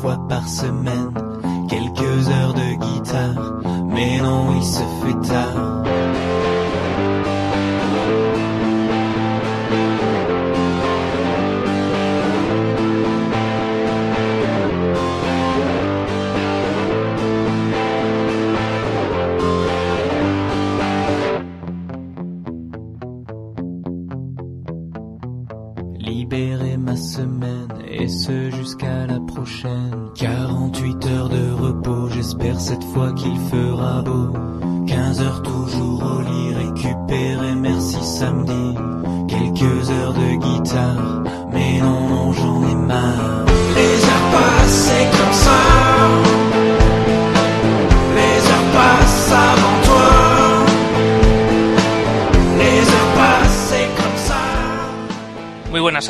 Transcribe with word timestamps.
fois 0.00 0.16
par 0.28 0.48
semaine. 0.48 0.99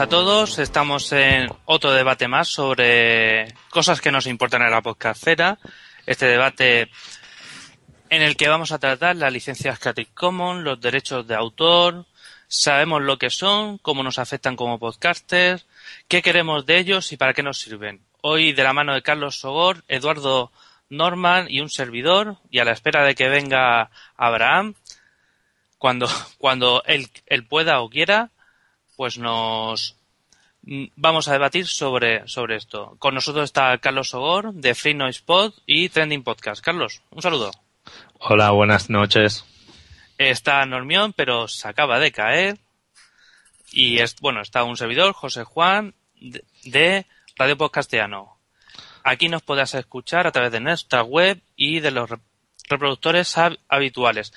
A 0.01 0.07
todos, 0.07 0.59
estamos 0.59 1.13
en 1.13 1.51
otro 1.67 1.93
debate 1.93 2.27
más 2.27 2.49
sobre 2.49 3.53
cosas 3.69 4.01
que 4.01 4.11
nos 4.11 4.27
importan 4.27 4.63
en 4.63 4.71
la 4.71 4.81
podcastera. 4.81 5.59
Este 6.07 6.25
debate 6.25 6.91
en 8.09 8.23
el 8.23 8.35
que 8.35 8.49
vamos 8.49 8.73
a 8.73 8.79
tratar 8.79 9.17
las 9.17 9.31
licencias 9.31 9.79
Creative 9.79 10.09
Commons, 10.15 10.65
los 10.65 10.81
derechos 10.81 11.27
de 11.27 11.35
autor, 11.35 12.07
sabemos 12.49 13.03
lo 13.03 13.19
que 13.19 13.29
son, 13.29 13.77
cómo 13.77 14.03
nos 14.03 14.19
afectan 14.19 14.57
como 14.57 14.79
podcasters, 14.79 15.67
qué 16.09 16.23
queremos 16.23 16.65
de 16.65 16.79
ellos 16.79 17.13
y 17.13 17.19
para 17.19 17.35
qué 17.35 17.43
nos 17.43 17.61
sirven. 17.61 18.01
Hoy 18.23 18.55
de 18.55 18.65
la 18.65 18.73
mano 18.73 18.95
de 18.95 19.03
Carlos 19.03 19.39
Sogor, 19.39 19.85
Eduardo 19.87 20.51
Norman 20.89 21.47
y 21.51 21.61
un 21.61 21.69
servidor, 21.69 22.39
y 22.51 22.61
a 22.61 22.65
la 22.65 22.73
espera 22.73 23.05
de 23.05 23.15
que 23.15 23.29
venga 23.29 23.91
Abraham, 24.17 24.77
cuando, 25.77 26.09
cuando 26.39 26.83
él, 26.87 27.09
él 27.27 27.47
pueda 27.47 27.83
o 27.83 27.91
quiera, 27.91 28.31
pues 29.01 29.17
nos 29.17 29.97
mm, 30.61 30.89
vamos 30.95 31.27
a 31.27 31.33
debatir 31.33 31.67
sobre, 31.67 32.29
sobre 32.29 32.57
esto. 32.57 32.97
Con 32.99 33.15
nosotros 33.15 33.45
está 33.45 33.79
Carlos 33.79 34.11
Sogor 34.11 34.53
de 34.53 34.75
Free 34.75 34.93
Noise 34.93 35.23
Pod 35.25 35.55
y 35.65 35.89
Trending 35.89 36.23
Podcast. 36.23 36.63
Carlos, 36.63 37.01
un 37.09 37.23
saludo. 37.23 37.51
Hola, 38.19 38.51
buenas 38.51 38.91
noches. 38.91 39.47
Está 40.19 40.67
Normión, 40.67 41.15
pero 41.15 41.49
se 41.49 41.67
acaba 41.67 41.99
de 41.99 42.13
caer. 42.13 42.59
Y 43.73 44.01
es, 44.01 44.17
bueno, 44.21 44.43
está 44.43 44.65
un 44.65 44.77
servidor, 44.77 45.15
José 45.15 45.45
Juan, 45.45 45.95
de, 46.21 46.45
de 46.65 47.07
Radio 47.37 47.57
Podcastiano. 47.57 48.37
Aquí 49.03 49.31
nos 49.31 49.41
podrás 49.41 49.73
escuchar 49.73 50.27
a 50.27 50.31
través 50.33 50.53
de 50.53 50.61
nuestra 50.61 51.03
web 51.05 51.41
y 51.57 51.81
de 51.81 51.91
los 51.91 52.11
re- 52.11 52.19
reproductores 52.69 53.35
hab- 53.39 53.61
habituales. 53.67 54.35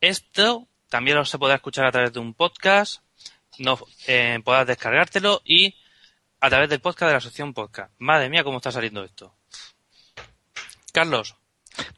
Esto 0.00 0.68
también 0.90 1.16
lo 1.16 1.24
se 1.24 1.38
podrá 1.40 1.56
escuchar 1.56 1.86
a 1.86 1.90
través 1.90 2.12
de 2.12 2.20
un 2.20 2.34
podcast, 2.34 3.02
no, 3.58 3.78
eh, 4.06 4.38
podrás 4.44 4.66
descargártelo 4.66 5.42
y 5.44 5.74
a 6.40 6.48
través 6.50 6.68
del 6.68 6.80
podcast 6.80 7.08
de 7.08 7.14
la 7.14 7.20
sección 7.20 7.54
podcast. 7.54 7.92
Madre 7.98 8.28
mía, 8.28 8.44
cómo 8.44 8.58
está 8.58 8.70
saliendo 8.70 9.02
esto. 9.04 9.34
Carlos, 10.92 11.34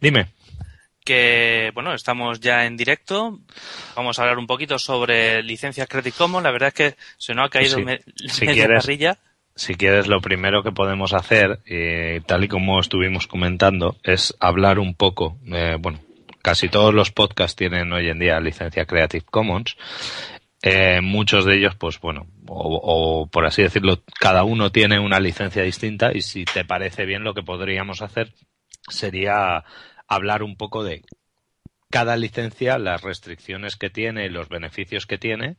Dime. 0.00 0.28
que 1.04 1.70
bueno, 1.74 1.94
estamos 1.94 2.40
ya 2.40 2.64
en 2.66 2.76
directo. 2.76 3.38
Vamos 3.94 4.18
a 4.18 4.22
hablar 4.22 4.38
un 4.38 4.46
poquito 4.46 4.78
sobre 4.78 5.42
licencias 5.42 5.88
Creative 5.88 6.16
Commons. 6.16 6.44
La 6.44 6.50
verdad 6.50 6.68
es 6.68 6.74
que 6.74 6.96
se 7.16 7.34
nos 7.34 7.46
ha 7.46 7.50
caído 7.50 7.76
Sí, 7.78 7.84
me- 7.84 8.00
si 8.28 8.46
quieres. 8.46 8.82
carrilla. 8.84 9.18
Si 9.54 9.74
quieres, 9.74 10.06
lo 10.06 10.20
primero 10.20 10.62
que 10.62 10.70
podemos 10.70 11.12
hacer, 11.12 11.60
eh, 11.66 12.20
tal 12.26 12.44
y 12.44 12.48
como 12.48 12.78
estuvimos 12.78 13.26
comentando, 13.26 13.96
es 14.04 14.34
hablar 14.40 14.78
un 14.78 14.94
poco. 14.94 15.36
eh, 15.52 15.76
bueno, 15.80 16.00
casi 16.42 16.68
todos 16.68 16.94
los 16.94 17.10
podcasts 17.10 17.56
tienen 17.56 17.92
hoy 17.92 18.08
en 18.08 18.18
día 18.20 18.38
licencia 18.40 18.84
Creative 18.86 19.24
Commons. 19.28 19.76
Eh, 20.62 21.00
muchos 21.00 21.44
de 21.44 21.56
ellos, 21.56 21.76
pues 21.76 22.00
bueno, 22.00 22.26
o, 22.48 22.80
o 22.82 23.26
por 23.28 23.46
así 23.46 23.62
decirlo, 23.62 24.02
cada 24.18 24.42
uno 24.42 24.72
tiene 24.72 24.98
una 24.98 25.20
licencia 25.20 25.62
distinta 25.62 26.10
y 26.12 26.22
si 26.22 26.44
te 26.44 26.64
parece 26.64 27.06
bien, 27.06 27.22
lo 27.22 27.32
que 27.34 27.44
podríamos 27.44 28.02
hacer 28.02 28.34
sería 28.88 29.64
hablar 30.08 30.42
un 30.42 30.56
poco 30.56 30.82
de 30.82 31.02
cada 31.90 32.16
licencia, 32.16 32.78
las 32.78 33.02
restricciones 33.02 33.76
que 33.76 33.90
tiene 33.90 34.26
y 34.26 34.30
los 34.30 34.48
beneficios 34.48 35.06
que 35.06 35.18
tiene 35.18 35.56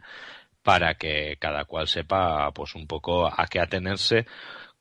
para 0.63 0.95
que 0.95 1.37
cada 1.39 1.65
cual 1.65 1.87
sepa 1.87 2.51
pues 2.51 2.75
un 2.75 2.87
poco 2.87 3.27
a 3.27 3.47
qué 3.47 3.59
atenerse 3.59 4.25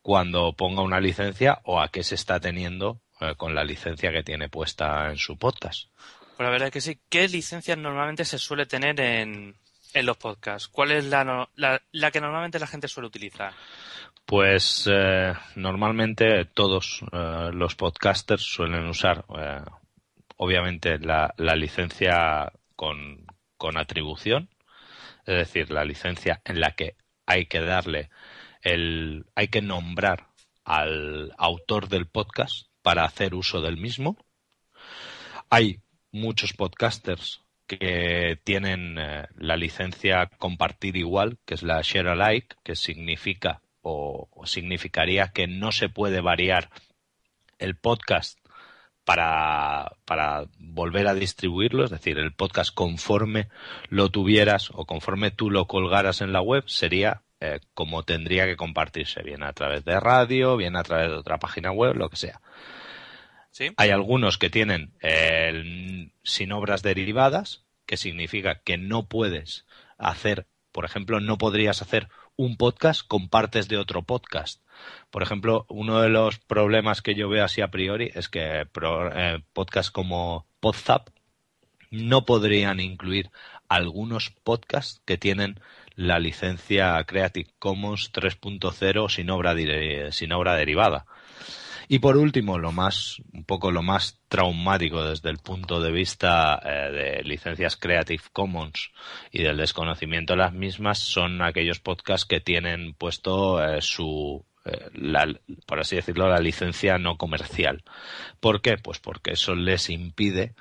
cuando 0.02 0.52
ponga 0.54 0.82
una 0.82 1.00
licencia 1.00 1.60
o 1.64 1.80
a 1.80 1.88
qué 1.88 2.02
se 2.02 2.14
está 2.14 2.40
teniendo 2.40 3.00
eh, 3.20 3.34
con 3.36 3.54
la 3.54 3.64
licencia 3.64 4.12
que 4.12 4.22
tiene 4.22 4.48
puesta 4.48 5.10
en 5.10 5.16
su 5.16 5.38
podcast. 5.38 5.90
Pues 6.36 6.46
la 6.46 6.50
verdad 6.50 6.68
es 6.68 6.72
que 6.72 6.80
sí. 6.80 7.00
¿Qué 7.08 7.28
licencias 7.28 7.78
normalmente 7.78 8.24
se 8.24 8.38
suele 8.38 8.66
tener 8.66 9.00
en, 9.00 9.56
en 9.98 10.06
los 10.06 10.16
podcasts? 10.16 10.68
¿Cuál 10.68 10.92
es 10.92 11.06
la, 11.06 11.48
la, 11.56 11.82
la 11.92 12.10
que 12.10 12.20
normalmente 12.20 12.58
la 12.58 12.66
gente 12.66 12.88
suele 12.88 13.08
utilizar? 13.08 13.52
Pues 14.24 14.88
eh, 14.92 15.32
normalmente 15.56 16.44
todos 16.44 17.02
eh, 17.12 17.50
los 17.52 17.74
podcasters 17.74 18.42
suelen 18.42 18.86
usar 18.86 19.24
eh, 19.38 19.62
obviamente 20.36 20.98
la, 20.98 21.32
la 21.38 21.56
licencia 21.56 22.52
con, 22.76 23.26
con 23.56 23.78
atribución, 23.78 24.50
es 25.26 25.36
decir, 25.36 25.70
la 25.70 25.84
licencia 25.84 26.40
en 26.44 26.60
la 26.60 26.72
que 26.72 26.96
hay 27.26 27.46
que 27.46 27.60
darle 27.60 28.10
el, 28.62 29.26
hay 29.34 29.48
que 29.48 29.62
nombrar 29.62 30.28
al 30.64 31.32
autor 31.38 31.88
del 31.88 32.06
podcast 32.06 32.68
para 32.82 33.04
hacer 33.04 33.34
uso 33.34 33.60
del 33.60 33.78
mismo. 33.78 34.16
Hay 35.50 35.80
muchos 36.12 36.52
podcasters 36.52 37.40
que 37.68 38.40
tienen 38.42 38.96
eh, 38.98 39.28
la 39.36 39.56
licencia 39.56 40.26
compartir 40.38 40.96
igual, 40.96 41.38
que 41.44 41.54
es 41.54 41.62
la 41.62 41.80
share 41.82 42.08
alike, 42.08 42.56
que 42.64 42.74
significa 42.74 43.62
o, 43.82 44.28
o 44.32 44.46
significaría 44.46 45.28
que 45.28 45.46
no 45.46 45.70
se 45.70 45.88
puede 45.88 46.20
variar 46.20 46.70
el 47.58 47.76
podcast 47.76 48.38
para, 49.04 49.92
para 50.04 50.44
volver 50.58 51.06
a 51.06 51.14
distribuirlo, 51.14 51.84
es 51.84 51.90
decir, 51.90 52.18
el 52.18 52.34
podcast 52.34 52.74
conforme 52.74 53.48
lo 53.88 54.10
tuvieras 54.10 54.70
o 54.74 54.84
conforme 54.84 55.30
tú 55.30 55.50
lo 55.50 55.66
colgaras 55.66 56.20
en 56.20 56.32
la 56.32 56.42
web 56.42 56.64
sería 56.66 57.22
eh, 57.40 57.60
como 57.72 58.02
tendría 58.02 58.44
que 58.44 58.56
compartirse, 58.56 59.22
bien 59.22 59.44
a 59.44 59.52
través 59.52 59.84
de 59.84 59.98
radio, 60.00 60.56
bien 60.56 60.76
a 60.76 60.82
través 60.82 61.08
de 61.08 61.14
otra 61.14 61.38
página 61.38 61.70
web, 61.70 61.94
lo 61.96 62.10
que 62.10 62.16
sea. 62.16 62.40
¿Sí? 63.50 63.70
Hay 63.76 63.90
algunos 63.90 64.38
que 64.38 64.50
tienen 64.50 64.92
eh, 65.00 65.48
el 65.48 66.12
sin 66.22 66.52
obras 66.52 66.82
derivadas, 66.82 67.64
que 67.88 67.96
significa 67.96 68.60
que 68.60 68.76
no 68.76 69.08
puedes 69.08 69.64
hacer, 69.96 70.46
por 70.72 70.84
ejemplo, 70.84 71.20
no 71.20 71.38
podrías 71.38 71.80
hacer 71.80 72.08
un 72.36 72.58
podcast 72.58 73.00
con 73.08 73.30
partes 73.30 73.66
de 73.66 73.78
otro 73.78 74.02
podcast. 74.02 74.62
Por 75.10 75.22
ejemplo, 75.22 75.64
uno 75.70 76.02
de 76.02 76.10
los 76.10 76.38
problemas 76.38 77.00
que 77.00 77.14
yo 77.14 77.30
veo 77.30 77.44
así 77.44 77.62
a 77.62 77.70
priori 77.70 78.12
es 78.14 78.28
que 78.28 78.66
pro- 78.70 79.10
eh, 79.12 79.42
podcasts 79.54 79.90
como 79.90 80.46
Podzap 80.60 81.08
no 81.90 82.26
podrían 82.26 82.78
incluir 82.78 83.30
algunos 83.68 84.30
podcasts 84.44 85.00
que 85.06 85.16
tienen 85.16 85.58
la 85.94 86.18
licencia 86.18 87.02
Creative 87.04 87.50
Commons 87.58 88.12
3.0 88.12 89.08
sin 89.08 89.30
obra, 89.30 89.54
sin 90.12 90.32
obra 90.32 90.54
derivada. 90.56 91.06
Y 91.90 92.00
por 92.00 92.18
último, 92.18 92.58
lo 92.58 92.70
más, 92.70 93.22
un 93.32 93.44
poco 93.44 93.72
lo 93.72 93.82
más 93.82 94.20
traumático 94.28 95.02
desde 95.04 95.30
el 95.30 95.38
punto 95.38 95.80
de 95.80 95.90
vista 95.90 96.60
eh, 96.62 96.92
de 96.92 97.22
licencias 97.24 97.76
Creative 97.76 98.22
Commons 98.32 98.90
y 99.32 99.42
del 99.42 99.56
desconocimiento 99.56 100.34
de 100.34 100.40
las 100.40 100.52
mismas 100.52 100.98
son 100.98 101.40
aquellos 101.40 101.80
podcasts 101.80 102.26
que 102.26 102.40
tienen 102.40 102.92
puesto 102.92 103.64
eh, 103.64 103.80
su, 103.80 104.44
eh, 104.66 104.90
la, 104.92 105.34
por 105.66 105.80
así 105.80 105.96
decirlo, 105.96 106.28
la 106.28 106.40
licencia 106.40 106.98
no 106.98 107.16
comercial. 107.16 107.82
¿Por 108.38 108.60
qué? 108.60 108.76
Pues 108.76 108.98
porque 108.98 109.32
eso 109.32 109.54
les 109.54 109.88
impide 109.88 110.54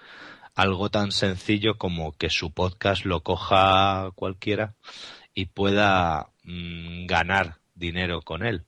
algo 0.56 0.90
tan 0.90 1.12
sencillo 1.12 1.78
como 1.78 2.14
que 2.14 2.30
su 2.30 2.54
podcast 2.54 3.04
lo 3.04 3.22
coja 3.22 4.12
cualquiera 4.16 4.76
y 5.34 5.48
pueda 5.48 6.30
mm, 6.44 7.06
ganar 7.06 7.58
dinero 7.76 8.22
con 8.22 8.46
él. 8.46 8.64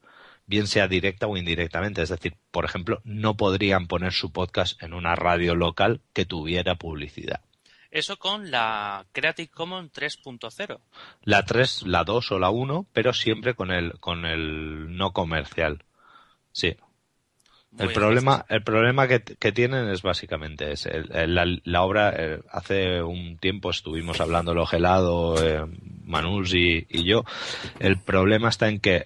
Bien 0.50 0.68
sea 0.68 0.88
directa 0.88 1.28
o 1.28 1.38
indirectamente. 1.38 2.02
Es 2.02 2.10
decir, 2.10 2.36
por 2.52 2.66
ejemplo, 2.66 3.02
no 3.04 3.38
podrían 3.38 3.88
poner 3.88 4.12
su 4.12 4.32
podcast 4.34 4.82
en 4.82 4.94
una 4.94 5.16
radio 5.16 5.56
local 5.56 6.02
que 6.12 6.26
tuviera 6.26 6.76
publicidad. 6.76 7.42
Eso 7.92 8.18
con 8.18 8.52
la 8.52 9.06
Creative 9.12 9.50
Commons 9.50 9.92
3.0. 9.94 10.80
La 11.24 11.46
3, 11.46 11.84
la 11.84 12.04
2 12.04 12.32
o 12.32 12.40
la 12.40 12.50
1, 12.50 12.88
pero 12.92 13.14
siempre 13.14 13.54
con 13.54 13.72
el, 13.72 14.00
con 14.00 14.26
el 14.26 14.96
no 14.96 15.12
comercial. 15.12 15.84
Sí. 16.52 16.76
el 17.78 17.94
problema, 17.94 18.46
el 18.50 18.64
problema 18.64 19.08
que, 19.08 19.52
tienen 19.52 19.90
es 19.90 20.02
básicamente 20.02 20.72
ese. 20.72 21.04
la, 21.28 21.82
obra, 21.84 22.14
eh, 22.16 22.42
hace 22.52 23.02
un 23.02 23.38
tiempo 23.38 23.70
estuvimos 23.70 24.20
hablando 24.20 24.54
lo 24.54 24.66
gelado, 24.66 25.36
eh, 25.44 25.66
Manus 26.04 26.54
y, 26.54 26.86
yo. 27.04 27.24
El 27.80 28.00
problema 28.00 28.50
está 28.50 28.68
en 28.68 28.80
que 28.80 29.06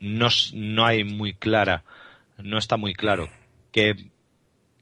no, 0.00 0.28
no 0.52 0.86
hay 0.86 1.04
muy 1.04 1.34
clara, 1.34 1.84
no 2.38 2.58
está 2.58 2.76
muy 2.76 2.94
claro 2.94 3.28
qué 3.72 4.10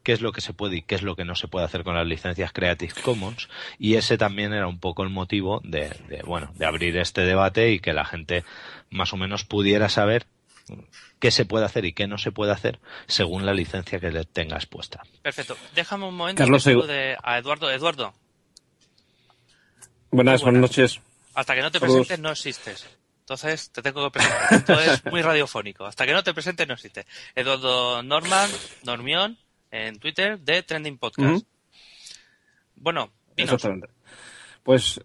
qué 0.04 0.12
es 0.12 0.20
lo 0.20 0.32
que 0.32 0.42
se 0.42 0.52
puede 0.52 0.76
y 0.76 0.82
qué 0.82 0.94
es 0.94 1.02
lo 1.02 1.16
que 1.16 1.24
no 1.24 1.34
se 1.34 1.48
puede 1.48 1.64
hacer 1.64 1.82
con 1.82 1.94
las 1.94 2.06
licencias 2.06 2.52
Creative 2.52 2.92
Commons 3.02 3.48
y 3.78 3.94
ese 3.94 4.18
también 4.18 4.52
era 4.52 4.68
un 4.68 4.78
poco 4.78 5.02
el 5.02 5.08
motivo 5.08 5.60
de, 5.64 5.90
bueno 6.26 6.52
de 6.54 6.66
abrir 6.66 6.96
este 6.98 7.22
debate 7.22 7.72
y 7.72 7.80
que 7.80 7.94
la 7.94 8.04
gente 8.04 8.44
más 8.90 9.12
o 9.14 9.16
menos 9.16 9.44
pudiera 9.44 9.88
saber 9.88 10.26
qué 11.18 11.30
se 11.30 11.46
puede 11.46 11.64
hacer 11.64 11.86
y 11.86 11.94
qué 11.94 12.06
no 12.06 12.18
se 12.18 12.32
puede 12.32 12.52
hacer 12.52 12.78
según 13.06 13.46
la 13.46 13.54
licencia 13.54 13.98
que 13.98 14.10
le 14.10 14.24
tengas 14.24 14.66
puesta. 14.66 15.02
Perfecto. 15.22 15.56
Déjame 15.74 16.06
un 16.06 16.16
momento 16.16 16.38
Carlos, 16.38 16.64
de 16.64 17.16
a 17.22 17.38
Eduardo. 17.38 17.70
Eduardo. 17.70 18.14
Buenas, 20.10 20.42
buenas, 20.42 20.60
noches. 20.60 21.00
Hasta 21.34 21.54
que 21.54 21.62
no 21.62 21.70
te 21.70 21.80
presentes 21.80 22.18
no 22.20 22.30
existes. 22.30 22.86
Entonces 23.24 23.70
te 23.70 23.80
tengo 23.80 24.04
que 24.04 24.18
presentar. 24.18 24.52
Esto 24.52 24.80
es 24.80 25.04
muy 25.06 25.22
radiofónico. 25.22 25.86
Hasta 25.86 26.04
que 26.06 26.12
no 26.12 26.22
te 26.22 26.34
presentes 26.34 26.68
no 26.68 26.74
existes. 26.74 27.06
Eduardo 27.34 28.02
Norman, 28.02 28.50
Normión, 28.84 29.38
en 29.70 29.98
Twitter 29.98 30.38
de 30.38 30.62
Trending 30.62 30.98
Podcast. 30.98 31.46
Bueno, 32.76 33.10
Exactamente. 33.36 33.88
Pues 34.62 35.00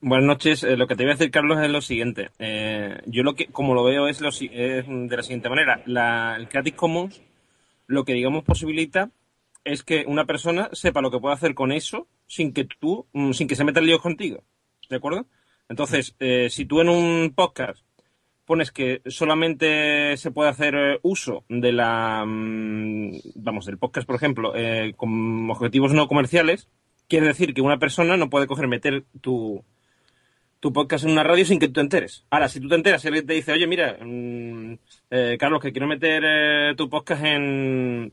buenas 0.00 0.26
noches. 0.26 0.62
Eh, 0.62 0.76
lo 0.76 0.86
que 0.86 0.96
te 0.96 1.02
voy 1.02 1.12
a 1.12 1.14
decir, 1.14 1.30
Carlos, 1.30 1.58
es 1.60 1.70
lo 1.70 1.80
siguiente. 1.80 2.30
Eh, 2.38 3.00
yo 3.06 3.22
lo 3.22 3.34
que, 3.34 3.46
como 3.46 3.74
lo 3.74 3.84
veo, 3.84 4.08
es, 4.08 4.20
lo, 4.20 4.30
de 4.30 5.16
la 5.16 5.22
siguiente 5.22 5.48
manera. 5.48 5.82
La, 5.86 6.36
el 6.36 6.48
Creative 6.48 6.76
Commons 6.76 7.20
lo 7.86 8.04
que, 8.04 8.14
digamos, 8.14 8.44
posibilita 8.44 9.10
es 9.64 9.82
que 9.82 10.04
una 10.06 10.24
persona 10.26 10.68
sepa 10.72 11.00
lo 11.00 11.10
que 11.10 11.18
puede 11.18 11.34
hacer 11.34 11.54
con 11.54 11.72
eso 11.72 12.06
sin 12.26 12.52
que 12.52 12.64
tú, 12.64 13.06
mm, 13.12 13.32
sin 13.32 13.48
que 13.48 13.56
se 13.56 13.64
meta 13.64 13.80
el 13.80 13.86
lío 13.86 14.00
contigo. 14.00 14.42
¿De 14.88 14.96
acuerdo? 14.96 15.26
Entonces, 15.68 16.14
eh, 16.18 16.48
si 16.50 16.66
tú 16.66 16.80
en 16.80 16.88
un 16.88 17.32
podcast 17.34 17.84
pones 18.44 18.70
que 18.70 19.00
solamente 19.06 20.16
se 20.16 20.30
puede 20.30 20.50
hacer 20.50 20.74
eh, 20.74 20.98
uso 21.02 21.44
de 21.48 21.72
la, 21.72 22.24
mm, 22.26 23.18
vamos, 23.36 23.66
del 23.66 23.78
podcast, 23.78 24.06
por 24.06 24.16
ejemplo, 24.16 24.54
eh, 24.54 24.92
con 24.96 25.50
objetivos 25.50 25.92
no 25.92 26.08
comerciales, 26.08 26.68
quiere 27.08 27.26
decir 27.26 27.54
que 27.54 27.62
una 27.62 27.78
persona 27.78 28.16
no 28.16 28.30
puede 28.30 28.46
coger, 28.46 28.68
meter 28.68 29.04
tu, 29.20 29.64
tu 30.60 30.72
podcast 30.72 31.04
en 31.04 31.12
una 31.12 31.24
radio 31.24 31.44
sin 31.46 31.58
que 31.58 31.68
tú 31.68 31.74
te 31.74 31.80
enteres. 31.80 32.26
Ahora, 32.30 32.48
si 32.48 32.60
tú 32.60 32.68
te 32.68 32.74
enteras 32.74 33.04
y 33.04 33.08
alguien 33.08 33.26
te 33.26 33.34
dice, 33.34 33.52
oye, 33.52 33.66
mira, 33.66 33.96
mm, 34.00 34.74
eh, 35.10 35.36
Carlos, 35.38 35.62
que 35.62 35.72
quiero 35.72 35.86
meter 35.86 36.76
tu 36.76 36.90
podcast 36.90 37.24
en, 37.24 38.12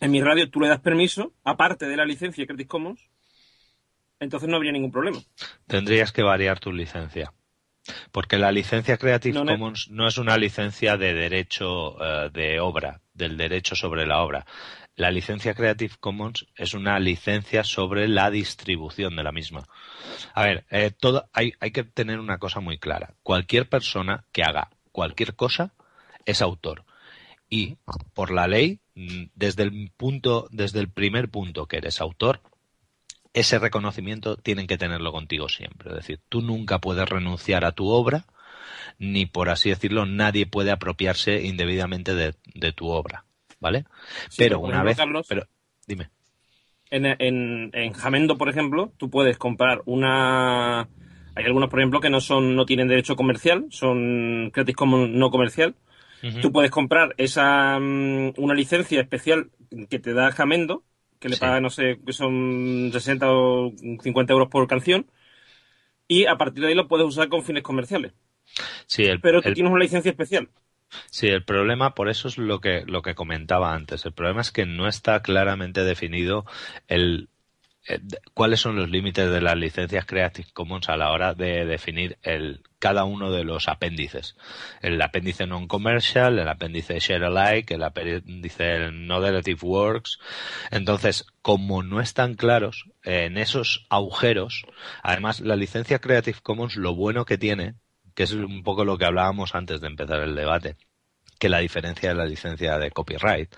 en 0.00 0.10
mi 0.10 0.20
radio, 0.20 0.50
tú 0.50 0.60
le 0.60 0.68
das 0.68 0.80
permiso, 0.80 1.32
aparte 1.44 1.86
de 1.86 1.96
la 1.96 2.04
licencia 2.04 2.46
Creative 2.46 2.68
Commons, 2.68 3.08
entonces 4.24 4.48
no 4.48 4.56
habría 4.56 4.72
ningún 4.72 4.90
problema. 4.90 5.18
Tendrías 5.66 6.12
que 6.12 6.22
variar 6.22 6.58
tu 6.60 6.72
licencia. 6.72 7.32
Porque 8.12 8.38
la 8.38 8.50
licencia 8.50 8.96
Creative 8.96 9.44
Commons 9.44 9.90
no 9.90 10.08
es 10.08 10.16
una 10.16 10.38
licencia 10.38 10.96
de 10.96 11.12
derecho 11.12 11.96
eh, 12.02 12.30
de 12.32 12.58
obra, 12.60 13.02
del 13.12 13.36
derecho 13.36 13.76
sobre 13.76 14.06
la 14.06 14.22
obra. 14.22 14.46
La 14.96 15.10
licencia 15.10 15.54
Creative 15.54 15.94
Commons 16.00 16.46
es 16.56 16.72
una 16.72 16.98
licencia 16.98 17.62
sobre 17.62 18.08
la 18.08 18.30
distribución 18.30 19.16
de 19.16 19.24
la 19.24 19.32
misma. 19.32 19.66
A 20.32 20.44
ver, 20.44 20.64
eh, 20.70 20.92
todo, 20.98 21.28
hay, 21.32 21.52
hay 21.60 21.72
que 21.72 21.84
tener 21.84 22.20
una 22.20 22.38
cosa 22.38 22.60
muy 22.60 22.78
clara. 22.78 23.14
Cualquier 23.22 23.68
persona 23.68 24.24
que 24.32 24.44
haga 24.44 24.70
cualquier 24.92 25.34
cosa 25.34 25.74
es 26.24 26.40
autor. 26.40 26.84
Y 27.50 27.76
por 28.14 28.30
la 28.30 28.46
ley, 28.46 28.80
mm, 28.94 29.24
desde 29.34 29.64
el 29.64 29.90
punto, 29.96 30.48
desde 30.50 30.80
el 30.80 30.88
primer 30.88 31.28
punto 31.28 31.66
que 31.66 31.78
eres 31.78 32.00
autor, 32.00 32.40
ese 33.34 33.58
reconocimiento 33.58 34.36
tienen 34.36 34.66
que 34.66 34.78
tenerlo 34.78 35.12
contigo 35.12 35.48
siempre. 35.48 35.90
Es 35.90 35.96
decir, 35.96 36.20
tú 36.28 36.40
nunca 36.40 36.78
puedes 36.78 37.06
renunciar 37.08 37.64
a 37.64 37.72
tu 37.72 37.88
obra, 37.88 38.24
ni 38.98 39.26
por 39.26 39.50
así 39.50 39.68
decirlo, 39.68 40.06
nadie 40.06 40.46
puede 40.46 40.70
apropiarse 40.70 41.42
indebidamente 41.42 42.14
de, 42.14 42.72
tu 42.72 42.88
obra. 42.88 43.24
¿Vale? 43.60 43.84
pero 44.36 44.60
una 44.60 44.82
vez. 44.82 44.98
pero, 45.28 45.46
dime. 45.86 46.10
En, 46.90 47.06
en, 47.06 47.70
en, 47.72 47.92
Jamendo, 47.92 48.36
por 48.36 48.48
ejemplo, 48.48 48.92
tú 48.98 49.10
puedes 49.10 49.36
comprar 49.38 49.82
una. 49.86 50.88
Hay 51.34 51.44
algunos, 51.44 51.70
por 51.70 51.80
ejemplo, 51.80 52.00
que 52.00 52.10
no 52.10 52.20
son, 52.20 52.54
no 52.54 52.66
tienen 52.66 52.88
derecho 52.88 53.16
comercial, 53.16 53.66
son 53.70 54.50
Creative 54.52 54.76
Commons 54.76 55.10
no 55.10 55.30
comercial. 55.30 55.74
Tú 56.40 56.52
puedes 56.52 56.70
comprar 56.70 57.14
esa 57.18 57.78
mm, 57.78 58.34
una 58.38 58.54
licencia 58.54 58.98
especial 58.98 59.50
que 59.90 59.98
te 59.98 60.14
da 60.14 60.32
Jamendo, 60.32 60.82
que 61.24 61.30
le 61.30 61.38
paga, 61.38 61.58
no 61.58 61.70
sé, 61.70 62.00
que 62.04 62.12
son 62.12 62.90
60 62.92 63.32
o 63.32 63.72
50 64.02 64.34
euros 64.34 64.48
por 64.48 64.68
canción, 64.68 65.06
y 66.06 66.26
a 66.26 66.36
partir 66.36 66.62
de 66.62 66.68
ahí 66.68 66.74
lo 66.74 66.86
puedes 66.86 67.06
usar 67.06 67.30
con 67.30 67.42
fines 67.42 67.62
comerciales. 67.62 68.12
Sí, 68.84 69.04
Pero 69.22 69.40
tú 69.40 69.54
tienes 69.54 69.72
una 69.72 69.82
licencia 69.82 70.10
especial. 70.10 70.50
Sí, 71.10 71.28
el 71.28 71.42
problema, 71.42 71.94
por 71.94 72.10
eso 72.10 72.28
es 72.28 72.36
lo 72.36 72.60
que, 72.60 72.84
lo 72.86 73.00
que 73.00 73.14
comentaba 73.14 73.72
antes, 73.72 74.04
el 74.04 74.12
problema 74.12 74.42
es 74.42 74.52
que 74.52 74.66
no 74.66 74.86
está 74.86 75.22
claramente 75.22 75.82
definido 75.82 76.44
el, 76.88 77.30
cuáles 78.32 78.60
son 78.60 78.76
los 78.76 78.88
límites 78.88 79.30
de 79.30 79.40
las 79.40 79.56
licencias 79.56 80.06
Creative 80.06 80.48
Commons 80.52 80.88
a 80.88 80.96
la 80.96 81.10
hora 81.10 81.34
de 81.34 81.66
definir 81.66 82.18
el, 82.22 82.62
cada 82.78 83.04
uno 83.04 83.30
de 83.30 83.44
los 83.44 83.68
apéndices. 83.68 84.36
El 84.80 85.00
apéndice 85.00 85.46
non-commercial, 85.46 86.38
el 86.38 86.48
apéndice 86.48 86.98
share 86.98 87.24
alike, 87.24 87.74
el 87.74 87.82
apéndice 87.82 88.90
no 88.92 89.20
deletive 89.20 89.60
works. 89.62 90.18
Entonces, 90.70 91.26
como 91.42 91.82
no 91.82 92.00
están 92.00 92.34
claros 92.34 92.88
en 93.02 93.36
esos 93.36 93.86
agujeros, 93.90 94.64
además 95.02 95.40
la 95.40 95.56
licencia 95.56 95.98
Creative 95.98 96.38
Commons 96.42 96.76
lo 96.76 96.94
bueno 96.94 97.24
que 97.24 97.38
tiene, 97.38 97.74
que 98.14 98.22
es 98.22 98.32
un 98.32 98.62
poco 98.62 98.84
lo 98.84 98.96
que 98.96 99.04
hablábamos 99.04 99.54
antes 99.54 99.80
de 99.80 99.88
empezar 99.88 100.20
el 100.20 100.34
debate, 100.34 100.76
que 101.38 101.48
la 101.48 101.58
diferencia 101.58 102.10
de 102.10 102.14
la 102.14 102.26
licencia 102.26 102.78
de 102.78 102.90
copyright 102.90 103.54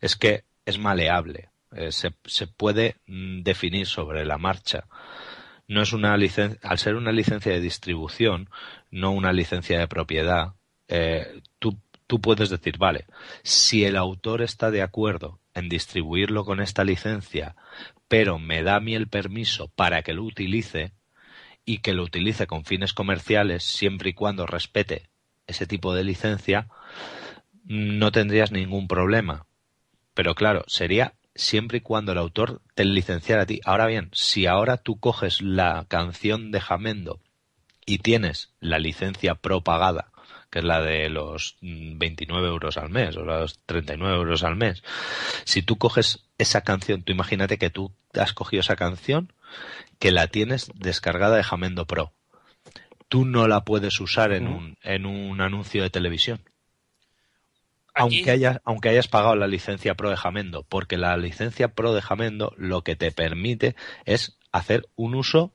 es 0.00 0.16
que 0.16 0.44
es 0.64 0.78
maleable 0.78 1.50
eh, 1.72 1.92
se, 1.92 2.46
puede 2.46 2.96
mm, 3.06 3.42
definir 3.42 3.86
sobre 3.86 4.24
la 4.24 4.38
marcha. 4.38 4.86
No 5.66 5.82
es 5.82 5.92
una 5.92 6.16
licencia, 6.16 6.58
al 6.62 6.78
ser 6.78 6.94
una 6.96 7.12
licencia 7.12 7.52
de 7.52 7.60
distribución, 7.60 8.48
no 8.90 9.12
una 9.12 9.32
licencia 9.32 9.78
de 9.78 9.88
propiedad, 9.88 10.54
eh, 10.88 11.42
tú, 11.58 11.78
tú 12.06 12.20
puedes 12.20 12.48
decir, 12.48 12.78
vale, 12.78 13.06
si 13.42 13.84
el 13.84 13.96
autor 13.96 14.42
está 14.42 14.70
de 14.70 14.82
acuerdo 14.82 15.40
en 15.54 15.68
distribuirlo 15.68 16.44
con 16.44 16.60
esta 16.60 16.84
licencia, 16.84 17.54
pero 18.08 18.38
me 18.38 18.62
da 18.62 18.76
a 18.76 18.80
mí 18.80 18.94
el 18.94 19.08
permiso 19.08 19.68
para 19.68 20.02
que 20.02 20.14
lo 20.14 20.24
utilice 20.24 20.92
y 21.66 21.78
que 21.78 21.92
lo 21.92 22.02
utilice 22.02 22.46
con 22.46 22.64
fines 22.64 22.94
comerciales 22.94 23.62
siempre 23.62 24.10
y 24.10 24.14
cuando 24.14 24.46
respete 24.46 25.10
ese 25.46 25.66
tipo 25.66 25.94
de 25.94 26.04
licencia, 26.04 26.68
no 27.64 28.10
tendrías 28.10 28.52
ningún 28.52 28.88
problema. 28.88 29.46
Pero 30.14 30.34
claro, 30.34 30.64
sería 30.66 31.14
siempre 31.38 31.78
y 31.78 31.80
cuando 31.80 32.12
el 32.12 32.18
autor 32.18 32.60
te 32.74 32.84
licenciara 32.84 33.42
a 33.42 33.46
ti. 33.46 33.60
Ahora 33.64 33.86
bien, 33.86 34.10
si 34.12 34.46
ahora 34.46 34.76
tú 34.76 34.98
coges 34.98 35.40
la 35.40 35.86
canción 35.88 36.50
de 36.50 36.60
Jamendo 36.60 37.20
y 37.86 37.98
tienes 37.98 38.50
la 38.60 38.78
licencia 38.78 39.36
propagada, 39.36 40.10
que 40.50 40.58
es 40.58 40.64
la 40.64 40.82
de 40.82 41.08
los 41.08 41.56
29 41.62 42.42
mm, 42.42 42.50
euros 42.50 42.76
al 42.76 42.90
mes 42.90 43.16
o 43.16 43.24
los 43.24 43.60
39 43.66 44.16
euros 44.16 44.42
al 44.42 44.56
mes, 44.56 44.82
si 45.44 45.62
tú 45.62 45.78
coges 45.78 46.24
esa 46.38 46.62
canción, 46.62 47.02
tú 47.02 47.12
imagínate 47.12 47.56
que 47.56 47.70
tú 47.70 47.92
has 48.14 48.32
cogido 48.32 48.60
esa 48.60 48.76
canción, 48.76 49.32
que 50.00 50.10
la 50.10 50.26
tienes 50.26 50.70
descargada 50.74 51.36
de 51.36 51.44
Jamendo 51.44 51.86
Pro. 51.86 52.12
Tú 53.08 53.24
no 53.24 53.46
la 53.46 53.64
puedes 53.64 54.00
usar 54.00 54.32
en 54.32 54.48
un, 54.48 54.76
en 54.82 55.06
un 55.06 55.40
anuncio 55.40 55.82
de 55.82 55.90
televisión 55.90 56.40
aunque, 57.98 58.30
hayas, 58.30 58.60
aunque 58.64 58.88
hayas 58.88 59.08
pagado 59.08 59.36
la 59.36 59.46
licencia 59.46 59.94
Pro 59.94 60.10
de 60.10 60.16
Jamendo, 60.16 60.64
porque 60.68 60.96
la 60.96 61.16
licencia 61.16 61.68
Pro 61.68 61.94
de 61.94 62.02
Jamendo 62.02 62.54
lo 62.56 62.82
que 62.82 62.96
te 62.96 63.10
permite 63.10 63.76
es 64.04 64.38
hacer 64.52 64.88
un 64.96 65.14
uso 65.14 65.54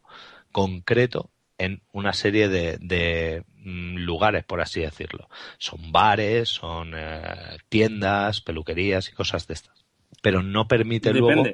concreto 0.52 1.32
en 1.58 1.82
una 1.92 2.14
serie 2.14 2.50
de, 2.50 3.44
mm, 3.58 3.98
lugares, 3.98 4.44
por 4.44 4.62
así 4.62 4.82
decirlo. 4.82 5.30
Son 5.58 5.92
bares, 5.92 6.50
son 6.50 6.94
eh, 6.96 7.58
tiendas, 7.70 8.42
peluquerías 8.42 9.10
y 9.10 9.14
cosas 9.14 9.48
de 9.48 9.54
estas. 9.54 9.86
Pero 10.22 10.44
no 10.44 10.68
permite 10.68 11.14
luego 11.14 11.46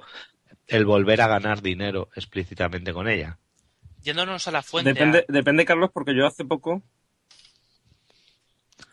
el 0.67 0.85
volver 0.85 1.21
a 1.21 1.27
ganar 1.27 1.61
dinero 1.61 2.09
explícitamente 2.15 2.93
con 2.93 3.07
ella. 3.07 3.39
Yéndonos 4.01 4.47
a 4.47 4.51
la 4.51 4.61
fuente. 4.61 4.93
Depende, 4.93 5.25
depende 5.27 5.65
Carlos, 5.65 5.89
porque 5.93 6.15
yo 6.15 6.25
hace 6.25 6.45
poco 6.45 6.83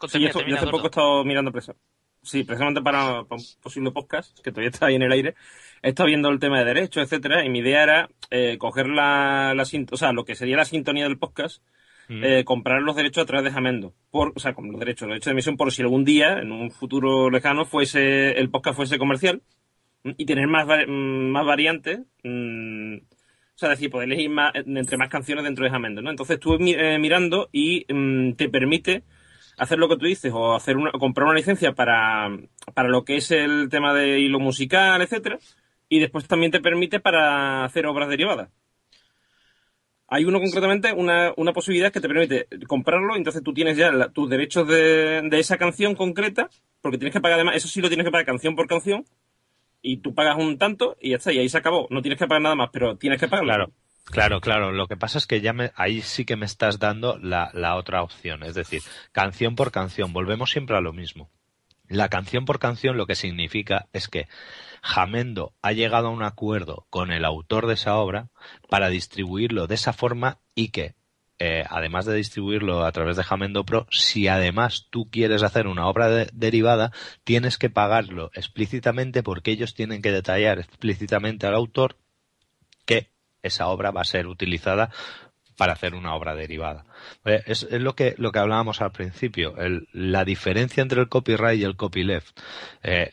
Sí, 0.09 0.21
yo, 0.21 0.47
yo 0.47 0.57
hace 0.57 0.67
poco 0.67 0.85
he 0.85 0.87
estado 0.87 1.25
mirando 1.25 1.53
presa. 1.53 1.75
Sí, 2.23 2.43
precisamente 2.43 2.83
para, 2.83 3.25
para, 3.25 3.41
un 3.41 3.47
posible 3.63 3.93
podcast, 3.93 4.41
que 4.41 4.51
todavía 4.51 4.71
está 4.71 4.87
ahí 4.87 4.97
en 4.97 5.03
el 5.03 5.13
aire, 5.13 5.35
he 5.81 5.91
estado 5.91 6.09
viendo 6.09 6.29
el 6.29 6.41
tema 6.41 6.59
de 6.59 6.65
derechos, 6.65 7.05
etcétera, 7.05 7.45
y 7.45 7.51
mi 7.51 7.61
idea 7.61 7.85
era 7.85 8.09
eh, 8.31 8.59
coger 8.59 8.89
la, 8.89 9.55
la 9.55 9.63
o 9.63 9.97
sea, 9.97 10.13
lo 10.13 10.25
que 10.25 10.35
sería 10.35 10.57
la 10.57 10.65
sintonía 10.65 11.05
del 11.05 11.19
podcast, 11.19 11.63
mm. 12.09 12.25
eh, 12.25 12.45
comprar 12.45 12.83
los 12.83 12.97
derechos 12.97 13.23
a 13.23 13.27
través 13.27 13.45
de 13.45 13.53
Jamendo. 13.53 13.95
Por, 14.11 14.33
o 14.35 14.41
sea, 14.41 14.55
con 14.55 14.71
los 14.73 14.81
derechos, 14.81 15.03
los 15.03 15.15
derechos 15.15 15.27
de 15.27 15.33
emisión, 15.33 15.57
por 15.57 15.71
si 15.73 15.83
algún 15.83 16.05
día, 16.05 16.39
en 16.39 16.51
un 16.51 16.73
futuro 16.73 17.31
lejano, 17.31 17.65
fuese, 17.65 18.33
el 18.33 18.51
podcast 18.51 18.77
fuese 18.77 18.99
comercial, 18.99 19.43
y 20.17 20.27
tener 20.27 20.49
más, 20.49 20.67
más 20.89 21.47
variantes, 21.47 22.01
mm, 22.25 22.97
o 22.97 23.59
sea, 23.59 23.71
decir, 23.71 23.89
poder 23.89 24.09
elegir 24.09 24.31
más, 24.31 24.53
entre 24.55 24.97
más 24.97 25.09
canciones 25.09 25.45
dentro 25.45 25.65
de 25.65 25.71
Jamendo, 25.71 26.03
¿no? 26.03 26.11
Entonces 26.11 26.35
estuve 26.35 26.59
eh, 26.73 26.99
mirando 26.99 27.49
y 27.53 27.87
mm, 27.89 28.33
te 28.33 28.49
permite 28.49 29.05
hacer 29.57 29.79
lo 29.79 29.89
que 29.89 29.97
tú 29.97 30.07
dices 30.07 30.33
o 30.35 30.55
hacer 30.55 30.77
una, 30.77 30.91
comprar 30.93 31.27
una 31.27 31.37
licencia 31.37 31.73
para, 31.73 32.29
para 32.75 32.89
lo 32.89 33.05
que 33.05 33.17
es 33.17 33.31
el 33.31 33.69
tema 33.71 33.95
de 33.95 34.21
hilo 34.21 34.39
musical, 34.39 35.01
etcétera, 35.03 35.39
y 35.89 35.99
después 35.99 36.27
también 36.27 36.53
te 36.53 36.61
permite 36.61 37.01
para 37.01 37.65
hacer 37.65 37.87
obras 37.87 38.09
derivadas. 38.09 38.51
Hay 40.09 40.25
uno 40.25 40.39
concretamente, 40.41 40.93
una, 40.93 41.33
una 41.37 41.53
posibilidad 41.53 41.93
que 41.93 42.01
te 42.01 42.09
permite 42.09 42.47
comprarlo, 42.69 43.17
entonces 43.17 43.43
tú 43.43 43.53
tienes 43.53 43.77
ya 43.77 44.09
tus 44.11 44.31
derechos 44.31 44.69
de, 44.69 45.23
de, 45.23 45.39
esa 45.39 45.57
canción 45.57 45.97
concreta, 45.97 46.49
porque 46.81 46.99
tienes 46.99 47.13
que 47.13 47.21
pagar 47.21 47.39
además, 47.39 47.57
eso 47.57 47.67
sí 47.67 47.81
lo 47.81 47.89
tienes 47.89 48.05
que 48.05 48.13
pagar 48.13 48.27
canción 48.27 48.55
por 48.55 48.69
canción, 48.69 49.05
y 49.83 49.99
tú 49.99 50.15
pagas 50.15 50.37
un 50.37 50.59
tanto 50.59 50.97
y 51.01 51.11
ya 51.11 51.17
está, 51.17 51.33
y 51.33 51.39
ahí 51.39 51.49
se 51.49 51.59
acabó. 51.59 51.87
No 51.91 52.03
tienes 52.03 52.19
que 52.19 52.27
pagar 52.27 52.43
nada 52.43 52.55
más, 52.55 52.71
pero 52.73 52.97
tienes 52.97 53.21
que 53.21 53.29
pagarlo. 53.29 53.53
Claro. 53.53 53.73
Claro, 54.07 54.41
claro. 54.41 54.73
Lo 54.73 54.87
que 54.87 54.97
pasa 54.97 55.19
es 55.19 55.27
que 55.27 55.41
ya 55.41 55.53
me, 55.53 55.73
ahí 55.75 56.01
sí 56.01 56.25
que 56.25 56.37
me 56.37 56.47
estás 56.47 56.79
dando 56.79 57.19
la, 57.19 57.51
la 57.55 57.77
otra 57.77 58.03
opción. 58.03 58.43
Es 58.43 58.55
decir, 58.55 58.83
canción 59.13 59.57
por 59.57 59.73
canción. 59.73 60.13
Volvemos 60.13 60.51
siempre 60.51 60.77
a 60.77 60.81
lo 60.81 60.93
mismo. 60.93 61.31
La 61.89 62.09
canción 62.09 62.45
por 62.45 62.59
canción 62.59 62.97
lo 62.97 63.07
que 63.07 63.15
significa 63.15 63.89
es 63.93 64.09
que 64.09 64.27
Jamendo 64.83 65.55
ha 65.63 65.73
llegado 65.73 66.09
a 66.09 66.11
un 66.11 66.23
acuerdo 66.23 66.87
con 66.91 67.13
el 67.13 67.25
autor 67.25 67.67
de 67.67 67.75
esa 67.75 67.97
obra 67.97 68.29
para 68.69 68.89
distribuirlo 68.89 69.67
de 69.67 69.77
esa 69.77 69.93
forma 69.93 70.39
y 70.55 70.69
que, 70.69 70.95
eh, 71.39 71.65
además 71.69 72.05
de 72.07 72.15
distribuirlo 72.15 72.85
a 72.85 72.93
través 72.93 73.17
de 73.17 73.25
Jamendo 73.25 73.65
Pro, 73.65 73.87
si 73.91 74.27
además 74.27 74.87
tú 74.91 75.09
quieres 75.11 75.43
hacer 75.43 75.69
una 75.69 75.87
obra 75.87 76.09
de 76.09 76.29
derivada, 76.33 76.93
tienes 77.25 77.57
que 77.59 77.71
pagarlo 77.71 78.31
explícitamente 78.35 79.23
porque 79.23 79.53
ellos 79.53 79.75
tienen 79.75 80.03
que 80.03 80.13
detallar 80.13 80.59
explícitamente 80.59 81.47
al 81.47 81.55
autor 81.55 81.97
que 82.85 83.11
esa 83.47 83.69
obra 83.69 83.91
va 83.91 84.03
a 84.03 84.05
ser 84.05 84.27
utilizada 84.27 84.91
para 85.57 85.73
hacer 85.73 85.95
una 85.95 86.15
obra 86.15 86.35
derivada. 86.35 86.85
Es, 87.25 87.67
lo 87.71 87.95
que 87.95 88.15
lo 88.19 88.31
que 88.31 88.39
hablábamos 88.39 88.81
al 88.81 88.93
principio. 88.93 89.55
La 89.93 90.25
diferencia 90.25 90.83
entre 90.83 91.01
el 91.01 91.09
copyright 91.09 91.61
y 91.61 91.65
el 91.65 91.77
copyleft 91.77 92.39
eh, 92.83 93.13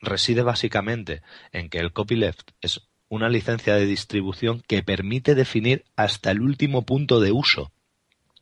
reside 0.00 0.42
básicamente 0.42 1.22
en 1.52 1.68
que 1.68 1.78
el 1.78 1.92
copyleft 1.92 2.50
es 2.60 2.80
una 3.08 3.28
licencia 3.28 3.76
de 3.76 3.86
distribución 3.86 4.62
que 4.66 4.82
permite 4.82 5.34
definir 5.34 5.84
hasta 5.96 6.30
el 6.30 6.40
último 6.40 6.84
punto 6.84 7.20
de 7.20 7.32
uso. 7.32 7.70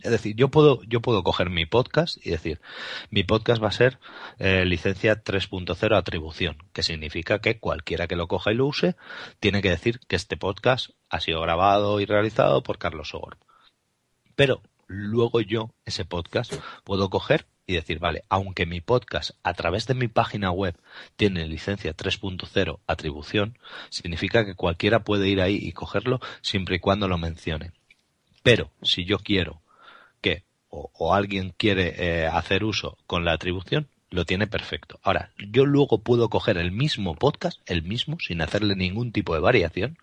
Es 0.02 0.10
decir, 0.10 0.34
yo 0.34 0.48
puedo, 0.48 0.82
yo 0.84 1.00
puedo 1.00 1.22
coger 1.22 1.48
mi 1.48 1.64
podcast 1.64 2.18
y 2.26 2.30
decir, 2.30 2.60
mi 3.10 3.22
podcast 3.22 3.62
va 3.62 3.68
a 3.68 3.72
ser 3.72 3.98
eh, 4.38 4.64
licencia 4.64 5.22
3.0 5.22 5.96
atribución, 5.96 6.56
que 6.72 6.82
significa 6.82 7.38
que 7.40 7.58
cualquiera 7.58 8.08
que 8.08 8.16
lo 8.16 8.26
coja 8.26 8.52
y 8.52 8.56
lo 8.56 8.66
use 8.66 8.96
tiene 9.38 9.62
que 9.62 9.70
decir 9.70 10.00
que 10.08 10.16
este 10.16 10.36
podcast 10.36 10.90
ha 11.08 11.20
sido 11.20 11.40
grabado 11.40 12.00
y 12.00 12.06
realizado 12.06 12.62
por 12.62 12.78
Carlos 12.78 13.14
Ogor. 13.14 13.38
Pero 14.34 14.62
luego 14.88 15.40
yo, 15.40 15.70
ese 15.84 16.04
podcast, 16.04 16.52
puedo 16.84 17.08
coger 17.08 17.46
y 17.66 17.74
decir, 17.74 18.00
vale, 18.00 18.24
aunque 18.28 18.66
mi 18.66 18.80
podcast 18.80 19.30
a 19.42 19.54
través 19.54 19.86
de 19.86 19.94
mi 19.94 20.08
página 20.08 20.50
web 20.50 20.76
tiene 21.16 21.46
licencia 21.46 21.96
3.0 21.96 22.80
atribución, 22.86 23.58
significa 23.88 24.44
que 24.44 24.56
cualquiera 24.56 25.04
puede 25.04 25.28
ir 25.28 25.40
ahí 25.40 25.58
y 25.60 25.72
cogerlo 25.72 26.20
siempre 26.40 26.76
y 26.76 26.80
cuando 26.80 27.06
lo 27.06 27.18
mencione. 27.18 27.72
Pero 28.42 28.72
si 28.82 29.04
yo 29.04 29.18
quiero 29.18 29.61
o, 30.74 31.14
alguien 31.14 31.54
quiere 31.56 31.94
eh, 31.98 32.26
hacer 32.26 32.64
uso 32.64 32.96
con 33.06 33.24
la 33.24 33.32
atribución, 33.32 33.88
lo 34.10 34.24
tiene 34.24 34.46
perfecto. 34.46 34.98
Ahora, 35.02 35.30
yo 35.36 35.66
luego 35.66 36.02
puedo 36.02 36.30
coger 36.30 36.56
el 36.56 36.72
mismo 36.72 37.14
podcast, 37.14 37.60
el 37.66 37.82
mismo, 37.82 38.18
sin 38.20 38.40
hacerle 38.40 38.74
ningún 38.74 39.12
tipo 39.12 39.34
de 39.34 39.40
variación, 39.40 39.98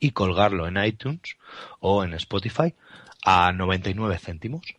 y 0.00 0.10
colgarlo 0.10 0.66
en 0.68 0.82
iTunes 0.82 1.36
o 1.80 2.04
en 2.04 2.12
Spotify 2.14 2.74
a 3.24 3.52
99 3.52 4.18
céntimos. 4.18 4.74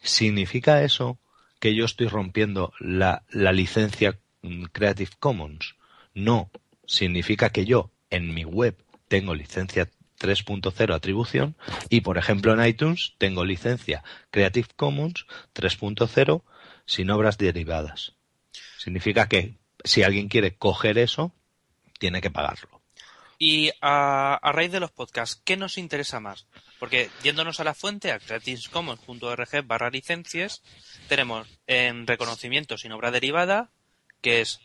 ¿Significa 0.00 0.82
eso 0.82 1.18
que 1.58 1.74
yo 1.74 1.84
estoy 1.84 2.06
rompiendo 2.06 2.72
la, 2.78 3.24
la 3.30 3.52
licencia 3.52 4.18
Creative 4.72 5.10
Commons? 5.18 5.74
No. 6.14 6.50
Significa 6.86 7.50
que 7.50 7.64
yo 7.64 7.90
en 8.10 8.32
mi 8.32 8.44
web 8.44 8.76
tengo 9.08 9.34
licencia 9.34 9.88
3.0 10.18 10.94
atribución 10.94 11.56
y 11.88 12.00
por 12.00 12.18
ejemplo 12.18 12.52
en 12.52 12.66
iTunes 12.66 13.14
tengo 13.18 13.44
licencia 13.44 14.02
Creative 14.30 14.68
Commons 14.76 15.26
3.0 15.54 16.42
sin 16.86 17.10
obras 17.10 17.38
derivadas. 17.38 18.14
Significa 18.78 19.28
que 19.28 19.56
si 19.84 20.02
alguien 20.02 20.28
quiere 20.28 20.56
coger 20.56 20.98
eso, 20.98 21.32
tiene 21.98 22.20
que 22.20 22.30
pagarlo. 22.30 22.80
Y 23.38 23.70
a, 23.82 24.40
raíz 24.42 24.72
de 24.72 24.80
los 24.80 24.90
podcasts, 24.90 25.40
¿qué 25.44 25.56
nos 25.56 25.76
interesa 25.76 26.20
más? 26.20 26.46
Porque 26.78 27.10
yéndonos 27.22 27.60
a 27.60 27.64
la 27.64 27.74
fuente, 27.74 28.10
a 28.10 28.18
creativecommons.org 28.18 29.66
barra 29.66 29.90
licencias, 29.90 30.62
tenemos 31.08 31.46
en 31.66 32.06
reconocimiento 32.06 32.78
sin 32.78 32.92
obra 32.92 33.10
derivada, 33.10 33.70
que 34.22 34.40
es 34.40 34.60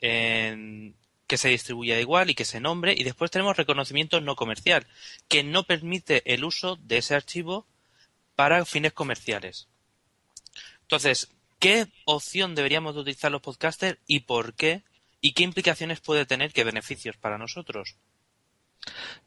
en 0.00 0.96
que 1.28 1.36
se 1.36 1.50
distribuya 1.50 2.00
igual 2.00 2.30
y 2.30 2.34
que 2.34 2.46
se 2.46 2.58
nombre, 2.58 2.94
y 2.96 3.04
después 3.04 3.30
tenemos 3.30 3.56
reconocimiento 3.56 4.20
no 4.20 4.34
comercial, 4.34 4.86
que 5.28 5.44
no 5.44 5.62
permite 5.62 6.22
el 6.34 6.42
uso 6.42 6.76
de 6.76 6.96
ese 6.98 7.14
archivo 7.14 7.66
para 8.34 8.64
fines 8.64 8.94
comerciales. 8.94 9.68
Entonces, 10.82 11.30
¿qué 11.58 11.86
opción 12.06 12.54
deberíamos 12.54 12.94
de 12.94 13.02
utilizar 13.02 13.30
los 13.30 13.42
podcasters 13.42 13.98
y 14.06 14.20
por 14.20 14.54
qué? 14.54 14.82
¿Y 15.20 15.32
qué 15.32 15.42
implicaciones 15.42 16.00
puede 16.00 16.24
tener, 16.24 16.52
qué 16.52 16.64
beneficios 16.64 17.16
para 17.18 17.36
nosotros? 17.36 17.96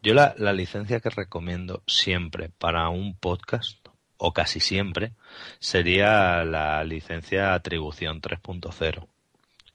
Yo 0.02 0.12
la, 0.12 0.34
la 0.38 0.52
licencia 0.52 0.98
que 0.98 1.10
recomiendo 1.10 1.84
siempre 1.86 2.48
para 2.48 2.88
un 2.88 3.14
podcast, 3.14 3.78
o 4.16 4.32
casi 4.32 4.58
siempre, 4.58 5.12
sería 5.60 6.42
la 6.42 6.82
licencia 6.82 7.54
atribución 7.54 8.20
3.0 8.20 9.11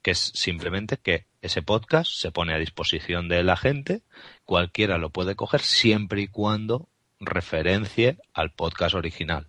que 0.02 0.12
es 0.12 0.32
simplemente 0.34 0.96
que 0.96 1.26
ese 1.42 1.62
podcast 1.62 2.10
se 2.10 2.32
pone 2.32 2.54
a 2.54 2.58
disposición 2.58 3.28
de 3.28 3.42
la 3.42 3.56
gente, 3.56 4.02
cualquiera 4.44 4.98
lo 4.98 5.10
puede 5.10 5.36
coger 5.36 5.60
siempre 5.60 6.22
y 6.22 6.28
cuando 6.28 6.88
referencie 7.20 8.18
al 8.32 8.52
podcast 8.52 8.94
original. 8.94 9.48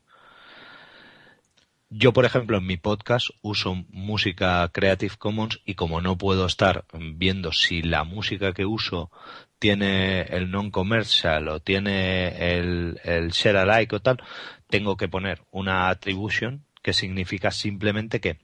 Yo, 1.91 2.13
por 2.13 2.25
ejemplo, 2.25 2.59
en 2.59 2.67
mi 2.67 2.77
podcast 2.77 3.29
uso 3.41 3.73
música 3.89 4.69
Creative 4.71 5.15
Commons 5.17 5.59
y 5.65 5.73
como 5.73 6.01
no 6.01 6.19
puedo 6.19 6.45
estar 6.45 6.85
viendo 6.93 7.51
si 7.51 7.81
la 7.81 8.03
música 8.03 8.53
que 8.53 8.65
uso 8.65 9.09
tiene 9.57 10.21
el 10.21 10.51
non-commercial 10.51 11.47
o 11.47 11.59
tiene 11.61 12.57
el, 12.57 12.99
el 13.03 13.31
share 13.31 13.57
alike 13.57 13.95
o 13.95 14.01
tal, 14.01 14.21
tengo 14.67 14.97
que 14.97 15.07
poner 15.07 15.41
una 15.49 15.89
attribution 15.89 16.63
que 16.83 16.93
significa 16.93 17.49
simplemente 17.49 18.21
que 18.21 18.37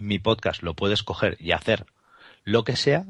mi 0.00 0.18
podcast 0.18 0.62
lo 0.62 0.74
puedes 0.74 1.02
coger 1.02 1.36
y 1.40 1.52
hacer 1.52 1.86
lo 2.44 2.64
que 2.64 2.76
sea 2.76 3.04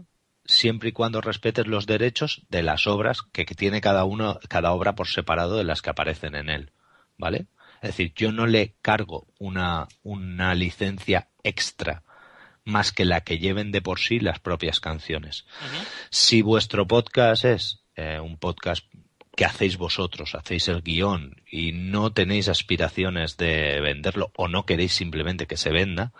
siempre 0.44 0.90
y 0.90 0.92
cuando 0.92 1.20
respetes 1.20 1.66
los 1.66 1.86
derechos 1.86 2.42
de 2.48 2.62
las 2.62 2.86
obras 2.86 3.22
que, 3.22 3.44
tiene 3.44 3.80
cada 3.80 4.04
uno, 4.04 4.38
cada 4.48 4.72
obra 4.72 4.94
por 4.94 5.08
separado 5.08 5.56
de 5.56 5.64
las 5.64 5.82
que 5.82 5.90
aparecen 5.90 6.34
en 6.34 6.48
él. 6.48 6.72
¿Vale? 7.16 7.46
Es 7.82 7.90
decir, 7.90 8.12
yo 8.14 8.32
no 8.32 8.46
le 8.46 8.74
cargo 8.82 9.26
una, 9.38 9.88
una 10.02 10.54
licencia 10.54 11.28
extra 11.42 12.02
más 12.64 12.92
que 12.92 13.04
la 13.04 13.22
que 13.22 13.38
lleven 13.38 13.72
de 13.72 13.82
por 13.82 13.98
sí 13.98 14.20
las 14.20 14.38
propias 14.38 14.80
canciones. 14.80 15.46
Uh 15.60 15.64
-huh. 15.64 15.86
Si 16.10 16.42
vuestro 16.42 16.86
podcast 16.86 17.44
es 17.44 17.82
eh, 17.96 18.20
un 18.20 18.36
podcast 18.36 18.84
que 19.36 19.44
hacéis 19.44 19.78
vosotros, 19.78 20.34
hacéis 20.34 20.68
el 20.68 20.82
guion 20.82 21.42
y 21.50 21.72
no 21.72 22.12
tenéis 22.12 22.48
aspiraciones 22.48 23.36
de 23.36 23.80
venderlo 23.80 24.32
o 24.36 24.48
no 24.48 24.66
queréis 24.66 24.92
simplemente 24.92 25.46
que 25.46 25.56
se 25.56 25.70
venda, 25.70 26.12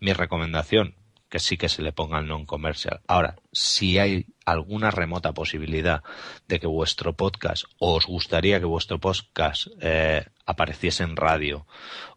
mi 0.00 0.12
recomendación, 0.12 0.94
que 1.30 1.38
sí 1.38 1.56
que 1.56 1.68
se 1.68 1.82
le 1.82 1.92
ponga 1.92 2.18
el 2.18 2.26
non-commercial. 2.26 3.00
Ahora, 3.06 3.36
si 3.52 3.98
hay 3.98 4.26
alguna 4.44 4.90
remota 4.90 5.32
posibilidad 5.32 6.02
de 6.48 6.58
que 6.58 6.66
vuestro 6.66 7.14
podcast, 7.14 7.64
o 7.78 7.94
os 7.94 8.06
gustaría 8.06 8.58
que 8.58 8.66
vuestro 8.66 8.98
podcast 8.98 9.68
eh, 9.80 10.26
apareciese 10.44 11.04
en 11.04 11.14
radio, 11.16 11.66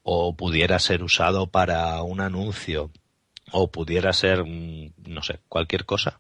o 0.02 0.36
pudiera 0.36 0.80
ser 0.80 1.04
usado 1.04 1.48
para 1.48 2.02
un 2.02 2.22
anuncio, 2.22 2.92
o 3.52 3.72
pudiera 3.72 4.12
ser, 4.14 4.44
mm, 4.44 4.94
no 5.06 5.22
sé, 5.22 5.40
cualquier 5.48 5.86
cosa, 5.86 6.20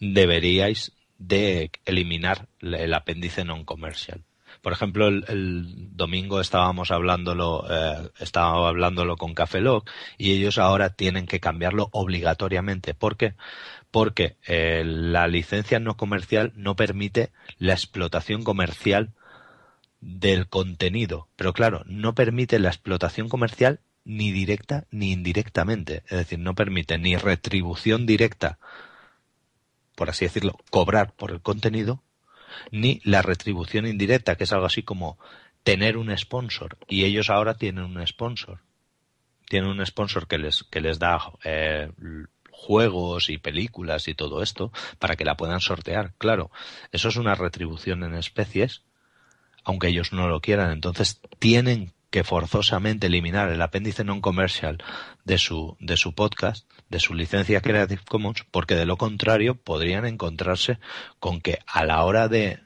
deberíais 0.00 0.92
de 1.18 1.70
eliminar 1.84 2.48
el 2.60 2.94
apéndice 2.94 3.44
non-commercial. 3.44 4.24
Por 4.64 4.72
ejemplo, 4.72 5.08
el, 5.08 5.94
domingo 5.94 6.40
estábamos 6.40 6.90
hablándolo, 6.90 7.66
eh, 7.68 8.08
estábamos 8.18 8.66
hablándolo 8.66 9.18
con 9.18 9.34
Cafelog 9.34 9.84
y 10.16 10.32
ellos 10.32 10.56
ahora 10.56 10.88
tienen 10.88 11.26
que 11.26 11.38
cambiarlo 11.38 11.90
obligatoriamente. 11.92 12.94
¿Por 12.94 13.18
qué? 13.18 13.34
Porque 13.90 14.38
eh, 14.46 14.82
la 14.86 15.28
licencia 15.28 15.80
no 15.80 15.98
comercial 15.98 16.54
no 16.56 16.76
permite 16.76 17.30
la 17.58 17.74
explotación 17.74 18.42
comercial 18.42 19.10
del 20.00 20.48
contenido. 20.48 21.28
Pero 21.36 21.52
claro, 21.52 21.82
no 21.84 22.14
permite 22.14 22.58
la 22.58 22.70
explotación 22.70 23.28
comercial 23.28 23.80
ni 24.02 24.32
directa 24.32 24.86
ni 24.90 25.12
indirectamente. 25.12 26.04
Es 26.06 26.16
decir, 26.16 26.38
no 26.38 26.54
permite 26.54 26.96
ni 26.96 27.16
retribución 27.16 28.06
directa, 28.06 28.58
por 29.94 30.08
así 30.08 30.24
decirlo, 30.24 30.56
cobrar 30.70 31.12
por 31.12 31.32
el 31.32 31.42
contenido, 31.42 32.02
ni 32.70 33.00
la 33.04 33.22
retribución 33.22 33.86
indirecta, 33.86 34.36
que 34.36 34.44
es 34.44 34.52
algo 34.52 34.66
así 34.66 34.82
como 34.82 35.18
tener 35.62 35.96
un 35.96 36.16
sponsor. 36.16 36.76
Y 36.88 37.04
ellos 37.04 37.30
ahora 37.30 37.54
tienen 37.54 37.84
un 37.84 38.06
sponsor. 38.06 38.60
Tienen 39.48 39.70
un 39.70 39.84
sponsor 39.84 40.26
que 40.26 40.38
les, 40.38 40.64
que 40.64 40.80
les 40.80 40.98
da 40.98 41.20
eh, 41.44 41.90
juegos 42.50 43.28
y 43.30 43.38
películas 43.38 44.08
y 44.08 44.14
todo 44.14 44.42
esto 44.42 44.72
para 44.98 45.16
que 45.16 45.24
la 45.24 45.36
puedan 45.36 45.60
sortear. 45.60 46.14
Claro, 46.18 46.50
eso 46.92 47.08
es 47.08 47.16
una 47.16 47.34
retribución 47.34 48.04
en 48.04 48.14
especies, 48.14 48.82
aunque 49.64 49.88
ellos 49.88 50.12
no 50.12 50.28
lo 50.28 50.40
quieran. 50.40 50.70
Entonces 50.70 51.20
tienen 51.38 51.92
que 52.14 52.22
forzosamente 52.22 53.08
eliminar 53.08 53.50
el 53.50 53.58
apéndice 53.58 54.06
non 54.06 54.22
commercial 54.22 54.78
de 55.26 55.34
su, 55.34 55.74
de 55.82 55.98
su 55.98 56.14
podcast, 56.14 56.62
de 56.86 57.02
su 57.02 57.10
licencia 57.10 57.58
Creative 57.58 58.06
Commons, 58.06 58.46
porque 58.54 58.78
de 58.78 58.86
lo 58.86 58.94
contrario 58.94 59.58
podrían 59.58 60.06
encontrarse 60.06 60.78
con 61.18 61.42
que 61.42 61.58
a 61.66 61.82
la 61.82 62.06
hora 62.06 62.30
de 62.30 62.62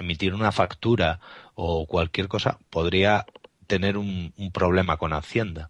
emitir 0.00 0.32
una 0.32 0.48
factura 0.48 1.20
o 1.52 1.84
cualquier 1.84 2.26
cosa 2.26 2.56
podría 2.72 3.26
tener 3.66 3.98
un, 3.98 4.32
problema 4.48 4.96
con 4.96 5.12
Hacienda. 5.12 5.68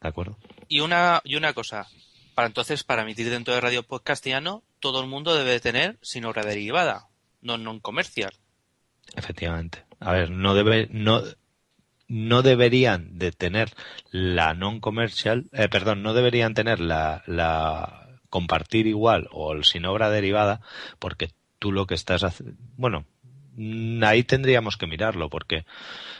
¿De 0.00 0.06
acuerdo? 0.06 0.38
Y 0.68 0.86
una, 0.86 1.22
y 1.24 1.34
una 1.34 1.50
cosa, 1.52 1.88
para 2.36 2.46
entonces, 2.46 2.84
para 2.84 3.02
emitir 3.02 3.28
dentro 3.28 3.54
de 3.54 3.60
Radio 3.60 3.82
Podcastiano, 3.82 4.62
todo 4.78 5.00
el 5.00 5.08
mundo 5.10 5.34
debe 5.34 5.58
tener 5.58 5.98
sin 6.00 6.24
obra 6.24 6.46
derivada, 6.46 7.10
no 7.42 7.58
non 7.58 7.82
comercial. 7.82 8.38
Efectivamente. 9.18 9.82
A 9.98 10.14
ver, 10.14 10.30
no 10.30 10.54
debe, 10.54 10.86
no, 10.94 11.26
no 12.08 12.42
deberían 12.42 13.18
de 13.18 13.32
tener 13.32 13.70
la 14.10 14.54
non 14.54 14.80
comercial, 14.80 15.46
eh, 15.52 15.68
perdón, 15.68 16.02
no 16.02 16.14
deberían 16.14 16.54
tener 16.54 16.80
la, 16.80 17.22
la 17.26 18.06
compartir 18.30 18.86
igual 18.86 19.28
o 19.32 19.52
el 19.52 19.64
sin 19.64 19.86
obra 19.86 20.10
derivada, 20.10 20.60
porque 20.98 21.30
tú 21.58 21.72
lo 21.72 21.86
que 21.86 21.94
estás 21.94 22.22
haciendo, 22.22 22.56
bueno, 22.76 23.04
mm, 23.56 24.04
ahí 24.04 24.22
tendríamos 24.22 24.76
que 24.76 24.86
mirarlo, 24.86 25.28
porque 25.28 25.64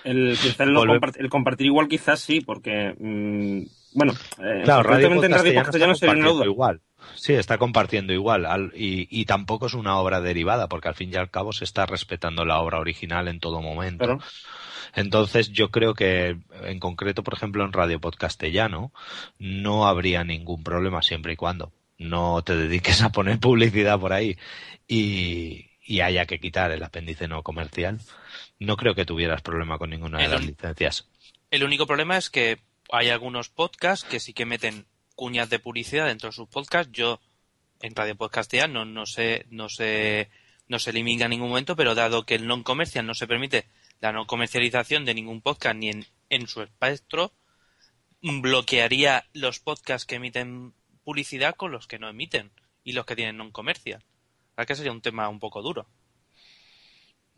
el, 0.04 0.36
el, 0.58 1.28
compartir 1.28 1.66
igual 1.66 1.88
quizás 1.88 2.20
sí, 2.20 2.40
porque 2.40 2.94
mm, 2.98 3.62
bueno, 3.96 4.12
eh, 4.38 4.62
claro, 4.64 4.82
Radio 4.82 5.20
Castellano 5.20 5.92
está 5.92 6.06
compartiendo 6.06 6.44
igual. 6.44 6.80
Sí, 7.14 7.34
está 7.34 7.56
compartiendo 7.56 8.12
igual 8.12 8.72
y, 8.74 9.06
y, 9.10 9.24
tampoco 9.26 9.66
es 9.66 9.74
una 9.74 9.96
obra 9.98 10.20
derivada, 10.20 10.68
porque 10.68 10.88
al 10.88 10.94
fin 10.94 11.10
y 11.12 11.16
al 11.16 11.30
cabo 11.30 11.52
se 11.52 11.64
está 11.64 11.86
respetando 11.86 12.44
la 12.44 12.60
obra 12.60 12.80
original 12.80 13.28
en 13.28 13.38
todo 13.38 13.62
momento. 13.62 14.18
Entonces 14.96 15.52
yo 15.52 15.70
creo 15.70 15.94
que 15.94 16.38
en 16.62 16.80
concreto, 16.80 17.22
por 17.22 17.34
ejemplo, 17.34 17.64
en 17.64 17.74
Radio 17.74 18.00
Podcastellano 18.00 18.92
no 19.38 19.86
habría 19.86 20.24
ningún 20.24 20.64
problema 20.64 21.02
siempre 21.02 21.34
y 21.34 21.36
cuando 21.36 21.70
no 21.98 22.42
te 22.42 22.56
dediques 22.56 23.02
a 23.02 23.10
poner 23.10 23.38
publicidad 23.38 24.00
por 24.00 24.14
ahí 24.14 24.38
y, 24.88 25.66
haya 26.00 26.24
que 26.26 26.40
quitar 26.40 26.72
el 26.72 26.82
apéndice 26.82 27.28
no 27.28 27.42
comercial. 27.42 28.00
No 28.58 28.76
creo 28.78 28.94
que 28.94 29.04
tuvieras 29.04 29.42
problema 29.42 29.76
con 29.76 29.90
ninguna 29.90 30.18
de 30.18 30.28
las 30.28 30.44
licencias. 30.44 31.06
El 31.50 31.62
único 31.62 31.86
problema 31.86 32.16
es 32.16 32.30
que 32.30 32.58
hay 32.90 33.10
algunos 33.10 33.50
podcasts 33.50 34.06
que 34.08 34.18
sí 34.18 34.32
que 34.32 34.46
meten 34.46 34.86
cuñas 35.14 35.50
de 35.50 35.58
publicidad 35.58 36.06
dentro 36.06 36.30
de 36.30 36.32
sus 36.32 36.48
podcasts. 36.48 36.90
Yo 36.92 37.20
en 37.82 37.94
Radio 37.94 38.16
Podcastellano 38.16 38.86
no 38.86 39.04
sé, 39.04 39.44
no 39.50 39.68
se, 39.68 40.30
no 40.68 40.78
se 40.78 40.90
elimina 40.90 41.26
en 41.26 41.32
ningún 41.32 41.50
momento, 41.50 41.76
pero 41.76 41.94
dado 41.94 42.24
que 42.24 42.34
el 42.34 42.46
non 42.46 42.64
comercial 42.64 43.04
no 43.04 43.14
se 43.14 43.28
permite 43.28 43.68
la 44.00 44.12
no 44.12 44.26
comercialización 44.26 45.04
de 45.04 45.14
ningún 45.14 45.40
podcast 45.40 45.76
ni 45.76 45.90
en, 46.28 46.46
su 46.46 46.62
espectro 46.62 47.32
bloquearía 48.20 49.24
los 49.32 49.60
podcasts 49.60 50.06
que 50.06 50.16
emiten 50.16 50.74
publicidad 51.04 51.54
con 51.54 51.70
los 51.70 51.86
que 51.86 51.98
no 51.98 52.08
emiten 52.08 52.50
y 52.82 52.92
los 52.92 53.06
que 53.06 53.16
tienen 53.16 53.36
non 53.36 53.52
comercial. 53.52 54.02
¿Verdad 54.56 54.66
que 54.66 54.74
sería 54.74 54.92
un 54.92 55.02
tema 55.02 55.28
un 55.28 55.38
poco 55.38 55.62
duro? 55.62 55.86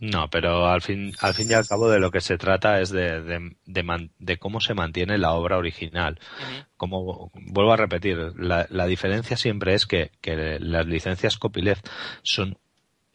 No, 0.00 0.30
pero 0.30 0.68
al 0.68 0.80
fin, 0.80 1.12
al 1.20 1.34
fin 1.34 1.50
y 1.50 1.54
al 1.54 1.66
cabo 1.66 1.90
de 1.90 1.98
lo 1.98 2.12
que 2.12 2.20
se 2.20 2.38
trata 2.38 2.80
es 2.80 2.90
de, 2.90 3.20
de, 3.66 4.38
cómo 4.38 4.60
se 4.60 4.74
mantiene 4.74 5.18
la 5.18 5.32
obra 5.32 5.58
original. 5.58 6.20
Como 6.76 7.32
vuelvo 7.34 7.72
a 7.72 7.76
repetir, 7.76 8.16
la, 8.36 8.66
la 8.70 8.86
diferencia 8.86 9.36
siempre 9.36 9.74
es 9.74 9.86
que, 9.86 10.12
que 10.20 10.58
las 10.60 10.86
licencias 10.86 11.36
copyleft 11.36 11.88
son 12.22 12.58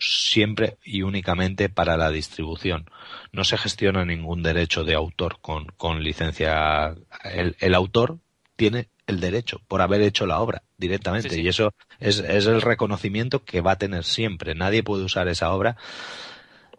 siempre 0.03 0.77
y 0.83 1.01
únicamente 1.01 1.69
para 1.69 1.97
la 1.97 2.11
distribución. 2.11 2.89
No 3.31 3.43
se 3.43 3.57
gestiona 3.57 4.05
ningún 4.05 4.43
derecho 4.43 4.83
de 4.83 4.95
autor 4.95 5.39
con, 5.41 5.67
con 5.77 6.03
licencia. 6.03 6.95
El, 7.23 7.55
el, 7.59 7.73
autor 7.73 8.17
tiene 8.55 8.89
el 9.07 9.19
derecho 9.19 9.61
por 9.67 9.81
haber 9.81 10.01
hecho 10.01 10.25
la 10.25 10.39
obra 10.39 10.63
directamente 10.77 11.39
y 11.39 11.47
eso 11.47 11.73
es, 11.99 12.19
es 12.19 12.45
el 12.45 12.61
reconocimiento 12.61 13.43
que 13.43 13.61
va 13.61 13.71
a 13.71 13.77
tener 13.77 14.03
siempre. 14.03 14.55
Nadie 14.55 14.83
puede 14.83 15.03
usar 15.03 15.27
esa 15.27 15.53
obra 15.53 15.77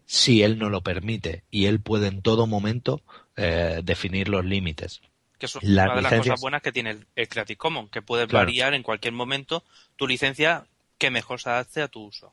si 0.07 0.43
él 0.43 0.59
no 0.59 0.71
lo 0.71 0.83
permite 0.83 1.45
y 1.51 1.67
él 1.67 1.81
puede 1.81 2.09
en 2.09 2.23
todo 2.23 2.47
momento 2.47 3.03
eh, 3.37 3.81
definir 3.83 4.29
los 4.29 4.45
límites. 4.45 5.01
Que 5.39 5.47
es 5.47 5.57
una 5.57 5.95
de 5.95 6.03
las 6.03 6.15
cosas 6.15 6.41
buenas 6.41 6.63
que 6.63 6.73
tiene 6.73 6.99
el, 7.15 7.29
Creative 7.29 7.57
Commons, 7.57 7.91
que 7.91 8.03
puede 8.03 8.27
variar 8.27 8.75
en 8.75 8.83
cualquier 8.83 9.13
momento 9.13 9.65
tu 9.97 10.07
licencia 10.07 10.67
que 10.99 11.11
mejor 11.11 11.41
se 11.41 11.51
adapte 11.51 11.83
a 11.83 11.89
tu 11.89 12.05
uso. 12.05 12.33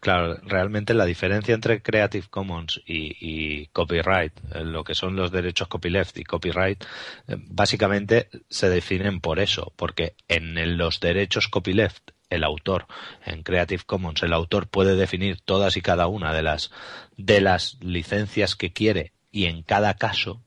Claro, 0.00 0.36
realmente 0.42 0.92
la 0.92 1.06
diferencia 1.06 1.54
entre 1.54 1.82
Creative 1.82 2.26
Commons 2.28 2.82
y, 2.86 3.66
copyright, 3.68 4.32
eh, 4.54 4.64
lo 4.64 4.84
que 4.84 4.94
son 4.94 5.16
los 5.16 5.30
derechos 5.32 5.68
copyleft 5.68 6.18
y 6.18 6.24
copyright, 6.24 6.84
eh, 7.28 7.36
básicamente 7.38 8.28
se 8.50 8.68
definen 8.68 9.20
por 9.20 9.38
eso, 9.40 9.72
porque 9.76 10.16
en 10.28 10.76
los 10.76 11.00
derechos 11.00 11.48
copyleft 11.48 12.10
el 12.30 12.44
autor 12.44 12.86
en 13.24 13.42
Creative 13.42 13.84
Commons 13.86 14.22
el 14.22 14.32
autor 14.32 14.68
puede 14.68 14.96
definir 14.96 15.40
todas 15.40 15.76
y 15.76 15.82
cada 15.82 16.06
una 16.08 16.32
de 16.34 16.42
las 16.42 16.70
de 17.16 17.40
las 17.40 17.78
licencias 17.80 18.56
que 18.56 18.72
quiere 18.72 19.12
y 19.30 19.44
en 19.44 19.62
cada 19.62 19.94
caso 19.94 20.43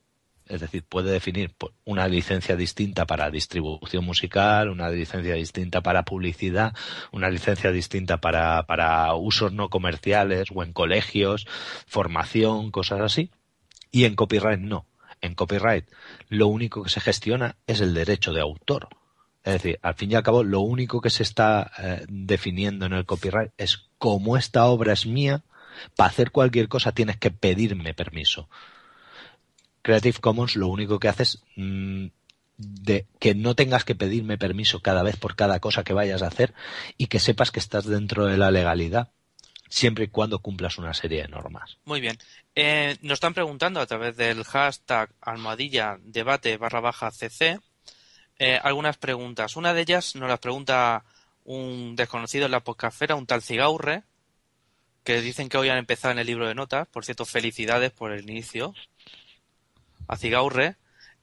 es 0.48 0.60
decir, 0.60 0.84
puede 0.84 1.10
definir 1.10 1.54
una 1.84 2.08
licencia 2.08 2.56
distinta 2.56 3.06
para 3.06 3.30
distribución 3.30 4.04
musical, 4.04 4.70
una 4.70 4.90
licencia 4.90 5.34
distinta 5.34 5.80
para 5.80 6.04
publicidad, 6.04 6.74
una 7.12 7.30
licencia 7.30 7.70
distinta 7.70 8.18
para, 8.18 8.64
para 8.64 9.14
usos 9.14 9.52
no 9.52 9.68
comerciales 9.68 10.48
o 10.54 10.62
en 10.62 10.72
colegios, 10.72 11.46
formación, 11.86 12.70
cosas 12.70 13.00
así. 13.00 13.30
Y 13.90 14.04
en 14.04 14.14
copyright 14.16 14.60
no. 14.60 14.86
En 15.20 15.34
copyright 15.34 15.86
lo 16.28 16.46
único 16.48 16.82
que 16.82 16.90
se 16.90 17.00
gestiona 17.00 17.56
es 17.66 17.80
el 17.80 17.94
derecho 17.94 18.32
de 18.32 18.40
autor. 18.40 18.88
Es 19.44 19.54
decir, 19.54 19.78
al 19.82 19.94
fin 19.94 20.12
y 20.12 20.14
al 20.14 20.22
cabo, 20.22 20.44
lo 20.44 20.60
único 20.60 21.00
que 21.00 21.10
se 21.10 21.22
está 21.22 21.70
eh, 21.78 22.04
definiendo 22.08 22.86
en 22.86 22.92
el 22.92 23.06
copyright 23.06 23.52
es 23.56 23.88
como 23.96 24.36
esta 24.36 24.66
obra 24.66 24.92
es 24.92 25.06
mía, 25.06 25.42
para 25.96 26.10
hacer 26.10 26.30
cualquier 26.30 26.68
cosa 26.68 26.92
tienes 26.92 27.16
que 27.16 27.30
pedirme 27.30 27.94
permiso. 27.94 28.48
Creative 29.82 30.18
Commons 30.20 30.56
lo 30.56 30.68
único 30.68 30.98
que 30.98 31.08
hace 31.08 31.22
es 31.24 31.42
mm, 31.56 32.06
de 32.56 33.06
que 33.20 33.34
no 33.34 33.54
tengas 33.54 33.84
que 33.84 33.94
pedirme 33.94 34.38
permiso 34.38 34.80
cada 34.80 35.02
vez 35.02 35.16
por 35.16 35.36
cada 35.36 35.60
cosa 35.60 35.84
que 35.84 35.92
vayas 35.92 36.22
a 36.22 36.26
hacer 36.26 36.54
y 36.96 37.06
que 37.06 37.20
sepas 37.20 37.50
que 37.50 37.60
estás 37.60 37.86
dentro 37.86 38.26
de 38.26 38.36
la 38.36 38.50
legalidad 38.50 39.10
siempre 39.68 40.04
y 40.04 40.08
cuando 40.08 40.40
cumplas 40.40 40.78
una 40.78 40.94
serie 40.94 41.22
de 41.22 41.28
normas. 41.28 41.78
Muy 41.84 42.00
bien. 42.00 42.18
Eh, 42.54 42.96
nos 43.02 43.14
están 43.16 43.34
preguntando 43.34 43.80
a 43.80 43.86
través 43.86 44.16
del 44.16 44.42
hashtag 44.44 45.10
almohadilla 45.20 45.98
debate 46.02 46.56
barra 46.56 46.80
baja 46.80 47.10
cc 47.10 47.60
eh, 48.38 48.58
algunas 48.62 48.96
preguntas. 48.96 49.56
Una 49.56 49.74
de 49.74 49.82
ellas 49.82 50.14
nos 50.14 50.28
las 50.28 50.38
pregunta 50.38 51.04
un 51.44 51.96
desconocido 51.96 52.46
en 52.46 52.52
la 52.52 52.60
podcastfera, 52.60 53.16
un 53.16 53.26
tal 53.26 53.42
Cigaurre, 53.42 54.04
que 55.02 55.20
dicen 55.20 55.48
que 55.48 55.58
hoy 55.58 55.70
han 55.70 55.78
empezado 55.78 56.12
en 56.12 56.18
el 56.18 56.26
libro 56.26 56.46
de 56.46 56.54
notas. 56.54 56.86
Por 56.88 57.04
cierto, 57.04 57.24
felicidades 57.24 57.90
por 57.90 58.12
el 58.12 58.28
inicio 58.30 58.74
a 60.08 60.16
Cigaurre 60.16 60.76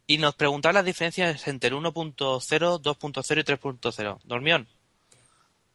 y 0.07 0.19
nos 0.19 0.35
preguntaba 0.35 0.73
las 0.73 0.85
diferencias 0.85 1.47
entre 1.47 1.69
el 1.69 1.75
1.0, 1.75 2.17
2.0 2.81 3.39
y 3.39 3.43
3.0. 3.43 4.19
Dormión, 4.23 4.67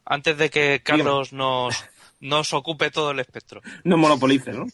antes 0.04 0.38
de 0.38 0.50
que 0.50 0.80
Carlos 0.82 1.32
nos, 1.32 1.84
nos 2.20 2.52
ocupe 2.54 2.90
todo 2.90 3.10
el 3.10 3.20
espectro. 3.20 3.60
No 3.84 3.96
monopolice, 3.96 4.52
¿no? 4.52 4.66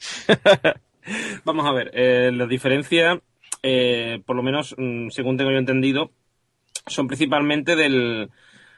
Vamos 1.44 1.66
a 1.66 1.72
ver, 1.72 1.90
eh, 1.94 2.30
las 2.32 2.48
diferencias, 2.48 3.18
eh, 3.62 4.22
por 4.26 4.36
lo 4.36 4.42
menos 4.42 4.74
mm, 4.76 5.08
según 5.10 5.36
tengo 5.36 5.50
yo 5.50 5.58
entendido, 5.58 6.10
son 6.86 7.06
principalmente 7.06 7.76
del... 7.76 8.30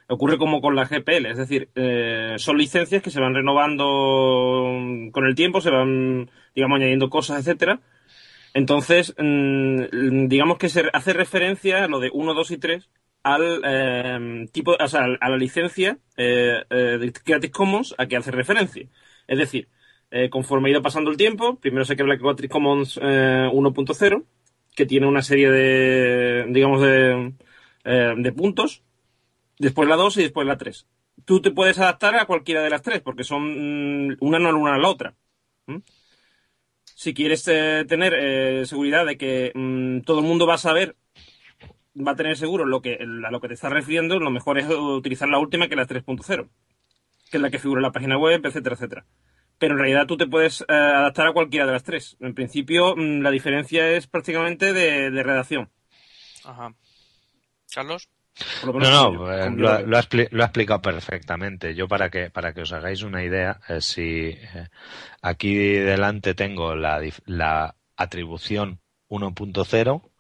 Ocurre 0.09 0.37
como 0.37 0.61
con 0.61 0.77
la 0.77 0.85
GPL, 0.85 1.27
es 1.27 1.39
decir, 1.39 1.71
eh, 1.75 2.35
son 2.37 2.59
licencias 2.59 3.03
que 3.03 3.11
se 3.11 3.21
van 3.21 3.35
renovando 3.35 4.77
con 5.11 5.27
el 5.27 5.35
tiempo, 5.35 5.63
se 5.63 5.71
van, 5.71 6.29
digamos, 6.55 6.77
añadiendo 6.77 7.09
cosas, 7.09 7.39
etcétera. 7.39 7.81
Entonces, 8.55 9.15
mm, 9.19 10.29
digamos 10.29 10.59
que 10.59 10.69
se 10.69 10.85
hace 10.93 11.13
referencia 11.13 11.85
a 11.85 11.89
lo 11.89 12.01
de 12.01 12.11
1, 12.13 12.35
2 12.35 12.51
y 12.51 12.59
3 12.59 12.91
al 13.23 13.63
eh, 13.65 14.49
tipo, 14.53 14.77
o 14.79 14.89
sea, 14.89 15.07
a 15.21 15.31
la 15.31 15.37
licencia 15.37 15.99
eh, 16.17 16.65
de 16.69 17.13
Creative 17.13 17.53
Commons 17.53 17.95
a 17.99 18.07
que 18.07 18.17
hace 18.17 18.31
referencia. 18.31 18.89
Es 19.27 19.39
decir, 19.39 19.69
conforme 20.31 20.69
ha 20.69 20.73
ido 20.73 20.83
pasando 20.83 21.11
el 21.11 21.17
tiempo, 21.17 21.57
primero 21.59 21.85
se 21.85 21.97
crea 21.97 22.19
Creative 22.19 22.49
Commons 22.49 22.99
1.0, 23.01 24.25
que 24.77 24.87
tiene 24.87 25.07
una 25.07 25.23
serie 25.23 25.51
de, 25.51 26.47
digamos, 26.49 26.83
de, 26.83 27.33
de 27.85 28.33
puntos 28.33 28.83
después 29.63 29.89
la 29.89 29.97
2 29.97 30.17
y 30.19 30.23
después 30.23 30.47
la 30.47 30.59
3. 30.59 30.87
Tú 31.25 31.41
te 31.41 31.51
puedes 31.51 31.79
adaptar 31.79 32.17
a 32.17 32.27
cualquiera 32.27 32.63
de 32.63 32.71
las 32.71 32.83
tres, 32.83 33.01
porque 33.01 33.25
son 33.25 34.09
mm, 34.11 34.17
una 34.21 34.39
no 34.39 34.59
una 34.59 34.75
a 34.75 34.79
la 34.79 34.89
otra. 34.89 35.15
Si 37.03 37.15
quieres 37.15 37.49
eh, 37.49 37.85
tener 37.89 38.15
eh, 38.15 38.65
seguridad 38.65 39.05
de 39.05 39.19
que 39.19 39.51
mm, 39.57 40.03
todo 40.03 40.21
el 40.21 40.25
mundo 40.25 40.47
va 40.47 40.55
a 40.55 40.59
saber, 40.59 40.95
va 41.99 42.13
a 42.13 42.15
tener 42.15 42.37
seguro 42.37 42.65
lo 42.65 42.81
que, 42.81 42.95
a 42.95 43.31
lo 43.33 43.41
que 43.41 43.49
te 43.49 43.55
estás 43.55 43.73
refiriendo, 43.73 44.21
lo 44.21 44.31
mejor 44.31 44.57
es 44.57 44.69
utilizar 44.71 45.29
la 45.29 45.41
última, 45.41 45.67
que 45.67 45.75
es 45.75 45.79
la 45.79 45.89
3.0, 45.89 46.49
que 47.29 47.37
es 47.39 47.43
la 47.43 47.51
que 47.51 47.59
figura 47.59 47.81
en 47.81 47.83
la 47.83 47.91
página 47.91 48.19
web, 48.19 48.47
etcétera, 48.47 48.77
etcétera. 48.77 49.05
Pero 49.59 49.75
en 49.75 49.81
realidad 49.81 50.07
tú 50.07 50.17
te 50.17 50.29
puedes 50.29 50.61
eh, 50.61 50.65
adaptar 50.69 51.27
a 51.27 51.33
cualquiera 51.33 51.67
de 51.67 51.73
las 51.73 51.83
tres. 51.83 52.17
En 52.21 52.35
principio, 52.35 52.95
mm, 52.95 53.21
la 53.21 53.33
diferencia 53.33 53.91
es 53.91 54.07
prácticamente 54.07 54.73
de 54.73 55.23
redacción. 55.25 55.73
Ajá. 56.45 56.73
Carlos. 57.75 58.09
No, 58.65 58.73
no, 58.73 59.33
eh, 59.33 59.51
lo, 59.51 59.97
ha, 59.97 60.01
explicado 60.01 60.81
perfectamente. 60.81 61.75
Yo 61.75 61.87
para 61.87 62.11
que 62.11 62.31
para 62.31 62.55
que 62.55 62.63
os 62.63 62.73
hagáis 62.73 63.03
una 63.03 63.23
idea, 63.23 63.61
eh, 63.69 63.81
si 63.81 64.31
eh, 64.31 64.69
aquí 65.21 65.55
delante 65.55 66.35
tengo 66.35 66.75
la, 66.75 67.01
la 67.27 67.77
atribución 67.97 68.81
1.0 69.09 70.11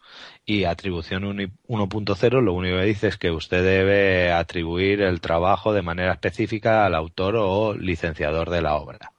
y 0.45 0.65
atribución 0.65 1.23
1.0 1.23 2.43
lo 2.43 2.53
único 2.53 2.77
que 2.77 2.85
dice 2.85 3.09
es 3.09 3.17
que 3.17 3.31
usted 3.31 3.65
debe 3.65 4.31
atribuir 4.33 5.01
el 5.01 5.21
trabajo 5.21 5.73
de 5.73 5.83
manera 5.83 6.13
específica 6.13 6.85
al 6.85 6.95
autor 6.95 7.37
o 7.37 7.75
licenciador 7.75 8.51
de 8.51 8.63
la 8.63 8.75
obra. 8.75 9.13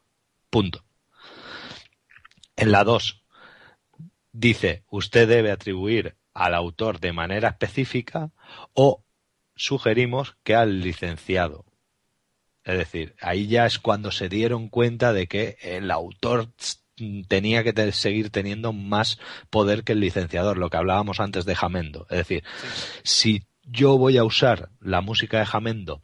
Punto. 0.50 0.84
En 2.56 2.72
la 2.72 2.84
2 2.84 3.24
dice 4.32 4.84
usted 4.90 5.28
debe 5.28 5.52
atribuir 5.52 6.16
al 6.34 6.56
autor 6.56 7.00
de 7.00 7.14
manera 7.14 7.50
específica 7.50 8.32
o 8.74 9.04
sugerimos 9.56 10.36
que 10.44 10.56
al 10.56 10.82
licenciado. 10.82 11.66
Es 12.64 12.78
decir, 12.78 13.16
ahí 13.22 13.48
ya 13.48 13.66
es 13.66 13.78
cuando 13.78 14.12
se 14.12 14.30
dieron 14.30 14.70
cuenta 14.70 15.14
de 15.14 15.28
que 15.28 15.58
el 15.62 15.92
autor 15.92 16.50
tenía 17.28 17.64
que 17.64 17.92
seguir 17.92 18.30
teniendo 18.30 18.72
más 18.72 19.20
poder 19.50 19.84
que 19.84 19.94
el 19.94 20.00
licenciador, 20.00 20.58
lo 20.58 20.70
que 20.70 20.78
hablábamos 20.78 21.20
antes 21.20 21.46
de 21.46 21.56
Jamendo. 21.56 22.08
Es 22.10 22.18
decir, 22.18 22.44
si 23.04 23.44
yo 23.64 23.98
voy 23.98 24.18
a 24.18 24.24
usar 24.24 24.70
la 24.80 25.02
música 25.02 25.40
de 25.40 25.46
Jamendo 25.46 26.04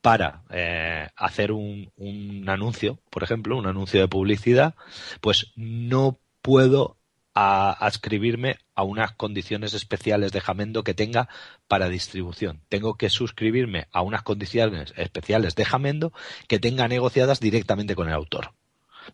para 0.00 0.42
eh, 0.50 1.08
hacer 1.16 1.52
un, 1.52 1.90
un 1.96 2.48
anuncio, 2.48 3.00
por 3.10 3.22
ejemplo, 3.22 3.56
un 3.56 3.66
anuncio 3.66 4.00
de 4.00 4.08
publicidad, 4.08 4.74
pues 5.20 5.52
no 5.56 6.18
puedo 6.42 6.98
a 7.34 7.72
adscribirme 7.72 8.58
a 8.76 8.84
unas 8.84 9.12
condiciones 9.12 9.74
especiales 9.74 10.30
de 10.32 10.40
Jamendo 10.40 10.84
que 10.84 10.94
tenga 10.94 11.28
para 11.66 11.88
distribución. 11.88 12.60
Tengo 12.68 12.94
que 12.96 13.10
suscribirme 13.10 13.88
a 13.92 14.02
unas 14.02 14.22
condiciones 14.22 14.94
especiales 14.96 15.56
de 15.56 15.64
Jamendo 15.64 16.12
que 16.46 16.60
tenga 16.60 16.86
negociadas 16.86 17.40
directamente 17.40 17.96
con 17.96 18.08
el 18.08 18.14
autor. 18.14 18.52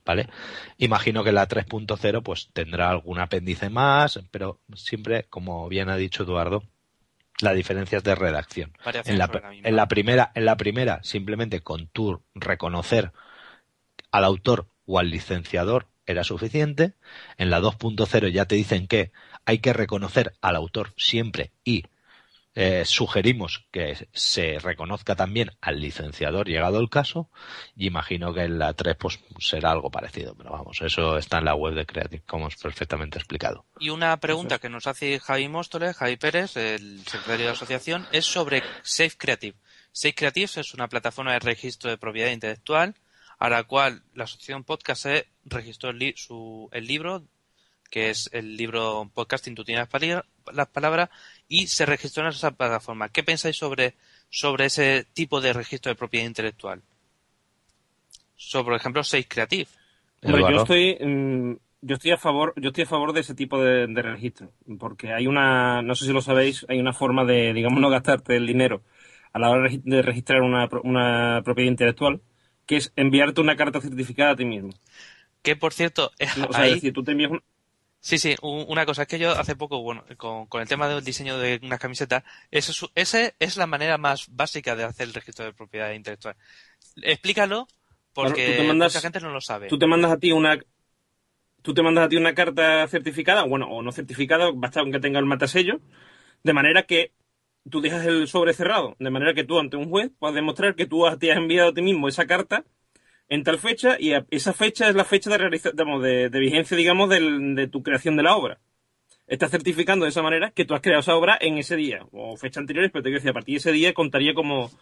¿Vale? 0.04 0.28
Imagino 0.78 1.24
que 1.24 1.32
la 1.32 1.48
3.0 1.48 2.22
pues 2.22 2.50
tendrá 2.52 2.90
algún 2.90 3.18
apéndice 3.18 3.70
más, 3.70 4.20
pero 4.30 4.60
siempre, 4.74 5.24
como 5.24 5.68
bien 5.68 5.88
ha 5.88 5.96
dicho 5.96 6.22
Eduardo, 6.22 6.62
la 7.40 7.54
diferencia 7.54 7.98
es 7.98 8.04
de 8.04 8.14
redacción. 8.14 8.72
En 8.84 9.18
la, 9.18 9.30
en 9.64 9.74
la, 9.74 9.88
primera, 9.88 10.30
en 10.34 10.44
la 10.44 10.56
primera, 10.56 11.00
simplemente 11.02 11.62
con 11.62 11.88
tu 11.88 12.22
reconocer 12.34 13.12
al 14.12 14.24
autor 14.24 14.68
o 14.86 14.98
al 14.98 15.10
licenciador 15.10 15.88
era 16.10 16.24
suficiente. 16.24 16.94
En 17.38 17.50
la 17.50 17.60
2.0 17.60 18.30
ya 18.30 18.46
te 18.46 18.54
dicen 18.54 18.86
que 18.86 19.12
hay 19.44 19.58
que 19.58 19.72
reconocer 19.72 20.34
al 20.40 20.56
autor 20.56 20.92
siempre 20.96 21.52
y 21.64 21.84
eh, 22.56 22.84
sugerimos 22.84 23.64
que 23.70 24.08
se 24.12 24.58
reconozca 24.58 25.14
también 25.14 25.52
al 25.60 25.80
licenciador 25.80 26.48
llegado 26.48 26.80
el 26.80 26.90
caso 26.90 27.30
y 27.76 27.86
imagino 27.86 28.34
que 28.34 28.42
en 28.42 28.58
la 28.58 28.74
3 28.74 28.96
pues 28.98 29.20
será 29.38 29.70
algo 29.70 29.90
parecido, 29.90 30.34
pero 30.34 30.50
vamos, 30.50 30.80
eso 30.82 31.16
está 31.16 31.38
en 31.38 31.44
la 31.44 31.54
web 31.54 31.74
de 31.74 31.86
Creative 31.86 32.24
Commons 32.26 32.56
perfectamente 32.56 33.18
explicado. 33.18 33.66
Y 33.78 33.90
una 33.90 34.16
pregunta 34.18 34.58
que 34.58 34.68
nos 34.68 34.88
hace 34.88 35.20
Javi 35.20 35.48
Móstoles, 35.48 35.96
Javi 35.96 36.16
Pérez, 36.16 36.56
el 36.56 36.98
secretario 37.06 37.38
de 37.38 37.44
la 37.44 37.52
asociación, 37.52 38.08
es 38.10 38.24
sobre 38.24 38.64
Safe 38.82 39.16
Creative. 39.16 39.56
Safe 39.92 40.14
Creative 40.14 40.50
es 40.56 40.74
una 40.74 40.88
plataforma 40.88 41.32
de 41.32 41.38
registro 41.38 41.88
de 41.88 41.98
propiedad 41.98 42.32
intelectual 42.32 42.96
a 43.40 43.48
la 43.48 43.64
cual 43.64 44.02
la 44.14 44.24
asociación 44.24 44.64
podcast 44.64 45.06
registró 45.46 45.90
el, 45.90 46.12
su, 46.14 46.68
el 46.72 46.86
libro, 46.86 47.24
que 47.90 48.10
es 48.10 48.28
el 48.34 48.56
libro 48.56 49.10
Podcasting, 49.14 49.54
tú 49.54 49.64
tienes 49.64 49.88
las 50.52 50.68
palabras, 50.68 51.08
y 51.48 51.66
se 51.66 51.86
registró 51.86 52.22
en 52.22 52.28
esa 52.28 52.50
plataforma. 52.50 53.08
¿Qué 53.08 53.22
pensáis 53.22 53.56
sobre, 53.56 53.94
sobre 54.28 54.66
ese 54.66 55.06
tipo 55.14 55.40
de 55.40 55.54
registro 55.54 55.88
de 55.88 55.96
propiedad 55.96 56.26
intelectual? 56.26 56.82
Sobre, 58.36 58.64
por 58.64 58.74
ejemplo, 58.74 59.02
Seis 59.02 59.26
Creative. 59.26 59.68
yo 60.20 60.60
estoy, 60.60 60.98
mm, 61.00 61.56
yo 61.80 61.94
estoy 61.94 62.10
a 62.10 62.18
favor, 62.18 62.52
yo 62.56 62.68
estoy 62.68 62.84
a 62.84 62.88
favor 62.88 63.14
de 63.14 63.20
ese 63.20 63.34
tipo 63.34 63.58
de, 63.58 63.86
registro, 63.86 64.52
porque 64.78 65.14
hay 65.14 65.26
una, 65.26 65.80
no 65.80 65.94
sé 65.94 66.04
si 66.04 66.12
lo 66.12 66.20
sabéis, 66.20 66.66
hay 66.68 66.78
una 66.78 66.92
forma 66.92 67.24
de, 67.24 67.54
digamos, 67.54 67.80
no 67.80 67.88
gastarte 67.88 68.36
el 68.36 68.46
dinero 68.46 68.82
a 69.32 69.38
la 69.38 69.48
hora 69.48 69.70
de 69.72 70.02
registrar 70.02 70.42
una, 70.42 70.68
una 70.82 71.40
propiedad 71.42 71.70
intelectual 71.70 72.20
que 72.70 72.76
es 72.76 72.92
enviarte 72.94 73.40
una 73.40 73.56
carta 73.56 73.80
certificada 73.80 74.30
a 74.30 74.36
ti 74.36 74.44
mismo. 74.44 74.70
Que 75.42 75.56
por 75.56 75.72
cierto, 75.72 76.12
o 76.48 76.52
sea, 76.52 76.66
decir, 76.66 76.92
tú 76.92 77.02
te 77.02 77.10
envías 77.10 77.32
Sí, 77.98 78.16
sí, 78.18 78.36
una 78.42 78.86
cosa 78.86 79.02
es 79.02 79.08
que 79.08 79.18
yo 79.18 79.32
hace 79.32 79.56
poco, 79.56 79.82
bueno, 79.82 80.04
con, 80.16 80.46
el 80.52 80.68
tema 80.68 80.86
del 80.86 81.04
diseño 81.04 81.36
de 81.36 81.58
una 81.64 81.78
camiseta, 81.78 82.22
esa 82.52 82.72
ese 82.94 83.34
es 83.40 83.56
la 83.56 83.66
manera 83.66 83.98
más 83.98 84.28
básica 84.30 84.76
de 84.76 84.84
hacer 84.84 85.08
el 85.08 85.14
registro 85.14 85.44
de 85.44 85.52
propiedad 85.52 85.90
intelectual. 85.90 86.36
Explícalo, 87.02 87.66
porque 88.12 88.62
mucha 88.72 89.00
gente 89.00 89.18
no 89.18 89.30
lo 89.30 89.40
sabe. 89.40 89.66
Tú 89.66 89.76
te 89.76 89.88
mandas 89.88 90.12
a 90.12 90.18
ti 90.18 90.30
una, 90.30 90.56
tú 91.62 91.74
te 91.74 91.82
mandas 91.82 92.06
a 92.06 92.08
ti 92.08 92.16
una 92.18 92.36
carta 92.36 92.86
certificada, 92.86 93.42
bueno, 93.42 93.66
o 93.66 93.82
no 93.82 93.90
certificada, 93.90 94.52
basta 94.54 94.80
que 94.84 95.00
tenga 95.00 95.18
el 95.18 95.26
matasello, 95.26 95.80
de 96.44 96.52
manera 96.52 96.84
que 96.84 97.10
tú 97.70 97.80
dejas 97.80 98.04
el 98.06 98.28
sobre 98.28 98.52
cerrado, 98.52 98.96
de 98.98 99.10
manera 99.10 99.34
que 99.34 99.44
tú 99.44 99.58
ante 99.58 99.76
un 99.76 99.88
juez 99.88 100.10
puedas 100.18 100.34
demostrar 100.34 100.74
que 100.74 100.86
tú 100.86 101.04
te 101.18 101.32
has 101.32 101.38
enviado 101.38 101.70
a 101.70 101.74
ti 101.74 101.82
mismo 101.82 102.08
esa 102.08 102.26
carta 102.26 102.64
en 103.28 103.44
tal 103.44 103.58
fecha 103.58 103.96
y 103.98 104.12
esa 104.30 104.52
fecha 104.52 104.88
es 104.88 104.94
la 104.94 105.04
fecha 105.04 105.30
de, 105.30 106.28
de, 106.30 106.40
vigencia, 106.40 106.76
digamos, 106.76 107.08
de 107.08 107.68
tu 107.68 107.82
creación 107.82 108.16
de 108.16 108.24
la 108.24 108.36
obra. 108.36 108.60
Estás 109.30 109.52
certificando 109.52 110.04
de 110.04 110.08
esa 110.08 110.22
manera 110.22 110.50
que 110.50 110.64
tú 110.64 110.74
has 110.74 110.80
creado 110.80 111.00
esa 111.00 111.14
obra 111.14 111.38
en 111.40 111.56
ese 111.56 111.76
día 111.76 112.04
o 112.10 112.36
fecha 112.36 112.58
anteriores, 112.58 112.90
pero 112.90 113.04
te 113.04 113.10
quiero 113.10 113.20
decir, 113.20 113.30
a 113.30 113.34
partir 113.34 113.54
de 113.54 113.58
ese 113.58 113.70
día 113.70 113.94
contaría 113.94 114.34
como, 114.34 114.72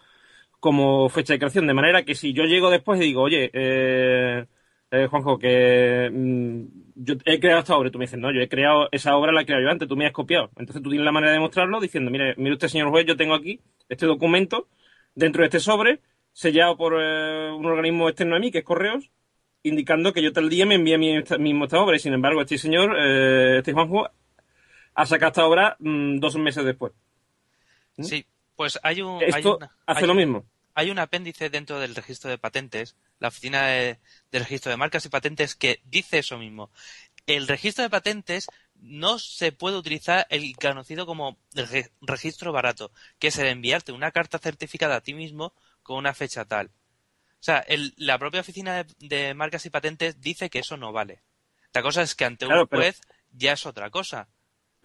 como 0.59 1.11
fecha 1.11 1.35
de 1.35 1.39
creación. 1.39 1.67
De 1.67 1.75
manera 1.75 2.03
que 2.05 2.15
si 2.15 2.33
yo 2.33 2.45
llego 2.45 2.71
después 2.71 2.99
y 2.99 3.05
digo, 3.05 3.21
oye, 3.21 3.51
eh, 3.53 4.47
eh, 4.91 5.07
Juanjo, 5.07 5.39
que 5.39 6.11
mm, 6.13 6.63
yo 6.97 7.15
he 7.25 7.39
creado 7.41 7.61
esta 7.61 7.77
obra 7.77 7.89
y 7.89 7.93
tú 7.93 7.99
me 7.99 8.05
dices, 8.05 8.19
no, 8.19 8.33
yo 8.33 8.41
he 8.41 8.49
creado 8.49 8.89
esa 8.91 9.17
obra, 9.17 9.33
la 9.33 9.43
he 9.43 9.47
creado 9.47 9.65
yo 9.65 9.71
antes, 9.71 9.89
tú 9.89 9.97
me 9.97 10.07
has 10.07 10.13
copiado. 10.13 10.51
Entonces 10.57 10.83
tú 10.83 10.91
tienes 10.91 11.05
la 11.05 11.13
manera 11.13 11.33
de 11.33 11.39
demostrarlo 11.39 11.81
diciendo, 11.81 12.11
mire, 12.11 12.35
mire 12.37 12.55
usted, 12.55 12.69
señor 12.69 12.91
juez, 12.91 13.07
yo 13.07 13.17
tengo 13.17 13.35
aquí 13.35 13.61
este 13.89 14.07
documento 14.07 14.69
dentro 15.15 15.43
de 15.43 15.47
este 15.47 15.61
sobre, 15.61 16.01
sellado 16.33 16.77
por 16.77 16.95
eh, 16.99 17.51
un 17.53 17.67
organismo 17.67 18.09
externo 18.09 18.37
a 18.37 18.39
mí, 18.39 18.51
que 18.51 18.59
es 18.59 18.65
Correos, 18.65 19.11
indicando 19.63 20.13
que 20.13 20.23
yo 20.23 20.33
tal 20.33 20.49
día 20.49 20.65
me 20.65 20.77
envié 20.77 20.97
mismo 20.99 21.65
esta 21.65 21.81
obra 21.81 21.97
y 21.97 22.01
sin 22.01 22.15
embargo 22.15 22.41
este 22.41 22.59
señor, 22.59 22.97
eh, 22.99 23.59
este 23.59 23.73
Juanjo, 23.73 24.09
ha 24.95 25.07
sacado 25.07 25.29
esta 25.29 25.47
obra 25.47 25.77
mm, 25.79 26.19
dos 26.19 26.37
meses 26.37 26.65
después. 26.65 26.93
¿Mm? 27.97 28.05
Sí, 28.05 28.25
pues 28.57 28.79
hay 28.83 29.03
un... 29.03 29.23
Esto 29.23 29.59
hace 29.87 30.07
lo 30.07 30.15
mismo 30.15 30.45
hay 30.79 30.93
un 30.93 31.01
apéndice 31.01 31.51
dentro 31.51 31.81
del 31.81 31.97
registro 31.97 32.31
de 32.31 32.39
patentes, 32.39 32.95
la 33.19 33.29
oficina 33.29 33.67
de, 33.67 33.99
registro 34.31 34.71
de 34.71 34.77
marcas 34.77 35.05
y 35.05 35.09
patentes, 35.09 35.57
que 35.57 35.83
dice 35.85 36.21
eso 36.21 36.39
mismo. 36.39 36.71
El 37.27 37.49
registro 37.49 37.83
de 37.83 37.91
patentes 37.91 38.47
no 38.77 39.19
se 39.19 39.51
puede 39.51 39.77
utilizar 39.77 40.29
el 40.31 40.55
conocido 40.55 41.05
como 41.05 41.37
registro 42.01 42.53
barato, 42.53 42.93
que 43.19 43.27
es 43.27 43.39
el 43.39 43.49
enviarte 43.49 43.91
una 43.91 44.13
carta 44.13 44.39
certificada 44.39 44.95
a 44.95 45.01
ti 45.01 45.15
mismo 45.15 45.53
con 45.83 45.97
una 45.97 46.15
fecha 46.15 46.45
tal. 46.45 46.69
O 46.69 47.41
sea, 47.43 47.67
la 47.97 48.17
propia 48.17 48.43
oficina 48.43 48.87
de, 49.01 49.35
marcas 49.35 49.67
y 49.67 49.71
patentes 49.71 50.21
dice 50.21 50.49
que 50.49 50.61
eso 50.61 50.77
no 50.77 50.93
vale. 50.93 51.23
La 51.73 51.83
cosa 51.83 52.03
es 52.03 52.15
que 52.15 52.25
ante 52.25 52.47
un 52.47 52.69
juez 52.69 53.01
ya 53.33 53.55
es 53.55 53.67
otra 53.67 53.91
cosa. 53.91 54.29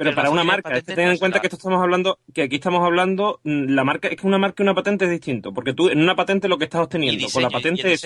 Pero, 0.03 0.15
para 0.15 0.29
una 0.29 0.43
marca, 0.43 0.77
es 0.77 0.83
que 0.83 0.95
ten 0.95 1.09
en 1.09 1.17
cuenta 1.17 1.39
que 1.39 1.47
esto 1.47 1.57
estamos 1.57 1.81
hablando, 1.81 2.19
que 2.33 2.43
aquí 2.43 2.55
estamos 2.55 2.83
hablando, 2.83 3.39
mm, 3.43 3.69
la 3.69 3.83
marca, 3.83 4.07
es 4.07 4.19
que 4.19 4.27
una 4.27 4.37
marca 4.37 4.61
y 4.61 4.65
una 4.65 4.75
patente 4.75 5.05
es 5.05 5.11
distinto, 5.11 5.53
porque 5.53 5.73
tú 5.73 5.89
en 5.89 6.01
una 6.01 6.15
patente 6.15 6.47
lo 6.47 6.57
que 6.57 6.65
estás 6.65 6.81
obteniendo 6.81 7.27
con 7.31 7.41
la 7.41 7.49
patente 7.49 7.93
es. 7.93 8.01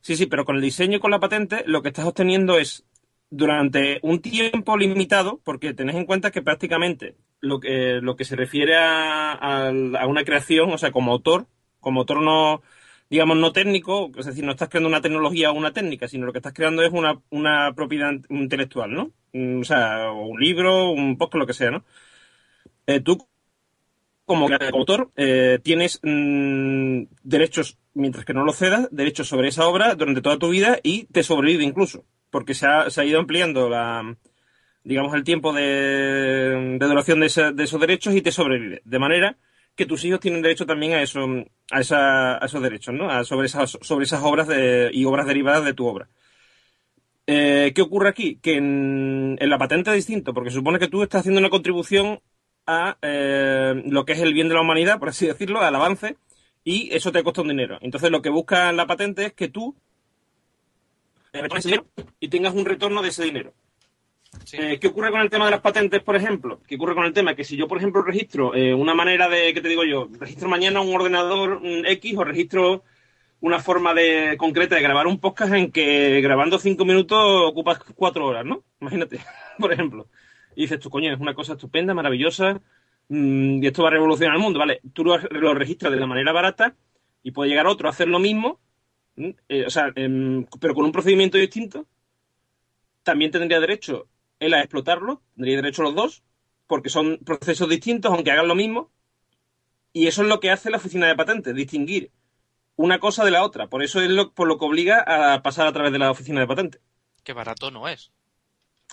Sí, 0.00 0.16
sí, 0.16 0.26
pero 0.26 0.44
con 0.44 0.56
el 0.56 0.62
diseño 0.62 0.98
y 0.98 1.00
con 1.00 1.10
la 1.10 1.20
patente 1.20 1.64
lo 1.66 1.82
que 1.82 1.88
estás 1.88 2.04
obteniendo 2.04 2.58
es 2.58 2.84
durante 3.30 4.00
un 4.02 4.20
tiempo 4.20 4.76
limitado, 4.76 5.40
porque 5.44 5.74
tenés 5.74 5.96
en 5.96 6.04
cuenta 6.04 6.30
que 6.30 6.42
prácticamente 6.42 7.16
lo 7.40 7.58
que, 7.58 8.00
lo 8.02 8.14
que 8.14 8.24
se 8.24 8.36
refiere 8.36 8.76
a, 8.76 9.32
a 9.32 10.06
una 10.06 10.24
creación, 10.24 10.70
o 10.70 10.78
sea, 10.78 10.92
como 10.92 11.12
autor, 11.12 11.46
como 11.80 12.00
autor 12.00 12.22
no, 12.22 12.62
digamos, 13.10 13.36
no 13.36 13.52
técnico, 13.52 14.10
es 14.16 14.26
decir, 14.26 14.44
no 14.44 14.52
estás 14.52 14.68
creando 14.68 14.88
una 14.88 15.00
tecnología 15.00 15.50
o 15.50 15.54
una 15.54 15.72
técnica, 15.72 16.08
sino 16.08 16.26
lo 16.26 16.32
que 16.32 16.38
estás 16.38 16.54
creando 16.54 16.82
es 16.82 16.92
una, 16.92 17.20
una 17.30 17.72
propiedad 17.74 18.12
intelectual, 18.28 18.92
¿no? 18.92 19.12
Mm, 19.32 19.60
o 19.60 19.64
sea, 19.64 20.10
un 20.10 20.40
libro, 20.40 20.90
un 20.90 21.16
post, 21.18 21.34
lo 21.34 21.46
que 21.46 21.52
sea, 21.52 21.70
¿no? 21.70 21.84
Eh, 22.86 23.00
tú, 23.00 23.26
como 24.24 24.48
autor, 24.72 25.10
eh, 25.16 25.58
tienes 25.62 26.00
mm, 26.02 27.04
derechos, 27.22 27.78
mientras 27.94 28.24
que 28.24 28.34
no 28.34 28.44
lo 28.44 28.52
cedas, 28.52 28.88
derechos 28.90 29.28
sobre 29.28 29.48
esa 29.48 29.66
obra 29.66 29.94
durante 29.94 30.22
toda 30.22 30.38
tu 30.38 30.48
vida 30.48 30.78
y 30.82 31.04
te 31.06 31.22
sobrevive 31.22 31.64
incluso, 31.64 32.04
porque 32.30 32.54
se 32.54 32.66
ha, 32.66 32.90
se 32.90 33.00
ha 33.00 33.04
ido 33.04 33.20
ampliando 33.20 33.68
la, 33.68 34.16
digamos, 34.82 35.14
el 35.14 35.24
tiempo 35.24 35.52
de, 35.52 36.76
de 36.78 36.86
duración 36.86 37.20
de, 37.20 37.52
de 37.54 37.64
esos 37.64 37.80
derechos 37.80 38.14
y 38.14 38.22
te 38.22 38.32
sobrevive. 38.32 38.82
De 38.84 38.98
manera 38.98 39.36
que 39.74 39.86
tus 39.86 40.04
hijos 40.04 40.20
tienen 40.20 40.42
derecho 40.42 40.66
también 40.66 40.92
a 40.92 41.02
eso, 41.02 41.20
a, 41.70 41.78
a 41.78 42.46
esos 42.46 42.62
derechos, 42.62 42.94
¿no? 42.94 43.24
sobre 43.24 43.46
esas, 43.46 43.78
sobre 43.80 44.04
esas 44.04 44.22
obras 44.22 44.48
y 44.92 45.04
obras 45.04 45.26
derivadas 45.26 45.64
de 45.64 45.74
tu 45.74 45.86
obra. 45.86 46.08
Eh, 47.26 47.72
¿Qué 47.74 47.82
ocurre 47.82 48.10
aquí? 48.10 48.36
Que 48.36 48.56
en, 48.56 49.38
la 49.40 49.58
patente 49.58 49.90
es 49.90 49.96
distinto, 49.96 50.34
porque 50.34 50.50
supone 50.50 50.78
que 50.78 50.88
tú 50.88 51.02
estás 51.02 51.20
haciendo 51.20 51.40
una 51.40 51.50
contribución 51.50 52.20
a 52.66 52.98
eh, 53.02 53.82
lo 53.86 54.04
que 54.04 54.12
es 54.12 54.20
el 54.20 54.34
bien 54.34 54.48
de 54.48 54.54
la 54.54 54.60
humanidad, 54.60 54.98
por 54.98 55.08
así 55.08 55.26
decirlo, 55.26 55.60
al 55.60 55.74
avance, 55.74 56.16
y 56.64 56.94
eso 56.94 57.12
te 57.12 57.22
cuesta 57.22 57.42
un 57.42 57.48
dinero. 57.48 57.78
Entonces 57.80 58.10
lo 58.10 58.22
que 58.22 58.30
busca 58.30 58.72
la 58.72 58.86
patente 58.86 59.26
es 59.26 59.32
que 59.32 59.48
tú 59.48 59.74
dinero 61.62 61.86
y 62.20 62.28
tengas 62.28 62.54
un 62.54 62.64
retorno 62.64 63.02
de 63.02 63.08
ese 63.08 63.24
dinero. 63.24 63.52
Eh, 64.52 64.78
¿Qué 64.78 64.86
ocurre 64.88 65.10
con 65.10 65.20
el 65.20 65.30
tema 65.30 65.46
de 65.46 65.50
las 65.50 65.60
patentes, 65.60 66.02
por 66.02 66.16
ejemplo? 66.16 66.60
¿Qué 66.66 66.76
ocurre 66.76 66.94
con 66.94 67.04
el 67.04 67.12
tema? 67.12 67.34
Que 67.34 67.44
si 67.44 67.56
yo, 67.56 67.66
por 67.66 67.78
ejemplo, 67.78 68.02
registro 68.02 68.54
eh, 68.54 68.72
una 68.72 68.94
manera 68.94 69.28
de, 69.28 69.52
¿qué 69.52 69.60
te 69.60 69.68
digo 69.68 69.84
yo? 69.84 70.08
Registro 70.18 70.48
mañana 70.48 70.80
un 70.80 70.94
ordenador 70.94 71.60
X 71.64 72.16
o 72.16 72.24
registro 72.24 72.84
una 73.40 73.58
forma 73.58 73.92
de 73.92 74.36
concreta 74.38 74.74
de 74.74 74.80
grabar 74.80 75.06
un 75.06 75.18
podcast 75.18 75.52
en 75.52 75.70
que 75.70 76.22
grabando 76.22 76.58
cinco 76.58 76.86
minutos 76.86 77.18
ocupas 77.20 77.78
cuatro 77.94 78.26
horas, 78.26 78.44
¿no? 78.46 78.64
Imagínate, 78.80 79.20
por 79.58 79.70
ejemplo. 79.70 80.08
Y 80.56 80.62
dices 80.62 80.80
tú, 80.80 80.88
coño, 80.88 81.12
es 81.12 81.20
una 81.20 81.34
cosa 81.34 81.52
estupenda, 81.52 81.92
maravillosa, 81.92 82.60
mm, 83.08 83.62
y 83.62 83.66
esto 83.66 83.82
va 83.82 83.88
a 83.88 83.92
revolucionar 83.92 84.36
el 84.36 84.42
mundo, 84.42 84.58
¿vale? 84.58 84.80
Tú 84.94 85.04
lo, 85.04 85.18
registras 85.54 85.92
de 85.92 86.00
la 86.00 86.06
manera 86.06 86.32
barata 86.32 86.74
y 87.22 87.32
puede 87.32 87.50
llegar 87.50 87.66
otro 87.66 87.88
a 87.88 87.90
hacer 87.90 88.08
lo 88.08 88.18
mismo, 88.18 88.60
eh, 89.16 89.64
o 89.66 89.70
sea, 89.70 89.92
em, 89.94 90.46
pero 90.58 90.74
con 90.74 90.86
un 90.86 90.92
procedimiento 90.92 91.36
distinto. 91.36 91.86
También 93.02 93.30
tendría 93.30 93.60
derecho 93.60 94.06
él 94.40 94.54
a 94.54 94.60
explotarlo, 94.60 95.22
tendría 95.34 95.56
derecho 95.56 95.82
los 95.82 95.94
dos, 95.94 96.22
porque 96.66 96.88
son 96.88 97.18
procesos 97.24 97.68
distintos, 97.68 98.12
aunque 98.12 98.30
hagan 98.30 98.48
lo 98.48 98.54
mismo. 98.54 98.90
Y 99.92 100.06
eso 100.06 100.22
es 100.22 100.28
lo 100.28 100.40
que 100.40 100.50
hace 100.50 100.70
la 100.70 100.78
oficina 100.78 101.06
de 101.06 101.14
patentes, 101.14 101.54
distinguir 101.54 102.10
una 102.76 102.98
cosa 102.98 103.24
de 103.24 103.30
la 103.30 103.44
otra. 103.44 103.68
Por 103.68 103.82
eso 103.82 104.00
es 104.00 104.10
lo, 104.10 104.32
por 104.32 104.48
lo 104.48 104.58
que 104.58 104.64
obliga 104.64 105.04
a 105.34 105.42
pasar 105.42 105.66
a 105.66 105.72
través 105.72 105.92
de 105.92 105.98
la 105.98 106.10
oficina 106.10 106.40
de 106.40 106.46
patentes. 106.46 106.80
Que 107.22 107.32
barato 107.32 107.70
no 107.70 107.88
es. 107.88 108.10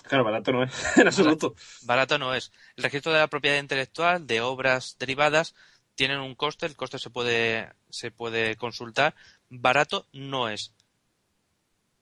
Claro, 0.02 0.24
barato 0.24 0.52
no 0.52 0.64
es, 0.64 0.72
en 0.96 1.06
absoluto. 1.06 1.54
Barato, 1.82 2.18
no 2.18 2.34
es. 2.34 2.52
El 2.76 2.84
registro 2.84 3.12
de 3.12 3.18
la 3.18 3.28
propiedad 3.28 3.58
intelectual 3.58 4.26
de 4.26 4.40
obras 4.40 4.96
derivadas 4.98 5.54
tienen 5.94 6.20
un 6.20 6.34
coste, 6.34 6.66
el 6.66 6.76
coste 6.76 6.98
se 6.98 7.10
puede, 7.10 7.72
se 7.90 8.10
puede 8.10 8.56
consultar. 8.56 9.14
Barato 9.48 10.06
no 10.12 10.48
es. 10.48 10.72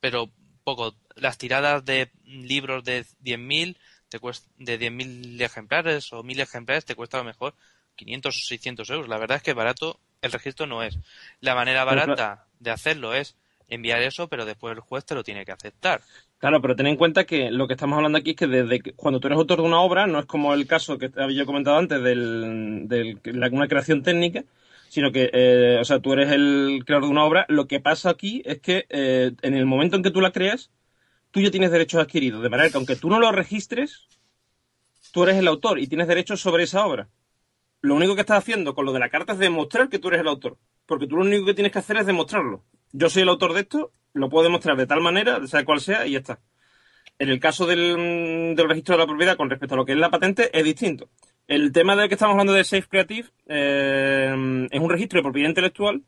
Pero 0.00 0.30
poco. 0.64 0.94
Las 1.20 1.38
tiradas 1.38 1.84
de 1.84 2.10
libros 2.24 2.84
de 2.84 3.04
10.000 3.22 3.76
te 4.08 4.18
cuesta, 4.18 4.48
de 4.58 4.78
10.000 4.78 5.40
ejemplares 5.40 6.12
o 6.12 6.22
1.000 6.22 6.40
ejemplares 6.40 6.84
te 6.84 6.94
cuesta 6.94 7.18
a 7.18 7.20
lo 7.20 7.26
mejor 7.26 7.54
500 7.96 8.36
o 8.36 8.46
600 8.46 8.90
euros. 8.90 9.08
La 9.08 9.18
verdad 9.18 9.36
es 9.36 9.42
que 9.42 9.52
barato 9.52 10.00
el 10.22 10.32
registro 10.32 10.66
no 10.66 10.82
es. 10.82 10.98
La 11.40 11.54
manera 11.54 11.84
barata 11.84 12.46
de 12.58 12.70
hacerlo 12.70 13.14
es 13.14 13.36
enviar 13.68 14.02
eso, 14.02 14.28
pero 14.28 14.44
después 14.44 14.74
el 14.74 14.80
juez 14.80 15.04
te 15.04 15.14
lo 15.14 15.22
tiene 15.22 15.44
que 15.44 15.52
aceptar. 15.52 16.00
Claro, 16.38 16.60
pero 16.60 16.74
ten 16.74 16.86
en 16.86 16.96
cuenta 16.96 17.24
que 17.24 17.50
lo 17.50 17.66
que 17.66 17.74
estamos 17.74 17.96
hablando 17.96 18.18
aquí 18.18 18.30
es 18.30 18.36
que 18.36 18.46
desde 18.46 18.80
cuando 18.94 19.20
tú 19.20 19.28
eres 19.28 19.38
autor 19.38 19.60
de 19.60 19.66
una 19.66 19.80
obra, 19.80 20.06
no 20.06 20.18
es 20.18 20.26
como 20.26 20.54
el 20.54 20.66
caso 20.66 20.98
que 20.98 21.10
había 21.16 21.46
comentado 21.46 21.78
antes 21.78 22.02
de 22.02 22.14
del, 22.14 23.20
una 23.52 23.68
creación 23.68 24.02
técnica, 24.02 24.44
sino 24.88 25.12
que, 25.12 25.30
eh, 25.32 25.78
o 25.80 25.84
sea, 25.84 26.00
tú 26.00 26.12
eres 26.12 26.32
el 26.32 26.82
creador 26.84 27.06
de 27.06 27.12
una 27.12 27.24
obra. 27.24 27.46
Lo 27.48 27.66
que 27.66 27.78
pasa 27.78 28.10
aquí 28.10 28.42
es 28.44 28.58
que 28.60 28.86
eh, 28.88 29.32
en 29.42 29.54
el 29.54 29.66
momento 29.66 29.96
en 29.96 30.02
que 30.02 30.10
tú 30.10 30.20
la 30.20 30.32
creas, 30.32 30.70
tú 31.30 31.40
ya 31.40 31.50
tienes 31.50 31.70
derechos 31.70 32.00
adquiridos. 32.00 32.42
De 32.42 32.48
manera 32.48 32.70
que 32.70 32.76
aunque 32.76 32.96
tú 32.96 33.08
no 33.08 33.18
lo 33.18 33.32
registres, 33.32 34.06
tú 35.12 35.22
eres 35.24 35.36
el 35.36 35.48
autor 35.48 35.78
y 35.78 35.86
tienes 35.86 36.08
derechos 36.08 36.40
sobre 36.40 36.64
esa 36.64 36.86
obra. 36.86 37.08
Lo 37.82 37.94
único 37.94 38.14
que 38.14 38.20
estás 38.20 38.38
haciendo 38.38 38.74
con 38.74 38.84
lo 38.84 38.92
de 38.92 38.98
la 38.98 39.08
carta 39.08 39.32
es 39.32 39.38
demostrar 39.38 39.88
que 39.88 39.98
tú 39.98 40.08
eres 40.08 40.20
el 40.20 40.28
autor. 40.28 40.58
Porque 40.86 41.06
tú 41.06 41.16
lo 41.16 41.22
único 41.22 41.46
que 41.46 41.54
tienes 41.54 41.72
que 41.72 41.78
hacer 41.78 41.96
es 41.96 42.06
demostrarlo. 42.06 42.64
Yo 42.92 43.08
soy 43.08 43.22
el 43.22 43.28
autor 43.28 43.54
de 43.54 43.60
esto, 43.60 43.92
lo 44.12 44.28
puedo 44.28 44.44
demostrar 44.44 44.76
de 44.76 44.86
tal 44.86 45.00
manera, 45.00 45.46
sea 45.46 45.64
cual 45.64 45.80
sea, 45.80 46.06
y 46.06 46.12
ya 46.12 46.18
está. 46.18 46.40
En 47.18 47.28
el 47.28 47.38
caso 47.38 47.66
del, 47.66 48.54
del 48.56 48.68
registro 48.68 48.94
de 48.94 48.98
la 48.98 49.06
propiedad 49.06 49.36
con 49.36 49.48
respecto 49.50 49.74
a 49.74 49.78
lo 49.78 49.84
que 49.84 49.92
es 49.92 49.98
la 49.98 50.10
patente, 50.10 50.50
es 50.58 50.64
distinto. 50.64 51.08
El 51.46 51.72
tema 51.72 51.96
del 51.96 52.08
que 52.08 52.14
estamos 52.14 52.34
hablando 52.34 52.52
de 52.52 52.64
Safe 52.64 52.88
Creative 52.88 53.28
eh, 53.46 54.68
es 54.70 54.80
un 54.80 54.90
registro 54.90 55.18
de 55.18 55.22
propiedad 55.24 55.48
intelectual 55.48 56.02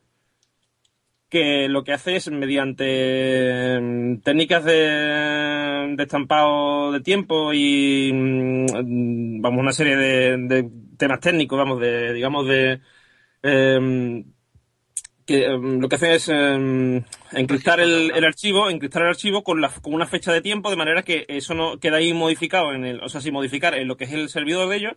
que 1.32 1.66
lo 1.66 1.82
que 1.82 1.94
hace 1.94 2.16
es 2.16 2.30
mediante 2.30 3.80
mm, 3.80 4.20
técnicas 4.20 4.64
de, 4.66 5.96
estampado 5.98 6.92
de 6.92 7.00
tiempo 7.00 7.54
y 7.54 8.12
mm, 8.12 9.40
vamos 9.40 9.60
una 9.60 9.72
serie 9.72 9.96
de, 9.96 10.70
temas 10.98 11.20
técnicos 11.20 11.56
vamos 11.56 11.80
de 11.80 12.12
digamos 12.12 12.46
de 12.46 12.80
em, 13.42 14.24
que 15.24 15.46
em, 15.46 15.80
lo 15.80 15.88
que 15.88 15.96
hace 15.96 16.14
es 16.16 16.28
em, 16.28 17.02
encriptar 17.32 17.80
el, 17.80 18.12
archivo 18.24 18.68
encriptar 18.68 19.02
el 19.04 19.08
archivo 19.08 19.42
con, 19.42 19.62
la, 19.62 19.70
con 19.70 19.94
una 19.94 20.06
fecha 20.06 20.34
de 20.34 20.42
tiempo 20.42 20.68
de 20.68 20.76
manera 20.76 21.02
que 21.02 21.24
eso 21.28 21.54
no 21.54 21.78
queda 21.78 21.96
ahí 21.96 22.12
modificado 22.12 22.74
en 22.74 22.84
el 22.84 23.00
o 23.02 23.08
sea 23.08 23.22
sin 23.22 23.32
modificar 23.32 23.74
en 23.74 23.88
lo 23.88 23.96
que 23.96 24.04
es 24.04 24.12
el 24.12 24.28
servidor 24.28 24.68
de 24.68 24.76
ellos 24.76 24.96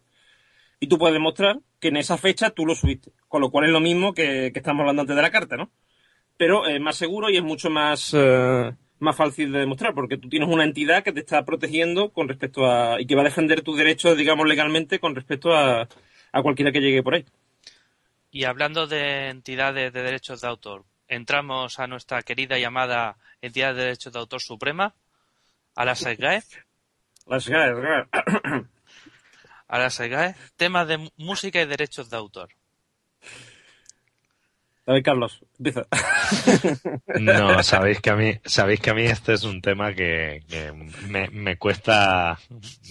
y 0.79 0.87
tú 0.87 0.97
puedes 0.97 1.13
demostrar 1.13 1.59
que 1.79 1.87
en 1.89 1.97
esa 1.97 2.17
fecha 2.17 2.49
tú 2.49 2.65
lo 2.65 2.75
subiste. 2.75 3.11
Con 3.27 3.41
lo 3.41 3.49
cual 3.49 3.65
es 3.65 3.71
lo 3.71 3.79
mismo 3.79 4.13
que, 4.13 4.47
estamos 4.47 4.81
hablando 4.81 5.01
antes 5.01 5.15
de 5.15 5.21
la 5.21 5.31
carta, 5.31 5.57
¿no? 5.57 5.71
Pero 6.37 6.67
es 6.67 6.81
más 6.81 6.97
seguro 6.97 7.29
y 7.29 7.37
es 7.37 7.43
mucho 7.43 7.69
más, 7.69 8.13
eh, 8.13 8.71
más 8.99 9.15
fácil 9.15 9.51
de 9.51 9.59
demostrar, 9.59 9.93
porque 9.93 10.17
tú 10.17 10.27
tienes 10.27 10.49
una 10.49 10.63
entidad 10.63 11.03
que 11.03 11.13
te 11.13 11.21
está 11.21 11.45
protegiendo 11.45 12.11
con 12.11 12.27
respecto 12.27 12.65
a. 12.65 12.99
y 12.99 13.05
que 13.05 13.15
va 13.15 13.21
a 13.21 13.25
defender 13.25 13.61
tus 13.61 13.77
derechos, 13.77 14.17
digamos, 14.17 14.47
legalmente 14.47 14.99
con 14.99 15.15
respecto 15.15 15.53
a, 15.53 15.87
a 16.31 16.41
cualquiera 16.41 16.71
que 16.71 16.81
llegue 16.81 17.03
por 17.03 17.15
ahí. 17.15 17.25
Y 18.31 18.43
hablando 18.43 18.85
de 18.85 19.29
entidades 19.29 19.93
de 19.93 20.03
derechos 20.03 20.41
de 20.41 20.47
autor, 20.47 20.83
entramos 21.07 21.79
a 21.79 21.87
nuestra 21.87 22.21
querida 22.21 22.57
llamada 22.57 23.17
entidad 23.41 23.73
de 23.73 23.83
derechos 23.83 24.11
de 24.11 24.19
autor 24.19 24.41
suprema, 24.41 24.93
a 25.75 25.85
la 25.85 25.95
SEGAE. 25.95 26.43
La 27.25 27.39
SEGAE. 29.89 30.35
Temas 30.55 30.87
de 30.87 31.11
música 31.17 31.61
y 31.61 31.65
derechos 31.65 32.09
de 32.09 32.17
autor. 32.17 32.49
A 34.87 34.93
ver, 34.93 35.03
Carlos, 35.03 35.41
empieza. 35.57 35.87
No, 37.19 37.63
sabéis 37.63 38.01
que 38.01 38.11
a 38.11 38.15
mí, 38.15 38.33
sabéis 38.45 38.79
que 38.79 38.91
a 38.91 38.93
mí 38.93 39.03
este 39.03 39.33
es 39.33 39.43
un 39.43 39.61
tema 39.61 39.93
que, 39.93 40.43
me, 41.31 41.57
cuesta, 41.57 42.37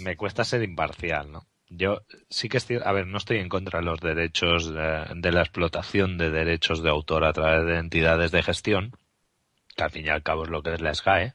me 0.00 0.16
cuesta 0.16 0.44
ser 0.44 0.62
imparcial, 0.62 1.30
¿no? 1.30 1.46
Yo 1.68 2.02
sí 2.28 2.48
que 2.48 2.58
estoy, 2.58 2.80
a 2.84 2.92
ver, 2.92 3.06
no 3.06 3.18
estoy 3.18 3.38
en 3.38 3.48
contra 3.48 3.78
de 3.78 3.86
los 3.86 4.00
derechos 4.00 4.72
de, 4.72 5.06
de, 5.14 5.32
la 5.32 5.40
explotación 5.40 6.18
de 6.18 6.30
derechos 6.30 6.82
de 6.82 6.90
autor 6.90 7.24
a 7.24 7.32
través 7.32 7.64
de 7.66 7.78
entidades 7.78 8.30
de 8.32 8.42
gestión, 8.42 8.92
que 9.76 9.82
al 9.84 9.90
fin 9.90 10.06
y 10.06 10.08
al 10.08 10.22
cabo 10.22 10.44
es 10.44 10.50
lo 10.50 10.62
que 10.62 10.74
es 10.74 10.80
la 10.80 10.94
SGAE, 10.94 11.34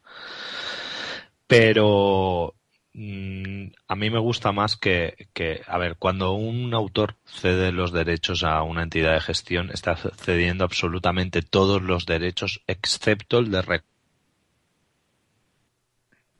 pero 1.47 2.53
a 2.93 3.95
mí 3.95 4.09
me 4.09 4.19
gusta 4.19 4.51
más 4.51 4.75
que, 4.75 5.27
a 5.67 5.77
ver, 5.77 5.95
cuando 5.97 6.33
un 6.33 6.73
autor 6.73 7.15
cede 7.25 7.71
los 7.71 7.91
derechos 7.91 8.43
a 8.43 8.63
una 8.63 8.83
entidad 8.83 9.13
de 9.13 9.21
gestión, 9.21 9.69
está 9.71 9.95
cediendo 9.95 10.63
absolutamente 10.63 11.41
todos 11.41 11.81
los 11.81 12.05
derechos 12.05 12.61
excepto 12.67 13.39
el 13.39 13.51
de 13.51 13.81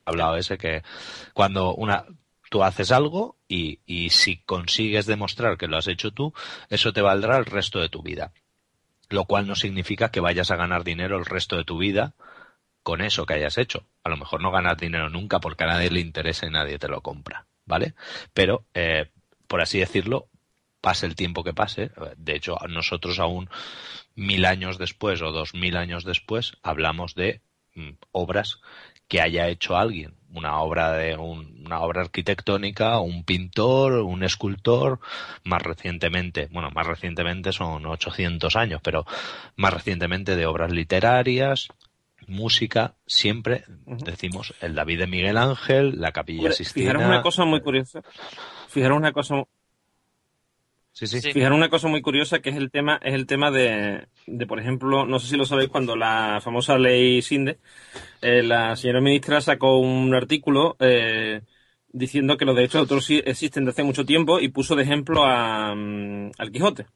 hablado 0.04 0.36
ese 0.36 0.58
que 0.58 0.82
cuando 1.34 1.74
una 1.74 2.04
tú 2.50 2.64
haces 2.64 2.90
algo 2.90 3.36
y, 3.46 3.78
y 3.86 4.10
si 4.10 4.38
consigues 4.38 5.06
demostrar 5.06 5.56
que 5.56 5.68
lo 5.68 5.76
has 5.76 5.86
hecho 5.86 6.10
tú, 6.10 6.34
eso 6.68 6.92
te 6.92 7.00
valdrá 7.00 7.36
el 7.38 7.44
resto 7.46 7.78
de 7.78 7.88
tu 7.88 8.02
vida. 8.02 8.32
Lo 9.08 9.24
cual 9.24 9.46
no 9.46 9.54
significa 9.54 10.10
que 10.10 10.20
vayas 10.20 10.50
a 10.50 10.56
ganar 10.56 10.82
dinero 10.82 11.16
el 11.16 11.26
resto 11.26 11.56
de 11.56 11.64
tu 11.64 11.78
vida 11.78 12.14
con 12.82 13.00
eso 13.00 13.26
que 13.26 13.34
hayas 13.34 13.58
hecho. 13.58 13.86
A 14.04 14.08
lo 14.08 14.16
mejor 14.16 14.42
no 14.42 14.50
ganas 14.50 14.76
dinero 14.78 15.10
nunca 15.10 15.40
porque 15.40 15.64
a 15.64 15.68
nadie 15.68 15.90
le 15.90 16.00
interesa 16.00 16.46
y 16.46 16.50
nadie 16.50 16.78
te 16.78 16.88
lo 16.88 17.00
compra. 17.02 17.46
¿vale? 17.70 17.94
Pero, 18.34 18.66
eh, 18.74 19.10
por 19.46 19.62
así 19.62 19.78
decirlo, 19.78 20.28
pase 20.80 21.06
el 21.06 21.14
tiempo 21.14 21.44
que 21.44 21.54
pase, 21.54 21.90
de 22.16 22.36
hecho, 22.36 22.56
nosotros 22.68 23.18
aún 23.18 23.48
mil 24.14 24.44
años 24.44 24.76
después 24.76 25.22
o 25.22 25.30
dos 25.30 25.54
mil 25.54 25.76
años 25.76 26.04
después 26.04 26.56
hablamos 26.62 27.14
de 27.14 27.40
mm, 27.74 27.90
obras 28.12 28.60
que 29.08 29.20
haya 29.20 29.48
hecho 29.48 29.76
alguien, 29.76 30.16
una 30.32 30.60
obra 30.60 30.92
de 30.92 31.16
una 31.16 31.80
obra 31.80 32.02
arquitectónica, 32.02 33.00
un 33.00 33.24
pintor, 33.24 33.92
un 33.94 34.22
escultor, 34.22 35.00
más 35.44 35.62
recientemente, 35.62 36.48
bueno, 36.50 36.70
más 36.70 36.86
recientemente 36.86 37.52
son 37.52 37.86
800 37.86 38.54
años, 38.56 38.80
pero 38.82 39.06
más 39.56 39.74
recientemente 39.74 40.36
de 40.36 40.46
obras 40.46 40.70
literarias, 40.70 41.68
música, 42.30 42.96
siempre 43.06 43.64
decimos 43.86 44.54
el 44.60 44.74
David 44.74 45.00
de 45.00 45.06
Miguel 45.06 45.36
Ángel, 45.36 46.00
la 46.00 46.12
Capilla 46.12 46.52
Sistina. 46.52 46.92
Fijaros 46.92 47.06
una 47.06 47.22
cosa 47.22 47.44
muy 47.44 47.60
curiosa. 47.60 48.02
Fijaros 48.68 48.96
una 48.96 49.12
cosa 49.12 49.44
Sí, 50.92 51.06
sí. 51.06 51.32
Fijaros 51.32 51.56
una 51.56 51.70
cosa 51.70 51.88
muy 51.88 52.02
curiosa 52.02 52.40
que 52.40 52.50
es 52.50 52.56
el 52.56 52.70
tema, 52.70 52.98
es 53.02 53.14
el 53.14 53.26
tema 53.26 53.50
de, 53.50 54.08
de, 54.26 54.46
por 54.46 54.58
ejemplo, 54.58 55.06
no 55.06 55.18
sé 55.18 55.28
si 55.28 55.36
lo 55.36 55.44
sabéis, 55.44 55.70
cuando 55.70 55.96
la 55.96 56.40
famosa 56.42 56.78
ley 56.78 57.22
Sinde, 57.22 57.58
eh, 58.20 58.42
la 58.42 58.76
señora 58.76 59.00
ministra 59.00 59.40
sacó 59.40 59.78
un 59.78 60.14
artículo 60.14 60.76
eh, 60.80 61.42
diciendo 61.88 62.36
que 62.36 62.44
los 62.44 62.56
derechos 62.56 62.74
de 62.74 62.94
autor 62.94 63.02
existen 63.24 63.64
desde 63.64 63.76
hace 63.76 63.84
mucho 63.84 64.04
tiempo 64.04 64.40
y 64.40 64.48
puso 64.48 64.74
de 64.74 64.82
ejemplo 64.82 65.24
a, 65.24 65.74
mm, 65.74 66.32
al 66.36 66.50
Quijote. 66.50 66.86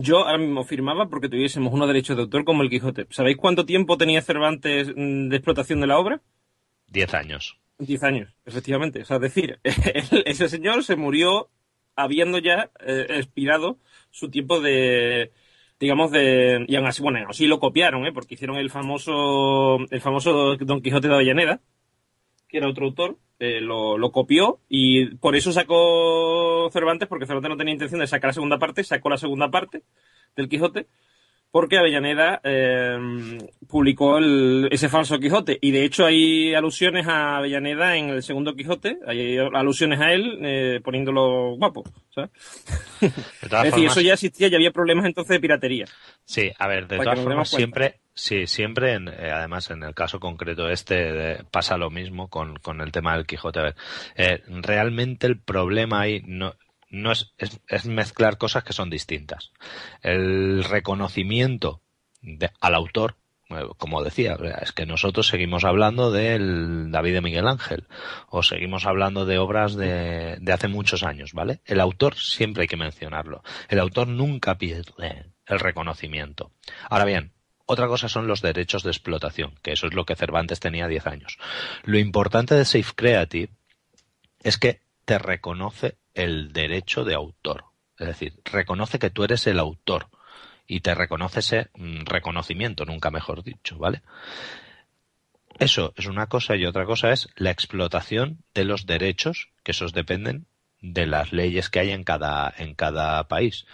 Yo 0.00 0.26
ahora 0.26 0.38
mismo 0.38 0.64
firmaba 0.64 1.10
porque 1.10 1.28
tuviésemos 1.28 1.74
unos 1.74 1.86
derechos 1.86 2.16
de 2.16 2.22
autor 2.22 2.44
como 2.44 2.62
el 2.62 2.70
Quijote. 2.70 3.06
¿Sabéis 3.10 3.36
cuánto 3.36 3.66
tiempo 3.66 3.98
tenía 3.98 4.22
Cervantes 4.22 4.88
mm, 4.96 5.28
de 5.28 5.36
explotación 5.36 5.80
de 5.82 5.86
la 5.86 5.98
obra? 5.98 6.22
Diez 6.86 7.12
años. 7.12 7.58
Diez 7.78 8.02
años, 8.02 8.34
efectivamente. 8.46 9.02
O 9.02 9.04
sea, 9.04 9.16
es 9.16 9.22
decir, 9.22 9.60
ese 9.62 10.48
señor 10.48 10.84
se 10.84 10.96
murió 10.96 11.50
habiendo 11.96 12.38
ya 12.38 12.70
eh, 12.80 13.06
expirado 13.10 13.78
su 14.10 14.30
tiempo 14.30 14.60
de 14.60 15.32
digamos 15.78 16.10
de 16.10 16.64
y 16.66 16.76
aún 16.76 16.86
así 16.86 17.02
bueno 17.02 17.26
así 17.28 17.46
lo 17.46 17.60
copiaron 17.60 18.06
¿eh? 18.06 18.12
porque 18.12 18.34
hicieron 18.34 18.56
el 18.56 18.70
famoso 18.70 19.78
el 19.90 20.00
famoso 20.00 20.56
Don 20.56 20.82
Quijote 20.82 21.08
de 21.08 21.14
Avellaneda 21.14 21.60
que 22.48 22.58
era 22.58 22.68
otro 22.68 22.86
autor 22.86 23.18
eh, 23.40 23.60
lo, 23.60 23.98
lo, 23.98 24.12
copió 24.12 24.60
y 24.68 25.16
por 25.16 25.34
eso 25.34 25.50
sacó 25.50 26.68
Cervantes 26.70 27.08
porque 27.08 27.26
Cervantes 27.26 27.48
no 27.48 27.56
tenía 27.56 27.72
intención 27.72 28.00
de 28.00 28.06
sacar 28.06 28.28
la 28.28 28.34
segunda 28.34 28.58
parte 28.58 28.84
sacó 28.84 29.08
la 29.08 29.16
segunda 29.16 29.50
parte 29.50 29.82
del 30.36 30.48
Quijote 30.48 30.86
porque 31.50 31.78
Avellaneda 31.78 32.40
eh, 32.44 33.38
publicó 33.68 34.18
ese 34.70 34.88
falso 34.88 35.18
Quijote. 35.18 35.58
Y 35.60 35.72
de 35.72 35.84
hecho 35.84 36.06
hay 36.06 36.54
alusiones 36.54 37.06
a 37.08 37.38
Avellaneda 37.38 37.96
en 37.96 38.10
el 38.10 38.22
segundo 38.22 38.54
Quijote, 38.54 38.98
hay 39.06 39.38
alusiones 39.38 40.00
a 40.00 40.12
él 40.12 40.38
eh, 40.42 40.80
poniéndolo 40.82 41.56
guapo. 41.56 41.84
¿sabes? 42.14 42.30
es 43.00 43.62
decir, 43.62 43.86
eso 43.86 44.00
ya 44.00 44.14
existía, 44.14 44.48
ya 44.48 44.56
había 44.56 44.70
problemas 44.70 45.06
entonces 45.06 45.34
de 45.34 45.40
piratería. 45.40 45.86
Sí, 46.24 46.50
a 46.58 46.68
ver, 46.68 46.86
de 46.86 46.98
todas 46.98 47.20
formas, 47.20 47.48
siempre, 47.48 48.00
sí, 48.14 48.46
siempre, 48.46 48.94
eh, 48.94 49.30
además 49.32 49.70
en 49.70 49.82
el 49.82 49.94
caso 49.94 50.20
concreto 50.20 50.68
este 50.68 51.44
pasa 51.50 51.76
lo 51.76 51.90
mismo 51.90 52.28
con, 52.28 52.56
con 52.56 52.80
el 52.80 52.92
tema 52.92 53.16
del 53.16 53.26
Quijote. 53.26 53.58
A 53.58 53.62
ver, 53.62 53.74
eh, 54.14 54.42
realmente 54.46 55.26
el 55.26 55.40
problema 55.40 56.02
ahí 56.02 56.22
no 56.24 56.54
no 56.90 57.12
es, 57.12 57.32
es, 57.38 57.86
mezclar 57.86 58.36
cosas 58.36 58.64
que 58.64 58.72
son 58.72 58.90
distintas. 58.90 59.52
El 60.02 60.64
reconocimiento 60.64 61.82
al 62.60 62.74
autor, 62.74 63.16
eh, 63.48 63.62
como 63.78 64.02
decía, 64.02 64.36
es 64.60 64.72
que 64.72 64.86
nosotros 64.86 65.28
seguimos 65.28 65.64
hablando 65.64 66.10
del 66.10 66.90
David 66.90 67.14
de 67.14 67.20
Miguel 67.22 67.48
Ángel 67.48 67.86
o 68.28 68.42
seguimos 68.42 68.86
hablando 68.86 69.24
de 69.24 69.38
obras 69.38 69.74
de, 69.74 70.36
de 70.40 70.52
hace 70.52 70.68
muchos 70.68 71.02
años, 71.02 71.32
¿vale? 71.32 71.60
El 71.64 71.80
autor 71.80 72.16
siempre 72.16 72.62
hay 72.62 72.68
que 72.68 72.76
mencionarlo. 72.76 73.42
El 73.68 73.78
autor 73.78 74.08
nunca 74.08 74.58
pierde 74.58 75.30
el 75.46 75.60
reconocimiento. 75.60 76.52
Ahora 76.88 77.04
bien, 77.04 77.32
otra 77.66 77.86
cosa 77.86 78.08
son 78.08 78.26
los 78.26 78.42
derechos 78.42 78.82
de 78.82 78.90
explotación, 78.90 79.54
que 79.62 79.72
eso 79.72 79.86
es 79.86 79.94
lo 79.94 80.04
que 80.04 80.16
Cervantes 80.16 80.58
tenía 80.58 80.88
10 80.88 81.06
años. 81.06 81.38
Lo 81.84 81.98
importante 81.98 82.56
de 82.56 82.64
Safe 82.64 82.92
Creative 82.96 83.52
es 84.42 84.58
que 84.58 84.80
te 85.04 85.20
reconoce 85.20 85.99
el 86.14 86.52
derecho 86.52 87.04
de 87.04 87.14
autor. 87.14 87.64
Es 87.98 88.06
decir, 88.06 88.40
reconoce 88.44 88.98
que 88.98 89.10
tú 89.10 89.24
eres 89.24 89.46
el 89.46 89.58
autor 89.58 90.08
y 90.66 90.80
te 90.80 90.94
reconoce 90.94 91.40
ese 91.40 91.70
mm, 91.74 92.04
reconocimiento, 92.04 92.84
nunca 92.84 93.10
mejor 93.10 93.42
dicho, 93.42 93.76
¿vale? 93.78 94.02
Eso 95.58 95.92
es 95.96 96.06
una 96.06 96.26
cosa 96.26 96.56
y 96.56 96.64
otra 96.64 96.86
cosa 96.86 97.12
es 97.12 97.28
la 97.36 97.50
explotación 97.50 98.38
de 98.54 98.64
los 98.64 98.86
derechos, 98.86 99.48
que 99.62 99.72
esos 99.72 99.92
dependen 99.92 100.46
de 100.80 101.06
las 101.06 101.32
leyes 101.32 101.68
que 101.68 101.80
hay 101.80 101.90
en 101.90 102.04
cada, 102.04 102.52
en 102.56 102.74
cada 102.74 103.28
país. 103.28 103.66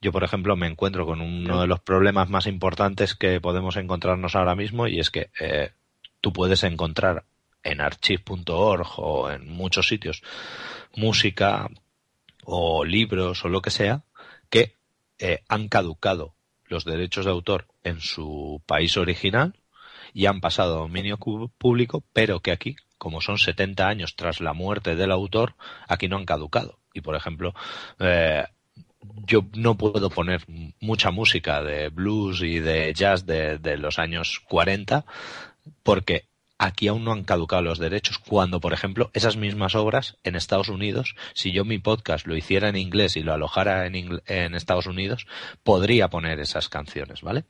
Yo, 0.00 0.12
por 0.12 0.22
ejemplo, 0.22 0.54
me 0.54 0.68
encuentro 0.68 1.06
con 1.06 1.20
uno 1.20 1.60
de 1.60 1.66
los 1.66 1.80
problemas 1.80 2.28
más 2.28 2.46
importantes 2.46 3.16
que 3.16 3.40
podemos 3.40 3.76
encontrarnos 3.76 4.36
ahora 4.36 4.54
mismo 4.54 4.86
y 4.86 5.00
es 5.00 5.10
que 5.10 5.30
eh, 5.40 5.72
tú 6.20 6.32
puedes 6.32 6.62
encontrar 6.62 7.24
en 7.64 7.80
archive.org 7.80 8.88
o 8.98 9.30
en 9.30 9.48
muchos 9.48 9.88
sitios 9.88 10.22
música 10.96 11.68
o 12.44 12.84
libros 12.84 13.44
o 13.44 13.48
lo 13.48 13.62
que 13.62 13.70
sea 13.70 14.04
que 14.50 14.76
eh, 15.18 15.42
han 15.48 15.68
caducado 15.68 16.34
los 16.66 16.84
derechos 16.84 17.24
de 17.24 17.30
autor 17.30 17.66
en 17.84 18.00
su 18.00 18.62
país 18.66 18.96
original 18.96 19.54
y 20.12 20.26
han 20.26 20.40
pasado 20.40 20.74
a 20.74 20.80
dominio 20.80 21.18
público, 21.58 22.04
pero 22.12 22.40
que 22.40 22.52
aquí, 22.52 22.76
como 22.98 23.20
son 23.20 23.38
70 23.38 23.86
años 23.86 24.16
tras 24.16 24.40
la 24.40 24.52
muerte 24.52 24.96
del 24.96 25.12
autor, 25.12 25.54
aquí 25.88 26.08
no 26.08 26.16
han 26.16 26.26
caducado. 26.26 26.78
Y, 26.92 27.00
por 27.00 27.16
ejemplo, 27.16 27.54
eh, 27.98 28.44
yo 29.26 29.46
no 29.54 29.76
puedo 29.76 30.10
poner 30.10 30.44
mucha 30.80 31.10
música 31.10 31.62
de 31.62 31.88
blues 31.88 32.42
y 32.42 32.58
de 32.58 32.92
jazz 32.92 33.26
de, 33.26 33.58
de 33.58 33.76
los 33.78 33.98
años 33.98 34.40
40 34.48 35.04
porque 35.82 36.26
aquí 36.62 36.86
aún 36.86 37.04
no 37.04 37.12
han 37.12 37.24
caducado 37.24 37.62
los 37.62 37.78
derechos, 37.78 38.18
cuando, 38.18 38.60
por 38.60 38.72
ejemplo, 38.72 39.10
esas 39.14 39.36
mismas 39.36 39.74
obras 39.74 40.16
en 40.22 40.36
Estados 40.36 40.68
Unidos, 40.68 41.16
si 41.34 41.50
yo 41.52 41.64
mi 41.64 41.78
podcast 41.78 42.26
lo 42.26 42.36
hiciera 42.36 42.68
en 42.68 42.76
inglés 42.76 43.16
y 43.16 43.22
lo 43.22 43.32
alojara 43.32 43.86
en, 43.86 44.20
en 44.26 44.54
Estados 44.54 44.86
Unidos, 44.86 45.26
podría 45.64 46.08
poner 46.08 46.38
esas 46.38 46.68
canciones, 46.68 47.22
¿vale? 47.22 47.44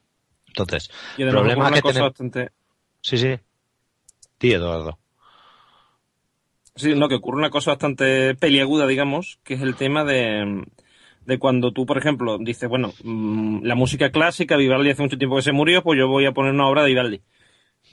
Entonces, 0.49 0.91
el 1.19 1.29
problema 1.29 1.71
que 1.71 1.83
tenemos... 1.83 2.11
Bastante... 2.11 2.53
Sí, 3.03 3.19
sí. 3.19 3.39
Sí, 4.41 4.53
Eduardo. 4.53 4.99
Sí, 6.75 6.95
no, 6.95 7.09
que 7.09 7.17
ocurre 7.17 7.37
una 7.37 7.51
cosa 7.51 7.73
bastante 7.73 8.35
peliaguda, 8.35 8.87
digamos, 8.87 9.39
que 9.45 9.55
es 9.55 9.61
el 9.61 9.77
tema 9.77 10.05
de, 10.05 10.65
de 11.27 11.39
cuando 11.39 11.73
tú, 11.73 11.85
por 11.85 11.99
ejemplo, 11.99 12.39
dices, 12.39 12.67
bueno, 12.67 12.95
mm, 13.05 13.63
la 13.63 13.75
música 13.75 14.11
clásica, 14.11 14.57
Vivaldi 14.57 14.91
hace 14.91 15.03
mucho 15.03 15.19
tiempo 15.19 15.37
que 15.37 15.43
se 15.43 15.53
murió, 15.53 15.83
pues 15.83 15.99
yo 15.99 16.09
voy 16.09 16.25
a 16.25 16.33
poner 16.33 16.55
una 16.55 16.67
obra 16.67 16.83
de 16.83 16.89
Vivaldi 16.89 17.23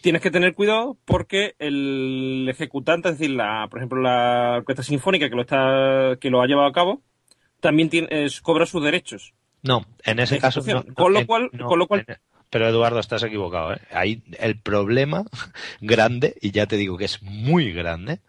tienes 0.02 0.22
que 0.22 0.32
tener 0.32 0.54
cuidado 0.54 0.98
porque 1.06 1.56
el 1.60 2.48
ejecutante, 2.50 3.10
es 3.10 3.18
decir, 3.18 3.36
la, 3.36 3.68
por 3.70 3.80
ejemplo, 3.80 4.02
la 4.02 4.58
orquesta 4.58 4.84
sinfónica 4.84 5.30
que 5.30 5.36
lo 5.36 5.42
está, 5.42 6.18
que 6.20 6.30
lo 6.30 6.42
ha 6.42 6.48
llevado 6.48 6.68
a 6.68 6.74
cabo, 6.74 7.02
también 7.60 7.90
tiene, 7.90 8.28
cobra 8.42 8.66
sus 8.66 8.84
derechos. 8.84 9.34
No, 9.62 9.86
en 10.04 10.20
ese 10.20 10.40
caso 10.40 10.62
no, 10.66 10.84
con 10.94 11.14
lo 11.14 11.26
cual, 11.26 11.52
con 11.52 11.80
lo 11.80 11.88
cual. 11.88 12.06
Pero 12.50 12.68
Eduardo, 12.68 13.00
estás 13.00 13.24
equivocado. 13.24 13.74
¿eh? 13.74 13.82
Ahí 13.92 14.24
el 14.40 14.60
problema 14.60 15.26
grande, 15.82 16.36
y 16.42 16.52
ya 16.52 16.66
te 16.66 16.78
digo 16.78 16.98
que 16.98 17.06
es 17.06 17.22
muy 17.22 17.72
grande, 17.72 18.20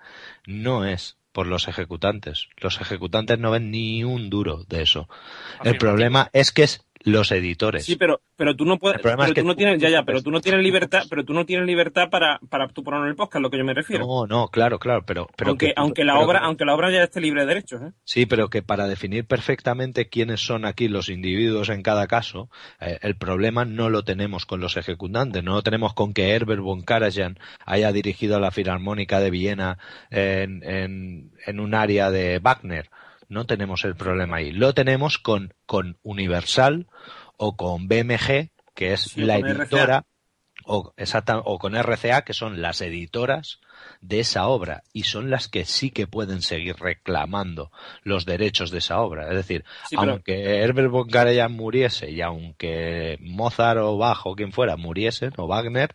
no 0.47 0.85
es 0.85 1.17
por 1.33 1.47
los 1.47 1.69
ejecutantes. 1.69 2.49
Los 2.59 2.81
ejecutantes 2.81 3.39
no 3.39 3.51
ven 3.51 3.71
ni 3.71 4.05
un 4.05 4.31
duro 4.31 4.65
de 4.65 4.83
eso. 4.83 5.09
El 5.65 5.79
problema 5.79 6.29
es 6.33 6.51
que 6.51 6.65
es 6.65 6.85
los 7.03 7.33
editores. 7.33 7.85
Sí, 7.85 7.97
pero, 7.97 8.21
pero 8.37 8.55
tú 8.55 8.65
no 8.65 8.79
puedes, 8.79 9.01
pero 9.01 9.17
tú 9.35 9.45
no 9.45 9.57
tienes, 9.57 9.81
ya, 9.81 9.89
ya, 9.89 10.03
pero 10.05 10.23
tú 10.23 10.31
no 10.31 10.41
tienes 10.41 10.63
libertad, 10.63 11.03
pero 11.09 11.25
tú 11.25 11.33
no 11.33 11.47
tienes 11.47 11.67
libertad 11.67 12.11
para, 12.11 12.39
para 12.49 12.69
tú 12.69 12.83
en 12.87 13.07
el 13.07 13.17
podcast, 13.17 13.43
lo 13.43 13.51
que 13.51 13.59
yo 13.59 13.65
me 13.65 13.75
refiero. 13.75 14.07
No, 14.07 14.27
no, 14.27 14.49
claro, 14.49 14.79
claro, 14.79 15.05
pero, 15.07 15.29
pero 15.37 15.51
aunque, 15.51 15.73
aunque 15.77 16.05
la 16.05 16.19
obra, 16.19 16.41
aunque 16.41 16.65
la 16.65 16.75
obra 16.75 16.91
ya 16.91 17.05
esté 17.05 17.21
libre 17.21 17.43
de 17.43 17.47
derechos, 17.47 17.83
¿eh? 17.83 17.93
Sí, 18.05 18.27
pero 18.27 18.51
que 18.51 18.63
para 18.63 18.87
definir 18.87 19.27
perfectamente 19.27 20.09
quiénes 20.09 20.41
son 20.41 20.65
aquí 20.65 20.89
los 20.89 21.09
individuos 21.09 21.69
en 21.69 21.83
cada 21.83 22.07
caso, 22.07 22.51
eh, 22.81 22.99
el 23.03 23.17
problema 23.17 23.65
no 23.65 23.89
lo 23.89 24.03
tenemos 24.03 24.47
con 24.47 24.61
los 24.61 24.77
ejecutantes, 24.77 25.43
no 25.43 25.55
lo 25.55 25.63
tenemos 25.63 25.95
con 25.95 26.13
que 26.13 26.31
Herbert 26.35 26.61
von 26.61 26.83
Karajan 26.83 27.39
haya 27.65 27.93
dirigido 27.93 28.37
a 28.37 28.41
la 28.41 28.51
Filarmónica 28.51 29.21
de 29.21 29.31
Viena 29.31 29.79
en, 30.11 30.63
en, 30.65 31.33
en 31.47 31.61
un 31.61 31.75
área 31.75 32.11
de 32.11 32.39
Wagner 32.39 32.91
no 33.31 33.47
tenemos 33.47 33.85
el 33.85 33.95
problema 33.95 34.37
ahí. 34.39 34.53
Lo 34.53 34.75
tenemos 34.75 35.19
con, 35.19 35.55
con 35.65 35.97
Universal 36.03 36.89
o 37.37 37.57
con 37.57 37.89
BMG, 37.89 38.51
que 38.75 38.93
es 38.93 39.17
la 39.17 39.39
editora, 39.39 40.05
o, 40.65 40.93
o 41.45 41.59
con 41.59 41.75
RCA, 41.75 42.23
que 42.23 42.35
son 42.35 42.61
las 42.61 42.81
editoras 42.81 43.61
de 44.01 44.21
esa 44.21 44.49
obra 44.49 44.83
y 44.93 45.05
son 45.05 45.31
las 45.31 45.49
que 45.49 45.65
sí 45.65 45.91
que 45.91 46.07
pueden 46.07 46.43
seguir 46.43 46.77
reclamando 46.77 47.71
los 48.03 48.27
derechos 48.27 48.71
de 48.71 48.79
esa 48.79 49.01
obra. 49.01 49.29
Es 49.29 49.37
decir, 49.37 49.65
aunque 49.97 50.59
Herbert 50.59 50.91
von 50.91 51.09
Karajan 51.09 51.53
muriese 51.53 52.11
y 52.11 52.21
aunque 52.21 53.17
Mozart 53.21 53.81
o 53.81 53.97
Bach 53.97 54.27
o 54.27 54.35
quien 54.35 54.53
fuera 54.53 54.77
muriesen 54.77 55.33
o 55.37 55.47
Wagner, 55.47 55.95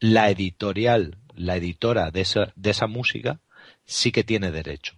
la 0.00 0.30
editorial, 0.30 1.18
la 1.34 1.56
editora 1.56 2.10
de 2.10 2.22
esa, 2.22 2.52
de 2.56 2.70
esa 2.70 2.86
música 2.86 3.40
sí 3.84 4.10
que 4.10 4.24
tiene 4.24 4.50
derecho. 4.50 4.94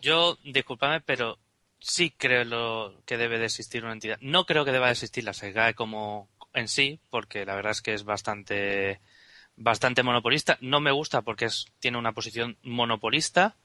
Yo, 0.00 0.38
discúlpame, 0.44 1.00
pero 1.00 1.38
sí 1.78 2.10
creo 2.10 2.94
que 3.04 3.16
debe 3.16 3.38
de 3.38 3.46
existir 3.46 3.84
una 3.84 3.92
entidad. 3.92 4.18
No 4.20 4.44
creo 4.44 4.64
que 4.64 4.72
deba 4.72 4.86
de 4.86 4.92
existir 4.92 5.24
la 5.24 5.32
SEGAE 5.32 5.74
como 5.74 6.28
en 6.52 6.68
sí, 6.68 7.00
porque 7.10 7.44
la 7.44 7.54
verdad 7.54 7.72
es 7.72 7.82
que 7.82 7.94
es 7.94 8.04
bastante 8.04 9.00
bastante 9.56 10.02
monopolista. 10.02 10.58
No 10.60 10.80
me 10.80 10.92
gusta 10.92 11.22
porque 11.22 11.48
tiene 11.80 11.98
una 11.98 12.12
posición 12.12 12.56
monopolista. 12.62 13.56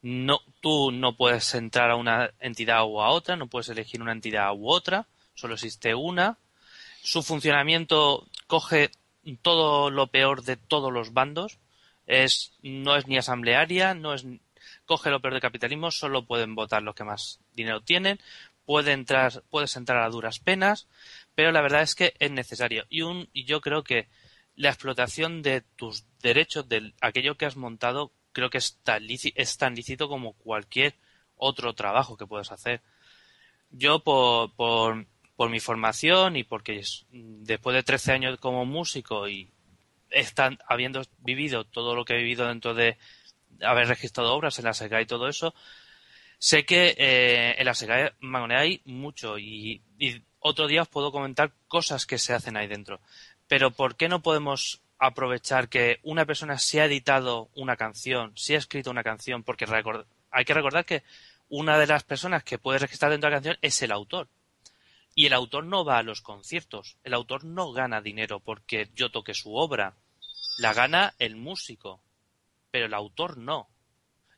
No, 0.00 0.40
tú 0.60 0.90
no 0.90 1.16
puedes 1.16 1.54
entrar 1.54 1.90
a 1.90 1.96
una 1.96 2.30
entidad 2.40 2.84
u 2.84 3.00
a 3.00 3.10
otra, 3.10 3.36
no 3.36 3.46
puedes 3.46 3.68
elegir 3.68 4.02
una 4.02 4.12
entidad 4.12 4.52
u 4.52 4.68
otra, 4.68 5.06
solo 5.34 5.54
existe 5.54 5.94
una. 5.94 6.38
Su 7.02 7.22
funcionamiento 7.22 8.26
coge 8.48 8.90
todo 9.42 9.90
lo 9.90 10.08
peor 10.08 10.42
de 10.42 10.56
todos 10.56 10.92
los 10.92 11.12
bandos. 11.12 11.58
Es, 12.06 12.52
no 12.62 12.96
es 12.96 13.06
ni 13.06 13.16
asamblearia, 13.16 13.94
no 13.94 14.12
es, 14.12 14.26
coge 14.84 15.10
lo 15.10 15.20
peor 15.20 15.34
del 15.34 15.42
capitalismo, 15.42 15.90
solo 15.90 16.26
pueden 16.26 16.54
votar 16.54 16.82
los 16.82 16.94
que 16.94 17.04
más 17.04 17.40
dinero 17.52 17.80
tienen, 17.80 18.18
puede 18.64 18.92
entrar, 18.92 19.42
puedes 19.50 19.76
entrar 19.76 20.02
a 20.02 20.08
duras 20.08 20.38
penas, 20.38 20.88
pero 21.34 21.52
la 21.52 21.62
verdad 21.62 21.82
es 21.82 21.94
que 21.94 22.14
es 22.18 22.30
necesario. 22.30 22.84
Y 22.88 23.02
un, 23.02 23.28
y 23.32 23.44
yo 23.44 23.60
creo 23.60 23.82
que 23.82 24.08
la 24.54 24.68
explotación 24.68 25.42
de 25.42 25.62
tus 25.76 26.04
derechos, 26.20 26.68
de 26.68 26.92
aquello 27.00 27.36
que 27.36 27.46
has 27.46 27.56
montado, 27.56 28.12
creo 28.32 28.50
que 28.50 28.58
es 28.58 28.78
tan, 28.82 29.06
es 29.08 29.56
tan 29.56 29.74
lícito 29.74 30.08
como 30.08 30.34
cualquier 30.34 30.94
otro 31.36 31.74
trabajo 31.74 32.16
que 32.16 32.26
puedas 32.26 32.52
hacer. 32.52 32.82
Yo, 33.70 34.00
por, 34.00 34.54
por, 34.54 35.06
por 35.36 35.50
mi 35.50 35.60
formación 35.60 36.36
y 36.36 36.44
porque 36.44 36.78
es, 36.78 37.06
después 37.10 37.74
de 37.74 37.82
13 37.82 38.12
años 38.12 38.38
como 38.38 38.64
músico 38.64 39.28
y 39.28 39.50
están, 40.10 40.58
habiendo 40.68 41.02
vivido 41.18 41.64
todo 41.64 41.94
lo 41.94 42.04
que 42.04 42.14
he 42.14 42.18
vivido 42.18 42.46
dentro 42.46 42.74
de 42.74 42.98
haber 43.62 43.88
registrado 43.88 44.34
obras 44.34 44.58
en 44.58 44.64
la 44.64 44.74
SEGA 44.74 45.00
y 45.00 45.06
todo 45.06 45.28
eso, 45.28 45.54
sé 46.38 46.64
que 46.64 46.94
eh, 46.98 47.54
en 47.58 47.66
la 47.66 47.74
SEGA 47.74 48.14
hay 48.50 48.80
mucho 48.84 49.38
y, 49.38 49.82
otro 50.44 50.66
día 50.66 50.82
os 50.82 50.88
puedo 50.88 51.12
comentar 51.12 51.52
cosas 51.68 52.04
que 52.04 52.18
se 52.18 52.34
hacen 52.34 52.56
ahí 52.56 52.66
dentro 52.66 53.00
pero 53.52 53.70
¿por 53.70 53.96
qué 53.96 54.08
no 54.08 54.22
podemos 54.22 54.80
aprovechar 54.98 55.68
que 55.68 56.00
una 56.04 56.24
persona 56.24 56.56
se 56.56 56.80
ha 56.80 56.86
editado 56.86 57.50
una 57.54 57.76
canción, 57.76 58.32
se 58.34 58.54
ha 58.54 58.58
escrito 58.58 58.90
una 58.90 59.02
canción? 59.02 59.42
Porque 59.42 59.66
hay 60.30 60.44
que 60.46 60.54
recordar 60.54 60.86
que 60.86 61.02
una 61.50 61.76
de 61.76 61.86
las 61.86 62.02
personas 62.02 62.44
que 62.44 62.56
puede 62.56 62.78
registrar 62.78 63.10
dentro 63.10 63.28
de 63.28 63.32
la 63.32 63.36
canción 63.36 63.58
es 63.60 63.82
el 63.82 63.92
autor. 63.92 64.28
Y 65.14 65.26
el 65.26 65.34
autor 65.34 65.64
no 65.64 65.84
va 65.84 65.98
a 65.98 66.02
los 66.02 66.22
conciertos, 66.22 66.96
el 67.04 67.12
autor 67.12 67.44
no 67.44 67.72
gana 67.72 68.00
dinero 68.00 68.40
porque 68.40 68.88
yo 68.94 69.10
toque 69.10 69.34
su 69.34 69.54
obra, 69.54 69.96
la 70.56 70.72
gana 70.72 71.12
el 71.18 71.36
músico, 71.36 72.00
pero 72.72 72.86
el 72.86 72.94
autor 72.94 73.38
no. 73.38 73.68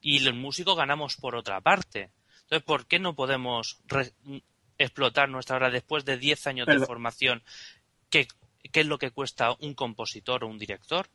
Y 0.03 0.26
el 0.26 0.35
músico 0.35 0.74
ganamos 0.74 1.16
por 1.16 1.35
otra 1.35 1.62
parte. 1.62 2.11
Entonces, 2.43 2.62
¿por 2.62 2.87
qué 2.87 2.99
no 2.99 3.14
podemos 3.14 3.80
explotar 4.76 5.30
nuestra 5.30 5.57
obra 5.57 5.70
después 5.70 6.05
de 6.05 6.18
10 6.18 6.47
años 6.49 6.66
de 6.66 6.80
formación 6.80 7.43
que 8.11 8.28
qué 8.70 8.80
es 8.80 8.87
lo 8.87 8.99
que 8.99 9.11
cuesta 9.11 9.55
un 9.61 9.74
compositor 9.74 10.45
o 10.45 10.49
un 10.49 10.59
director. 10.59 11.07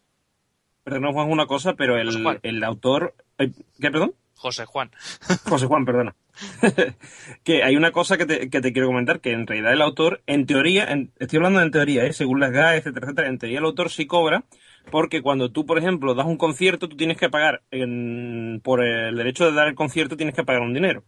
Perdón, 0.84 1.13
Juan, 1.13 1.30
una 1.30 1.45
cosa, 1.45 1.74
pero 1.74 1.97
el, 1.97 2.39
el 2.41 2.63
autor. 2.63 3.13
Eh, 3.38 3.51
¿Qué, 3.80 3.91
perdón? 3.91 4.13
José 4.36 4.65
Juan. 4.65 4.91
José 5.49 5.65
Juan, 5.65 5.86
perdona. 5.86 6.15
que 7.43 7.63
hay 7.63 7.76
una 7.76 7.91
cosa 7.91 8.17
que 8.17 8.26
te, 8.26 8.49
que 8.49 8.61
te, 8.61 8.72
quiero 8.72 8.88
comentar, 8.88 9.20
que 9.20 9.34
en 9.34 9.45
realidad 9.45 9.74
el 9.74 9.82
autor, 9.82 10.22
en 10.26 10.45
teoría, 10.45 10.88
estoy 11.20 11.38
hablando 11.38 11.61
en 11.61 11.72
teoría, 11.72 12.05
¿eh? 12.05 12.13
según 12.13 12.39
las 12.39 12.51
GAE, 12.51 12.78
etcétera, 12.78 13.07
etcétera, 13.07 13.28
en 13.28 13.38
teoría 13.38 13.59
el 13.59 13.65
autor 13.65 13.89
sí 13.89 14.07
cobra, 14.07 14.45
porque 14.90 15.22
cuando 15.22 15.52
tú, 15.52 15.66
por 15.66 15.78
ejemplo, 15.78 16.14
das 16.14 16.26
un 16.26 16.38
concierto, 16.38 16.90
tú 16.90 16.96
tienes 16.96 17.18
que 17.18 17.30
pagar, 17.30 17.62
en, 17.72 18.62
por 18.64 18.84
el 18.84 19.16
derecho 19.16 19.46
de 19.46 19.54
dar 19.54 19.68
el 19.68 19.76
concierto, 19.76 20.18
tienes 20.18 20.36
que 20.36 20.44
pagar 20.44 20.62
un 20.62 20.74
dinero. 20.74 21.04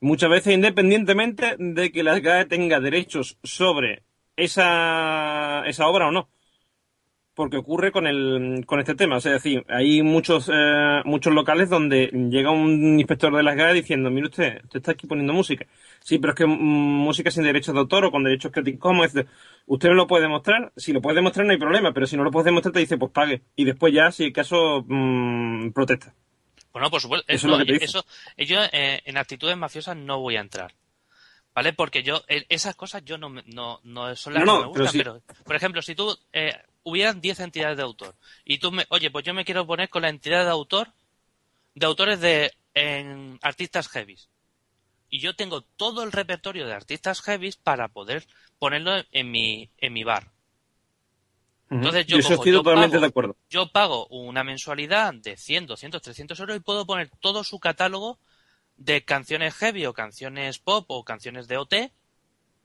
Muchas 0.00 0.28
veces, 0.28 0.54
independientemente 0.54 1.56
de 1.58 1.90
que 1.90 2.02
las 2.02 2.20
GAE 2.20 2.44
tenga 2.44 2.80
derechos 2.80 3.38
sobre 3.42 4.02
esa, 4.36 5.62
esa 5.66 5.86
obra 5.88 6.08
o 6.08 6.12
no. 6.12 6.28
Porque 7.38 7.56
ocurre 7.56 7.92
con, 7.92 8.08
el, 8.08 8.64
con 8.66 8.80
este 8.80 8.96
tema. 8.96 9.18
es 9.18 9.22
decir, 9.22 9.64
hay 9.68 10.02
muchos, 10.02 10.50
eh, 10.52 11.02
muchos 11.04 11.32
locales 11.32 11.70
donde 11.70 12.08
llega 12.08 12.50
un 12.50 12.98
inspector 12.98 13.32
de 13.32 13.44
las 13.44 13.54
GAE 13.54 13.74
diciendo, 13.74 14.10
mire 14.10 14.26
usted, 14.26 14.60
usted 14.64 14.78
está 14.78 14.90
aquí 14.90 15.06
poniendo 15.06 15.32
música. 15.32 15.64
Sí, 16.00 16.18
pero 16.18 16.32
es 16.32 16.36
que 16.36 16.46
mm, 16.46 16.50
música 16.50 17.30
sin 17.30 17.44
derechos 17.44 17.74
de 17.74 17.78
autor 17.78 18.06
o 18.06 18.10
con 18.10 18.24
derechos 18.24 18.50
críticos, 18.50 18.80
¿cómo 18.80 19.04
es? 19.04 19.14
Usted 19.66 19.88
no 19.88 19.94
lo 19.94 20.08
puede 20.08 20.24
demostrar. 20.24 20.72
Si 20.76 20.92
lo 20.92 21.00
puede 21.00 21.14
demostrar 21.14 21.46
no 21.46 21.52
hay 21.52 21.58
problema, 21.58 21.92
pero 21.92 22.08
si 22.08 22.16
no 22.16 22.24
lo 22.24 22.32
puede 22.32 22.46
demostrar 22.46 22.72
te 22.72 22.80
dice, 22.80 22.98
pues 22.98 23.12
pague. 23.12 23.42
Y 23.54 23.64
después 23.64 23.94
ya, 23.94 24.10
si 24.10 24.24
el 24.24 24.32
caso, 24.32 24.84
mmm, 24.88 25.70
protesta. 25.70 26.12
Bueno, 26.72 26.90
por 26.90 27.00
supuesto. 27.00 27.24
Eso, 27.28 27.46
es 27.46 27.56
lo 27.56 27.64
que 27.64 27.84
eso 27.84 28.04
yo 28.36 28.64
eh, 28.72 29.00
en 29.04 29.16
actitudes 29.16 29.56
mafiosas 29.56 29.96
no 29.96 30.18
voy 30.18 30.38
a 30.38 30.40
entrar. 30.40 30.74
¿Vale? 31.54 31.72
Porque 31.72 32.02
yo, 32.02 32.20
esas 32.26 32.74
cosas 32.74 33.04
yo 33.04 33.16
no, 33.16 33.30
no, 33.46 33.78
no 33.84 34.16
son 34.16 34.34
las 34.34 34.42
que 34.42 34.50
me 34.50 34.66
gustan, 34.66 34.92
pero, 34.92 35.22
por 35.44 35.54
ejemplo, 35.54 35.82
si 35.82 35.94
tú 35.94 36.16
eh, 36.32 36.52
hubieran 36.88 37.20
10 37.20 37.40
entidades 37.40 37.76
de 37.76 37.82
autor 37.82 38.14
y 38.44 38.58
tú 38.58 38.72
me, 38.72 38.86
oye, 38.90 39.10
pues 39.10 39.24
yo 39.24 39.34
me 39.34 39.44
quiero 39.44 39.66
poner 39.66 39.88
con 39.88 40.02
la 40.02 40.08
entidad 40.08 40.44
de 40.44 40.50
autor, 40.50 40.92
de 41.74 41.86
autores 41.86 42.20
de 42.20 42.52
en 42.74 43.38
artistas 43.42 43.88
heavies. 43.88 44.28
Y 45.10 45.20
yo 45.20 45.34
tengo 45.34 45.62
todo 45.62 46.02
el 46.02 46.12
repertorio 46.12 46.66
de 46.66 46.74
artistas 46.74 47.22
heavies 47.22 47.56
para 47.56 47.88
poder 47.88 48.26
ponerlo 48.58 48.92
en 49.10 49.30
mi, 49.30 49.70
en 49.78 49.92
mi 49.92 50.04
bar. 50.04 50.32
Entonces 51.70 52.06
yo, 52.06 52.18
estoy 52.18 52.52
totalmente 52.52 52.98
de 52.98 53.06
acuerdo. 53.06 53.36
Yo 53.50 53.70
pago 53.70 54.06
una 54.08 54.42
mensualidad 54.42 55.12
de 55.14 55.36
100, 55.36 55.66
200, 55.66 56.00
300 56.00 56.40
euros 56.40 56.56
y 56.56 56.60
puedo 56.60 56.86
poner 56.86 57.10
todo 57.20 57.44
su 57.44 57.58
catálogo 57.60 58.18
de 58.76 59.04
canciones 59.04 59.54
heavy 59.54 59.84
o 59.86 59.92
canciones 59.92 60.58
pop 60.58 60.86
o 60.88 61.04
canciones 61.04 61.46
de 61.46 61.58
OT, 61.58 61.74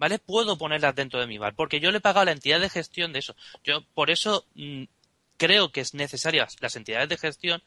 ¿vale? 0.03 0.19
Puedo 0.19 0.57
ponerlas 0.57 0.93
dentro 0.93 1.21
de 1.21 1.27
mi 1.27 1.37
bar, 1.37 1.55
porque 1.55 1.79
yo 1.79 1.89
le 1.89 1.99
he 1.99 2.01
pagado 2.01 2.23
a 2.23 2.25
la 2.25 2.33
entidad 2.33 2.59
de 2.59 2.67
gestión 2.67 3.13
de 3.13 3.19
eso. 3.19 3.37
Yo 3.63 3.85
por 3.93 4.11
eso 4.11 4.45
mm, 4.53 4.83
creo 5.37 5.71
que 5.71 5.79
es 5.79 5.93
necesarias 5.93 6.57
las 6.59 6.75
entidades 6.75 7.07
de 7.07 7.15
gestión, 7.15 7.63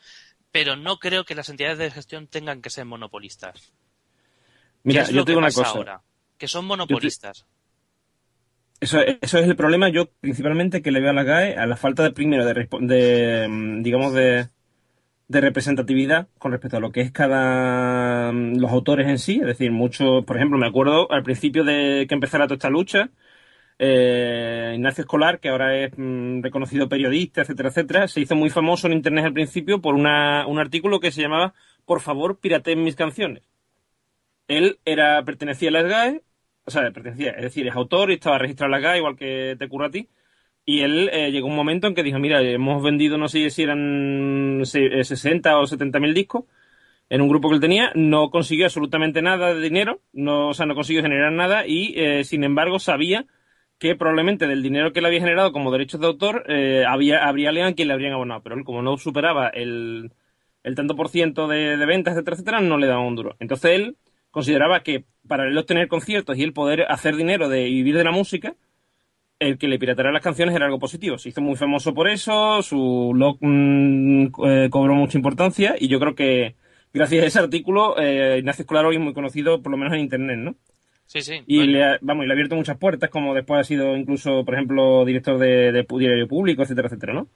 pero 0.53 0.77
no 0.77 0.99
creo 0.99 1.25
que 1.25 1.35
las 1.35 1.49
entidades 1.49 1.79
de 1.79 1.91
gestión 1.91 2.27
tengan 2.27 2.61
que 2.61 2.69
ser 2.69 2.85
monopolistas. 2.85 3.73
Mira, 4.83 5.09
yo 5.09 5.25
tengo 5.25 5.39
una 5.39 5.51
cosa. 5.51 5.71
Ahora? 5.71 6.03
Que 6.37 6.47
son 6.47 6.67
monopolistas. 6.67 7.47
Eso, 8.81 9.01
eso, 9.01 9.39
es 9.39 9.49
el 9.49 9.57
problema, 9.57 9.89
yo 9.89 10.11
principalmente 10.21 10.83
que 10.83 10.91
le 10.91 11.01
veo 11.01 11.13
a 11.13 11.15
la 11.15 11.25
GAE, 11.25 11.57
a 11.57 11.65
la 11.65 11.79
falta 11.79 12.03
de 12.03 12.11
primero 12.11 12.45
de, 12.45 12.69
de 12.83 13.49
mm, 13.49 13.83
digamos, 13.83 14.13
de, 14.13 14.51
de 15.29 15.41
representatividad 15.41 16.29
con 16.39 16.53
respecto 16.53 16.77
a 16.77 16.81
lo 16.81 16.93
que 16.93 17.01
es 17.01 17.13
cada 17.13 18.33
mm, 18.33 18.59
los 18.59 18.71
autores 18.71 19.09
en 19.09 19.19
sí, 19.19 19.39
es 19.41 19.47
decir, 19.47 19.71
muchos, 19.73 20.25
por 20.25 20.37
ejemplo, 20.37 20.59
me 20.59 20.67
acuerdo 20.67 21.11
al 21.11 21.23
principio 21.23 21.65
de 21.65 22.07
que 22.09 22.15
empezara 22.15 22.47
toda 22.47 22.57
esta 22.57 22.71
lucha, 22.71 23.11
eh, 23.79 24.73
Ignacio 24.77 25.03
Escolar, 25.03 25.41
que 25.41 25.49
ahora 25.51 25.77
es 25.77 25.93
mm, 25.97 26.43
reconocido 26.43 26.89
periodista, 26.89 27.43
etcétera, 27.43 27.71
etcétera, 27.71 28.09
se 28.09 28.21
hizo 28.21 28.35
muy 28.37 28.51
famoso 28.51 28.87
en 28.87 28.95
internet 28.95 29.27
al 29.27 29.33
principio 29.33 29.81
por 29.81 29.95
una, 29.95 30.47
un 30.47 30.59
artículo 30.59 31.01
que 31.01 31.11
se 31.13 31.23
llamaba 31.23 31.55
Por 31.85 32.01
favor, 32.01 32.39
pirateen 32.41 32.83
mis 32.83 32.97
canciones. 32.97 33.43
Él 34.49 34.79
era, 34.85 35.25
pertenecía 35.25 35.71
a 35.71 35.73
la 35.73 35.83
SGAE, 35.83 36.23
o 36.65 36.71
sea, 36.71 36.83
pertenecía, 36.93 37.33
es 37.33 37.43
decir, 37.43 37.67
es 37.67 37.75
autor 37.75 38.11
y 38.11 38.15
estaba 38.15 38.39
registrado 38.39 38.75
en 38.75 38.81
la 38.81 38.89
SGAE, 38.89 38.99
igual 38.99 39.17
que 39.17 39.57
te 39.59 39.65
ocurre 39.67 39.87
a 39.87 39.91
ti, 39.91 40.09
y 40.67 40.81
él 40.81 41.09
eh, 41.13 41.31
llegó 41.31 41.47
un 41.47 41.57
momento 41.57 41.87
en 41.87 41.95
que 41.95 42.03
dijo, 42.03 42.19
mira, 42.19 42.43
hemos 42.43 42.83
vendido, 42.83 43.17
no 43.19 43.29
sé 43.29 43.51
si 43.51 43.63
eran 43.63 44.63
60 44.65 45.51
eh, 45.51 45.55
o 45.55 45.67
70 45.67 46.01
mil 46.01 46.13
discos 46.13 46.45
en 47.09 47.21
un 47.21 47.29
grupo 47.29 47.49
que 47.49 47.55
él 47.55 47.61
tenía, 47.61 47.93
no 47.95 48.31
consiguió 48.31 48.67
absolutamente 48.67 49.23
nada 49.23 49.55
de 49.55 49.61
dinero, 49.61 50.01
no, 50.13 50.49
o 50.49 50.55
sea, 50.55 50.67
no 50.67 50.75
consiguió 50.75 51.03
generar 51.03 51.33
nada 51.33 51.67
y, 51.67 51.95
eh, 51.97 52.25
sin 52.25 52.43
embargo, 52.43 52.81
sabía 52.81 53.27
que 53.79 53.95
probablemente 53.95 54.49
del 54.49 54.63
dinero 54.63 54.93
que 54.93 54.99
él 54.99 55.07
había 55.07 55.21
generado 55.21 55.53
como 55.53 55.71
derechos 55.71 56.01
de 56.01 56.07
autor, 56.09 56.45
había, 56.89 57.27
habría 57.27 57.51
alguien 57.51 57.75
quien 57.75 57.89
le 57.89 57.95
habrían 57.95 58.15
abonado, 58.15 58.43
pero 58.43 58.57
él 58.57 58.65
como 58.65 58.83
no 58.83 58.97
superaba 58.97 59.49
el, 59.49 60.13
el 60.65 60.75
tanto 60.75 60.97
por 60.97 61.11
ciento 61.11 61.47
de, 61.47 61.77
de 61.77 61.87
ventas, 61.87 62.15
etcétera, 62.15 62.35
etcétera, 62.35 62.61
no 62.61 62.79
le 62.79 62.87
daba 62.89 63.07
un 63.07 63.15
duro. 63.15 63.37
Entonces 63.39 63.73
él 63.73 63.97
consideraba 64.31 64.83
que 64.83 65.05
para 65.29 65.47
él 65.47 65.57
obtener 65.59 65.89
conciertos 65.89 66.39
y 66.39 66.43
el 66.43 66.53
poder 66.55 66.87
hacer 66.91 67.17
dinero 67.17 67.49
de 67.49 67.65
vivir 67.65 67.97
de 67.97 68.05
la 68.05 68.13
música, 68.13 68.57
el 69.39 69.59
que 69.59 69.69
le 69.69 69.79
piratara 69.79 70.13
las 70.13 70.23
canciones 70.23 70.55
era 70.55 70.67
algo 70.67 70.79
positivo. 70.79 71.19
Se 71.19 71.29
hizo 71.29 71.41
muy 71.41 71.57
famoso 71.57 71.95
por 71.95 72.09
eso, 72.09 72.63
su 72.63 73.11
blog 73.13 73.39
mm, 73.41 74.27
eh, 74.47 74.69
cobró 74.71 74.95
mucha 74.95 75.19
importancia 75.19 75.77
y 75.79 75.89
yo 75.89 76.01
creo 76.01 76.15
que 76.15 76.57
gracias 76.93 77.25
a 77.25 77.27
ese 77.27 77.39
artículo 77.39 77.99
eh, 77.99 78.39
Ignacio 78.39 78.63
Escolar 78.63 78.87
hoy 78.87 78.97
es 78.97 79.03
muy 79.03 79.13
conocido, 79.13 79.63
por 79.63 79.73
lo 79.73 79.79
menos 79.79 79.95
en 79.95 80.01
Internet, 80.01 80.39
¿no? 80.39 80.57
Sí, 81.07 81.23
sí. 81.23 81.43
Y 81.47 81.63
le 81.65 81.85
ha, 81.85 81.99
vamos, 82.01 82.25
y 82.25 82.27
le 82.27 82.33
ha 82.33 82.35
abierto 82.35 82.57
muchas 82.57 82.79
puertas, 82.79 83.11
como 83.11 83.33
después 83.35 83.61
ha 83.61 83.65
sido 83.65 83.97
incluso, 83.97 84.45
por 84.45 84.55
ejemplo, 84.55 85.05
director 85.05 85.39
de, 85.39 85.71
de 85.71 85.87
Diario 85.89 86.27
Público, 86.27 86.63
etcétera, 86.63 86.89
etcétera, 86.89 87.13
¿no? 87.13 87.29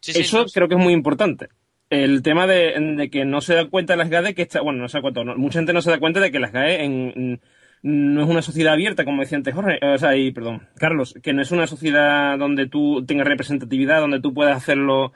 Sí, 0.00 0.12
sí, 0.12 0.20
Eso 0.20 0.46
creo 0.46 0.68
que 0.68 0.76
es 0.76 0.80
muy 0.80 0.92
importante. 0.92 1.48
El 1.90 2.22
tema 2.22 2.46
de, 2.46 3.08
que 3.10 3.24
no 3.24 3.40
se 3.40 3.54
da 3.54 3.68
cuenta 3.68 3.96
las 3.96 4.08
GAE 4.08 4.34
que 4.34 4.42
está, 4.42 4.60
bueno, 4.60 4.80
no 4.80 4.88
se 4.88 4.98
da 4.98 5.02
cuenta, 5.02 5.24
mucha 5.24 5.58
gente 5.58 5.72
no 5.72 5.82
se 5.82 5.90
da 5.90 5.98
cuenta 5.98 6.20
de 6.20 6.30
que 6.30 6.38
las 6.38 6.52
GAE 6.52 6.84
en, 6.84 7.40
no 7.82 8.22
es 8.22 8.28
una 8.28 8.42
sociedad 8.42 8.74
abierta, 8.74 9.04
como 9.04 9.22
decía 9.22 9.38
antes 9.38 9.54
Jorge, 9.54 9.78
o 9.82 9.98
sea, 9.98 10.16
y, 10.16 10.32
perdón, 10.32 10.68
Carlos, 10.76 11.14
que 11.22 11.32
no 11.32 11.42
es 11.42 11.50
una 11.50 11.66
sociedad 11.66 12.38
donde 12.38 12.68
tú 12.68 13.04
tengas 13.06 13.26
representatividad, 13.26 14.00
donde 14.00 14.20
tú 14.20 14.34
puedas 14.34 14.56
hacerlo 14.56 15.12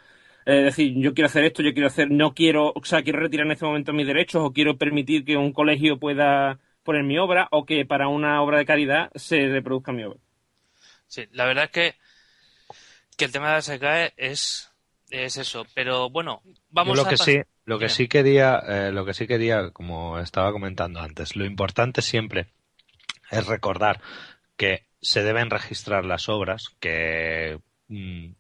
Es 0.47 0.65
decir, 0.65 0.95
yo 0.97 1.15
quiero 1.15 1.27
hacer 1.27 1.45
esto, 1.45 1.63
yo 1.63 1.73
quiero 1.73 1.89
hacer, 1.89 2.11
no 2.11 2.35
quiero, 2.35 2.73
o 2.75 2.85
sea, 2.85 3.03
quiero 3.03 3.21
retirar 3.21 3.47
en 3.47 3.53
este 3.53 3.67
momento 3.67 3.93
mis 3.93 4.07
derechos 4.07 4.43
o 4.45 4.53
quiero 4.53 4.77
permitir 4.79 5.25
que 5.25 5.37
un 5.37 5.53
colegio 5.53 5.99
pueda 5.99 6.61
poner 6.83 7.03
mi 7.05 7.19
obra 7.19 7.49
o 7.51 7.65
que 7.65 7.87
para 7.87 8.09
una 8.09 8.43
obra 8.43 8.59
de 8.59 8.67
caridad 8.67 9.11
se 9.15 9.49
reproduzca 9.49 9.93
mi 9.93 10.05
obra. 10.05 10.21
Sí, 11.07 11.27
la 11.33 11.47
verdad 11.47 11.65
es 11.65 11.71
que, 11.71 11.95
que 13.17 13.25
el 13.27 13.33
tema 13.33 13.49
de 13.49 13.55
la 13.55 13.63
SGAE 13.63 14.13
es, 14.17 14.74
es 15.15 15.37
eso, 15.37 15.67
pero 15.75 16.11
bueno, 16.11 16.43
vamos 16.71 16.97
Yo 16.97 17.03
lo 17.03 17.09
a 17.09 17.11
que 17.11 17.17
sí, 17.17 17.41
lo 17.65 17.79
que 17.79 17.89
sí 17.89 18.09
quería, 18.09 18.59
eh, 18.67 18.91
lo 18.93 19.05
que 19.05 19.15
sí 19.15 19.27
quería, 19.27 19.71
como 19.71 20.19
estaba 20.19 20.53
comentando 20.53 21.01
antes, 21.01 21.37
lo 21.37 21.45
importante 21.45 22.03
siempre 22.03 22.49
es 23.31 23.47
recordar 23.47 24.01
que 24.57 24.87
se 25.01 25.23
deben 25.23 25.51
registrar 25.51 26.05
las 26.05 26.29
obras, 26.29 26.75
que 26.81 27.59
mm, 27.89 28.33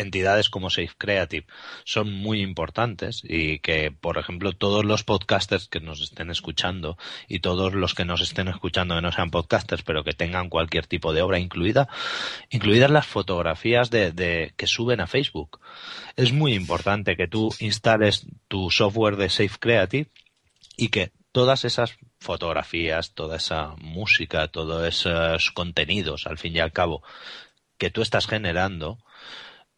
entidades 0.00 0.50
como 0.50 0.70
Safe 0.70 0.90
Creative 0.98 1.46
son 1.84 2.12
muy 2.12 2.40
importantes 2.42 3.22
y 3.24 3.58
que, 3.60 3.90
por 3.90 4.18
ejemplo, 4.18 4.52
todos 4.52 4.84
los 4.84 5.04
podcasters 5.04 5.68
que 5.68 5.80
nos 5.80 6.00
estén 6.00 6.30
escuchando 6.30 6.96
y 7.28 7.40
todos 7.40 7.74
los 7.74 7.94
que 7.94 8.04
nos 8.04 8.20
estén 8.20 8.48
escuchando 8.48 8.94
que 8.94 9.02
no 9.02 9.12
sean 9.12 9.30
podcasters, 9.30 9.82
pero 9.82 10.04
que 10.04 10.12
tengan 10.12 10.48
cualquier 10.48 10.86
tipo 10.86 11.12
de 11.12 11.22
obra 11.22 11.38
incluida, 11.38 11.88
incluidas 12.50 12.90
las 12.90 13.06
fotografías 13.06 13.90
de, 13.90 14.12
de- 14.12 14.52
que 14.56 14.66
suben 14.66 15.00
a 15.00 15.06
Facebook. 15.06 15.60
Es 16.16 16.32
muy 16.32 16.54
importante 16.54 17.16
que 17.16 17.28
tú 17.28 17.54
instales 17.60 18.26
tu 18.48 18.70
software 18.70 19.16
de 19.16 19.28
Safe 19.28 19.56
Creative 19.58 20.08
y 20.76 20.88
que 20.88 21.12
todas 21.32 21.64
esas 21.64 21.96
fotografías, 22.18 23.12
toda 23.14 23.36
esa 23.36 23.74
música, 23.78 24.48
todos 24.48 24.86
esos 24.86 25.50
contenidos, 25.52 26.26
al 26.26 26.38
fin 26.38 26.56
y 26.56 26.58
al 26.60 26.72
cabo, 26.72 27.02
que 27.78 27.90
tú 27.90 28.02
estás 28.02 28.26
generando, 28.26 28.98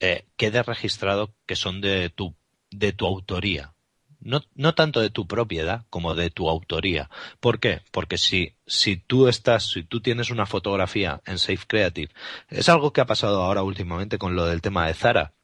eh, 0.03 0.27
quede 0.37 0.65
registrado 0.65 1.33
que 1.47 1.55
son 1.55 1.81
de 1.81 2.11
tu, 2.11 2.35
de 2.73 2.93
tu 2.93 3.07
autoría. 3.07 3.73
No, 4.19 4.43
no 4.57 4.75
tanto 4.75 5.01
de 5.01 5.11
tu 5.11 5.29
propiedad 5.29 5.87
como 5.91 6.17
de 6.17 6.29
tu 6.29 6.49
autoría. 6.49 7.09
¿Por 7.39 7.61
qué? 7.61 7.83
Porque 7.93 8.19
si, 8.19 8.57
si 8.67 8.97
tú 8.97 9.29
estás, 9.29 9.71
si 9.71 9.85
tú 9.85 10.01
tienes 10.01 10.31
una 10.31 10.45
fotografía 10.45 11.21
en 11.25 11.39
Safe 11.39 11.65
Creative, 11.69 12.13
es 12.49 12.69
algo 12.69 12.93
que 12.93 13.01
ha 13.01 13.07
pasado 13.07 13.43
ahora 13.45 13.63
últimamente 13.63 14.19
con 14.19 14.35
lo 14.35 14.47
del 14.47 14.61
tema 14.61 14.89
de 14.89 14.95
Zara 14.95 15.35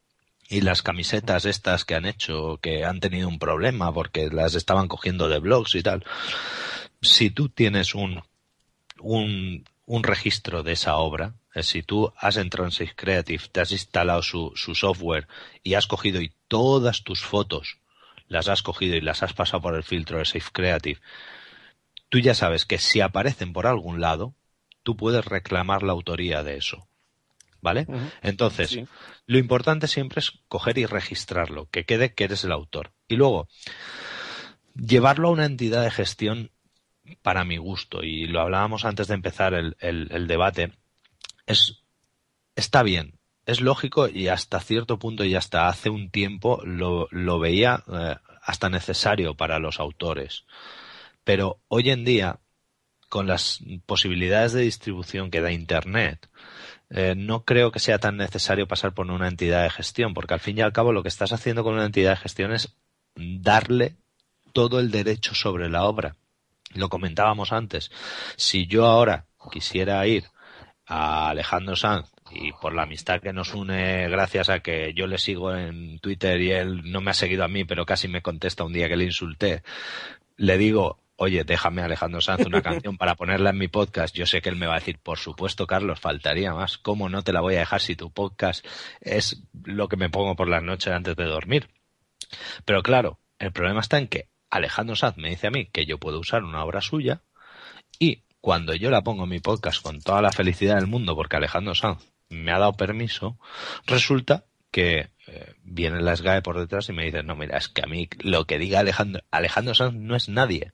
y 0.49 0.63
las 0.63 0.83
camisetas 0.83 1.45
estas 1.45 1.85
que 1.85 1.95
han 1.95 2.07
hecho, 2.07 2.59
que 2.61 2.85
han 2.85 2.99
tenido 2.99 3.29
un 3.29 3.39
problema 3.39 3.93
porque 3.93 4.29
las 4.29 4.57
estaban 4.57 4.89
cogiendo 4.89 5.29
de 5.29 5.39
blogs 5.39 5.77
y 5.77 5.85
tal. 5.85 6.05
Si 7.01 7.31
tú 7.31 7.49
tienes 7.49 7.95
un, 7.95 8.25
un, 8.99 9.65
un 9.87 10.03
registro 10.03 10.65
de 10.65 10.73
esa 10.73 10.97
obra, 10.97 11.35
si 11.63 11.83
tú 11.83 12.13
has 12.17 12.37
entrado 12.37 12.67
en 12.67 12.73
Safe 12.73 12.95
Creative, 12.95 13.43
te 13.53 13.61
has 13.61 13.73
instalado 13.73 14.23
su, 14.23 14.53
su 14.57 14.75
software 14.75 15.27
y 15.63 15.75
has 15.75 15.87
cogido 15.87 16.21
y 16.21 16.33
todas 16.49 17.03
tus 17.03 17.21
fotos 17.23 17.79
las 18.29 18.49
has 18.49 18.63
cogido 18.63 18.97
y 18.97 19.01
las 19.01 19.23
has 19.23 19.33
pasado 19.33 19.63
por 19.63 19.75
el 19.75 19.83
filtro 19.83 20.19
de 20.19 20.25
Safe 20.27 20.51
Creative, 20.53 21.01
tú 22.11 22.19
ya 22.19 22.35
sabes 22.35 22.65
que 22.67 22.79
si 22.79 23.01
aparecen 23.01 23.53
por 23.53 23.67
algún 23.67 24.01
lado, 24.01 24.35
tú 24.83 24.97
puedes 24.97 25.25
reclamar 25.25 25.83
la 25.83 25.93
autoría 25.93 26.43
de 26.43 26.57
eso. 26.57 26.89
¿Vale? 27.61 27.87
Entonces, 28.23 28.71
Sí. 28.71 28.85
lo 29.27 29.37
importante 29.39 29.89
siempre 29.89 30.21
es 30.21 30.31
coger 30.47 30.79
y 30.79 30.87
registrarlo, 30.87 31.69
que 31.71 31.85
quede 31.85 32.15
que 32.15 32.25
eres 32.25 32.45
el 32.45 32.53
autor. 32.53 32.93
Y 33.09 33.17
luego, 33.17 33.49
llevarlo 34.75 35.29
a 35.29 35.33
una 35.33 35.45
entidad 35.47 35.83
de 35.83 35.91
gestión 35.91 36.51
para 37.23 37.45
mi 37.45 37.57
gusto, 37.57 38.03
y 38.05 38.27
lo 38.27 38.41
hablábamos 38.41 38.85
antes 38.85 39.09
de 39.09 39.15
empezar 39.15 39.55
el, 39.55 39.77
el- 39.81 40.09
el 40.13 40.27
debate, 40.29 40.73
es, 41.49 41.83
está 42.55 42.83
bien, 42.83 43.19
es 43.47 43.61
lógico 43.61 44.09
y 44.09 44.29
hasta 44.29 44.61
cierto 44.61 44.99
punto 44.99 45.25
y 45.25 45.35
hasta 45.35 45.69
hace 45.69 45.89
un 45.91 46.11
tiempo 46.11 46.61
lo, 46.65 47.09
lo 47.11 47.39
veía 47.39 47.83
eh, 47.91 48.17
hasta 48.43 48.69
necesario 48.69 49.35
para 49.35 49.59
los 49.59 49.81
autores. 49.81 50.45
Pero 51.25 51.61
hoy 51.69 51.91
en 51.91 52.05
día, 52.05 52.41
con 53.09 53.27
las 53.27 53.61
posibilidades 53.87 54.53
de 54.53 54.61
distribución 54.61 55.31
que 55.31 55.41
da 55.41 55.51
Internet, 55.51 56.29
eh, 56.91 57.15
no 57.17 57.45
creo 57.45 57.73
que 57.73 57.81
sea 57.81 57.99
tan 57.99 58.19
necesario 58.19 58.69
pasar 58.69 58.93
por 58.93 59.11
una 59.11 59.29
entidad 59.29 59.63
de 59.63 59.71
gestión, 59.71 60.13
porque 60.13 60.35
al 60.35 60.41
fin 60.41 60.59
y 60.59 60.61
al 60.61 60.73
cabo 60.73 60.93
lo 60.93 61.03
que 61.03 61.09
estás 61.09 61.33
haciendo 61.33 61.65
con 61.65 61.75
una 61.75 61.87
entidad 61.87 62.11
de 62.11 62.17
gestión 62.17 62.53
es 62.53 62.77
darle 63.15 63.97
todo 64.53 64.81
el 64.81 64.91
derecho 64.91 65.35
sobre 65.35 65.71
la 65.71 65.85
obra. 65.85 66.17
Lo 66.75 66.91
comentábamos 66.91 67.53
antes. 67.53 67.91
Si 68.37 68.67
yo 68.67 68.85
ahora 68.85 69.27
quisiera 69.51 70.07
ir 70.07 70.25
a 70.89 71.29
Alejandro 71.31 71.77
Sanz 71.77 72.11
y 72.31 72.53
por 72.53 72.75
la 72.75 72.83
amistad 72.83 73.21
que 73.21 73.33
nos 73.33 73.55
une 73.55 74.09
gracias 74.09 74.49
a 74.49 74.61
que 74.61 74.93
yo 74.95 75.07
le 75.07 75.19
sigo 75.19 75.55
en 75.55 75.99
Twitter 76.01 76.41
y 76.41 76.51
él 76.51 76.91
no 76.91 77.01
me 77.01 77.11
ha 77.11 77.15
seguido 77.15 77.45
a 77.45 77.49
mí, 77.49 77.65
pero 77.65 77.87
casi 77.87 78.09
me 78.09 78.23
contesta 78.23 78.65
un 78.65 78.73
día 78.73 78.89
que 78.89 78.97
le 78.97 79.05
insulté, 79.05 79.63
le 80.37 80.59
digo, 80.59 80.99
oye, 81.17 81.45
déjame 81.45 81.83
Alejandro 81.83 82.21
Sanz 82.21 82.47
una 82.47 82.63
canción 82.63 82.97
para 82.97 83.17
ponerla 83.17 83.51
en 83.51 83.59
mi 83.59 83.69
podcast. 83.69 84.15
Yo 84.15 84.25
sé 84.25 84.41
que 84.41 84.49
él 84.49 84.57
me 84.57 84.67
va 84.67 84.75
a 84.75 84.79
decir, 84.79 84.99
por 84.99 85.19
supuesto, 85.19 85.67
Carlos, 85.67 86.01
faltaría 86.01 86.55
más. 86.55 86.79
¿Cómo 86.79 87.09
no 87.09 87.23
te 87.23 87.33
la 87.33 87.41
voy 87.41 87.57
a 87.57 87.61
dejar 87.61 87.81
si 87.81 87.97
tu 87.97 88.11
podcast 88.11 88.65
es 89.01 89.43
lo 89.65 89.89
que 89.89 89.97
me 89.97 90.11
pongo 90.11 90.37
por 90.37 90.49
las 90.49 90.63
noches 90.63 90.93
antes 90.93 91.17
de 91.17 91.25
dormir? 91.25 91.69
Pero 92.65 92.83
claro, 92.83 93.19
el 93.39 93.53
problema 93.53 93.81
está 93.81 93.99
en 93.99 94.09
que 94.09 94.29
Alejandro 94.49 94.97
Sanz 94.97 95.17
me 95.17 95.31
dice 95.31 95.49
a 95.49 95.51
mí 95.51 95.67
que 95.67 95.87
yo 95.87 95.99
puedo 95.99 96.21
usar 96.21 96.45
una 96.45 96.65
obra 96.65 96.81
suya 96.81 97.23
y 97.99 98.23
cuando 98.41 98.75
yo 98.75 98.91
la 98.91 99.03
pongo 99.03 99.25
en 99.25 99.31
mi 99.31 99.41
podcast 99.41 99.83
con 99.83 100.01
toda 100.01 100.23
la 100.23 100.33
felicidad 100.33 100.77
del 100.77 100.87
mundo 100.87 101.15
porque 101.17 101.37
Alejandro 101.37 101.75
Sanz 101.75 102.13
me 102.29 102.53
ha 102.53 102.59
dado 102.59 102.75
permiso, 102.75 103.39
resulta 103.87 104.45
que 104.71 105.11
eh, 105.27 105.55
viene 105.63 106.01
la 106.01 106.15
SGAE 106.15 106.43
por 106.43 106.59
detrás 106.59 106.89
y 106.89 106.93
me 106.93 107.05
dice, 107.05 107.23
no, 107.23 107.37
mira, 107.37 107.57
es 107.57 107.69
que 107.69 107.83
a 107.83 107.87
mí 107.87 108.09
lo 108.21 108.47
que 108.47 108.59
diga 108.59 108.81
Alejandro, 108.81 109.23
Alejandro 109.31 109.75
Sanz 109.75 109.95
no 109.95 110.15
es 110.15 110.29
nadie. 110.29 110.73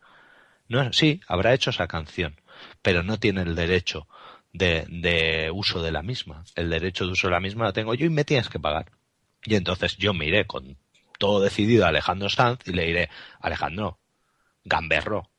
No 0.68 0.82
es, 0.82 0.96
sí, 0.96 1.20
habrá 1.28 1.54
hecho 1.54 1.70
esa 1.70 1.86
canción, 1.86 2.40
pero 2.82 3.02
no 3.02 3.18
tiene 3.18 3.42
el 3.42 3.54
derecho 3.54 4.08
de, 4.52 4.86
de 4.88 5.50
uso 5.52 5.82
de 5.82 5.92
la 5.92 6.02
misma. 6.02 6.44
El 6.56 6.70
derecho 6.70 7.06
de 7.06 7.12
uso 7.12 7.28
de 7.28 7.32
la 7.32 7.40
misma 7.40 7.66
lo 7.66 7.72
tengo 7.72 7.94
yo 7.94 8.06
y 8.06 8.10
me 8.10 8.24
tienes 8.24 8.48
que 8.48 8.58
pagar. 8.58 8.90
Y 9.44 9.54
entonces 9.56 9.96
yo 9.96 10.14
me 10.14 10.26
iré 10.26 10.46
con 10.46 10.76
todo 11.18 11.40
decidido 11.40 11.84
a 11.84 11.88
Alejandro 11.88 12.28
Sanz 12.28 12.60
y 12.66 12.72
le 12.72 12.86
diré, 12.86 13.10
Alejandro, 13.40 13.98
gamberro, 14.64 15.30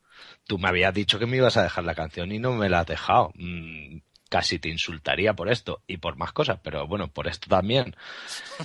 tú 0.46 0.58
me 0.58 0.70
habías 0.70 0.94
dicho 0.94 1.20
que 1.20 1.26
me 1.26 1.38
ibas 1.38 1.58
a 1.58 1.64
dejar 1.64 1.84
la 1.84 1.96
canción 1.96 2.32
y 2.32 2.40
no 2.40 2.54
me 2.54 2.70
la 2.70 2.82
has 2.82 2.88
dejado. 2.88 3.32
Mm, 3.36 3.98
casi 4.30 4.60
te 4.60 4.70
insultaría 4.70 5.34
por 5.34 5.50
esto 5.50 5.82
y 5.88 5.98
por 5.98 6.18
más 6.18 6.32
cosas, 6.34 6.60
pero 6.62 6.88
bueno, 6.88 7.08
por 7.08 7.28
esto 7.28 7.48
también. 7.50 7.96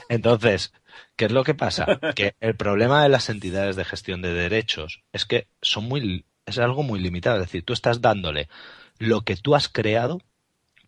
Entonces, 0.09 0.73
¿qué 1.17 1.27
es 1.27 1.33
lo 1.33 1.45
que 1.45 1.55
pasa? 1.55 1.87
Que 2.15 2.35
el 2.41 2.57
problema 2.57 3.03
de 3.03 3.09
las 3.09 3.29
entidades 3.29 3.77
de 3.77 3.85
gestión 3.85 4.23
de 4.23 4.33
derechos 4.33 5.03
es 5.13 5.25
que 5.27 5.49
son 5.63 5.85
muy, 5.85 6.25
es 6.47 6.59
algo 6.59 6.83
muy 6.83 7.01
limitado. 7.01 7.37
Es 7.37 7.43
decir, 7.43 7.65
tú 7.65 7.73
estás 7.73 8.01
dándole 8.01 8.49
lo 8.99 9.23
que 9.23 9.37
tú 9.37 9.55
has 9.55 9.69
creado 9.69 10.21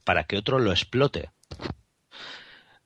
para 0.05 0.24
que 0.24 0.36
otro 0.36 0.59
lo 0.59 0.72
explote. 0.72 1.30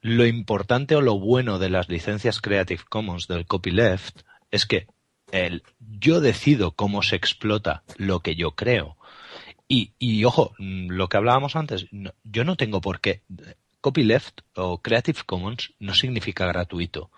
Lo 0.01 0.27
importante 0.27 0.95
o 0.95 1.01
lo 1.01 1.19
bueno 1.19 1.59
de 1.59 1.71
las 1.71 1.89
licencias 1.89 2.41
Creative 2.41 2.83
Commons 2.89 3.27
del 3.27 3.47
copyleft 3.47 4.21
es 4.51 4.67
que 4.67 4.87
el, 5.33 5.63
yo 5.81 6.21
decido 6.21 6.73
cómo 6.73 7.03
se 7.03 7.17
explota 7.17 7.85
lo 7.97 8.21
que 8.21 8.37
yo 8.37 8.53
creo. 8.55 8.97
Y, 9.69 9.95
y 9.99 10.25
ojo, 10.25 10.55
mm, 10.59 10.91
lo 10.93 11.09
que 11.09 11.17
hablábamos 11.19 11.57
antes, 11.57 11.87
no- 11.93 12.15
yo 12.25 12.45
no 12.45 12.57
tengo 12.57 12.81
por 12.81 13.01
qué. 13.01 13.23
Copyleft 13.81 14.41
o 14.57 14.83
Creative 14.83 15.21
Commons 15.27 15.75
no 15.81 15.95
significa 15.95 16.47
gratuito. 16.47 17.11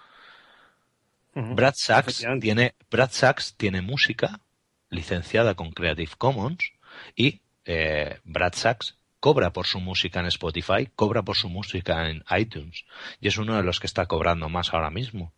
Brad 1.50 1.74
Sachs 1.76 2.30
tiene, 2.38 2.74
Brad 2.90 3.11
Sachs 3.12 3.54
tiene 3.56 3.82
música 3.82 4.40
licenciada 4.88 5.54
con 5.54 5.72
Creative 5.72 6.12
Commons 6.16 6.72
y 7.16 7.42
eh, 7.66 8.18
Brad 8.24 8.54
Sachs 8.54 8.96
cobra 9.20 9.52
por 9.52 9.66
su 9.66 9.80
música 9.80 10.20
en 10.20 10.26
Spotify, 10.26 10.86
cobra 10.94 11.22
por 11.22 11.36
su 11.36 11.48
música 11.50 12.09
en 12.09 12.24
iTunes 12.38 12.84
y 13.20 13.28
es 13.28 13.36
uno 13.36 13.56
de 13.56 13.62
los 13.62 13.78
que 13.80 13.86
está 13.86 14.06
cobrando 14.06 14.48
más 14.48 14.72
ahora 14.72 14.90
mismo. 14.90 15.32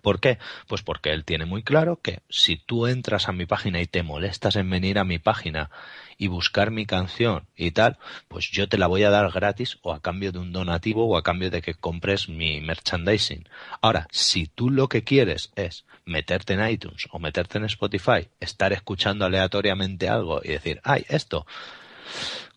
¿Por 0.00 0.20
qué? 0.20 0.38
Pues 0.66 0.82
porque 0.82 1.12
él 1.12 1.24
tiene 1.24 1.44
muy 1.44 1.62
claro 1.62 2.00
que 2.02 2.20
si 2.28 2.56
tú 2.56 2.86
entras 2.86 3.28
a 3.28 3.32
mi 3.32 3.46
página 3.46 3.80
y 3.80 3.86
te 3.86 4.02
molestas 4.02 4.56
en 4.56 4.70
venir 4.70 4.98
a 4.98 5.04
mi 5.04 5.18
página 5.18 5.70
y 6.18 6.28
buscar 6.28 6.70
mi 6.70 6.86
canción 6.86 7.46
y 7.56 7.70
tal, 7.70 7.98
pues 8.28 8.50
yo 8.50 8.68
te 8.68 8.78
la 8.78 8.86
voy 8.86 9.04
a 9.04 9.10
dar 9.10 9.30
gratis 9.30 9.78
o 9.82 9.92
a 9.92 10.00
cambio 10.00 10.32
de 10.32 10.38
un 10.38 10.52
donativo 10.52 11.06
o 11.06 11.16
a 11.16 11.22
cambio 11.22 11.50
de 11.50 11.62
que 11.62 11.74
compres 11.74 12.28
mi 12.28 12.60
merchandising. 12.60 13.48
Ahora, 13.80 14.06
si 14.10 14.46
tú 14.46 14.70
lo 14.70 14.88
que 14.88 15.02
quieres 15.04 15.52
es 15.56 15.84
meterte 16.04 16.54
en 16.54 16.68
iTunes 16.68 17.08
o 17.10 17.18
meterte 17.18 17.58
en 17.58 17.64
Spotify, 17.64 18.28
estar 18.40 18.72
escuchando 18.72 19.24
aleatoriamente 19.24 20.08
algo 20.08 20.40
y 20.44 20.48
decir, 20.48 20.80
ay, 20.84 21.06
esto, 21.08 21.46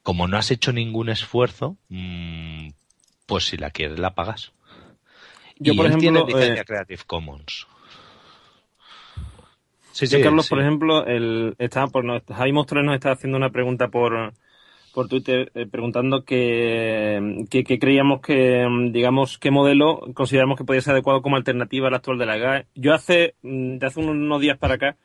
como 0.02 0.28
no 0.28 0.38
has 0.38 0.52
hecho 0.52 0.74
ningún 0.74 1.10
esfuerzo, 1.10 1.78
mm, 1.90 2.70
pues 3.26 3.48
si 3.48 3.58
la 3.58 3.72
quieres 3.72 4.00
la 4.00 4.14
pagas. 4.14 4.52
Yo, 5.64 5.74
y 5.74 5.78
por 5.78 5.86
él 5.86 5.92
ejemplo, 5.92 6.26
tiene 6.26 6.40
licencia 6.40 6.62
eh, 6.62 6.66
Creative 6.66 7.02
Commons. 7.08 7.68
Sí, 9.92 10.06
Yo, 10.08 10.18
sí, 10.18 10.24
Carlos, 10.24 10.46
sí. 10.46 10.50
por 10.50 10.60
ejemplo, 10.62 11.06
el, 11.06 11.56
está, 11.60 11.88
por, 11.88 12.04
nos- 12.04 12.24
Jaime 12.28 12.54
Mostres 12.54 12.84
nos 12.84 12.96
está 12.96 13.12
haciendo 13.12 13.38
una 13.38 13.52
pregunta 13.52 13.90
por, 13.90 14.34
por 14.94 15.08
Twitter 15.08 15.52
eh, 15.54 15.68
preguntando 15.68 16.24
que, 16.26 17.46
que, 17.50 17.64
que, 17.64 17.80
creíamos 17.80 18.22
que, 18.22 18.68
mm, 18.68 18.92
digamos, 18.92 19.38
qué 19.38 19.52
modelo 19.52 20.02
consideramos 20.16 20.58
que 20.58 20.64
podía 20.66 20.82
ser 20.82 20.94
adecuado 20.94 21.22
como 21.22 21.36
alternativa 21.36 21.88
al 21.90 21.94
actual 21.96 22.18
de 22.18 22.26
la 22.26 22.38
GAE. 22.38 22.66
Yo 22.76 22.94
hace, 22.94 23.36
mm, 23.44 23.78
de 23.78 23.86
hace 23.86 24.00
unos 24.00 24.42
días 24.42 24.58
para 24.58 24.76
acá, 24.76 24.98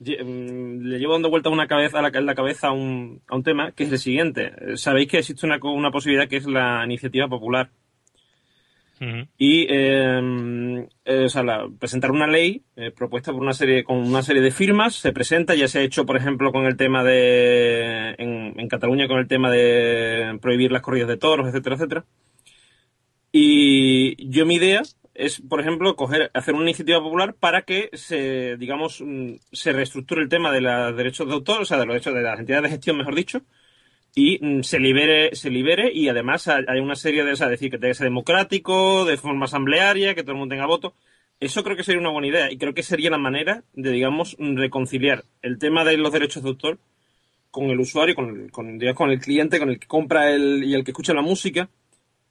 mm, 0.00 0.82
le 0.88 0.98
llevo 0.98 1.14
dando 1.14 1.30
vueltas 1.30 1.52
una 1.52 1.68
cabeza 1.68 2.00
a 2.00 2.02
la, 2.02 2.10
la 2.20 2.34
cabeza 2.34 2.68
a 2.68 2.72
un, 2.72 3.22
a 3.28 3.36
un 3.36 3.42
tema 3.44 3.72
que 3.72 3.84
es 3.84 3.92
el 3.92 3.98
siguiente. 3.98 4.52
Sabéis 4.76 5.08
que 5.08 5.18
existe 5.18 5.46
una, 5.46 5.58
una 5.62 5.90
posibilidad 5.90 6.28
que 6.28 6.36
es 6.38 6.46
la 6.46 6.84
iniciativa 6.84 7.28
popular 7.28 7.70
y 9.36 9.66
em, 9.68 10.86
eh, 11.04 11.26
presentar 11.78 12.10
una 12.10 12.26
ley 12.26 12.62
eh, 12.76 12.90
propuesta 12.90 13.30
por 13.30 13.42
una 13.42 13.52
serie 13.52 13.84
con 13.84 13.98
una 13.98 14.22
serie 14.22 14.40
de 14.40 14.50
firmas 14.50 14.94
se 14.94 15.12
presenta 15.12 15.54
ya 15.54 15.68
se 15.68 15.80
ha 15.80 15.82
hecho 15.82 16.06
por 16.06 16.16
ejemplo 16.16 16.50
con 16.50 16.64
el 16.64 16.76
tema 16.76 17.04
de 17.04 18.14
en, 18.16 18.58
en 18.58 18.68
Cataluña 18.68 19.06
con 19.06 19.18
el 19.18 19.28
tema 19.28 19.50
de 19.50 20.38
prohibir 20.40 20.72
las 20.72 20.80
corridas 20.80 21.08
de 21.08 21.18
toros 21.18 21.46
etcétera 21.46 21.76
etcétera. 21.76 22.04
Y 23.32 24.30
yo 24.30 24.46
mi 24.46 24.54
idea 24.54 24.82
es 25.12 25.42
por 25.42 25.60
ejemplo 25.60 25.94
coger 25.96 26.30
hacer 26.32 26.54
una 26.54 26.64
iniciativa 26.64 27.02
popular 27.02 27.34
para 27.34 27.62
que 27.62 27.90
se 27.92 28.56
digamos 28.56 29.02
mm, 29.04 29.34
se 29.52 29.72
reestructure 29.72 30.22
el 30.22 30.30
tema 30.30 30.50
de 30.52 30.62
los 30.62 30.96
derechos 30.96 31.26
de 31.26 31.34
autor 31.34 31.62
o 31.62 31.64
sea 31.66 31.78
de 31.78 31.84
los 31.84 31.94
derechos 31.94 32.14
de 32.14 32.22
las 32.22 32.38
entidades 32.38 32.64
de 32.64 32.70
gestión 32.70 32.96
mejor 32.96 33.14
dicho 33.14 33.42
y 34.16 34.38
mm, 34.42 34.62
se 34.62 34.80
libere, 34.80 35.36
se 35.36 35.50
libere 35.50 35.92
y 35.92 36.08
además 36.08 36.48
hay 36.48 36.80
una 36.80 36.96
serie 36.96 37.22
de, 37.24 37.32
o 37.32 37.36
sea, 37.36 37.48
decir, 37.48 37.70
que 37.70 37.78
tenga 37.78 37.90
que 37.90 37.98
ser 37.98 38.06
democrático, 38.06 39.04
de 39.04 39.18
forma 39.18 39.44
asamblearia, 39.44 40.14
que 40.14 40.22
todo 40.22 40.32
el 40.32 40.38
mundo 40.38 40.54
tenga 40.54 40.66
voto. 40.66 40.94
Eso 41.38 41.62
creo 41.62 41.76
que 41.76 41.84
sería 41.84 42.00
una 42.00 42.10
buena 42.10 42.28
idea 42.28 42.50
y 42.50 42.56
creo 42.56 42.72
que 42.74 42.82
sería 42.82 43.10
la 43.10 43.18
manera 43.18 43.62
de, 43.74 43.90
digamos, 43.92 44.36
reconciliar 44.38 45.24
el 45.42 45.58
tema 45.58 45.84
de 45.84 45.98
los 45.98 46.12
derechos 46.12 46.42
de 46.42 46.48
autor 46.48 46.78
con 47.50 47.66
el 47.66 47.78
usuario, 47.78 48.14
con, 48.14 48.48
con, 48.48 48.78
digamos, 48.78 48.96
con 48.98 49.10
el 49.10 49.20
cliente, 49.20 49.58
con 49.58 49.68
el 49.68 49.78
que 49.78 49.86
compra 49.86 50.32
el, 50.32 50.64
y 50.64 50.74
el 50.74 50.82
que 50.84 50.92
escucha 50.92 51.12
la 51.14 51.22
música 51.22 51.68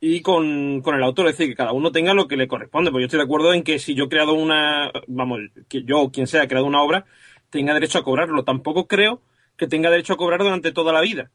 y 0.02 0.22
con, 0.22 0.82
con 0.82 0.96
el 0.96 1.04
autor. 1.04 1.28
Es 1.28 1.38
decir, 1.38 1.52
que 1.54 1.58
cada 1.58 1.74
uno 1.74 1.92
tenga 1.92 2.16
lo 2.16 2.28
que 2.28 2.38
le 2.38 2.48
corresponde. 2.48 2.92
Porque 2.92 3.04
yo 3.04 3.08
estoy 3.08 3.20
de 3.20 3.26
acuerdo 3.26 3.54
en 3.54 3.64
que 3.64 3.80
si 3.80 3.94
yo 3.96 4.06
he 4.06 4.10
creado 4.10 4.34
una, 4.34 4.92
vamos, 5.08 5.40
que 5.70 5.84
yo 5.84 6.02
o 6.02 6.12
quien 6.12 6.28
sea 6.28 6.44
ha 6.44 6.48
creado 6.48 6.66
una 6.66 6.82
obra, 6.82 7.06
tenga 7.52 7.76
derecho 7.76 8.00
a 8.00 8.04
cobrarlo. 8.04 8.44
Tampoco 8.44 8.88
creo 8.88 9.22
que 9.58 9.68
tenga 9.68 9.92
derecho 9.92 10.14
a 10.14 10.18
cobrar 10.18 10.40
durante 10.42 10.72
toda 10.72 10.92
la 10.94 11.02
vida. 11.02 11.32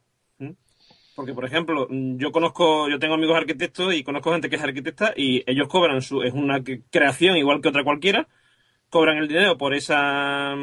Porque, 1.14 1.34
por 1.34 1.44
ejemplo, 1.44 1.86
yo 1.90 2.32
conozco, 2.32 2.88
yo 2.88 2.98
tengo 2.98 3.14
amigos 3.14 3.36
arquitectos 3.36 3.92
y 3.94 4.02
conozco 4.02 4.32
gente 4.32 4.48
que 4.48 4.56
es 4.56 4.62
arquitecta 4.62 5.12
y 5.14 5.42
ellos 5.46 5.68
cobran 5.68 6.00
su, 6.00 6.22
es 6.22 6.32
una 6.32 6.62
creación 6.90 7.36
igual 7.36 7.60
que 7.60 7.68
otra 7.68 7.84
cualquiera, 7.84 8.26
cobran 8.88 9.18
el 9.18 9.28
dinero 9.28 9.58
por 9.58 9.74
esa, 9.74 10.54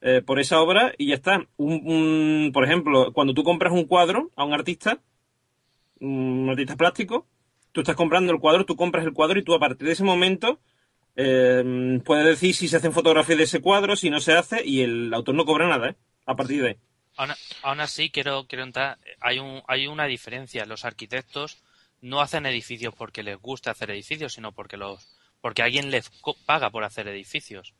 eh, 0.00 0.22
por 0.24 0.38
esa 0.38 0.60
obra 0.60 0.92
y 0.98 1.08
ya 1.08 1.14
está. 1.14 1.46
Un, 1.56 2.50
por 2.52 2.64
ejemplo, 2.64 3.12
cuando 3.12 3.34
tú 3.34 3.42
compras 3.42 3.72
un 3.72 3.86
cuadro 3.86 4.30
a 4.36 4.44
un 4.44 4.52
artista, 4.52 5.00
un 6.00 6.48
artista 6.48 6.76
plástico, 6.76 7.26
tú 7.72 7.80
estás 7.80 7.96
comprando 7.96 8.32
el 8.32 8.38
cuadro, 8.38 8.64
tú 8.64 8.76
compras 8.76 9.04
el 9.04 9.12
cuadro 9.12 9.38
y 9.40 9.42
tú 9.42 9.54
a 9.54 9.58
partir 9.58 9.86
de 9.86 9.94
ese 9.94 10.04
momento 10.04 10.60
eh, 11.16 12.00
puedes 12.04 12.24
decir 12.24 12.54
si 12.54 12.68
se 12.68 12.76
hacen 12.76 12.92
fotografías 12.92 13.38
de 13.38 13.44
ese 13.44 13.60
cuadro, 13.60 13.96
si 13.96 14.10
no 14.10 14.20
se 14.20 14.34
hace 14.34 14.64
y 14.64 14.82
el 14.82 15.12
autor 15.12 15.34
no 15.34 15.44
cobra 15.44 15.66
nada, 15.66 15.90
¿eh? 15.90 15.96
A 16.26 16.36
partir 16.36 16.62
de 16.62 16.68
ahí. 16.68 16.76
Aún, 17.18 17.80
así, 17.80 18.10
quiero, 18.10 18.46
quiero 18.46 18.62
entrar, 18.62 18.96
hay, 19.20 19.40
un, 19.40 19.62
hay 19.66 19.88
una 19.88 20.06
diferencia. 20.06 20.64
Los 20.66 20.84
arquitectos 20.84 21.58
no 22.00 22.20
hacen 22.20 22.46
edificios 22.46 22.94
porque 22.94 23.24
les 23.24 23.36
gusta 23.38 23.72
hacer 23.72 23.90
edificios, 23.90 24.34
sino 24.34 24.52
porque, 24.52 24.76
los, 24.76 25.04
porque 25.40 25.62
alguien 25.62 25.90
les 25.90 26.10
paga 26.46 26.70
por 26.70 26.84
hacer 26.84 27.08
edificios. 27.08 27.74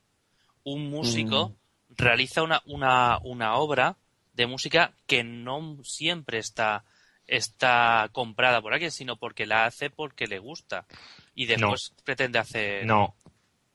Un 0.63 0.89
músico 0.89 1.49
mm. 1.49 1.93
realiza 1.95 2.43
una, 2.43 2.61
una, 2.65 3.19
una 3.23 3.55
obra 3.55 3.95
de 4.33 4.45
música 4.45 4.93
que 5.07 5.23
no 5.23 5.77
siempre 5.83 6.39
está, 6.39 6.83
está 7.25 8.09
comprada 8.11 8.61
por 8.61 8.73
alguien, 8.73 8.91
sino 8.91 9.15
porque 9.15 9.45
la 9.45 9.65
hace 9.65 9.89
porque 9.89 10.27
le 10.27 10.39
gusta. 10.39 10.85
Y 11.33 11.45
después 11.45 11.93
pretende 12.03 12.39
hacer. 12.39 12.85
No, 12.85 13.15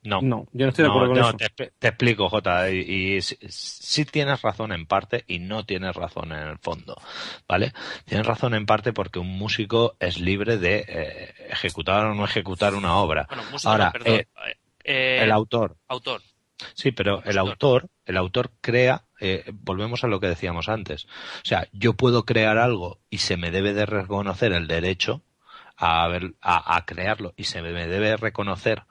no, 0.04 0.20
no, 0.22 0.46
yo 0.52 0.66
no 0.66 0.68
estoy 0.68 0.84
de 0.84 0.90
acuerdo 0.90 1.08
con 1.08 1.18
eso. 1.18 1.36
Te, 1.36 1.72
te, 1.78 1.88
explico, 1.88 2.28
Jota, 2.28 2.70
y, 2.70 3.20
sí, 3.20 4.04
tienes 4.04 4.42
razón 4.42 4.72
en 4.72 4.86
parte 4.86 5.24
y 5.26 5.38
no 5.38 5.64
tienes 5.64 5.96
razón 5.96 6.32
en 6.32 6.46
el 6.46 6.58
fondo, 6.58 6.96
¿vale? 7.48 7.72
Tienes 8.04 8.26
razón 8.26 8.54
en 8.54 8.66
parte 8.66 8.92
porque 8.92 9.18
un 9.18 9.36
músico 9.38 9.96
es 9.98 10.20
libre 10.20 10.58
de 10.58 10.84
eh, 10.86 11.34
ejecutar 11.50 12.06
o 12.06 12.14
no 12.14 12.24
ejecutar 12.24 12.74
una 12.74 12.96
obra. 12.96 13.26
Bueno, 13.28 13.44
músico, 13.50 13.70
Ahora, 13.70 13.92
perdón, 13.92 14.14
eh, 14.14 14.26
eh, 14.84 15.20
el 15.22 15.32
autor. 15.32 15.76
Autor. 15.88 16.20
Sí, 16.74 16.92
pero 16.92 17.22
el 17.24 17.38
autor, 17.38 17.88
el 18.04 18.16
autor 18.16 18.52
crea, 18.60 19.04
eh, 19.20 19.44
volvemos 19.52 20.04
a 20.04 20.06
lo 20.08 20.20
que 20.20 20.28
decíamos 20.28 20.68
antes. 20.68 21.06
O 21.06 21.44
sea, 21.44 21.66
yo 21.72 21.94
puedo 21.94 22.24
crear 22.24 22.58
algo 22.58 23.00
y 23.10 23.18
se 23.18 23.36
me 23.36 23.50
debe 23.50 23.72
de 23.72 23.86
reconocer 23.86 24.52
el 24.52 24.66
derecho 24.66 25.22
a, 25.76 26.06
ver, 26.08 26.34
a, 26.40 26.76
a 26.76 26.84
crearlo 26.84 27.34
y 27.36 27.44
se 27.44 27.62
me 27.62 27.72
debe 27.86 28.16
reconocer 28.16 28.84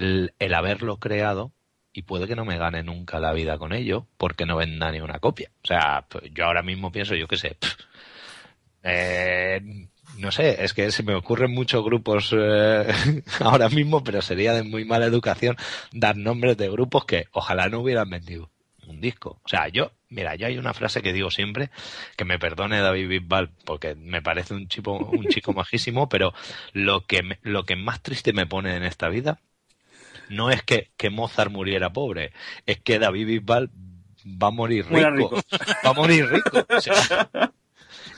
el, 0.00 0.54
haberlo 0.54 0.98
creado 0.98 1.52
y 1.92 2.02
puede 2.02 2.26
que 2.26 2.36
no 2.36 2.44
me 2.44 2.58
gane 2.58 2.82
nunca 2.82 3.18
la 3.20 3.32
vida 3.32 3.58
con 3.58 3.72
ello 3.72 4.06
porque 4.16 4.46
no 4.46 4.56
venda 4.56 4.90
ni 4.90 5.00
una 5.00 5.18
copia. 5.18 5.50
O 5.62 5.66
sea, 5.66 6.06
pues, 6.08 6.24
yo 6.32 6.44
ahora 6.44 6.62
mismo 6.62 6.92
pienso, 6.92 7.14
yo 7.14 7.28
qué 7.28 7.36
sé, 7.36 7.56
eh, 8.82 9.60
no 10.18 10.30
sé, 10.30 10.64
es 10.64 10.74
que 10.74 10.90
se 10.90 11.02
me 11.02 11.14
ocurren 11.14 11.52
muchos 11.52 11.84
grupos 11.84 12.34
eh, 12.36 12.86
ahora 13.40 13.68
mismo, 13.68 14.02
pero 14.02 14.22
sería 14.22 14.52
de 14.52 14.62
muy 14.62 14.84
mala 14.84 15.06
educación 15.06 15.56
dar 15.92 16.16
nombres 16.16 16.56
de 16.56 16.70
grupos 16.70 17.04
que 17.04 17.26
ojalá 17.32 17.68
no 17.68 17.80
hubieran 17.80 18.10
vendido 18.10 18.50
un 18.86 19.00
disco. 19.00 19.40
O 19.44 19.48
sea, 19.48 19.68
yo, 19.68 19.92
mira, 20.08 20.34
yo 20.34 20.46
hay 20.46 20.58
una 20.58 20.74
frase 20.74 21.02
que 21.02 21.12
digo 21.12 21.30
siempre, 21.30 21.70
que 22.16 22.24
me 22.24 22.38
perdone 22.38 22.80
David 22.80 23.08
Bisbal, 23.08 23.50
porque 23.64 23.94
me 23.94 24.20
parece 24.20 24.54
un 24.54 24.68
chico, 24.68 24.96
un 24.96 25.26
chico 25.26 25.52
majísimo, 25.54 26.08
pero 26.08 26.34
lo 26.72 27.06
que, 27.06 27.38
lo 27.42 27.64
que 27.64 27.76
más 27.76 28.02
triste 28.02 28.32
me 28.32 28.46
pone 28.46 28.76
en 28.76 28.84
esta 28.84 29.08
vida 29.08 29.40
no 30.30 30.48
es 30.50 30.62
que, 30.62 30.90
que 30.96 31.10
Mozart 31.10 31.50
muriera 31.50 31.92
pobre, 31.92 32.32
es 32.64 32.80
que 32.80 32.98
David 32.98 33.26
Bisbal 33.26 33.70
va 34.24 34.46
a 34.46 34.52
morir 34.52 34.86
rico. 34.88 35.30
Va 35.84 35.90
a 35.90 35.92
morir 35.92 36.26
rico. 36.28 36.66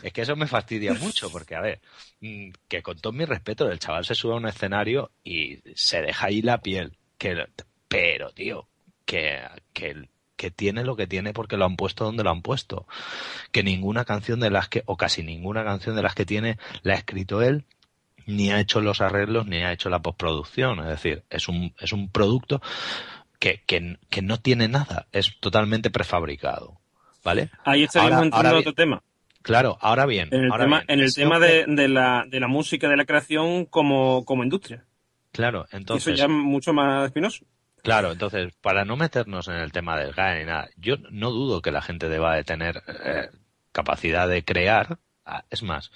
es 0.02 0.12
que 0.12 0.22
eso 0.22 0.36
me 0.36 0.46
fastidia 0.46 0.92
mucho, 0.94 1.30
porque, 1.30 1.54
a 1.54 1.60
ver, 1.60 1.80
mm, 2.20 2.50
que 2.68 2.82
con 2.82 2.98
todo 2.98 3.12
mi 3.12 3.24
respeto, 3.24 3.70
el 3.70 3.78
chaval 3.78 4.04
se 4.04 4.14
sube 4.14 4.34
a 4.34 4.36
un 4.36 4.46
escenario 4.46 5.10
y 5.24 5.60
se 5.74 6.02
deja 6.02 6.26
ahí 6.26 6.42
la 6.42 6.58
piel. 6.58 6.98
Que, 7.16 7.46
pero, 7.88 8.30
tío, 8.32 8.68
que, 9.06 9.40
que, 9.72 10.08
que 10.36 10.50
tiene 10.50 10.84
lo 10.84 10.96
que 10.96 11.06
tiene 11.06 11.32
porque 11.32 11.56
lo 11.56 11.64
han 11.64 11.76
puesto 11.76 12.04
donde 12.04 12.24
lo 12.24 12.30
han 12.30 12.42
puesto. 12.42 12.86
Que 13.52 13.62
ninguna 13.62 14.04
canción 14.04 14.38
de 14.40 14.50
las 14.50 14.68
que, 14.68 14.82
o 14.84 14.96
casi 14.98 15.22
ninguna 15.22 15.64
canción 15.64 15.96
de 15.96 16.02
las 16.02 16.14
que 16.14 16.26
tiene, 16.26 16.58
la 16.82 16.94
ha 16.94 16.98
escrito 16.98 17.40
él, 17.40 17.64
ni 18.26 18.50
ha 18.50 18.60
hecho 18.60 18.80
los 18.80 19.00
arreglos 19.00 19.46
ni 19.46 19.58
ha 19.58 19.72
hecho 19.72 19.90
la 19.90 20.00
postproducción. 20.00 20.80
Es 20.80 20.86
decir, 20.86 21.24
es 21.30 21.48
un, 21.48 21.74
es 21.78 21.92
un 21.92 22.10
producto 22.10 22.60
que, 23.38 23.62
que, 23.66 23.98
que 24.08 24.22
no 24.22 24.40
tiene 24.40 24.68
nada, 24.68 25.06
es 25.12 25.38
totalmente 25.40 25.90
prefabricado. 25.90 26.78
¿Vale? 27.24 27.50
Ahí 27.64 27.84
estaríamos 27.84 28.24
entrando 28.24 28.58
otro 28.58 28.74
tema. 28.74 29.02
Claro, 29.42 29.76
ahora 29.80 30.06
bien. 30.06 30.28
En 30.32 30.44
el 30.44 30.52
tema, 30.52 30.82
en 30.86 31.00
el 31.00 31.14
tema 31.14 31.38
de, 31.38 31.64
de, 31.66 31.88
la, 31.88 32.24
de 32.28 32.40
la 32.40 32.48
música, 32.48 32.88
de 32.88 32.96
la 32.96 33.04
creación 33.04 33.64
como, 33.66 34.24
como 34.24 34.44
industria. 34.44 34.84
Claro, 35.32 35.66
entonces. 35.72 36.14
Eso 36.14 36.16
ya 36.16 36.24
es 36.24 36.30
mucho 36.30 36.72
más 36.72 37.06
espinoso. 37.06 37.44
Claro, 37.82 38.12
entonces, 38.12 38.54
para 38.60 38.84
no 38.84 38.96
meternos 38.96 39.48
en 39.48 39.54
el 39.56 39.72
tema 39.72 39.98
del 39.98 40.12
GAE 40.12 40.40
ni 40.40 40.46
nada, 40.46 40.68
yo 40.76 40.96
no 41.10 41.30
dudo 41.30 41.62
que 41.62 41.72
la 41.72 41.82
gente 41.82 42.08
deba 42.08 42.36
de 42.36 42.44
tener 42.44 42.82
eh, 43.04 43.28
capacidad 43.72 44.28
de 44.28 44.44
crear, 44.44 44.98
es 45.50 45.62
más, 45.62 45.90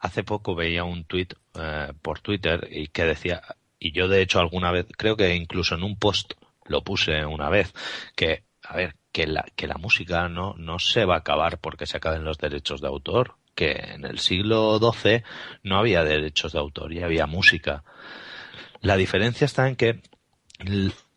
hace 0.00 0.24
poco 0.24 0.54
veía 0.54 0.84
un 0.84 1.04
tuit 1.04 1.34
eh, 1.54 1.92
por 2.02 2.20
Twitter 2.20 2.68
y 2.70 2.88
que 2.88 3.04
decía, 3.04 3.42
y 3.78 3.92
yo 3.92 4.08
de 4.08 4.22
hecho 4.22 4.40
alguna 4.40 4.70
vez, 4.70 4.86
creo 4.96 5.16
que 5.16 5.34
incluso 5.34 5.74
en 5.74 5.82
un 5.82 5.96
post 5.96 6.34
lo 6.66 6.82
puse 6.82 7.24
una 7.24 7.48
vez, 7.48 7.72
que, 8.16 8.44
a 8.62 8.76
ver, 8.76 8.96
que 9.12 9.26
la, 9.26 9.44
que 9.56 9.66
la 9.66 9.76
música 9.76 10.28
no, 10.28 10.54
no 10.56 10.78
se 10.78 11.04
va 11.04 11.16
a 11.16 11.18
acabar 11.18 11.58
porque 11.58 11.86
se 11.86 11.96
acaben 11.96 12.24
los 12.24 12.38
derechos 12.38 12.80
de 12.80 12.88
autor, 12.88 13.36
que 13.54 13.72
en 13.72 14.04
el 14.04 14.18
siglo 14.18 14.78
XII 14.78 15.22
no 15.62 15.78
había 15.78 16.04
derechos 16.04 16.52
de 16.52 16.58
autor 16.58 16.92
y 16.92 17.02
había 17.02 17.26
música. 17.26 17.84
La 18.80 18.96
diferencia 18.96 19.44
está 19.44 19.68
en 19.68 19.76
que 19.76 20.00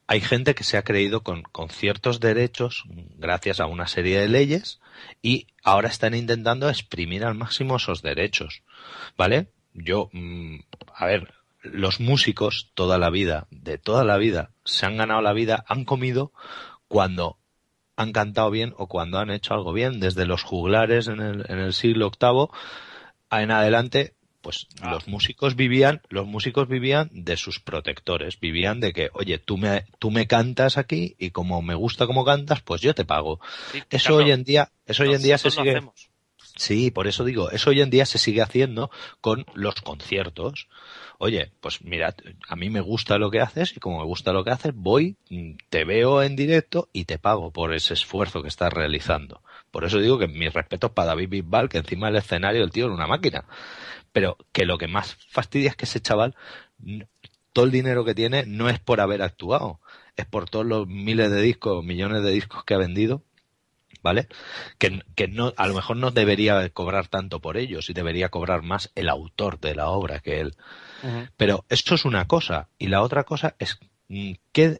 hay 0.07 0.21
gente 0.21 0.55
que 0.55 0.63
se 0.63 0.77
ha 0.77 0.83
creído 0.83 1.23
con, 1.23 1.43
con, 1.43 1.69
ciertos 1.69 2.19
derechos 2.19 2.83
gracias 3.17 3.59
a 3.59 3.65
una 3.65 3.87
serie 3.87 4.19
de 4.19 4.27
leyes 4.27 4.79
y 5.21 5.47
ahora 5.63 5.89
están 5.89 6.13
intentando 6.13 6.69
exprimir 6.69 7.25
al 7.25 7.35
máximo 7.35 7.77
esos 7.77 8.01
derechos. 8.01 8.61
¿Vale? 9.17 9.49
Yo, 9.73 10.09
mm, 10.13 10.59
a 10.93 11.05
ver, 11.05 11.33
los 11.61 11.99
músicos 11.99 12.71
toda 12.75 12.97
la 12.97 13.09
vida, 13.09 13.47
de 13.49 13.77
toda 13.77 14.03
la 14.03 14.17
vida, 14.17 14.51
se 14.63 14.85
han 14.85 14.97
ganado 14.97 15.21
la 15.21 15.33
vida, 15.33 15.65
han 15.67 15.85
comido 15.85 16.31
cuando 16.87 17.37
han 17.95 18.11
cantado 18.11 18.51
bien 18.51 18.73
o 18.77 18.87
cuando 18.87 19.19
han 19.19 19.31
hecho 19.31 19.53
algo 19.53 19.73
bien, 19.73 19.99
desde 19.99 20.25
los 20.25 20.43
juglares 20.43 21.07
en 21.07 21.21
el, 21.21 21.45
en 21.49 21.59
el 21.59 21.73
siglo 21.73 22.11
VIII 22.19 22.49
en 23.31 23.51
adelante 23.51 24.13
pues 24.45 24.67
ah. 24.79 24.91
los 24.91 25.07
músicos 25.07 25.55
vivían, 25.55 26.01
los 26.07 26.27
músicos 26.27 26.67
vivían 26.67 27.09
de 27.11 27.35
sus 27.35 27.59
protectores, 27.59 28.39
vivían 28.39 28.79
de 28.79 28.93
que, 28.93 29.09
oye, 29.13 29.39
tú 29.39 29.57
me, 29.57 29.85
tú 29.97 30.11
me 30.11 30.27
cantas 30.27 30.77
aquí 30.77 31.15
y 31.17 31.31
como 31.31 31.63
me 31.63 31.73
gusta 31.73 32.05
como 32.05 32.23
cantas, 32.23 32.61
pues 32.61 32.79
yo 32.79 32.93
te 32.93 33.05
pago. 33.05 33.39
eso 33.89 34.17
hoy 34.17 34.29
en 34.29 34.43
día, 34.43 34.69
eso 34.85 35.01
hoy 35.01 35.15
en 35.15 35.23
día 35.23 35.39
se 35.39 35.49
sigue. 35.49 35.81
Sí, 36.57 36.91
por 36.91 37.07
eso 37.07 37.25
digo, 37.25 37.49
eso 37.49 37.71
hoy 37.71 37.81
en 37.81 37.89
día 37.89 38.05
se 38.05 38.19
sigue 38.19 38.43
haciendo 38.43 38.91
con 39.19 39.47
los 39.55 39.81
conciertos. 39.81 40.67
Oye, 41.17 41.51
pues 41.59 41.81
mira, 41.81 42.13
a 42.47 42.55
mí 42.55 42.69
me 42.69 42.81
gusta 42.81 43.17
lo 43.17 43.31
que 43.31 43.41
haces 43.41 43.75
y 43.75 43.79
como 43.79 43.97
me 43.97 44.05
gusta 44.05 44.31
lo 44.31 44.43
que 44.43 44.51
haces, 44.51 44.73
voy, 44.75 45.17
te 45.69 45.85
veo 45.85 46.21
en 46.21 46.35
directo 46.35 46.87
y 46.93 47.05
te 47.05 47.17
pago 47.17 47.49
por 47.49 47.73
ese 47.73 47.95
esfuerzo 47.95 48.43
que 48.43 48.49
estás 48.49 48.71
realizando. 48.71 49.41
Por 49.71 49.85
eso 49.85 49.97
digo 49.97 50.19
que 50.19 50.27
mis 50.27 50.53
respetos 50.53 50.91
para 50.91 51.07
David 51.07 51.29
Bisbal, 51.29 51.67
que 51.67 51.79
encima 51.79 52.07
del 52.07 52.17
escenario 52.17 52.63
el 52.63 52.71
tío 52.71 52.85
era 52.85 52.93
una 52.93 53.07
máquina. 53.07 53.45
Pero 54.15 54.37
que 54.53 54.65
lo 54.65 54.77
que 54.77 54.87
más 54.87 55.17
fastidia 55.29 55.71
es 55.71 55.75
que 55.75 55.83
ese 55.83 55.99
chaval, 55.99 56.37
todo 57.51 57.65
el 57.65 57.71
dinero 57.71 58.05
que 58.05 58.15
tiene 58.15 58.45
no 58.45 58.69
es 58.69 58.79
por 58.79 59.01
haber 59.01 59.21
actuado, 59.21 59.81
es 60.15 60.25
por 60.25 60.49
todos 60.49 60.65
los 60.65 60.87
miles 60.87 61.29
de 61.31 61.41
discos, 61.41 61.83
millones 61.83 62.23
de 62.23 62.31
discos 62.31 62.63
que 62.63 62.75
ha 62.75 62.77
vendido 62.77 63.23
¿vale? 64.01 64.29
Que, 64.77 65.03
que, 65.15 65.27
no, 65.27 65.51
a 65.57 65.67
lo 65.67 65.73
mejor 65.73 65.97
no 65.97 66.11
debería 66.11 66.69
cobrar 66.69 67.09
tanto 67.09 67.41
por 67.41 67.57
ellos 67.57 67.89
y 67.89 67.93
debería 67.93 68.29
cobrar 68.29 68.61
más 68.61 68.89
el 68.95 69.09
autor 69.09 69.59
de 69.59 69.75
la 69.75 69.89
obra 69.89 70.21
que 70.21 70.39
él. 70.39 70.55
Pero 71.35 71.65
esto 71.67 71.95
es 71.95 72.05
una 72.05 72.25
cosa. 72.25 72.69
Y 72.77 72.87
la 72.87 73.01
otra 73.01 73.25
cosa 73.25 73.57
es 73.59 73.79
mm, 74.07 74.33
¿qué, 74.53 74.79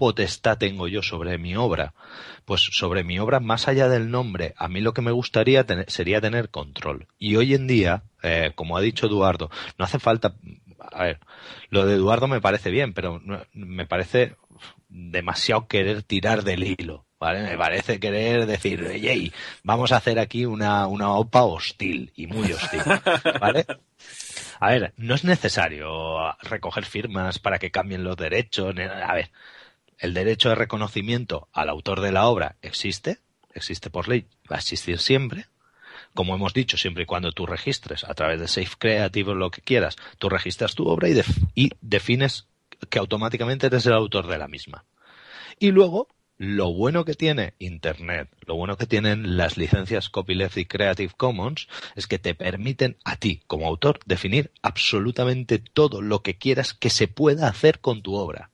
potestad 0.00 0.58
tengo 0.58 0.88
yo 0.88 1.02
sobre 1.02 1.38
mi 1.38 1.54
obra? 1.54 1.94
Pues 2.44 2.62
sobre 2.72 3.04
mi 3.04 3.20
obra, 3.20 3.38
más 3.38 3.68
allá 3.68 3.88
del 3.88 4.10
nombre, 4.10 4.54
a 4.56 4.66
mí 4.66 4.80
lo 4.80 4.94
que 4.94 5.02
me 5.02 5.12
gustaría 5.12 5.64
tener, 5.64 5.88
sería 5.90 6.20
tener 6.20 6.48
control. 6.48 7.06
Y 7.18 7.36
hoy 7.36 7.54
en 7.54 7.68
día, 7.68 8.02
eh, 8.22 8.52
como 8.56 8.76
ha 8.76 8.80
dicho 8.80 9.06
Eduardo, 9.06 9.50
no 9.78 9.84
hace 9.84 9.98
falta 9.98 10.34
a 10.92 11.04
ver, 11.04 11.20
lo 11.68 11.86
de 11.86 11.94
Eduardo 11.94 12.26
me 12.26 12.40
parece 12.40 12.70
bien, 12.70 12.94
pero 12.94 13.20
me 13.52 13.86
parece 13.86 14.36
demasiado 14.88 15.68
querer 15.68 16.02
tirar 16.02 16.42
del 16.42 16.64
hilo. 16.64 17.04
¿vale? 17.20 17.42
Me 17.42 17.58
parece 17.58 18.00
querer 18.00 18.46
decir, 18.46 18.92
yey, 18.94 19.32
vamos 19.62 19.92
a 19.92 19.98
hacer 19.98 20.18
aquí 20.18 20.46
una, 20.46 20.86
una 20.86 21.10
OPA 21.10 21.44
hostil 21.44 22.12
y 22.16 22.26
muy 22.26 22.50
hostil, 22.52 22.80
¿vale? 23.40 23.66
A 24.58 24.70
ver, 24.70 24.94
no 24.96 25.14
es 25.14 25.24
necesario 25.24 26.34
recoger 26.40 26.86
firmas 26.86 27.38
para 27.38 27.58
que 27.58 27.70
cambien 27.70 28.04
los 28.04 28.16
derechos. 28.16 28.74
A 28.78 29.14
ver, 29.14 29.30
el 30.00 30.14
derecho 30.14 30.48
de 30.48 30.54
reconocimiento 30.54 31.48
al 31.52 31.68
autor 31.68 32.00
de 32.00 32.10
la 32.10 32.26
obra 32.26 32.56
existe, 32.62 33.18
existe 33.54 33.90
por 33.90 34.08
ley, 34.08 34.26
va 34.50 34.56
a 34.56 34.60
existir 34.60 34.98
siempre. 34.98 35.46
Como 36.14 36.34
hemos 36.34 36.54
dicho, 36.54 36.76
siempre 36.76 37.04
y 37.04 37.06
cuando 37.06 37.32
tú 37.32 37.46
registres 37.46 38.04
a 38.04 38.14
través 38.14 38.40
de 38.40 38.48
Safe 38.48 38.76
Creative 38.78 39.30
o 39.30 39.34
lo 39.34 39.50
que 39.50 39.60
quieras, 39.60 39.96
tú 40.18 40.28
registras 40.28 40.74
tu 40.74 40.88
obra 40.88 41.08
y, 41.08 41.20
y 41.54 41.70
defines 41.82 42.46
que 42.88 42.98
automáticamente 42.98 43.66
eres 43.66 43.86
el 43.86 43.92
autor 43.92 44.26
de 44.26 44.38
la 44.38 44.48
misma. 44.48 44.84
Y 45.58 45.70
luego 45.70 46.08
lo 46.38 46.72
bueno 46.72 47.04
que 47.04 47.12
tiene 47.12 47.52
Internet, 47.58 48.30
lo 48.46 48.56
bueno 48.56 48.78
que 48.78 48.86
tienen 48.86 49.36
las 49.36 49.58
licencias 49.58 50.08
Copyleft 50.08 50.56
y 50.56 50.64
Creative 50.64 51.12
Commons 51.14 51.68
es 51.94 52.06
que 52.06 52.18
te 52.18 52.34
permiten 52.34 52.96
a 53.04 53.16
ti, 53.16 53.42
como 53.46 53.66
autor, 53.66 54.00
definir 54.06 54.50
absolutamente 54.62 55.58
todo 55.58 56.00
lo 56.00 56.22
que 56.22 56.38
quieras 56.38 56.72
que 56.72 56.88
se 56.88 57.08
pueda 57.08 57.46
hacer 57.46 57.80
con 57.80 58.00
tu 58.00 58.14
obra. 58.14 58.49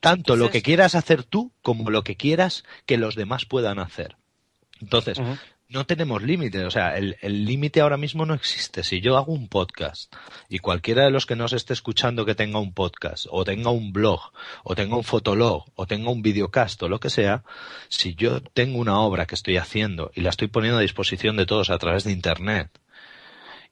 Tanto 0.00 0.36
lo 0.36 0.50
que 0.50 0.62
quieras 0.62 0.94
hacer 0.94 1.24
tú 1.24 1.52
como 1.62 1.90
lo 1.90 2.04
que 2.04 2.16
quieras 2.16 2.64
que 2.86 2.98
los 2.98 3.14
demás 3.14 3.44
puedan 3.44 3.78
hacer. 3.78 4.16
Entonces, 4.80 5.18
no 5.68 5.84
tenemos 5.84 6.22
límites, 6.22 6.64
o 6.64 6.70
sea, 6.70 6.96
el 6.96 7.44
límite 7.44 7.80
ahora 7.80 7.96
mismo 7.96 8.24
no 8.24 8.32
existe. 8.32 8.82
Si 8.82 9.00
yo 9.00 9.16
hago 9.16 9.32
un 9.32 9.48
podcast 9.48 10.14
y 10.48 10.60
cualquiera 10.60 11.04
de 11.04 11.10
los 11.10 11.26
que 11.26 11.36
nos 11.36 11.52
esté 11.52 11.74
escuchando 11.74 12.24
que 12.24 12.34
tenga 12.34 12.58
un 12.58 12.72
podcast, 12.72 13.26
o 13.28 13.44
tenga 13.44 13.70
un 13.70 13.92
blog, 13.92 14.32
o 14.64 14.74
tenga 14.74 14.96
un 14.96 15.04
fotolog, 15.04 15.64
o 15.74 15.86
tenga 15.86 16.10
un 16.10 16.22
videocast, 16.22 16.82
o 16.82 16.88
lo 16.88 17.00
que 17.00 17.10
sea, 17.10 17.44
si 17.88 18.14
yo 18.14 18.40
tengo 18.40 18.78
una 18.78 19.00
obra 19.00 19.26
que 19.26 19.34
estoy 19.34 19.58
haciendo 19.58 20.10
y 20.14 20.22
la 20.22 20.30
estoy 20.30 20.48
poniendo 20.48 20.78
a 20.78 20.82
disposición 20.82 21.36
de 21.36 21.46
todos 21.46 21.70
a 21.70 21.78
través 21.78 22.04
de 22.04 22.12
Internet, 22.12 22.70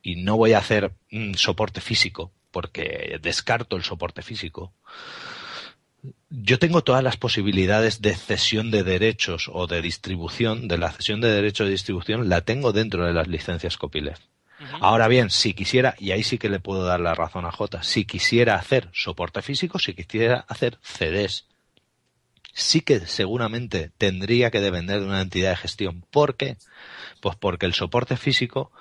y 0.02 0.16
no 0.16 0.36
voy 0.36 0.52
a 0.52 0.58
hacer 0.58 0.92
un 1.10 1.34
soporte 1.36 1.80
físico, 1.80 2.30
porque 2.50 3.18
descarto 3.22 3.76
el 3.76 3.84
soporte 3.84 4.22
físico, 4.22 4.72
yo 6.30 6.58
tengo 6.58 6.82
todas 6.82 7.02
las 7.02 7.16
posibilidades 7.16 8.00
de 8.00 8.14
cesión 8.14 8.70
de 8.70 8.82
derechos 8.82 9.50
o 9.52 9.66
de 9.66 9.82
distribución, 9.82 10.68
de 10.68 10.78
la 10.78 10.92
cesión 10.92 11.20
de 11.20 11.30
derechos 11.30 11.66
de 11.66 11.72
distribución, 11.72 12.28
la 12.28 12.40
tengo 12.40 12.72
dentro 12.72 13.06
de 13.06 13.12
las 13.12 13.28
licencias 13.28 13.76
copyleft. 13.76 14.22
Ahora 14.80 15.06
bien, 15.08 15.30
si 15.30 15.52
quisiera, 15.52 15.94
y 15.98 16.12
ahí 16.12 16.22
sí 16.22 16.38
que 16.38 16.48
le 16.48 16.60
puedo 16.60 16.84
dar 16.84 17.00
la 17.00 17.14
razón 17.14 17.44
a 17.44 17.52
J, 17.52 17.82
si 17.82 18.04
quisiera 18.04 18.54
hacer 18.54 18.88
soporte 18.92 19.42
físico, 19.42 19.78
si 19.78 19.92
quisiera 19.94 20.46
hacer 20.48 20.78
CDs, 20.82 21.46
sí 22.54 22.80
que 22.80 23.00
seguramente 23.00 23.90
tendría 23.98 24.50
que 24.50 24.60
depender 24.60 25.00
de 25.00 25.06
una 25.06 25.20
entidad 25.20 25.50
de 25.50 25.56
gestión. 25.56 26.06
¿Por 26.10 26.36
qué? 26.36 26.56
Pues 27.20 27.36
porque 27.36 27.66
el 27.66 27.74
soporte 27.74 28.16
físico 28.16 28.72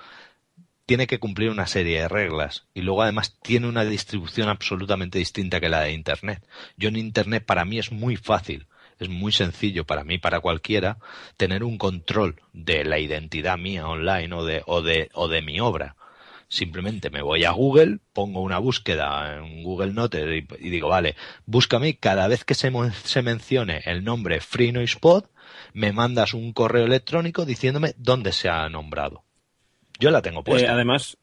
tiene 0.86 1.08
que 1.08 1.18
cumplir 1.18 1.50
una 1.50 1.66
serie 1.66 2.00
de 2.00 2.08
reglas 2.08 2.66
y 2.72 2.82
luego 2.82 3.02
además 3.02 3.36
tiene 3.42 3.66
una 3.66 3.84
distribución 3.84 4.48
absolutamente 4.48 5.18
distinta 5.18 5.60
que 5.60 5.68
la 5.68 5.80
de 5.80 5.92
Internet. 5.92 6.46
Yo 6.76 6.88
en 6.88 6.96
Internet 6.96 7.44
para 7.44 7.64
mí 7.64 7.78
es 7.78 7.90
muy 7.90 8.16
fácil, 8.16 8.68
es 9.00 9.08
muy 9.08 9.32
sencillo 9.32 9.84
para 9.84 10.04
mí, 10.04 10.18
para 10.18 10.40
cualquiera, 10.40 10.98
tener 11.36 11.64
un 11.64 11.76
control 11.76 12.40
de 12.52 12.84
la 12.84 13.00
identidad 13.00 13.58
mía 13.58 13.88
online 13.88 14.32
o 14.34 14.44
de, 14.44 14.62
o 14.66 14.80
de, 14.80 15.10
o 15.12 15.26
de 15.26 15.42
mi 15.42 15.58
obra. 15.58 15.96
Simplemente 16.48 17.10
me 17.10 17.22
voy 17.22 17.42
a 17.44 17.50
Google, 17.50 17.98
pongo 18.12 18.40
una 18.40 18.58
búsqueda 18.58 19.38
en 19.38 19.64
Google 19.64 19.92
Notes 19.92 20.44
y, 20.60 20.70
digo, 20.70 20.88
vale, 20.88 21.16
búscame 21.44 21.96
cada 21.96 22.28
vez 22.28 22.44
que 22.44 22.54
se, 22.54 22.70
se 23.02 23.22
mencione 23.22 23.82
el 23.84 24.04
nombre 24.04 24.40
Free 24.40 24.70
Noise 24.70 24.98
Pod, 25.00 25.24
me 25.72 25.92
mandas 25.92 26.32
un 26.32 26.52
correo 26.52 26.84
electrónico 26.84 27.44
diciéndome 27.44 27.94
dónde 27.98 28.30
se 28.30 28.48
ha 28.48 28.68
nombrado 28.68 29.25
yo 29.98 30.10
la 30.10 30.22
tengo 30.22 30.42
puesta. 30.44 30.68
Eh, 30.68 30.70
además, 30.72 31.18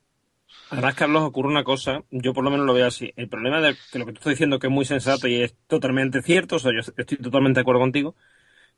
además, 0.70 0.96
Carlos, 0.96 1.24
ocurre 1.24 1.50
una 1.50 1.64
cosa, 1.64 2.04
yo 2.12 2.34
por 2.34 2.44
lo 2.44 2.52
menos 2.52 2.66
lo 2.66 2.74
veo 2.74 2.88
así. 2.88 3.14
El 3.16 3.30
problema 3.30 3.62
de 3.62 3.76
que 3.92 4.00
lo 4.00 4.06
que 4.06 4.14
tú 4.14 4.20
estás 4.20 4.32
diciendo 4.32 4.60
que 4.60 4.68
es 4.68 4.74
muy 4.74 4.86
sensato 4.86 5.28
y 5.28 5.42
es 5.42 5.56
totalmente 5.68 6.22
cierto, 6.22 6.58
o 6.58 6.60
sea, 6.60 6.72
yo 6.72 6.80
estoy 6.80 7.18
totalmente 7.18 7.60
de 7.60 7.62
acuerdo 7.62 7.82
contigo, 7.82 8.16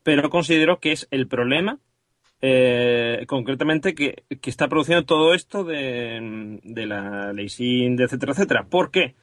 pero 0.04 0.30
considero 0.30 0.80
que 0.80 0.91
es 0.91 1.08
el 1.12 1.28
problema 1.28 1.80
eh, 2.41 3.26
concretamente 3.28 3.96
que, 3.96 4.24
está 4.43 4.68
produciendo 4.68 5.06
todo 5.06 5.34
esto 5.34 5.64
de, 5.64 6.60
la 6.64 7.34
ley 7.34 7.50
SIN, 7.50 8.00
etcétera, 8.00 8.34
etcétera. 8.34 8.66
¿Por 8.70 8.91
qué? 8.91 9.16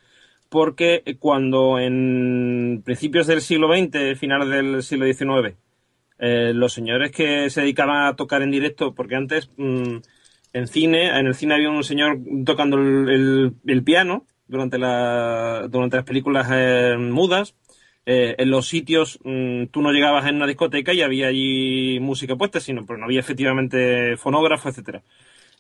Porque 0.49 1.03
cuando 1.18 1.79
en 1.79 2.83
principios 2.85 3.27
del 3.27 3.41
siglo 3.41 3.68
XX, 3.68 4.18
finales 4.18 4.49
del 4.49 4.83
siglo 4.83 5.07
XIX, 5.07 5.57
eh, 6.18 6.53
los 6.55 6.73
señores 6.73 7.11
que 7.11 7.49
se 7.51 7.61
dedicaban 7.62 8.07
a 8.07 8.16
tocar 8.16 8.43
en 8.43 8.51
directo, 8.51 8.95
porque 8.95 9.16
antes 9.16 9.51
mm, 9.57 9.99
en 10.53 10.66
cine, 10.66 11.18
en 11.18 11.26
el 11.26 11.34
cine 11.34 11.55
había 11.55 11.70
un 11.70 11.84
señor 11.84 12.18
tocando 12.44 12.76
el, 12.76 13.82
piano 13.84 14.26
durante, 14.46 14.78
la, 14.78 15.66
durante 15.68 15.96
las 15.96 16.05
películas 16.05 16.48
eh, 16.53 16.96
mudas. 16.98 17.55
Eh, 18.05 18.34
en 18.38 18.50
los 18.50 18.66
sitios 18.66 19.20
mm, 19.22 19.66
tú 19.66 19.80
no 19.80 19.92
llegabas 19.92 20.26
en 20.26 20.34
una 20.36 20.46
discoteca 20.46 20.92
y 20.92 21.03
había 21.03 21.28
allí 21.28 22.00
música 22.00 22.34
puesta, 22.36 22.59
sino 22.61 22.84
pero 22.84 22.98
no 22.98 23.05
había 23.05 23.20
efectivamente 23.20 24.16
fonógrafo, 24.16 24.68
etcétera. 24.68 25.03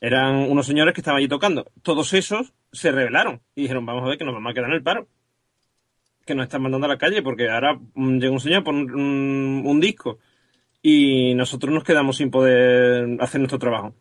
Eran 0.00 0.50
unos 0.50 0.66
señores 0.66 0.94
que 0.94 1.00
estaban 1.00 1.18
allí 1.18 1.28
tocando. 1.28 1.70
Todos 1.82 2.12
esos 2.14 2.52
se 2.72 2.90
rebelaron 2.90 3.40
y 3.54 3.62
dijeron, 3.62 3.86
vamos 3.86 4.04
a 4.04 4.08
ver 4.08 4.18
que 4.18 4.24
nos 4.24 4.34
vamos 4.34 4.50
a 4.50 4.54
quedar 4.54 4.70
en 4.70 4.76
el 4.76 4.82
paro. 4.82 5.06
Que 6.26 6.34
nos 6.34 6.44
están 6.44 6.62
mandando 6.62 6.86
a 6.86 6.88
la 6.88 6.98
calle 6.98 7.22
porque 7.22 7.48
ahora 7.48 7.78
mm, 7.94 8.18
llega 8.18 8.32
un 8.32 8.40
señor 8.40 8.64
por 8.64 8.74
un 8.74 9.80
disco 9.80 10.18
y 10.82 11.34
nosotros 11.34 11.72
nos 11.72 11.84
quedamos 11.84 12.16
sin 12.16 12.30
poder 12.30 13.16
hacer 13.20 13.40
nuestro 13.40 13.58
trabajo. 13.58 13.94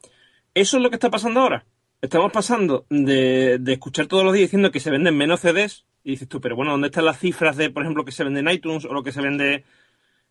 Eso 0.53 0.77
es 0.77 0.83
lo 0.83 0.89
que 0.89 0.95
está 0.95 1.09
pasando 1.09 1.39
ahora. 1.39 1.65
Estamos 2.01 2.31
pasando 2.31 2.85
de, 2.89 3.61
escuchar 3.67 4.07
todos 4.07 4.25
los 4.25 4.33
días 4.33 4.47
diciendo 4.47 4.71
que 4.71 4.81
se 4.81 4.91
venden 4.91 5.15
menos 5.15 5.39
CDs 5.39 5.85
y 6.03 6.11
dices 6.11 6.27
tú, 6.27 6.41
pero 6.41 6.55
bueno, 6.57 6.71
¿dónde 6.71 6.87
están 6.87 7.05
las 7.05 7.19
cifras 7.19 7.55
de, 7.55 7.69
por 7.69 7.83
ejemplo, 7.83 8.03
que 8.03 8.11
se 8.11 8.23
vende 8.23 8.41
en 8.41 8.49
iTunes 8.49 8.83
o 8.85 8.93
lo 8.93 9.03
que 9.03 9.13
se 9.13 9.21
vende 9.21 9.63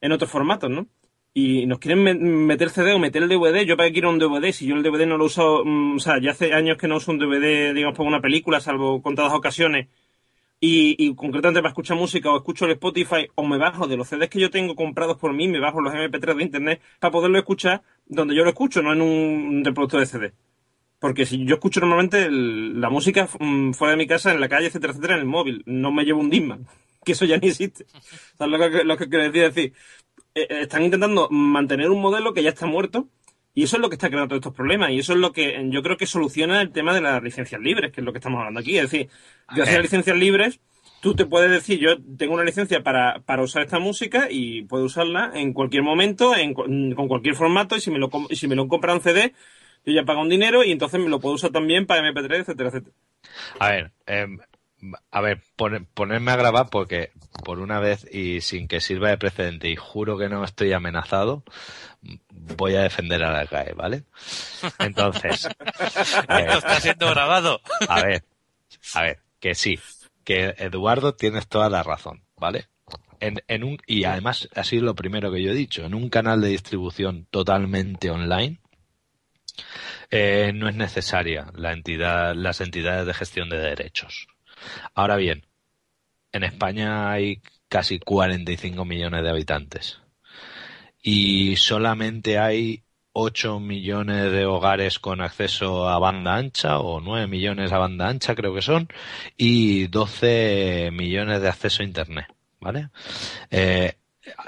en 0.01 0.13
otros 0.13 0.31
formatos, 0.31 0.69
no? 0.71 0.89
Y 1.33 1.65
nos 1.67 1.79
quieren 1.79 2.03
meter 2.47 2.71
CD 2.71 2.93
o 2.93 2.99
meter 2.99 3.23
el 3.23 3.29
DVD. 3.31 3.65
Yo 3.65 3.77
para 3.77 3.89
qué 3.89 3.95
quiero 3.95 4.11
un 4.11 4.19
DVD 4.19 4.53
si 4.53 4.67
yo 4.67 4.75
el 4.75 4.83
DVD 4.83 5.07
no 5.07 5.17
lo 5.17 5.27
uso, 5.27 5.63
mm, 5.65 5.97
o 5.97 6.01
sea, 6.01 6.21
ya 6.21 6.33
hace 6.33 6.53
años 6.53 6.77
que 6.77 6.89
no 6.89 6.97
uso 6.97 7.13
un 7.13 7.19
DVD, 7.19 7.73
digamos, 7.73 7.97
para 7.97 8.09
una 8.09 8.21
película, 8.21 8.61
salvo 8.61 9.01
contadas 9.01 9.33
ocasiones. 9.33 9.89
Y, 10.63 10.97
y, 10.99 11.15
concretamente 11.15 11.61
para 11.63 11.71
escuchar 11.71 11.97
música 11.97 12.31
o 12.31 12.37
escucho 12.37 12.67
el 12.67 12.73
Spotify 12.73 13.29
o 13.37 13.47
me 13.47 13.57
bajo 13.57 13.87
de 13.87 13.97
los 13.97 14.09
CDs 14.09 14.29
que 14.29 14.41
yo 14.41 14.51
tengo 14.51 14.75
comprados 14.75 15.17
por 15.17 15.33
mí, 15.33 15.49
me 15.49 15.61
bajo 15.61 15.81
los 15.81 15.95
MP3 15.95 16.37
de 16.37 16.43
internet 16.43 16.83
para 16.99 17.11
poderlo 17.13 17.39
escuchar 17.39 17.83
donde 18.11 18.35
yo 18.35 18.43
lo 18.43 18.51
escucho, 18.51 18.83
no 18.83 18.93
en 18.93 19.01
un 19.01 19.65
reproductor 19.65 20.01
de 20.01 20.07
CD. 20.07 20.33
Porque 20.99 21.25
si 21.25 21.45
yo 21.47 21.55
escucho 21.55 21.81
normalmente 21.81 22.29
la 22.31 22.91
música 22.91 23.29
mm, 23.39 23.73
fuera 23.73 23.93
de 23.93 23.97
mi 23.97 24.07
casa, 24.07 24.33
en 24.33 24.41
la 24.41 24.49
calle, 24.49 24.67
etcétera, 24.67 24.93
etcétera, 24.93 25.15
en 25.15 25.21
el 25.21 25.27
móvil, 25.27 25.63
no 25.65 25.93
me 25.93 26.05
llevo 26.05 26.21
un 26.21 26.29
Disman, 26.29 26.67
que 27.05 27.13
eso 27.13 27.25
ya 27.25 27.39
ni 27.39 27.49
existe. 27.49 27.87
¿Sabes 28.37 28.59
lo 28.59 28.71
que, 28.71 28.85
lo 28.85 28.97
que 28.99 29.09
quiero 29.09 29.31
decir? 29.31 29.73
Eh, 30.35 30.43
eh, 30.43 30.61
están 30.63 30.83
intentando 30.85 31.29
mantener 31.31 31.91
un 31.91 32.03
modelo 32.03 32.35
que 32.35 32.43
ya 32.43 32.51
está 32.51 32.67
muerto 32.67 33.09
y 33.55 33.63
eso 33.65 33.77
es 33.77 33.83
lo 33.83 33.89
que 33.89 33.95
está 33.95 34.09
creando 34.09 34.29
todos 34.29 34.41
estos 34.41 34.55
problemas 34.55 34.91
y 34.91 34.99
eso 34.99 35.13
es 35.13 35.19
lo 35.19 35.33
que 35.33 35.69
yo 35.71 35.83
creo 35.83 35.97
que 35.97 36.07
soluciona 36.07 36.61
el 36.61 36.71
tema 36.71 36.95
de 36.95 37.01
las 37.01 37.23
licencias 37.23 37.61
libres, 37.61 37.93
que 37.93 38.01
es 38.01 38.05
lo 38.05 38.13
que 38.13 38.19
estamos 38.19 38.39
hablando 38.39 38.61
aquí. 38.61 38.77
Es 38.77 38.91
decir, 38.91 39.09
yo 39.57 39.63
hacía 39.63 39.81
licencias 39.81 40.17
libres 40.17 40.61
tú 41.01 41.15
te 41.15 41.27
puedes 41.27 41.51
decir, 41.51 41.79
yo 41.79 41.97
tengo 42.19 42.35
una 42.35 42.45
licencia 42.45 42.83
para, 42.83 43.21
para 43.21 43.43
usar 43.43 43.63
esta 43.63 43.79
música 43.79 44.29
y 44.31 44.63
puedo 44.63 44.85
usarla 44.85 45.33
en 45.35 45.53
cualquier 45.53 45.83
momento, 45.83 46.37
en, 46.37 46.53
con 46.55 47.09
cualquier 47.09 47.35
formato, 47.35 47.77
y 47.77 47.81
si 47.81 47.91
me 47.91 47.99
lo, 47.99 48.11
si 48.31 48.49
me 48.49 48.55
lo 48.57 48.69
compra 48.69 48.95
un 48.95 49.01
CD, 49.01 49.35
yo 49.87 49.93
ya 49.95 50.05
pago 50.05 50.21
un 50.21 50.29
dinero 50.29 50.63
y 50.65 50.73
entonces 50.73 51.01
me 51.01 51.09
lo 51.09 51.21
puedo 51.21 51.35
usar 51.37 51.51
también 51.51 51.87
para 51.87 52.03
MP3, 52.11 52.41
etcétera, 52.41 52.69
etcétera. 52.69 52.95
A 53.59 53.71
ver, 53.71 53.93
em, 54.07 54.39
a 55.11 55.21
ver, 55.21 55.43
pone- 55.57 55.87
ponerme 55.95 56.31
a 56.33 56.37
grabar 56.37 56.69
porque 56.71 57.11
por 57.45 57.59
una 57.61 57.81
vez 57.81 58.07
y 58.13 58.41
sin 58.41 58.67
que 58.69 58.81
sirva 58.81 59.09
de 59.11 59.19
precedente 59.19 59.69
y 59.69 59.77
juro 59.77 60.17
que 60.19 60.29
no 60.29 60.43
estoy 60.45 60.73
amenazado, 60.73 61.43
voy 62.31 62.75
a 62.77 62.83
defender 62.83 63.23
a 63.23 63.33
la 63.33 63.45
GAE, 63.45 63.73
¿vale? 63.75 64.05
Entonces, 64.79 65.47
eh, 66.29 66.47
Esto 66.47 66.59
está 66.59 66.81
siendo 66.81 67.11
grabado. 67.11 67.61
a 67.89 68.03
ver, 68.03 68.25
a 68.95 69.03
ver, 69.03 69.19
que 69.39 69.55
sí, 69.55 69.79
que 70.25 70.55
Eduardo 70.59 71.15
tienes 71.15 71.49
toda 71.49 71.69
la 71.69 71.83
razón, 71.83 72.25
¿vale? 72.37 72.67
En, 73.21 73.43
en 73.49 73.65
un, 73.65 73.79
y 73.87 74.05
además 74.05 74.49
ha 74.55 74.65
sido 74.65 74.85
lo 74.85 74.95
primero 74.95 75.31
que 75.31 75.43
yo 75.43 75.51
he 75.51 75.55
dicho, 75.55 75.85
en 75.85 75.95
un 75.95 76.09
canal 76.09 76.41
de 76.41 76.49
distribución 76.49 77.27
totalmente 77.31 78.11
online, 78.11 78.61
eh, 80.11 80.53
no 80.55 80.69
es 80.69 80.75
necesaria 80.75 81.47
la 81.55 81.73
entidad, 81.73 82.35
las 82.35 82.61
entidades 82.61 83.07
de 83.07 83.15
gestión 83.15 83.49
de 83.49 83.59
derechos. 83.59 84.29
Ahora 84.95 85.17
bien, 85.17 85.47
en 86.33 86.45
España 86.45 87.11
hay 87.11 87.43
casi 87.69 87.99
45 87.99 88.85
millones 88.85 89.23
de 89.23 89.31
habitantes 89.31 90.01
y 91.03 91.57
solamente 91.57 92.39
hay 92.39 92.85
8 93.13 93.61
millones 93.61 94.31
de 94.33 94.47
hogares 94.47 94.99
con 94.99 95.21
acceso 95.21 95.89
a 95.89 95.99
banda 95.99 96.37
ancha 96.37 96.79
o 96.79 97.01
9 97.01 97.27
millones 97.27 97.73
a 97.73 97.79
banda 97.79 98.09
ancha 98.09 98.35
creo 98.35 98.55
que 98.55 98.63
son 98.63 98.89
y 99.37 99.87
12 99.89 100.91
millones 100.93 101.41
de 101.43 101.49
acceso 101.49 101.83
a 101.83 101.87
internet, 101.87 102.27
¿vale? 102.61 102.89
Eh, 103.51 103.95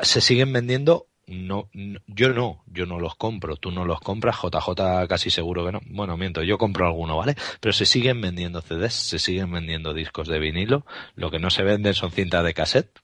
se 0.02 0.20
siguen 0.20 0.52
vendiendo 0.52 1.08
no, 1.26 1.68
no- 1.72 2.00
yo 2.08 2.30
no, 2.30 2.62
yo 2.66 2.84
no 2.86 2.98
los 3.00 3.14
compro, 3.16 3.56
tú 3.56 3.70
no 3.70 3.84
los 3.84 4.00
compras, 4.00 4.36
JJ 4.42 5.06
casi 5.08 5.30
seguro 5.30 5.64
que 5.64 5.72
no. 5.72 5.80
Bueno, 5.86 6.16
miento, 6.16 6.42
yo 6.42 6.58
compro 6.58 6.86
alguno, 6.86 7.16
¿vale? 7.16 7.36
Pero 7.60 7.72
se 7.72 7.86
siguen 7.86 8.20
vendiendo 8.20 8.60
CDs, 8.60 8.92
se 8.94 9.18
siguen 9.18 9.50
vendiendo 9.52 9.94
discos 9.94 10.28
de 10.28 10.38
vinilo, 10.40 10.84
lo 11.14 11.30
que 11.30 11.38
no 11.38 11.50
se 11.50 11.62
venden 11.62 11.94
son 11.94 12.10
cintas 12.12 12.44
de 12.44 12.54
cassette. 12.54 13.01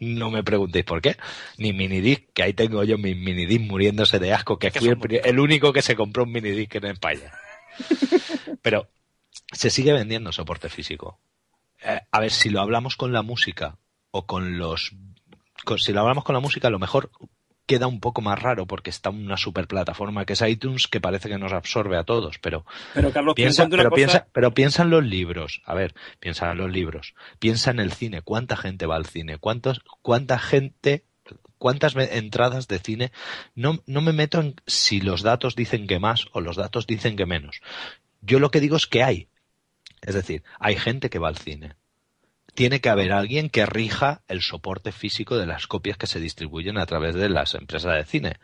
No 0.00 0.30
me 0.30 0.42
preguntéis 0.42 0.84
por 0.84 1.00
qué, 1.00 1.16
ni 1.58 1.72
minidisc, 1.72 2.32
que 2.32 2.42
ahí 2.42 2.54
tengo 2.54 2.84
yo 2.84 2.98
mis 2.98 3.16
minidisc 3.16 3.62
muriéndose 3.62 4.18
de 4.18 4.32
asco, 4.32 4.58
que 4.58 4.70
Que 4.70 4.80
fui 4.80 4.88
el, 5.22 5.38
único 5.38 5.72
que 5.72 5.82
se 5.82 5.96
compró 5.96 6.24
un 6.24 6.32
minidisc 6.32 6.74
en 6.76 6.86
España. 6.86 7.32
Pero 8.62 8.88
se 9.52 9.70
sigue 9.70 9.92
vendiendo 9.92 10.32
soporte 10.32 10.68
físico. 10.68 11.20
Eh, 11.82 12.00
a 12.10 12.20
ver, 12.20 12.30
si 12.30 12.50
lo 12.50 12.60
hablamos 12.60 12.96
con 12.96 13.12
la 13.12 13.22
música 13.22 13.78
o 14.10 14.26
con 14.26 14.58
los... 14.58 14.92
con- 15.64 15.78
si 15.78 15.92
lo 15.92 16.00
hablamos 16.00 16.24
con 16.24 16.34
la 16.34 16.40
música, 16.40 16.68
a 16.68 16.70
lo 16.70 16.78
mejor 16.78 17.10
queda 17.66 17.86
un 17.86 18.00
poco 18.00 18.20
más 18.20 18.40
raro 18.42 18.66
porque 18.66 18.90
está 18.90 19.10
una 19.10 19.36
super 19.36 19.66
plataforma 19.66 20.24
que 20.26 20.34
es 20.34 20.42
iTunes 20.42 20.86
que 20.86 21.00
parece 21.00 21.28
que 21.28 21.38
nos 21.38 21.52
absorbe 21.52 21.96
a 21.96 22.04
todos, 22.04 22.38
pero 22.38 22.64
Pero 22.92 23.10
Carlos, 23.12 23.34
piensa, 23.34 23.68
pero 23.68 23.90
cosa- 23.90 23.94
piensa, 23.96 24.26
pero 24.32 24.52
piensa 24.54 24.82
en 24.82 24.90
los 24.90 25.04
libros. 25.04 25.62
A 25.64 25.74
ver, 25.74 25.94
piensa 26.20 26.50
en 26.50 26.58
los 26.58 26.70
libros. 26.70 27.14
Piensa 27.38 27.70
en 27.70 27.80
el 27.80 27.92
cine. 27.92 28.22
¿Cuánta 28.22 28.56
gente 28.56 28.86
va 28.86 28.96
al 28.96 29.06
cine? 29.06 29.38
¿Cuántos, 29.38 29.80
cuánta 30.02 30.38
gente, 30.38 31.04
cuántas 31.58 31.96
entradas 31.96 32.68
de 32.68 32.78
cine? 32.78 33.12
No, 33.54 33.82
no 33.86 34.00
me 34.02 34.12
meto 34.12 34.40
en 34.40 34.56
si 34.66 35.00
los 35.00 35.22
datos 35.22 35.56
dicen 35.56 35.86
que 35.86 35.98
más 35.98 36.26
o 36.32 36.40
los 36.40 36.56
datos 36.56 36.86
dicen 36.86 37.16
que 37.16 37.24
menos. 37.26 37.60
Yo 38.20 38.38
lo 38.40 38.50
que 38.50 38.60
digo 38.60 38.76
es 38.76 38.86
que 38.86 39.02
hay. 39.02 39.28
Es 40.02 40.14
decir, 40.14 40.42
hay 40.58 40.76
gente 40.76 41.08
que 41.08 41.18
va 41.18 41.28
al 41.28 41.38
cine. 41.38 41.76
Tiene 42.54 42.80
que 42.80 42.88
haber 42.88 43.12
alguien 43.12 43.50
que 43.50 43.66
rija 43.66 44.22
el 44.28 44.40
soporte 44.40 44.92
físico 44.92 45.36
de 45.36 45.46
las 45.46 45.66
copias 45.66 45.96
que 45.96 46.06
se 46.06 46.20
distribuyen 46.20 46.78
a 46.78 46.86
través 46.86 47.14
de 47.14 47.28
las 47.28 47.54
empresas 47.54 47.96
de 47.96 48.04
cine. 48.04 48.36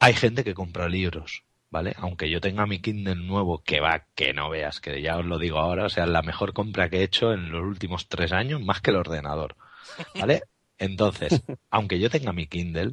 Hay 0.00 0.14
gente 0.14 0.44
que 0.44 0.54
compra 0.54 0.88
libros, 0.88 1.44
¿vale? 1.70 1.94
Aunque 1.98 2.30
yo 2.30 2.40
tenga 2.40 2.66
mi 2.66 2.80
Kindle 2.80 3.16
nuevo, 3.16 3.62
que 3.62 3.80
va, 3.80 4.04
que 4.14 4.32
no 4.32 4.48
veas, 4.50 4.80
que 4.80 5.02
ya 5.02 5.18
os 5.18 5.26
lo 5.26 5.38
digo 5.38 5.58
ahora, 5.58 5.86
o 5.86 5.88
sea, 5.88 6.06
la 6.06 6.22
mejor 6.22 6.52
compra 6.52 6.88
que 6.88 6.98
he 6.98 7.02
hecho 7.02 7.32
en 7.32 7.50
los 7.50 7.62
últimos 7.62 8.08
tres 8.08 8.32
años, 8.32 8.60
más 8.60 8.80
que 8.80 8.90
el 8.90 8.96
ordenador, 8.96 9.56
¿vale? 10.14 10.42
Entonces, 10.78 11.42
aunque 11.70 11.98
yo 11.98 12.08
tenga 12.10 12.32
mi 12.32 12.46
Kindle, 12.46 12.92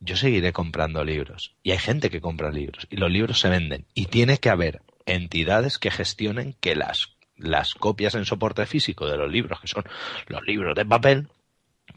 yo 0.00 0.16
seguiré 0.16 0.52
comprando 0.52 1.04
libros. 1.04 1.54
Y 1.62 1.70
hay 1.70 1.78
gente 1.78 2.10
que 2.10 2.20
compra 2.20 2.50
libros, 2.50 2.88
y 2.90 2.96
los 2.96 3.10
libros 3.10 3.38
se 3.38 3.48
venden. 3.48 3.86
Y 3.94 4.06
tiene 4.06 4.38
que 4.38 4.50
haber 4.50 4.82
entidades 5.06 5.78
que 5.78 5.92
gestionen 5.92 6.56
que 6.60 6.74
las, 6.74 7.16
las 7.42 7.74
copias 7.74 8.14
en 8.14 8.24
soporte 8.24 8.64
físico 8.66 9.06
de 9.06 9.16
los 9.16 9.30
libros, 9.30 9.60
que 9.60 9.68
son 9.68 9.84
los 10.28 10.42
libros 10.46 10.74
de 10.74 10.86
papel, 10.86 11.28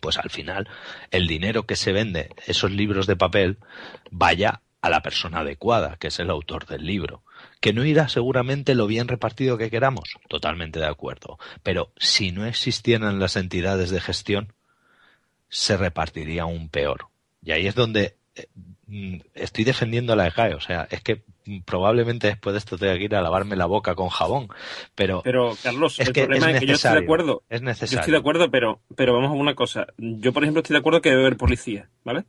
pues 0.01 0.17
al 0.17 0.29
final 0.29 0.67
el 1.11 1.27
dinero 1.27 1.65
que 1.65 1.75
se 1.75 1.91
vende, 1.91 2.29
esos 2.45 2.71
libros 2.71 3.07
de 3.07 3.15
papel, 3.15 3.57
vaya 4.11 4.61
a 4.81 4.89
la 4.89 5.01
persona 5.01 5.39
adecuada, 5.39 5.97
que 5.97 6.07
es 6.09 6.19
el 6.19 6.29
autor 6.29 6.67
del 6.67 6.85
libro. 6.85 7.23
Que 7.59 7.73
no 7.73 7.83
irá 7.85 8.07
seguramente 8.07 8.75
lo 8.75 8.85
bien 8.85 9.07
repartido 9.07 9.57
que 9.57 9.71
queramos, 9.71 10.17
totalmente 10.27 10.79
de 10.79 10.85
acuerdo. 10.85 11.39
Pero 11.63 11.91
si 11.97 12.31
no 12.31 12.45
existieran 12.45 13.19
las 13.19 13.35
entidades 13.35 13.89
de 13.89 13.99
gestión, 13.99 14.53
se 15.49 15.75
repartiría 15.77 16.43
aún 16.43 16.69
peor. 16.69 17.07
Y 17.43 17.51
ahí 17.51 17.65
es 17.65 17.73
donde 17.73 18.15
eh, 18.35 18.47
mm, 18.85 19.17
estoy 19.33 19.63
defendiendo 19.63 20.13
a 20.13 20.15
la 20.15 20.27
EGAE. 20.27 20.53
O 20.53 20.61
sea, 20.61 20.87
es 20.91 21.01
que 21.01 21.23
probablemente 21.65 22.27
después 22.27 22.53
de 22.53 22.59
esto 22.59 22.77
tenga 22.77 22.97
que 22.97 23.03
ir 23.05 23.15
a 23.15 23.21
lavarme 23.21 23.55
la 23.55 23.65
boca 23.65 23.95
con 23.95 24.09
jabón. 24.09 24.47
Pero, 24.95 25.21
Pero, 25.23 25.55
Carlos, 25.61 25.99
es 25.99 26.07
el 26.07 26.13
que 26.13 26.25
problema 26.25 26.49
es 26.49 26.55
es, 26.55 26.59
que 26.61 26.65
yo 26.67 26.73
estoy 26.75 26.91
de 26.93 26.99
acuerdo. 26.99 27.43
es 27.49 27.61
Yo 27.61 27.65
necesario. 27.65 27.99
estoy 27.99 28.11
de 28.13 28.17
acuerdo, 28.17 28.51
pero, 28.51 28.81
pero 28.95 29.13
vamos 29.13 29.29
a 29.29 29.33
una 29.33 29.55
cosa. 29.55 29.87
Yo, 29.97 30.33
por 30.33 30.43
ejemplo, 30.43 30.61
estoy 30.61 30.73
de 30.75 30.79
acuerdo 30.79 31.01
que 31.01 31.09
debe 31.09 31.21
haber 31.21 31.37
policía, 31.37 31.89
¿vale? 32.03 32.25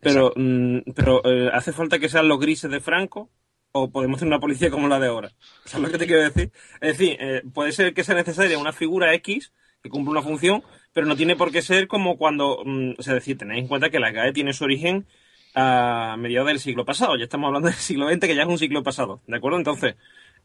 Pero, 0.00 0.32
mm, 0.36 0.92
pero 0.94 1.22
eh, 1.24 1.50
¿hace 1.52 1.72
falta 1.72 1.98
que 1.98 2.08
sean 2.08 2.28
los 2.28 2.40
grises 2.40 2.70
de 2.70 2.80
Franco? 2.80 3.30
¿O 3.72 3.90
podemos 3.92 4.16
hacer 4.16 4.28
una 4.28 4.40
policía 4.40 4.70
como 4.70 4.88
la 4.88 4.98
de 4.98 5.08
ahora? 5.08 5.30
¿Sabes 5.64 5.86
lo 5.86 5.92
que 5.92 5.98
te 5.98 6.06
quiero 6.06 6.22
decir? 6.22 6.50
Es 6.80 6.98
decir, 6.98 7.16
eh, 7.20 7.42
puede 7.54 7.72
ser 7.72 7.94
que 7.94 8.02
sea 8.02 8.14
necesaria 8.16 8.58
una 8.58 8.72
figura 8.72 9.14
X 9.14 9.52
que 9.82 9.88
cumple 9.90 10.10
una 10.10 10.22
función, 10.22 10.62
pero 10.92 11.06
no 11.06 11.16
tiene 11.16 11.36
por 11.36 11.52
qué 11.52 11.62
ser 11.62 11.86
como 11.86 12.16
cuando, 12.18 12.62
mm, 12.64 12.94
o 12.98 13.02
sea, 13.02 13.14
es 13.14 13.20
decir, 13.20 13.38
tenéis 13.38 13.62
en 13.62 13.68
cuenta 13.68 13.90
que 13.90 14.00
la 14.00 14.12
CAE 14.12 14.32
tiene 14.32 14.52
su 14.52 14.64
origen 14.64 15.06
a 15.54 16.16
mediados 16.18 16.48
del 16.48 16.60
siglo 16.60 16.84
pasado. 16.84 17.16
Ya 17.16 17.24
estamos 17.24 17.48
hablando 17.48 17.68
del 17.70 17.76
siglo 17.78 18.08
XX, 18.08 18.20
que 18.20 18.34
ya 18.34 18.42
es 18.42 18.48
un 18.48 18.58
siglo 18.58 18.82
pasado, 18.82 19.20
¿de 19.26 19.36
acuerdo? 19.36 19.58
Entonces, 19.58 19.96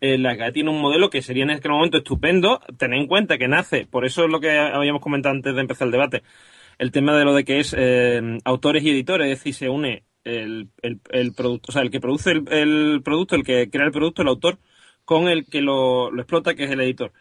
eh, 0.02 0.18
la 0.18 0.38
CAE 0.38 0.52
tiene 0.52 0.70
un 0.72 0.82
modelo 0.82 1.10
que 1.10 1.22
sería 1.22 1.44
en 1.44 1.52
aquel 1.52 1.72
momento 1.72 1.98
estupendo. 1.98 2.60
Tened 2.78 2.98
en 3.00 3.08
cuenta 3.08 3.38
que 3.38 3.48
nace, 3.48 3.86
por 3.86 4.06
eso 4.06 4.26
es 4.26 4.30
lo 4.32 4.40
que 4.40 4.58
habíamos 4.58 5.02
comentado 5.02 5.36
antes 5.36 5.56
de 5.56 5.62
empezar 5.62 5.88
el 5.88 5.92
debate, 5.92 6.24
el 6.78 6.92
tema 6.92 7.18
de 7.18 7.26
lo 7.26 7.34
de 7.34 7.46
que 7.46 7.60
es 7.60 7.76
eh, 7.78 8.40
autores 8.46 8.84
y 8.84 8.90
editores, 8.92 9.32
es 9.32 9.40
decir, 9.40 9.54
se 9.54 9.70
une 9.70 10.04
el, 10.24 10.70
el, 10.82 11.34
producto, 11.34 11.70
o 11.70 11.72
sea, 11.72 11.82
el 11.84 11.92
que 11.92 12.02
produce 12.02 12.32
el, 12.32 12.46
el 12.52 13.02
producto, 13.04 13.36
el 13.36 13.44
que 13.44 13.70
crea 13.70 13.86
el 13.86 13.92
producto, 13.92 14.22
el 14.24 14.28
autor, 14.28 14.58
con 15.06 15.28
el 15.28 15.46
que 15.46 15.62
lo, 15.62 16.12
lo 16.12 16.22
explota, 16.22 16.56
que 16.56 16.64
es 16.66 16.72
el 16.72 16.82
editor. 16.82 17.14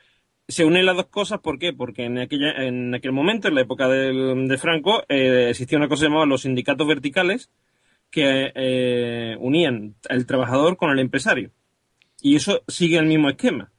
Se 0.49 0.65
unen 0.65 0.87
las 0.87 0.97
dos 0.97 1.07
cosas, 1.07 1.41
¿por 1.41 1.59
qué? 1.59 1.73
Porque 1.73 2.05
en, 2.05 2.19
aquella, 2.19 2.53
en 2.65 2.95
aquel 2.95 3.13
momento, 3.13 3.49
en 3.49 3.55
la 3.55 3.63
época 3.63 3.89
del- 3.89 4.47
de 4.49 4.59
Franco, 4.59 5.05
eh, 5.09 5.49
existía 5.51 5.79
una 5.79 5.89
cosa 5.89 6.05
llamada 6.05 6.27
los 6.27 6.43
sindicatos 6.43 6.87
verticales 6.87 7.51
que 8.15 8.53
eh, 8.55 9.37
unían 9.41 9.97
el 10.09 10.25
trabajador 10.25 10.77
con 10.77 10.91
el 10.91 11.01
empresario. 11.01 11.51
Y 12.23 12.37
eso 12.37 12.63
sigue 12.69 12.97
el 12.97 13.07
mismo 13.07 13.29
esquema. 13.29 13.73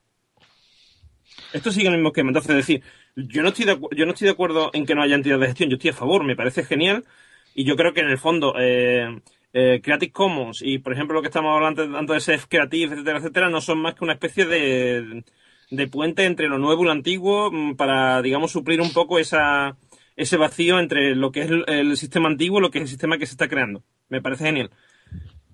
Esto 1.54 1.72
sigue 1.72 1.88
el 1.88 1.94
mismo 1.94 2.08
esquema. 2.08 2.28
Entonces, 2.28 2.50
es 2.50 2.56
decir, 2.58 2.82
yo 3.16 3.42
no, 3.42 3.48
estoy 3.48 3.64
de, 3.64 3.80
yo 3.96 4.04
no 4.04 4.12
estoy 4.12 4.26
de 4.26 4.32
acuerdo 4.32 4.68
en 4.74 4.84
que 4.84 4.94
no 4.94 5.02
haya 5.02 5.14
entidad 5.14 5.38
de 5.38 5.46
gestión. 5.46 5.70
Yo 5.70 5.76
estoy 5.76 5.88
a 5.88 5.94
favor, 5.94 6.22
me 6.22 6.36
parece 6.36 6.64
genial. 6.64 7.06
Y 7.54 7.64
yo 7.64 7.76
creo 7.76 7.94
que 7.94 8.00
en 8.00 8.10
el 8.10 8.18
fondo, 8.18 8.54
eh, 8.58 9.22
eh, 9.54 9.80
Creative 9.82 10.12
Commons 10.12 10.60
y, 10.60 10.80
por 10.80 10.92
ejemplo, 10.92 11.14
lo 11.14 11.22
que 11.22 11.28
estamos 11.28 11.54
hablando 11.54 11.96
antes 11.96 12.14
de 12.14 12.20
Self 12.20 12.44
Creative, 12.46 12.92
etcétera, 12.92 13.18
etcétera, 13.18 13.48
no 13.48 13.62
son 13.62 13.78
más 13.78 13.94
que 13.94 14.04
una 14.04 14.12
especie 14.12 14.44
de, 14.44 15.24
de 15.70 15.88
puente 15.88 16.26
entre 16.26 16.48
lo 16.48 16.58
nuevo 16.58 16.82
y 16.82 16.84
lo 16.84 16.92
antiguo 16.92 17.50
mm, 17.50 17.74
para, 17.76 18.20
digamos, 18.20 18.52
suplir 18.52 18.82
un 18.82 18.92
poco 18.92 19.18
esa, 19.18 19.78
ese 20.16 20.36
vacío 20.36 20.78
entre 20.80 21.14
lo 21.14 21.30
que 21.30 21.42
es 21.42 21.50
el, 21.50 21.64
el 21.68 21.96
sistema 21.96 22.28
antiguo 22.28 22.58
y 22.58 22.62
lo 22.62 22.70
que 22.70 22.78
es 22.78 22.82
el 22.82 22.88
sistema 22.88 23.18
que 23.18 23.26
se 23.26 23.32
está 23.32 23.48
creando. 23.48 23.82
Me 24.08 24.20
parece 24.22 24.44
genial. 24.44 24.70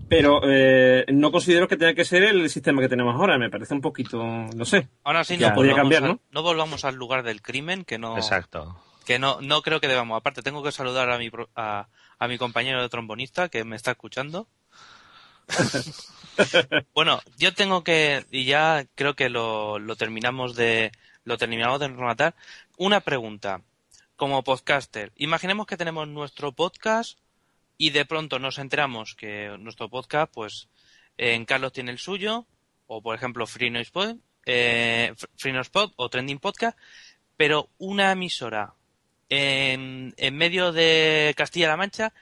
Pero 0.08 0.40
eh, 0.44 1.04
no 1.12 1.30
considero 1.32 1.68
que 1.68 1.76
tenga 1.76 1.94
que 1.94 2.04
ser 2.04 2.22
el 2.24 2.48
sistema 2.50 2.82
que 2.82 2.88
tenemos 2.88 3.14
ahora. 3.14 3.38
Me 3.38 3.50
parece 3.50 3.74
un 3.74 3.80
poquito, 3.80 4.22
no 4.22 4.64
sé. 4.64 4.88
Ahora 5.04 5.24
sí, 5.24 5.36
Ya. 5.38 5.50
no, 5.50 5.54
Podría 5.54 5.74
cambiar, 5.74 6.02
¿no? 6.02 6.20
no 6.30 6.42
volvamos 6.42 6.84
al 6.84 6.96
lugar 6.96 7.22
del 7.22 7.40
crimen, 7.40 7.84
que 7.84 7.98
no, 7.98 8.16
Exacto. 8.16 8.76
que 9.06 9.18
no, 9.18 9.40
no 9.40 9.62
creo 9.62 9.80
que 9.80 9.88
debamos. 9.88 10.18
Aparte, 10.18 10.42
tengo 10.42 10.62
que 10.62 10.72
saludar 10.72 11.08
a 11.10 11.18
mi, 11.18 11.30
pro- 11.30 11.48
a, 11.56 11.88
a 12.18 12.28
mi 12.28 12.36
compañero 12.36 12.82
de 12.82 12.88
trombonista 12.88 13.48
que 13.48 13.64
me 13.64 13.76
está 13.76 13.92
escuchando. 13.92 14.48
bueno, 16.94 17.20
yo 17.38 17.54
tengo 17.54 17.82
que, 17.84 18.24
y 18.30 18.44
ya 18.44 18.84
creo 18.94 19.14
que 19.14 19.28
lo, 19.28 19.78
lo 19.78 19.96
terminamos 19.96 20.54
de, 20.56 20.92
lo 21.24 21.36
terminamos 21.38 21.80
de 21.80 21.88
rematar. 21.88 22.34
Una 22.76 23.00
pregunta. 23.00 23.62
Como 24.16 24.44
podcaster, 24.44 25.12
imaginemos 25.16 25.66
que 25.66 25.76
tenemos 25.76 26.06
nuestro 26.08 26.52
podcast 26.52 27.18
y 27.76 27.90
de 27.90 28.04
pronto 28.04 28.38
nos 28.38 28.58
enteramos 28.58 29.14
que 29.14 29.56
nuestro 29.58 29.88
podcast, 29.88 30.32
pues, 30.32 30.68
en 31.16 31.44
Carlos 31.44 31.72
tiene 31.72 31.90
el 31.90 31.98
suyo, 31.98 32.46
o 32.86 33.02
por 33.02 33.14
ejemplo 33.14 33.46
Free 33.46 33.70
Noise 33.70 33.90
Pod, 33.90 34.16
eh, 34.46 35.14
Free 35.36 35.52
Pod 35.70 35.92
o 35.96 36.08
Trending 36.08 36.38
Podcast, 36.38 36.78
pero 37.36 37.70
una 37.78 38.12
emisora 38.12 38.74
en, 39.28 40.14
en 40.16 40.36
medio 40.36 40.72
de 40.72 41.34
Castilla-La 41.36 41.76
Mancha 41.76 42.12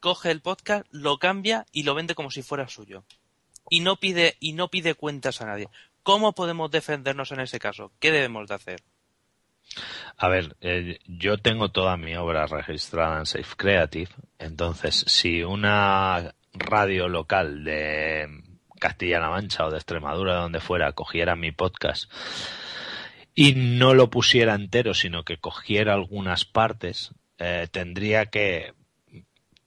coge 0.00 0.30
el 0.30 0.40
podcast, 0.40 0.86
lo 0.90 1.18
cambia 1.18 1.66
y 1.72 1.82
lo 1.82 1.94
vende 1.94 2.14
como 2.14 2.30
si 2.30 2.42
fuera 2.42 2.68
suyo. 2.68 3.04
Y 3.68 3.80
no 3.80 3.96
pide, 3.96 4.36
y 4.40 4.52
no 4.52 4.68
pide 4.68 4.94
cuentas 4.94 5.40
a 5.40 5.46
nadie. 5.46 5.68
¿Cómo 6.02 6.32
podemos 6.32 6.70
defendernos 6.70 7.32
en 7.32 7.40
ese 7.40 7.58
caso? 7.58 7.92
¿Qué 7.98 8.12
debemos 8.12 8.48
de 8.48 8.54
hacer? 8.54 8.82
A 10.16 10.28
ver, 10.28 10.56
eh, 10.60 10.98
yo 11.06 11.38
tengo 11.38 11.70
toda 11.70 11.96
mi 11.96 12.16
obra 12.16 12.46
registrada 12.46 13.18
en 13.18 13.26
Safe 13.26 13.56
Creative, 13.56 14.10
entonces 14.38 15.04
si 15.06 15.42
una 15.42 16.34
radio 16.54 17.08
local 17.08 17.64
de 17.64 18.26
Castilla-La 18.78 19.30
Mancha 19.30 19.66
o 19.66 19.70
de 19.70 19.76
Extremadura, 19.76 20.36
donde 20.36 20.60
fuera, 20.60 20.92
cogiera 20.92 21.36
mi 21.36 21.52
podcast 21.52 22.10
y 23.34 23.54
no 23.54 23.92
lo 23.92 24.08
pusiera 24.08 24.54
entero, 24.54 24.94
sino 24.94 25.22
que 25.22 25.36
cogiera 25.36 25.92
algunas 25.92 26.46
partes, 26.46 27.12
eh, 27.38 27.68
tendría 27.70 28.26
que, 28.26 28.72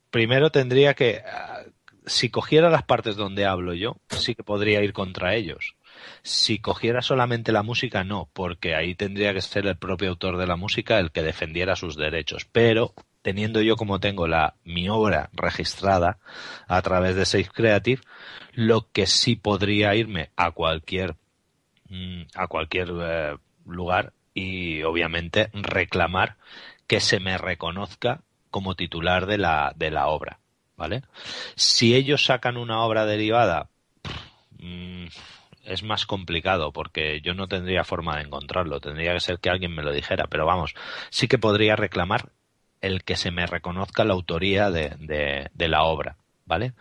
primero 0.09 0.49
tendría 0.49 0.95
que, 0.95 1.21
ah, 1.25 1.61
si 2.07 2.31
cogiera 2.31 2.71
las 2.71 2.83
partes 2.83 3.15
donde 3.15 3.45
hablo 3.45 3.75
yo, 3.75 3.97
sí 4.09 4.33
que 4.33 4.43
podría 4.43 4.81
ir 4.81 4.91
contra 4.91 5.35
ellos. 5.35 5.75
Si 6.23 6.59
cogiera 6.59 7.01
solamente 7.01 7.51
la 7.51 7.63
música, 7.63 8.03
no, 8.03 8.29
porque 8.33 8.75
ahí 8.75 8.95
tendría 8.95 9.33
que 9.33 9.41
ser 9.41 9.65
el 9.67 9.77
propio 9.77 10.09
autor 10.09 10.37
de 10.37 10.47
la 10.47 10.55
música 10.55 10.99
el 10.99 11.11
que 11.11 11.23
defendiera 11.23 11.75
sus 11.75 11.95
derechos. 11.95 12.45
Pero 12.51 12.93
teniendo 13.21 13.61
yo 13.61 13.75
como 13.75 13.99
tengo 13.99 14.27
la 14.27 14.55
mi 14.63 14.89
obra 14.89 15.29
registrada 15.33 16.17
a 16.67 16.81
través 16.81 17.15
de 17.15 17.25
Safe 17.25 17.49
Creative, 17.53 18.01
lo 18.53 18.89
que 18.91 19.07
sí 19.07 19.35
podría 19.35 19.95
irme 19.95 20.31
a 20.35 20.51
cualquier 20.51 21.15
mm, 21.89 22.23
a 22.35 22.47
cualquier 22.47 22.89
eh, 23.01 23.37
lugar 23.65 24.13
y 24.33 24.83
obviamente 24.83 25.49
reclamar 25.53 26.37
que 26.87 26.99
se 26.99 27.19
me 27.19 27.37
reconozca 27.37 28.21
como 28.49 28.75
titular 28.75 29.25
de 29.25 29.37
la, 29.37 29.73
de 29.75 29.91
la 29.91 30.07
obra, 30.07 30.39
¿vale? 30.75 31.03
Si 31.55 31.93
ellos 31.95 32.25
sacan 32.25 32.57
una 32.57 32.81
obra 32.81 33.05
derivada, 33.05 33.69
mm, 34.57 35.05
es 35.69 35.83
más 35.83 36.05
complicado 36.05 36.73
porque 36.73 37.21
yo 37.21 37.33
no 37.33 37.47
tendría 37.47 37.83
forma 37.83 38.17
de 38.17 38.23
encontrarlo, 38.23 38.79
tendría 38.79 39.13
que 39.13 39.19
ser 39.19 39.39
que 39.39 39.49
alguien 39.49 39.73
me 39.73 39.83
lo 39.83 39.91
dijera, 39.91 40.27
pero 40.27 40.45
vamos, 40.45 40.73
sí 41.09 41.27
que 41.27 41.37
podría 41.37 41.75
reclamar 41.75 42.29
el 42.81 43.03
que 43.03 43.15
se 43.15 43.31
me 43.31 43.45
reconozca 43.45 44.03
la 44.03 44.13
autoría 44.13 44.71
de, 44.71 44.95
de, 45.53 45.67
la 45.67 45.83
obra, 45.83 46.15
¿vale? 46.45 46.73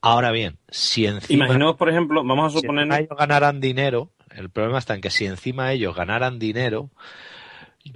Ahora 0.00 0.30
bien, 0.30 0.58
si 0.68 1.06
encima... 1.06 1.46
Imaginemos, 1.46 1.76
por 1.76 1.88
ejemplo, 1.88 2.22
vamos 2.24 2.54
a 2.54 2.60
suponer... 2.60 2.86
Si 2.92 3.02
ellos 3.04 3.18
ganaran 3.18 3.60
dinero, 3.60 4.10
el 4.30 4.50
problema 4.50 4.78
está 4.78 4.94
en 4.94 5.00
que 5.00 5.10
si 5.10 5.24
encima 5.24 5.72
ellos 5.72 5.96
ganaran 5.96 6.38
dinero, 6.38 6.90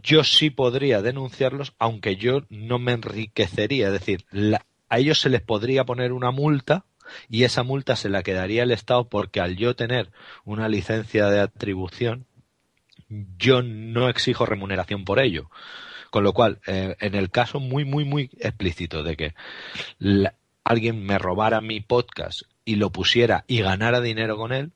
yo 0.03 0.25
sí 0.25 0.51
podría 0.51 1.03
denunciarlos, 1.03 1.75
aunque 1.79 2.17
yo 2.17 2.43
no 2.49 2.79
me 2.79 2.93
enriquecería. 2.93 3.89
Es 3.89 3.93
decir, 3.93 4.25
a 4.89 4.99
ellos 4.99 5.21
se 5.21 5.29
les 5.29 5.43
podría 5.43 5.85
poner 5.85 6.13
una 6.13 6.31
multa 6.31 6.85
y 7.29 7.45
esa 7.45 7.63
multa 7.63 7.97
se 7.97 8.09
la 8.09 8.23
quedaría 8.23 8.63
el 8.63 8.71
Estado 8.71 9.09
porque 9.09 9.41
al 9.41 9.57
yo 9.57 9.77
tener 9.77 10.11
una 10.45 10.69
licencia 10.69 11.27
de 11.27 11.41
atribución, 11.41 12.27
yo 13.09 13.63
no 13.63 14.09
exijo 14.09 14.47
remuneración 14.47 15.05
por 15.05 15.19
ello. 15.19 15.51
Con 16.11 16.25
lo 16.25 16.33
cual, 16.33 16.61
eh, 16.67 16.97
en 17.01 17.15
el 17.15 17.31
caso 17.31 17.61
muy, 17.61 17.85
muy, 17.85 18.05
muy 18.05 18.31
explícito 18.41 19.03
de 19.03 19.17
que 19.17 19.35
alguien 20.65 21.05
me 21.05 21.19
robara 21.19 21.61
mi 21.61 21.81
podcast 21.81 22.43
y 22.65 22.77
lo 22.77 22.91
pusiera 22.91 23.45
y 23.47 23.61
ganara 23.61 24.01
dinero 24.01 24.37
con 24.37 24.53
él, 24.53 24.73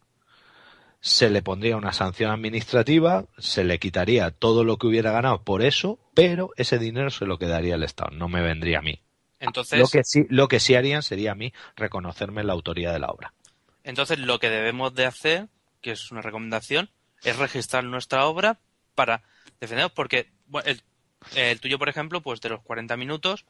se 1.01 1.31
le 1.31 1.43
pondría 1.43 1.77
una 1.77 1.93
sanción 1.93 2.31
administrativa, 2.31 3.27
se 3.37 3.65
le 3.65 3.79
quitaría 3.79 4.31
todo 4.31 4.63
lo 4.63 4.79
que 4.79 4.87
hubiera 4.87 5.11
ganado 5.11 5.43
por 5.43 5.63
eso, 5.63 5.99
pero 6.15 6.51
ese 6.57 6.79
dinero 6.79 7.11
se 7.11 7.27
lo 7.27 7.39
quedaría 7.39 7.75
el 7.75 7.83
Estado, 7.83 8.11
no 8.13 8.29
me 8.29 8.41
vendría 8.41 8.79
a 8.79 8.83
mí. 8.83 9.01
Entonces, 9.43 9.79
lo 9.79 9.89
que 9.89 10.05
sí, 10.05 10.25
lo 10.29 10.49
que 10.49 10.61
sí 10.61 10.77
harían 10.77 11.03
sería 11.03 11.33
a 11.33 11.35
mí 11.35 11.53
reconocerme 11.77 12.45
la 12.45 12.53
autoría 12.53 12.93
de 12.93 13.01
la 13.01 13.09
obra. 13.09 13.35
Entonces, 13.83 14.19
lo 14.19 14.39
que 14.39 14.49
debemos 14.49 14.95
de 14.95 15.07
hacer, 15.07 15.49
que 15.81 15.91
es 15.91 16.13
una 16.13 16.23
recomendación, 16.23 16.91
es 17.25 17.37
registrar 17.37 17.83
nuestra 17.83 18.27
obra 18.27 18.59
para 18.95 19.23
defendernos, 19.61 19.93
porque 19.93 20.31
el, 20.65 20.81
el 21.35 21.61
tuyo, 21.61 21.79
por 21.79 21.89
ejemplo, 21.89 22.21
pues 22.21 22.41
de 22.41 22.51
los 22.51 22.61
40 22.63 22.97
minutos, 22.97 23.45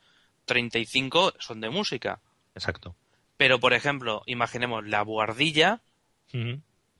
35 0.46 1.34
son 1.38 1.60
de 1.60 1.68
música. 1.68 2.20
Exacto. 2.54 2.96
Pero, 3.36 3.60
por 3.60 3.74
ejemplo, 3.74 4.22
imaginemos 4.26 4.86
la 4.86 5.02
buhardilla, 5.02 5.82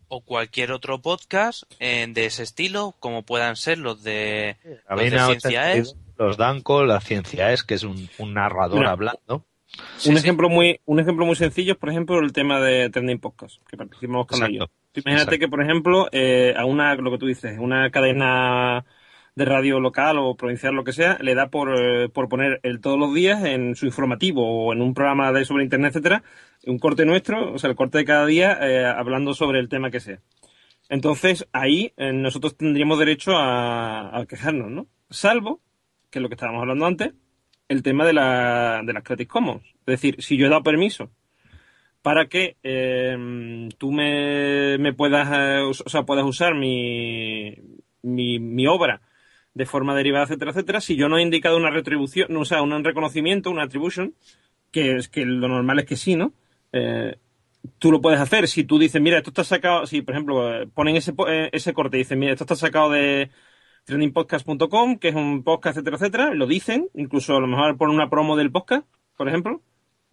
o 0.09 0.21
cualquier 0.21 0.73
otro 0.73 1.01
podcast 1.01 1.63
eh, 1.79 2.07
de 2.07 2.27
ese 2.27 2.43
estilo, 2.43 2.95
como 3.01 3.23
puedan 3.23 3.57
ser 3.57 3.79
los 3.79 4.03
de, 4.03 4.59
los 4.91 5.09
Ciencia 5.09 5.73
Es. 5.73 5.97
Los 6.23 6.37
Danco, 6.37 6.85
la 6.85 7.01
Ciencia 7.01 7.53
Es, 7.53 7.63
que 7.63 7.75
es 7.75 7.85
un, 7.85 8.09
narrador 8.33 8.87
hablando. 8.87 9.45
un 10.07 10.17
ejemplo 10.17 10.49
muy 10.49 10.81
un 10.85 11.01
ejemplo 11.01 11.27
muy 11.27 11.37
sencillo 11.37 11.73
es, 11.73 11.79
por 11.79 11.91
ejemplo, 11.91 12.19
el 12.21 12.33
tema 12.33 12.61
de 12.61 12.91
Trending 12.91 13.21
Podcast, 13.21 13.57
que 13.69 13.77
participamos 13.77 14.27
con 14.27 14.45
ellos. 14.45 14.69
imagínate 14.95 15.39
que, 15.39 15.49
por 15.49 15.63
ejemplo, 15.63 16.09
eh, 16.13 16.55
a 16.57 16.65
una, 16.65 16.95
lo 16.95 17.11
que 17.11 17.19
tú 17.19 17.27
dices, 17.27 17.59
una 17.59 17.91
cadena 17.91 18.85
de 19.35 19.45
radio 19.45 19.81
local 19.81 20.19
o 20.19 20.35
provincial, 20.37 20.75
lo 20.75 20.85
que 20.85 20.93
sea, 20.93 21.19
le 21.21 21.35
da 21.35 21.49
por, 21.49 21.75
eh, 21.79 22.09
por 22.09 22.29
poner 22.29 22.61
el 22.63 22.81
todos 22.81 22.99
los 22.99 23.15
días 23.15 23.45
en 23.45 23.77
su 23.77 23.87
informativo 23.87 24.67
o 24.67 24.73
en 24.73 24.83
un 24.83 24.95
programa 24.95 25.33
de 25.33 25.45
sobre 25.45 25.65
internet, 25.65 25.91
etcétera, 25.91 26.23
un 26.67 26.79
corte 26.79 27.05
nuestro, 27.05 27.53
o 27.53 27.59
sea, 27.59 27.71
el 27.71 27.77
corte 27.77 27.99
de 27.99 28.05
cada 28.05 28.27
día, 28.27 28.59
eh, 28.61 28.85
hablando 28.85 29.35
sobre 29.35 29.59
el 29.59 29.69
tema 29.69 29.91
que 29.91 30.01
sea. 30.01 30.21
Entonces, 30.89 31.49
ahí 31.53 31.93
eh, 31.97 32.13
nosotros 32.13 32.57
tendríamos 32.57 32.99
derecho 32.99 33.33
a, 33.35 34.25
quejarnos, 34.29 34.71
¿no? 34.71 34.87
Salvo, 35.09 35.61
que 36.13 36.19
es 36.19 36.23
lo 36.23 36.29
que 36.29 36.35
estábamos 36.35 36.61
hablando 36.61 36.87
antes, 36.87 37.15
el 37.69 37.83
tema 37.83 38.05
de, 38.05 38.13
la, 38.13 38.83
de 38.85 38.93
las 38.93 39.03
Creative 39.03 39.27
Commons. 39.27 39.65
Es 39.65 39.87
decir, 39.87 40.23
si 40.23 40.37
yo 40.37 40.47
he 40.47 40.51
dado 40.51 40.63
permiso 40.63 41.11
para 42.03 42.27
que 42.27 42.57
tú 43.79 43.93
me, 43.93 44.77
me 44.79 44.93
puedas, 44.93 45.29
o 45.85 45.89
sea, 45.89 46.03
puedas 46.03 46.25
usar 46.25 46.55
mi, 46.55 47.57
mi, 48.03 48.39
mi 48.39 48.67
obra 48.67 49.01
de 49.55 49.67
forma 49.67 49.95
derivada, 49.95 50.25
etcétera, 50.25 50.51
etcétera, 50.51 50.81
si 50.81 50.97
yo 50.97 51.09
no 51.09 51.17
he 51.17 51.23
indicado 51.23 51.57
una 51.57 51.71
retribución, 51.71 52.37
o 52.37 52.45
sea, 52.45 52.63
un 52.63 52.85
reconocimiento, 52.85 53.51
una 53.51 53.65
attribution, 53.65 54.15
que 54.71 54.97
es 54.97 55.09
que 55.09 55.25
lo 55.25 55.49
normal 55.49 55.79
es 55.79 55.87
que 55.87 55.97
sí, 55.97 56.17
¿no? 56.17 56.33
Eh, 56.73 57.17
tú 57.79 57.93
lo 57.93 58.01
puedes 58.01 58.21
hacer. 58.21 58.49
Si 58.49 58.65
tú 58.65 58.79
dices, 58.79 59.01
mira, 59.01 59.19
esto 59.19 59.31
está 59.31 59.45
sacado, 59.45 59.87
si 59.87 60.03
por 60.03 60.15
ejemplo 60.15 60.67
ponen 60.75 60.97
ese, 60.97 61.13
eh, 61.29 61.51
ese 61.53 61.73
corte 61.73 61.97
y 61.97 62.01
dicen, 62.01 62.19
mira, 62.19 62.33
esto 62.33 62.45
está 62.45 62.57
sacado 62.57 62.91
de 62.91 63.31
trendingpodcast.com, 63.85 64.99
que 64.99 65.09
es 65.09 65.15
un 65.15 65.43
podcast, 65.43 65.77
etcétera, 65.77 65.97
etcétera, 65.97 66.35
lo 66.35 66.47
dicen, 66.47 66.89
incluso 66.95 67.37
a 67.37 67.41
lo 67.41 67.47
mejor 67.47 67.77
ponen 67.77 67.97
una 67.97 68.11
promo 68.11 68.37
del 68.37 68.51
podcast, 68.51 68.87
por 69.17 69.29
ejemplo, 69.29 69.61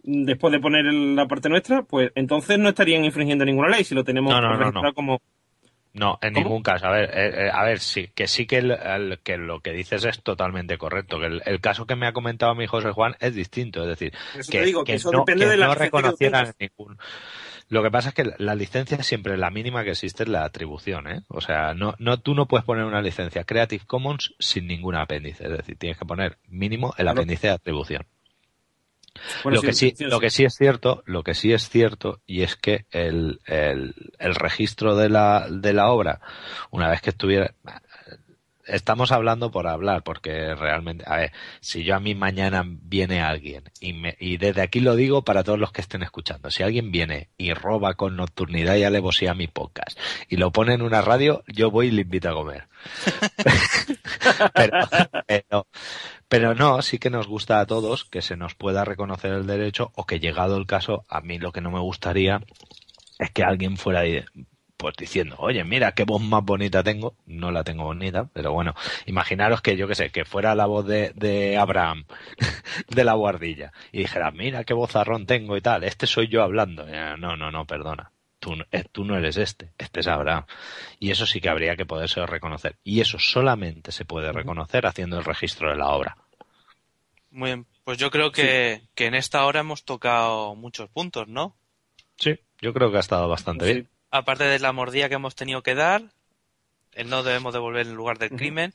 después 0.02 0.52
de 0.52 0.60
poner 0.60 0.84
la 0.84 1.26
parte 1.26 1.48
nuestra, 1.48 1.82
pues 1.82 2.12
entonces 2.14 2.58
no 2.58 2.68
estarían 2.68 3.04
infringiendo 3.04 3.44
ninguna 3.44 3.68
ley 3.68 3.84
si 3.84 3.94
lo 3.94 4.04
tenemos 4.04 4.32
registrado 4.32 4.94
como 4.94 5.20
no, 5.92 6.18
en 6.22 6.34
ningún 6.34 6.62
caso. 6.62 6.86
A 6.86 6.92
ver, 6.92 7.10
eh, 7.12 7.46
eh, 7.46 7.50
a 7.52 7.64
ver, 7.64 7.80
sí, 7.80 8.08
que 8.14 8.28
sí 8.28 8.46
que, 8.46 8.58
el, 8.58 9.18
que 9.24 9.36
lo 9.36 9.60
que 9.60 9.72
dices 9.72 10.04
es 10.04 10.22
totalmente 10.22 10.78
correcto. 10.78 11.18
Que 11.18 11.40
el, 11.44 11.60
caso 11.60 11.84
que 11.84 11.96
me 11.96 12.06
ha 12.06 12.12
comentado 12.12 12.54
mi 12.54 12.66
José 12.66 12.92
Juan 12.92 13.16
es 13.18 13.34
distinto. 13.34 13.82
Es 13.82 13.88
decir, 13.88 14.12
que, 14.48 14.72
no, 15.10 15.24
no 15.56 15.74
reconocieran 15.74 16.52
ningún. 16.60 16.96
Lo 17.70 17.82
que 17.82 17.90
pasa 17.90 18.10
es 18.10 18.14
que 18.14 18.34
la 18.36 18.54
licencia 18.54 19.02
siempre 19.02 19.38
la 19.38 19.50
mínima 19.50 19.84
que 19.84 19.92
existe 19.92 20.24
es 20.24 20.28
la 20.28 20.44
atribución, 20.44 21.06
¿eh? 21.06 21.22
O 21.28 21.40
sea, 21.40 21.72
no, 21.72 21.94
no, 21.98 22.20
tú 22.20 22.34
no 22.34 22.46
puedes 22.46 22.66
poner 22.66 22.84
una 22.84 23.00
licencia 23.00 23.44
Creative 23.44 23.84
Commons 23.86 24.34
sin 24.38 24.66
ningún 24.66 24.96
apéndice. 24.96 25.44
Es 25.44 25.56
decir, 25.56 25.78
tienes 25.78 25.96
que 25.96 26.04
poner 26.04 26.36
mínimo 26.48 26.92
el 26.98 27.08
apéndice 27.08 27.46
de 27.46 27.54
atribución 27.54 28.06
lo, 29.44 29.60
que 29.60 29.72
sí, 29.72 29.94
lo 30.00 30.20
que 30.20 30.30
sí 30.30 30.44
es 30.44 30.54
cierto, 30.54 31.02
lo 31.06 31.22
que 31.22 31.34
sí 31.34 31.52
es 31.52 31.68
cierto, 31.68 32.20
y 32.26 32.42
es 32.42 32.56
que 32.56 32.86
el, 32.90 33.40
el, 33.46 33.94
el 34.18 34.34
registro 34.34 34.96
de 34.96 35.08
la, 35.08 35.46
de 35.50 35.72
la 35.72 35.90
obra, 35.90 36.20
una 36.70 36.88
vez 36.88 37.00
que 37.00 37.10
estuviera, 37.10 37.54
estamos 38.70 39.12
hablando 39.12 39.50
por 39.50 39.66
hablar, 39.66 40.02
porque 40.02 40.54
realmente, 40.54 41.04
a 41.06 41.16
ver, 41.16 41.32
si 41.60 41.84
yo 41.84 41.94
a 41.96 42.00
mí 42.00 42.14
mañana 42.14 42.62
viene 42.64 43.20
alguien, 43.20 43.64
y, 43.80 43.92
me, 43.92 44.16
y 44.18 44.36
desde 44.36 44.62
aquí 44.62 44.80
lo 44.80 44.96
digo 44.96 45.22
para 45.22 45.44
todos 45.44 45.58
los 45.58 45.72
que 45.72 45.80
estén 45.80 46.02
escuchando, 46.02 46.50
si 46.50 46.62
alguien 46.62 46.90
viene 46.90 47.28
y 47.36 47.52
roba 47.52 47.94
con 47.94 48.16
nocturnidad 48.16 48.76
y 48.76 48.84
alevosía 48.84 49.34
mi 49.34 49.46
podcast, 49.46 49.98
y 50.28 50.36
lo 50.36 50.50
pone 50.52 50.74
en 50.74 50.82
una 50.82 51.02
radio, 51.02 51.42
yo 51.46 51.70
voy 51.70 51.88
y 51.88 51.90
le 51.90 52.02
invito 52.02 52.30
a 52.30 52.34
comer. 52.34 52.68
pero, 55.26 55.66
pero, 56.28 56.54
no, 56.54 56.82
sí 56.82 56.98
que 56.98 57.10
nos 57.10 57.26
gusta 57.26 57.60
a 57.60 57.66
todos 57.66 58.04
que 58.04 58.22
se 58.22 58.36
nos 58.36 58.54
pueda 58.54 58.84
reconocer 58.84 59.32
el 59.32 59.46
derecho, 59.46 59.92
o 59.94 60.06
que 60.06 60.20
llegado 60.20 60.56
el 60.56 60.66
caso, 60.66 61.04
a 61.08 61.20
mí 61.20 61.38
lo 61.38 61.52
que 61.52 61.60
no 61.60 61.70
me 61.70 61.80
gustaría 61.80 62.40
es 63.18 63.30
que 63.30 63.44
alguien 63.44 63.76
fuera 63.76 64.00
pues 64.80 64.96
diciendo, 64.96 65.36
oye, 65.38 65.62
mira 65.62 65.92
qué 65.92 66.04
voz 66.04 66.22
más 66.22 66.42
bonita 66.42 66.82
tengo, 66.82 67.14
no 67.26 67.50
la 67.50 67.62
tengo 67.64 67.84
bonita, 67.84 68.30
pero 68.32 68.52
bueno, 68.54 68.74
imaginaros 69.04 69.60
que 69.60 69.76
yo 69.76 69.86
qué 69.86 69.94
sé, 69.94 70.08
que 70.10 70.24
fuera 70.24 70.54
la 70.54 70.64
voz 70.64 70.86
de, 70.86 71.12
de 71.14 71.58
Abraham, 71.58 72.06
de 72.88 73.04
la 73.04 73.12
guardilla, 73.12 73.72
y 73.92 73.98
dijera, 73.98 74.30
mira 74.30 74.64
qué 74.64 74.72
vozarrón 74.72 75.26
tengo 75.26 75.54
y 75.58 75.60
tal, 75.60 75.84
este 75.84 76.06
soy 76.06 76.28
yo 76.28 76.42
hablando. 76.42 76.86
No, 77.18 77.36
no, 77.36 77.50
no, 77.50 77.66
perdona. 77.66 78.10
tú, 78.38 78.54
eh, 78.72 78.84
tú 78.90 79.04
no 79.04 79.18
eres 79.18 79.36
este, 79.36 79.72
este 79.76 80.00
es 80.00 80.06
Abraham. 80.08 80.46
Y 80.98 81.10
eso 81.10 81.26
sí 81.26 81.42
que 81.42 81.50
habría 81.50 81.76
que 81.76 81.84
poderse 81.84 82.24
reconocer. 82.24 82.76
Y 82.82 83.00
eso 83.02 83.18
solamente 83.18 83.92
se 83.92 84.06
puede 84.06 84.32
reconocer 84.32 84.86
haciendo 84.86 85.18
el 85.18 85.24
registro 85.26 85.68
de 85.70 85.76
la 85.76 85.88
obra. 85.90 86.16
Muy 87.30 87.50
bien, 87.50 87.66
pues 87.84 87.98
yo 87.98 88.10
creo 88.10 88.32
que, 88.32 88.80
que 88.94 89.06
en 89.06 89.14
esta 89.14 89.44
hora 89.44 89.60
hemos 89.60 89.84
tocado 89.84 90.54
muchos 90.54 90.88
puntos, 90.88 91.28
¿no? 91.28 91.54
Sí, 92.16 92.38
yo 92.62 92.72
creo 92.72 92.90
que 92.90 92.96
ha 92.96 93.00
estado 93.00 93.28
bastante 93.28 93.66
Sí. 93.66 93.72
bien. 93.74 93.88
Aparte 94.10 94.44
de 94.44 94.58
la 94.58 94.72
mordida 94.72 95.08
que 95.08 95.14
hemos 95.14 95.34
tenido 95.34 95.62
que 95.62 95.74
dar, 95.74 96.02
el 96.92 97.08
no 97.08 97.22
debemos 97.22 97.52
devolver 97.52 97.86
en 97.86 97.94
lugar 97.94 98.18
del 98.18 98.30
crimen, 98.30 98.74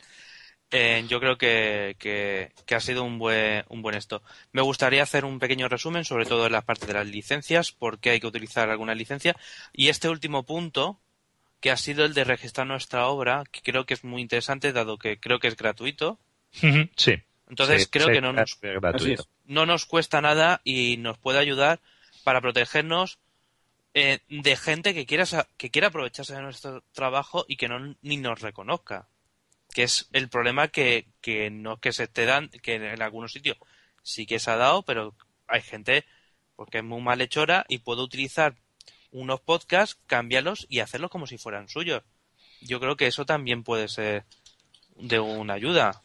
eh, 0.72 1.06
yo 1.08 1.20
creo 1.20 1.38
que, 1.38 1.96
que, 2.00 2.52
que 2.66 2.76
ha 2.76 2.80
sido 2.80 3.04
un 3.04 3.20
buen, 3.20 3.64
un 3.70 3.82
buen 3.82 3.96
esto. 3.96 4.24
Me 4.52 4.62
gustaría 4.62 5.04
hacer 5.04 5.26
un 5.26 5.40
pequeño 5.40 5.68
resumen, 5.68 6.06
sobre 6.06 6.26
todo 6.26 6.48
en 6.48 6.54
la 6.54 6.62
parte 6.62 6.88
de 6.88 6.94
las 6.94 7.08
licencias, 7.08 7.72
por 7.72 8.00
qué 8.00 8.12
hay 8.12 8.20
que 8.20 8.28
utilizar 8.28 8.70
alguna 8.70 8.96
licencia. 8.96 9.36
Y 9.74 9.90
este 9.90 10.10
último 10.10 10.44
punto, 10.44 11.00
que 11.60 11.72
ha 11.72 11.78
sido 11.78 12.06
el 12.06 12.14
de 12.14 12.24
registrar 12.24 12.68
nuestra 12.68 13.08
obra, 13.08 13.44
que 13.52 13.62
creo 13.62 13.86
que 13.86 13.94
es 13.94 14.04
muy 14.04 14.22
interesante, 14.22 14.74
dado 14.74 14.98
que 14.98 15.20
creo 15.20 15.40
que 15.40 15.48
es 15.48 15.56
gratuito. 15.56 16.20
Sí. 16.52 17.22
Entonces 17.50 17.84
Sí, 17.84 17.90
creo 17.92 18.08
sí, 18.08 18.14
que 18.14 18.22
no 18.22 18.34
nos, 18.34 18.60
no 19.46 19.66
nos 19.66 19.86
cuesta 19.86 20.22
nada 20.22 20.62
y 20.64 20.98
nos 20.98 21.18
puede 21.18 21.40
ayudar 21.40 21.80
para 22.24 22.42
protegernos 22.42 23.20
eh, 23.96 24.22
de 24.30 24.58
gente 24.58 24.96
que 24.96 25.08
quiera 25.08 25.26
que 25.58 25.72
quiera 25.72 25.90
aprovecharse 25.90 26.36
de 26.36 26.44
nuestro 26.44 26.84
trabajo 26.94 27.46
y 27.50 27.58
que 27.58 27.70
no 27.70 27.98
ni 28.04 28.18
nos 28.18 28.42
reconozca. 28.42 29.10
Que 29.74 29.84
es 29.84 30.10
el 30.14 30.30
problema 30.30 30.70
que, 30.70 31.08
que 31.22 31.52
no 31.52 31.80
que 31.80 31.94
se 31.94 32.08
te 32.08 32.26
dan 32.26 32.50
que 32.50 32.76
en 32.76 33.02
algunos 33.04 33.34
sitios 33.34 33.58
sí 34.04 34.26
que 34.26 34.40
se 34.40 34.52
ha 34.52 34.58
dado 34.58 34.84
pero 34.84 35.16
hay 35.48 35.62
gente 35.62 36.06
porque 36.56 36.80
es 36.80 36.84
muy 36.86 37.02
malhechora 37.02 37.66
y 37.70 37.80
puede 37.80 38.02
utilizar 38.04 38.56
unos 39.12 39.42
podcasts 39.42 40.00
cambiarlos 40.08 40.68
y 40.70 40.80
hacerlos 40.82 41.12
como 41.12 41.28
si 41.28 41.38
fueran 41.40 41.70
suyos. 41.70 42.04
Yo 42.62 42.80
creo 42.82 42.98
que 42.98 43.08
eso 43.08 43.26
también 43.26 43.64
puede 43.64 43.88
ser 43.90 44.26
de 44.98 45.20
una 45.20 45.56
ayuda. 45.56 46.04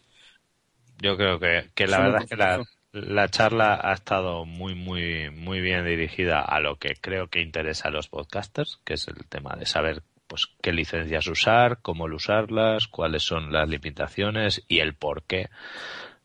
Yo 1.02 1.16
creo 1.16 1.40
que, 1.40 1.70
que 1.74 1.86
la 1.86 1.98
Sí, 1.98 2.00
verdad 2.00 2.20
es 2.22 2.26
que 2.28 2.36
la. 2.36 2.62
La 2.92 3.28
charla 3.28 3.78
ha 3.82 3.92
estado 3.92 4.44
muy, 4.44 4.74
muy, 4.74 5.30
muy 5.30 5.60
bien 5.60 5.84
dirigida 5.84 6.40
a 6.40 6.60
lo 6.60 6.76
que 6.76 6.94
creo 7.00 7.28
que 7.28 7.40
interesa 7.40 7.88
a 7.88 7.90
los 7.92 8.08
podcasters, 8.08 8.80
que 8.84 8.94
es 8.94 9.06
el 9.08 9.26
tema 9.28 9.54
de 9.56 9.66
saber 9.66 10.02
pues 10.26 10.48
qué 10.62 10.72
licencias 10.72 11.26
usar, 11.26 11.80
cómo 11.82 12.04
usarlas, 12.04 12.86
cuáles 12.88 13.22
son 13.24 13.52
las 13.52 13.68
limitaciones 13.68 14.62
y 14.68 14.78
el 14.78 14.94
porqué 14.94 15.50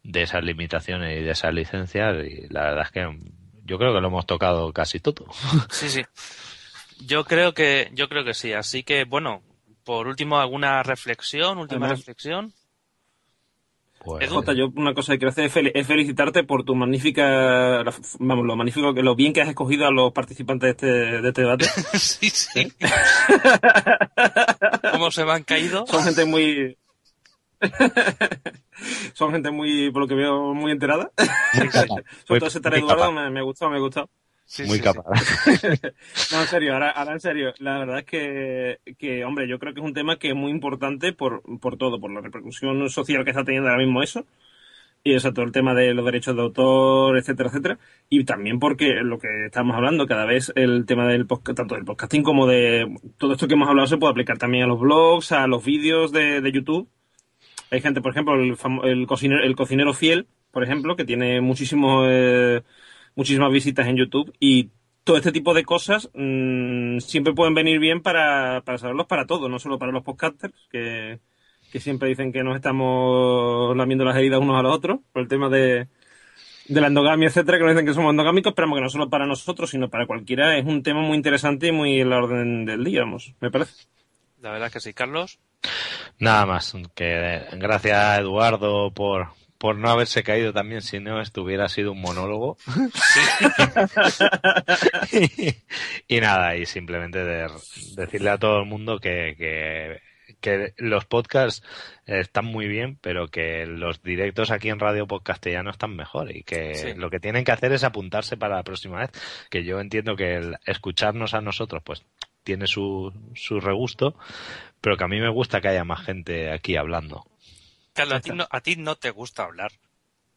de 0.03 0.21
esas 0.21 0.43
limitaciones 0.43 1.19
y 1.19 1.23
de 1.23 1.31
esas 1.31 1.53
licencias. 1.53 2.15
Y 2.25 2.47
la 2.53 2.63
verdad 2.65 2.83
es 2.85 2.91
que 2.91 3.19
yo 3.63 3.77
creo 3.79 3.93
que 3.93 4.01
lo 4.01 4.07
hemos 4.07 4.25
tocado 4.27 4.71
casi 4.73 4.99
todo. 4.99 5.25
Sí, 5.71 5.89
sí. 5.89 6.03
Yo 7.05 7.25
creo 7.25 7.53
que, 7.53 7.89
yo 7.93 8.07
creo 8.07 8.23
que 8.23 8.33
sí. 8.33 8.53
Así 8.53 8.83
que, 8.83 9.03
bueno, 9.05 9.41
por 9.83 10.07
último, 10.07 10.39
alguna 10.39 10.81
reflexión, 10.83 11.57
última 11.57 11.85
Además- 11.87 11.99
reflexión. 11.99 12.53
Pues. 14.05 14.29
Jota, 14.29 14.53
yo 14.53 14.67
una 14.75 14.93
cosa 14.93 15.13
que 15.13 15.19
quiero 15.19 15.31
hacer 15.31 15.45
es, 15.45 15.55
fel- 15.55 15.71
es 15.73 15.87
felicitarte 15.87 16.43
por 16.43 16.63
tu 16.63 16.75
magnífica, 16.75 17.83
la 17.83 17.93
vamos, 18.19 18.45
lo 18.45 18.55
magnífico, 18.55 18.93
que 18.93 19.01
lo 19.01 19.15
bien 19.15 19.33
que 19.33 19.41
has 19.41 19.49
escogido 19.49 19.87
a 19.87 19.91
los 19.91 20.11
participantes 20.13 20.67
de 20.67 20.71
este, 20.71 21.21
de 21.21 21.27
este 21.27 21.41
debate. 21.41 21.65
sí, 21.93 22.29
sí. 22.29 22.71
¿Cómo 24.91 25.11
se 25.11 25.25
me 25.25 25.31
han 25.31 25.43
caído? 25.43 25.85
Son 25.87 26.03
gente 26.03 26.25
muy, 26.25 26.77
son 29.13 29.31
gente 29.31 29.51
muy, 29.51 29.91
por 29.91 30.03
lo 30.03 30.07
que 30.07 30.15
veo, 30.15 30.53
muy 30.53 30.71
enterada. 30.71 31.11
capaz, 31.15 31.73
Sobre 31.73 32.03
muy- 32.29 32.39
todo 32.39 32.47
ese 32.47 32.59
Eduardo 32.59 33.11
me, 33.11 33.29
me 33.31 33.39
ha 33.39 33.43
gustado, 33.43 33.71
me 33.71 33.77
ha 33.77 33.81
gustado. 33.81 34.09
Sí, 34.45 34.63
muy 34.63 34.77
sí, 34.77 34.83
capaz. 34.83 35.03
No, 36.31 36.41
en 36.41 36.47
serio, 36.47 36.73
ahora, 36.73 36.91
ahora 36.91 37.13
en 37.13 37.19
serio, 37.19 37.53
la 37.59 37.79
verdad 37.79 37.99
es 37.99 38.05
que, 38.05 38.79
que, 38.97 39.25
hombre, 39.25 39.47
yo 39.47 39.59
creo 39.59 39.73
que 39.73 39.79
es 39.79 39.85
un 39.85 39.93
tema 39.93 40.17
que 40.17 40.29
es 40.29 40.35
muy 40.35 40.51
importante 40.51 41.13
por, 41.13 41.41
por 41.59 41.77
todo, 41.77 41.99
por 41.99 42.11
la 42.11 42.21
repercusión 42.21 42.89
social 42.89 43.23
que 43.23 43.31
está 43.31 43.43
teniendo 43.43 43.69
ahora 43.69 43.83
mismo 43.83 44.03
eso, 44.03 44.25
y 45.03 45.15
o 45.15 45.19
sea, 45.19 45.33
todo 45.33 45.45
el 45.45 45.51
tema 45.51 45.73
de 45.75 45.93
los 45.93 46.05
derechos 46.05 46.35
de 46.35 46.41
autor, 46.41 47.17
etcétera, 47.17 47.49
etcétera, 47.49 47.79
y 48.09 48.23
también 48.23 48.59
porque 48.59 48.95
lo 49.03 49.19
que 49.19 49.45
estamos 49.45 49.75
hablando, 49.75 50.07
cada 50.07 50.25
vez 50.25 50.51
el 50.55 50.85
tema 50.85 51.07
del 51.07 51.27
podcast, 51.27 51.57
tanto 51.57 51.75
del 51.75 51.85
podcasting 51.85 52.23
como 52.23 52.47
de 52.47 52.87
todo 53.17 53.33
esto 53.33 53.47
que 53.47 53.53
hemos 53.53 53.69
hablado 53.69 53.87
se 53.87 53.97
puede 53.97 54.11
aplicar 54.11 54.37
también 54.39 54.63
a 54.63 54.67
los 54.67 54.79
blogs, 54.79 55.31
a 55.31 55.47
los 55.47 55.63
vídeos 55.63 56.11
de, 56.11 56.41
de 56.41 56.51
YouTube. 56.51 56.89
Hay 57.71 57.81
gente, 57.81 58.01
por 58.01 58.11
ejemplo, 58.11 58.35
el, 58.35 58.55
el 58.83 59.07
cocinero, 59.07 59.43
el 59.43 59.55
cocinero 59.55 59.93
fiel, 59.93 60.27
por 60.51 60.63
ejemplo, 60.63 60.95
que 60.95 61.05
tiene 61.05 61.41
muchísimos, 61.41 62.07
eh, 62.09 62.61
muchísimas 63.15 63.51
visitas 63.51 63.87
en 63.87 63.97
YouTube 63.97 64.33
y 64.39 64.69
todo 65.03 65.17
este 65.17 65.31
tipo 65.31 65.53
de 65.53 65.63
cosas 65.63 66.09
mm, 66.13 66.99
siempre 66.99 67.33
pueden 67.33 67.53
venir 67.53 67.79
bien 67.79 68.01
para, 68.01 68.61
para 68.61 68.77
saberlos 68.77 69.05
para 69.05 69.25
todo, 69.25 69.49
no 69.49 69.59
solo 69.59 69.77
para 69.79 69.91
los 69.91 70.03
podcasters, 70.03 70.53
que, 70.71 71.19
que 71.71 71.79
siempre 71.79 72.09
dicen 72.09 72.33
que 72.33 72.43
nos 72.43 72.55
estamos 72.55 73.75
lamiendo 73.77 74.03
las 74.03 74.17
heridas 74.17 74.41
unos 74.41 74.59
a 74.59 74.63
los 74.63 74.75
otros 74.75 74.99
por 75.13 75.21
el 75.21 75.27
tema 75.27 75.47
de, 75.49 75.87
de 76.67 76.81
la 76.81 76.87
endogamia, 76.87 77.27
etcétera, 77.27 77.57
que 77.57 77.63
nos 77.63 77.73
dicen 77.73 77.85
que 77.85 77.93
somos 77.93 78.11
endogámicos, 78.11 78.53
pero 78.53 78.73
que 78.73 78.81
no 78.81 78.89
solo 78.89 79.09
para 79.09 79.27
nosotros, 79.27 79.69
sino 79.69 79.89
para 79.89 80.07
cualquiera, 80.07 80.57
es 80.57 80.65
un 80.65 80.83
tema 80.83 81.01
muy 81.01 81.15
interesante 81.15 81.67
y 81.67 81.71
muy 81.71 82.01
en 82.01 82.09
la 82.09 82.17
orden 82.17 82.65
del 82.65 82.83
día, 82.83 83.01
vamos, 83.01 83.33
me 83.39 83.51
parece. 83.51 83.85
La 84.41 84.51
verdad 84.51 84.71
que 84.71 84.79
sí, 84.79 84.93
Carlos. 84.93 85.39
Nada 86.19 86.45
más, 86.45 86.75
que 86.93 87.43
gracias 87.53 87.97
a 87.97 88.17
Eduardo 88.17 88.91
por, 88.91 89.27
por 89.65 89.77
no 89.77 89.89
haberse 89.89 90.21
caído 90.21 90.53
también, 90.53 90.83
si 90.83 90.99
no 90.99 91.19
esto 91.19 91.41
hubiera 91.41 91.67
sido 91.69 91.91
un 91.93 91.99
monólogo. 91.99 92.55
y, 96.07 96.19
nada, 96.19 96.55
y 96.55 96.67
simplemente 96.67 97.23
de- 97.23 97.49
decirle 97.95 98.29
a 98.29 98.37
todo 98.37 98.59
el 98.59 98.65
mundo 98.67 98.99
que, 98.99 99.33
que, 99.35 100.01
que 100.39 100.73
los 100.77 101.05
podcasts 101.05 101.63
están 102.05 102.45
muy 102.45 102.67
bien, 102.67 102.99
pero 103.01 103.27
que 103.27 103.65
los 103.65 104.03
directos 104.03 104.51
aquí 104.51 104.69
en 104.69 104.79
Radio 104.79 105.07
Podcastellano 105.07 105.71
están 105.71 105.95
mejor 105.95 106.29
y 106.35 106.43
que 106.43 106.75
Sí. 106.75 106.93
lo 106.95 107.09
que 107.09 107.19
tienen 107.19 107.43
que 107.43 107.51
hacer 107.51 107.71
es 107.73 107.83
apuntarse 107.83 108.37
para 108.37 108.57
la 108.57 108.63
próxima 108.63 108.99
vez. 108.99 109.09
Que 109.49 109.63
yo 109.63 109.79
entiendo 109.79 110.15
que 110.15 110.35
el 110.35 110.57
escucharnos 110.67 111.33
a 111.33 111.41
nosotros, 111.41 111.81
pues 111.83 112.05
tiene 112.43 112.67
su, 112.67 113.11
su 113.33 113.59
regusto, 113.59 114.15
pero 114.79 114.95
que 114.95 115.03
a 115.03 115.07
mí 115.07 115.19
me 115.19 115.29
gusta 115.29 115.59
que 115.61 115.69
haya 115.69 115.83
más 115.83 116.05
gente 116.05 116.51
aquí 116.51 116.75
hablando. 116.77 117.25
Carlos, 117.95 118.17
a 118.17 118.21
ti, 118.21 118.31
no, 118.31 118.47
a 118.49 118.61
ti 118.61 118.75
no 118.75 118.95
te 118.95 119.09
gusta 119.11 119.43
hablar. 119.43 119.71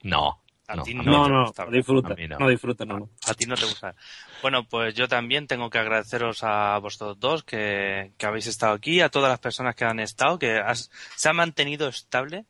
No, 0.03 0.41
A 0.69 0.77
no, 0.77 0.83
ti 0.85 0.95
no. 0.95 1.03
No, 1.03 1.25
te 1.25 1.31
no, 1.33 1.41
gusta 1.45 1.63
hablar. 1.63 1.77
disfruta, 1.79 2.09
no. 2.11 2.39
no 2.39 2.49
disfruta, 2.49 2.85
no, 2.85 2.99
no. 2.99 3.11
A 3.27 3.35
ti 3.35 3.47
no 3.47 3.57
te 3.57 3.67
gusta. 3.67 3.95
Bueno, 4.43 4.65
pues 4.69 4.95
yo 4.95 5.09
también 5.09 5.47
tengo 5.47 5.71
que 5.71 5.79
agradeceros 5.79 6.45
a 6.45 6.79
vosotros 6.79 7.19
dos 7.19 7.43
que, 7.43 8.13
que 8.19 8.27
habéis 8.27 8.47
estado 8.47 8.75
aquí, 8.75 9.01
a 9.01 9.09
todas 9.09 9.31
las 9.31 9.41
personas 9.41 9.75
que 9.75 9.85
han 9.85 9.99
estado, 10.01 10.39
que 10.39 10.59
has- 10.59 10.91
se 11.17 11.29
ha 11.29 11.33
mantenido 11.33 11.89
estable, 11.89 12.45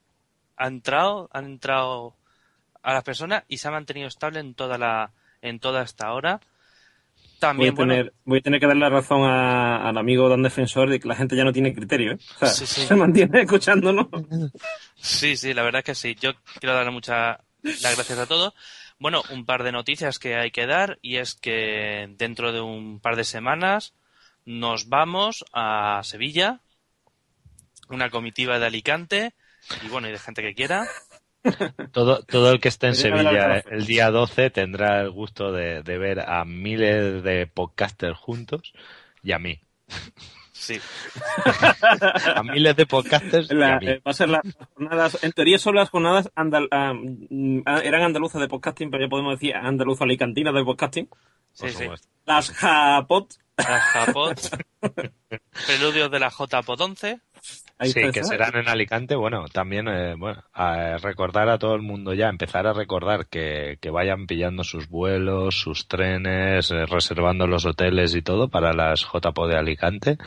ha 0.57 0.67
entrado, 0.69 1.29
han 1.33 1.47
entrado 1.47 2.17
a 2.83 2.93
las 2.95 3.05
personas 3.05 3.45
y 3.49 3.59
se 3.59 3.69
ha 3.69 3.73
mantenido 3.73 4.09
estable 4.09 4.41
en 4.41 4.55
toda 4.55 4.79
la, 4.79 5.13
en 5.43 5.61
toda 5.61 5.83
esta 5.83 6.13
hora. 6.13 6.41
Voy 7.41 7.69
a, 7.69 7.73
bueno, 7.73 7.93
tener, 7.93 8.15
voy 8.25 8.39
a 8.39 8.43
tener 8.43 8.61
que 8.61 8.67
dar 8.67 8.77
la 8.77 8.89
razón 8.91 9.23
a- 9.25 9.89
al 9.89 9.97
amigo 9.99 10.29
Dan 10.29 10.43
Defensor 10.43 10.91
de 10.91 10.99
que 11.01 11.09
la 11.09 11.15
gente 11.15 11.37
ya 11.37 11.45
no 11.45 11.53
tiene 11.53 11.75
criterio, 11.75 12.13
¿eh? 12.13 12.19
O 12.37 12.39
sea, 12.39 12.49
Sí, 12.49 12.67
sí. 12.67 12.81
se 12.87 12.95
mantiene 12.97 13.43
escuchándonos. 13.43 14.07
Sí, 14.97 15.37
sí, 15.37 15.55
la 15.55 15.63
verdad 15.63 15.81
es 15.81 15.85
que 15.85 15.95
sí. 15.95 16.17
Yo 16.21 16.33
quiero 16.61 16.75
darle 16.75 16.91
muchas 16.91 17.39
las 17.63 17.95
gracias 17.97 18.19
a 18.19 18.27
todos. 18.27 18.55
Bueno, 18.99 19.23
un 19.31 19.47
par 19.47 19.63
de 19.63 19.71
noticias 19.73 20.19
que 20.19 20.35
hay 20.37 20.51
que 20.51 20.67
dar 20.67 20.99
y 21.03 21.17
es 21.17 21.35
que 21.35 22.13
dentro 22.19 22.53
de 22.53 22.61
un 22.61 22.99
par 23.01 23.15
de 23.17 23.25
semanas 23.25 23.95
nos 24.45 24.89
vamos 24.89 25.45
a 25.53 26.01
Sevilla, 26.03 26.61
una 27.89 28.11
comitiva 28.11 28.59
de 28.59 28.67
Alicante 28.67 29.35
y 29.85 29.89
bueno, 29.89 30.09
y 30.09 30.13
de 30.13 30.19
gente 30.19 30.43
que 30.43 30.55
quiera. 30.55 30.87
Todo, 31.93 32.23
todo 32.25 32.53
el 32.53 32.61
que 32.61 32.69
esté 32.69 32.89
en 32.89 32.95
Sevilla 32.95 33.49
razón. 33.49 33.73
el 33.73 33.87
día 33.87 34.11
12 34.11 34.51
tendrá 34.51 35.01
el 35.01 35.11
gusto 35.11 35.53
de, 35.53 35.83
de 35.83 35.99
ver 35.99 36.21
a 36.21 36.45
miles 36.45 37.23
de 37.23 37.47
podcasters 37.47 38.19
juntos 38.19 38.73
y 39.23 39.33
a 39.33 39.39
mí. 39.39 39.61
Sí, 40.53 40.79
A 42.35 42.43
miles 42.43 42.75
de 42.77 42.85
podcasters 42.87 43.51
y 43.51 43.55
La- 43.55 43.77
a 43.77 43.79
mí. 43.81 43.89
eh, 43.89 44.03
va 44.07 44.11
a 44.11 44.15
ser 44.15 44.29
las 44.29 44.43
jornadas, 44.75 45.23
en 45.23 45.33
teoría 45.33 45.59
son 45.59 45.77
las 45.77 45.89
jornadas 45.89 46.31
andal- 46.35 46.69
ah, 46.73 46.93
mm, 46.95 47.61
ah, 47.65 47.81
eran 47.85 48.03
andaluzas 48.03 48.41
de 48.41 48.49
podcasting, 48.49 48.91
pero 48.91 49.05
ya 49.05 49.09
podemos 49.09 49.39
decir 49.39 49.55
andaluz 49.55 50.01
alicantinas 50.03 50.53
de 50.55 50.65
podcasting. 50.65 51.09
sí, 51.53 51.69
sí. 51.71 51.85
Las 52.27 52.51
Japot. 52.51 53.33
Las 53.57 53.83
Japot, 53.83 54.41
Preludios 55.67 56.11
de 56.11 56.19
la 56.21 56.29
JPOT 56.31 56.81
11. 56.81 57.21
Ahí 57.79 57.93
Sí, 57.93 58.11
que 58.13 58.25
serán 58.25 58.57
en 58.57 58.69
Alicante. 58.69 59.15
Bueno, 59.15 59.47
también 59.53 59.87
eh, 59.89 60.15
bueno, 60.17 60.43
a 60.53 60.97
recordar 60.99 61.49
a 61.49 61.59
todo 61.59 61.77
el 61.77 61.83
mundo 61.83 62.13
ya, 62.13 62.29
empezar 62.29 62.67
a 62.67 62.73
recordar 62.73 63.27
que, 63.27 63.79
que 63.81 63.91
vayan 63.91 64.27
pillando 64.27 64.65
sus 64.65 64.89
vuelos, 64.89 65.61
sus 65.61 65.87
trenes, 65.87 66.73
eh, 66.73 66.87
reservando 66.87 67.47
los 67.47 67.67
hoteles 67.67 68.17
y 68.17 68.23
todo 68.23 68.49
para 68.49 68.73
las 68.73 69.07
JPO 69.07 69.47
de 69.47 69.57
Alicante, 69.57 70.19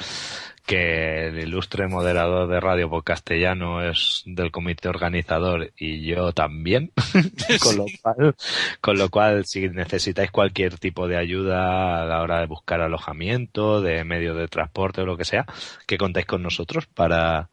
que 0.66 1.28
el 1.28 1.40
ilustre 1.40 1.88
moderador 1.88 2.48
de 2.48 2.60
Radio 2.60 2.90
por 2.90 3.04
Castellano 3.04 3.84
es 3.84 4.24
del 4.26 4.52
comité 4.52 4.90
organizador 4.90 5.72
y 5.78 6.06
yo 6.06 6.32
también. 6.32 6.92
con, 7.62 7.78
lo 7.78 7.86
cual, 8.02 8.36
con 8.80 8.98
lo 8.98 9.10
cual, 9.10 9.46
si 9.46 9.70
necesitáis 9.70 10.32
cualquier 10.32 10.78
tipo 10.78 11.08
de 11.08 11.18
ayuda 11.18 12.02
a 12.02 12.06
la 12.06 12.22
hora 12.22 12.40
de 12.40 12.48
buscar 12.48 12.82
alojamiento, 12.82 13.82
de 13.82 14.04
medio 14.04 14.36
de 14.36 14.48
transporte 14.48 15.02
o 15.02 15.06
lo 15.06 15.18
que 15.18 15.26
sea, 15.26 15.46
que 15.88 15.98
contéis 15.98 16.26
con 16.26 16.44
nosotros 16.44 16.88
para, 16.88 17.50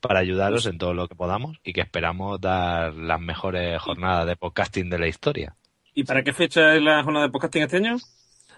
para 0.00 0.20
ayudaros 0.20 0.66
en 0.66 0.78
todo 0.78 0.94
lo 0.94 1.08
que 1.08 1.14
podamos 1.14 1.58
y 1.64 1.72
que 1.72 1.80
esperamos 1.80 2.40
dar 2.40 2.94
las 2.94 3.20
mejores 3.20 3.80
jornadas 3.80 4.26
de 4.26 4.36
podcasting 4.36 4.90
de 4.90 4.98
la 4.98 5.08
historia. 5.08 5.54
¿Y 5.94 6.04
para 6.04 6.22
qué 6.22 6.32
fecha 6.32 6.74
es 6.74 6.82
la 6.82 7.02
jornada 7.02 7.26
de 7.26 7.32
podcasting 7.32 7.62
este 7.62 7.76
año? 7.78 7.96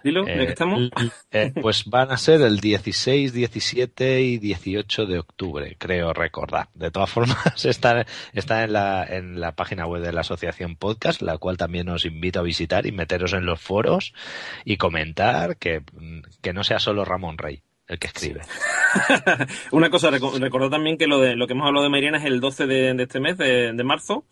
Dilo, 0.05 0.25
¿de 0.25 0.35
qué 0.35 0.43
Eh, 0.43 0.47
estamos? 0.49 0.91
eh, 1.33 1.53
pues 1.61 1.85
van 1.87 2.11
a 2.11 2.17
ser 2.17 2.41
el 2.43 2.61
16, 2.61 3.33
17 3.33 4.21
y 4.23 4.39
18 4.39 5.07
de 5.07 5.19
octubre, 5.19 5.77
creo 5.79 6.13
recordar. 6.13 6.69
De 6.75 6.91
todas 6.91 7.11
formas, 7.11 7.37
está, 7.65 8.07
está 8.33 8.65
en, 8.65 8.73
la, 8.73 9.05
en 9.05 9.41
la 9.41 9.53
página 9.53 9.87
web 9.87 10.03
de 10.03 10.13
la 10.13 10.21
Asociación 10.21 10.77
Podcast, 10.77 11.23
la 11.23 11.39
cual 11.39 11.57
también 11.57 11.89
os 11.89 12.05
invito 12.05 12.41
a 12.41 12.43
visitar 12.43 12.87
y 12.87 12.93
meteros 12.93 13.33
en 13.33 13.45
los 13.47 13.61
foros 13.61 14.13
y 14.65 14.77
comentar 14.77 15.57
que, 15.57 15.83
que 16.43 16.53
no 16.53 16.65
sea 16.65 16.79
solo 16.79 17.05
Ramón 17.05 17.39
Rey 17.39 17.63
el 17.89 17.99
que 17.99 18.09
escribe. 18.09 18.43
Una 19.73 19.91
cosa, 19.91 20.11
reco- 20.11 20.39
recordad 20.39 20.69
también 20.71 20.99
que 20.99 21.07
lo 21.07 21.19
de 21.21 21.37
lo 21.37 21.47
que 21.47 21.55
hemos 21.55 21.67
hablado 21.67 21.85
de 21.85 21.91
Mariana 21.91 22.19
es 22.19 22.25
el 22.25 22.39
12 22.41 22.67
de, 22.67 22.95
de 22.95 23.03
este 23.03 23.19
mes, 23.21 23.39
de, 23.39 23.73
de 23.73 23.85
marzo, 23.85 24.27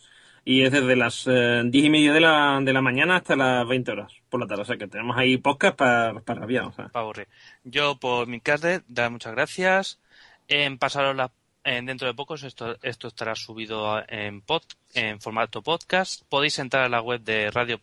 y 0.48 0.62
es 0.62 0.70
desde 0.70 0.94
las 0.94 1.27
eh, 1.27 1.62
10 1.64 1.85
y 1.86 1.90
media 1.90 2.12
de 2.12 2.20
la, 2.20 2.60
de 2.62 2.73
la 2.73 2.81
mañana 2.81 3.16
hasta 3.16 3.35
las 3.35 3.66
20 3.66 3.90
horas 3.90 4.12
por 4.31 4.39
la 4.39 4.47
tarde. 4.47 4.62
O 4.62 4.64
sea 4.64 4.77
que 4.77 4.86
tenemos 4.86 5.16
ahí 5.18 5.39
podcast 5.39 5.77
para, 5.77 6.20
para 6.20 6.40
rabiar. 6.43 6.70
Para 6.70 6.90
aburrir. 6.93 7.27
Yo, 7.64 7.98
por 7.98 8.28
mi 8.28 8.39
parte, 8.39 8.82
dar 8.86 9.10
muchas 9.10 9.32
gracias. 9.32 9.98
En 10.47 10.78
pasaros 10.78 11.16
la, 11.16 11.32
en 11.64 11.86
dentro 11.86 12.06
de 12.06 12.14
pocos 12.14 12.44
esto, 12.44 12.77
esto 12.82 13.09
estará 13.09 13.35
subido 13.35 14.01
en, 14.09 14.40
pod, 14.40 14.62
en 14.94 15.20
formato 15.20 15.62
podcast. 15.62 16.23
Podéis 16.28 16.60
entrar 16.60 16.85
a 16.85 16.89
la 16.89 17.02
web 17.02 17.23
de 17.23 17.51
radio, 17.51 17.81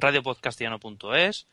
radiopodcastiano.es. 0.00 1.46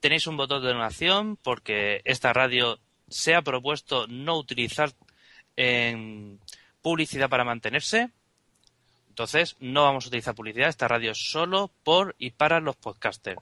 Tenéis 0.00 0.26
un 0.26 0.36
botón 0.36 0.62
de 0.62 0.74
donación 0.74 1.38
porque 1.42 2.02
esta 2.04 2.34
radio 2.34 2.80
se 3.08 3.34
ha 3.34 3.40
propuesto 3.40 4.06
no 4.08 4.36
utilizar 4.36 4.92
en 5.56 6.38
publicidad 6.82 7.30
para 7.30 7.44
mantenerse. 7.44 8.10
Entonces, 9.16 9.56
no 9.60 9.84
vamos 9.84 10.04
a 10.04 10.08
utilizar 10.08 10.34
publicidad. 10.34 10.68
Esta 10.68 10.88
radio 10.88 11.12
es 11.12 11.30
solo 11.30 11.70
por 11.84 12.14
y 12.18 12.32
para 12.32 12.60
los 12.60 12.76
podcasters 12.76 13.40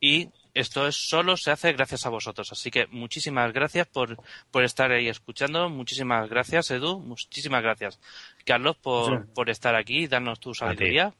y 0.00 0.28
esto 0.54 0.86
es 0.86 0.94
solo 0.96 1.36
se 1.36 1.50
hace 1.50 1.72
gracias 1.72 2.06
a 2.06 2.08
vosotros. 2.08 2.52
Así 2.52 2.70
que 2.70 2.86
muchísimas 2.86 3.52
gracias 3.52 3.88
por, 3.88 4.16
por 4.52 4.62
estar 4.62 4.92
ahí 4.92 5.08
escuchando. 5.08 5.68
Muchísimas 5.68 6.30
gracias, 6.30 6.70
Edu. 6.70 7.00
Muchísimas 7.00 7.62
gracias, 7.64 7.98
Carlos, 8.44 8.76
por, 8.76 9.24
Sí. 9.24 9.30
por 9.34 9.50
estar 9.50 9.74
aquí 9.74 10.04
y 10.04 10.06
darnos 10.06 10.38
tu 10.38 10.54
sabiduría. 10.54 11.12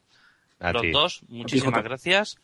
A 0.60 0.72
Los 0.72 0.82
ti. 0.82 0.90
dos, 0.92 1.20
muchísimas 1.28 1.82
gracias. 1.82 2.38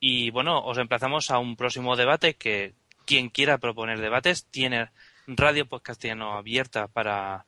Y 0.00 0.30
bueno, 0.30 0.64
os 0.64 0.78
emplazamos 0.78 1.30
a 1.30 1.38
un 1.38 1.54
próximo 1.56 1.96
debate 1.96 2.34
que 2.34 2.72
quien 3.04 3.28
quiera 3.28 3.58
proponer 3.58 4.00
debates 4.00 4.46
tiene 4.46 4.88
Radio 5.26 5.66
Podcastiano 5.66 6.32
abierta 6.32 6.86
para, 6.88 7.44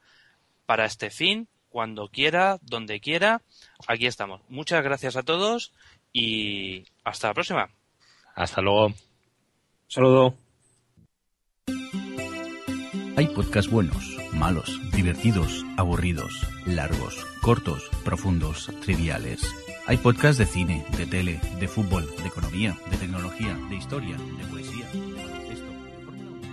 para 0.66 0.84
este 0.84 1.08
fin, 1.10 1.48
cuando 1.68 2.08
quiera, 2.08 2.58
donde 2.62 3.00
quiera. 3.00 3.42
Aquí 3.86 4.06
estamos. 4.06 4.40
Muchas 4.48 4.82
gracias 4.82 5.16
a 5.16 5.22
todos 5.22 5.72
y 6.12 6.84
hasta 7.04 7.28
la 7.28 7.34
próxima. 7.34 7.70
Hasta 8.34 8.60
luego. 8.60 8.94
Saludos. 9.88 10.34
Hay 13.16 13.26
podcasts 13.26 13.70
buenos, 13.70 14.16
malos, 14.32 14.78
divertidos, 14.92 15.64
aburridos, 15.76 16.46
largos, 16.66 17.26
cortos, 17.42 17.90
profundos, 18.04 18.70
triviales. 18.82 19.42
Hay 19.86 19.96
podcasts 19.96 20.38
de 20.38 20.46
cine, 20.46 20.84
de 20.96 21.06
tele, 21.06 21.40
de 21.58 21.66
fútbol, 21.66 22.06
de 22.22 22.28
economía, 22.28 22.76
de 22.90 22.96
tecnología, 22.96 23.58
de 23.70 23.74
historia, 23.74 24.16
de 24.16 24.44
poesía, 24.44 24.86
de 24.92 25.14
baloncesto, 25.14 25.66
de 25.66 26.04
Fórmula 26.04 26.30
1. 26.30 26.48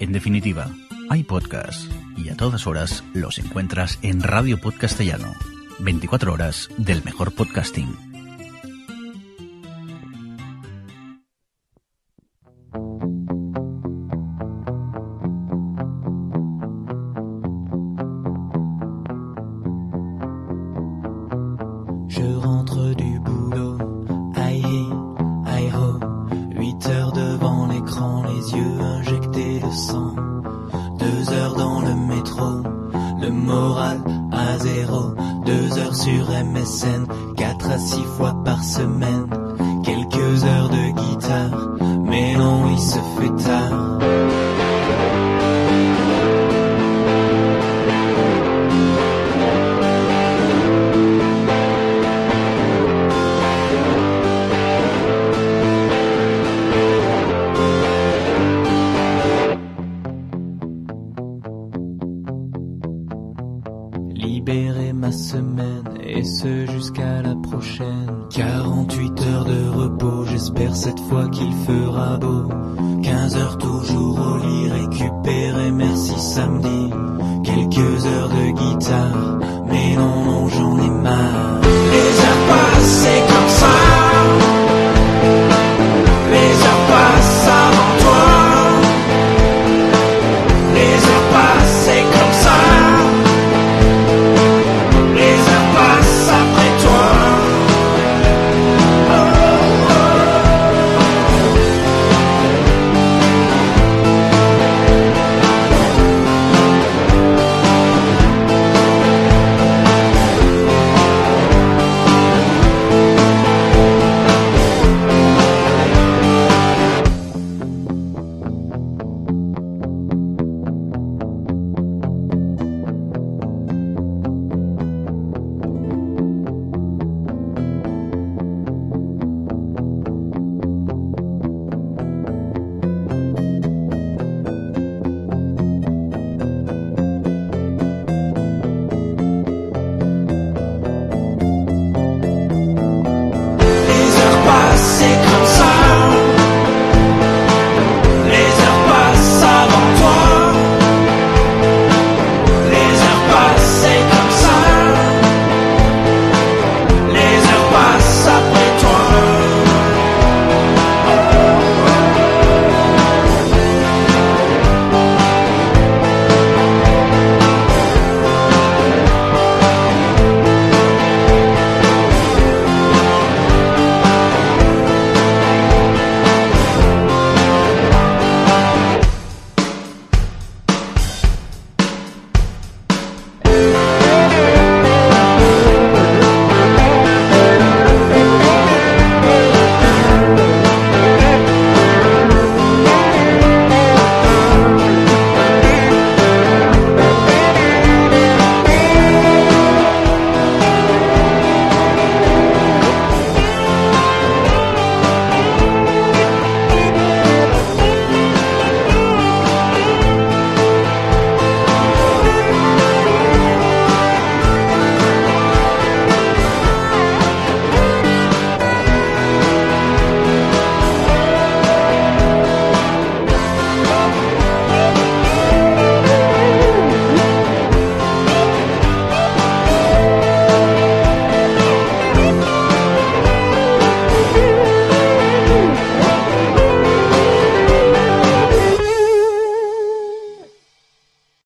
En 0.00 0.12
definitiva, 0.12 0.68
hay 1.08 1.22
podcasts 1.22 1.88
y 2.16 2.28
a 2.30 2.36
todas 2.36 2.66
horas 2.66 3.04
los 3.14 3.38
encuentras 3.38 3.98
en 4.02 4.22
Radio 4.22 4.60
Podcastellano. 4.60 5.34
24 5.78 6.32
horas 6.32 6.68
del 6.78 7.04
mejor 7.04 7.32
podcasting. 7.32 8.15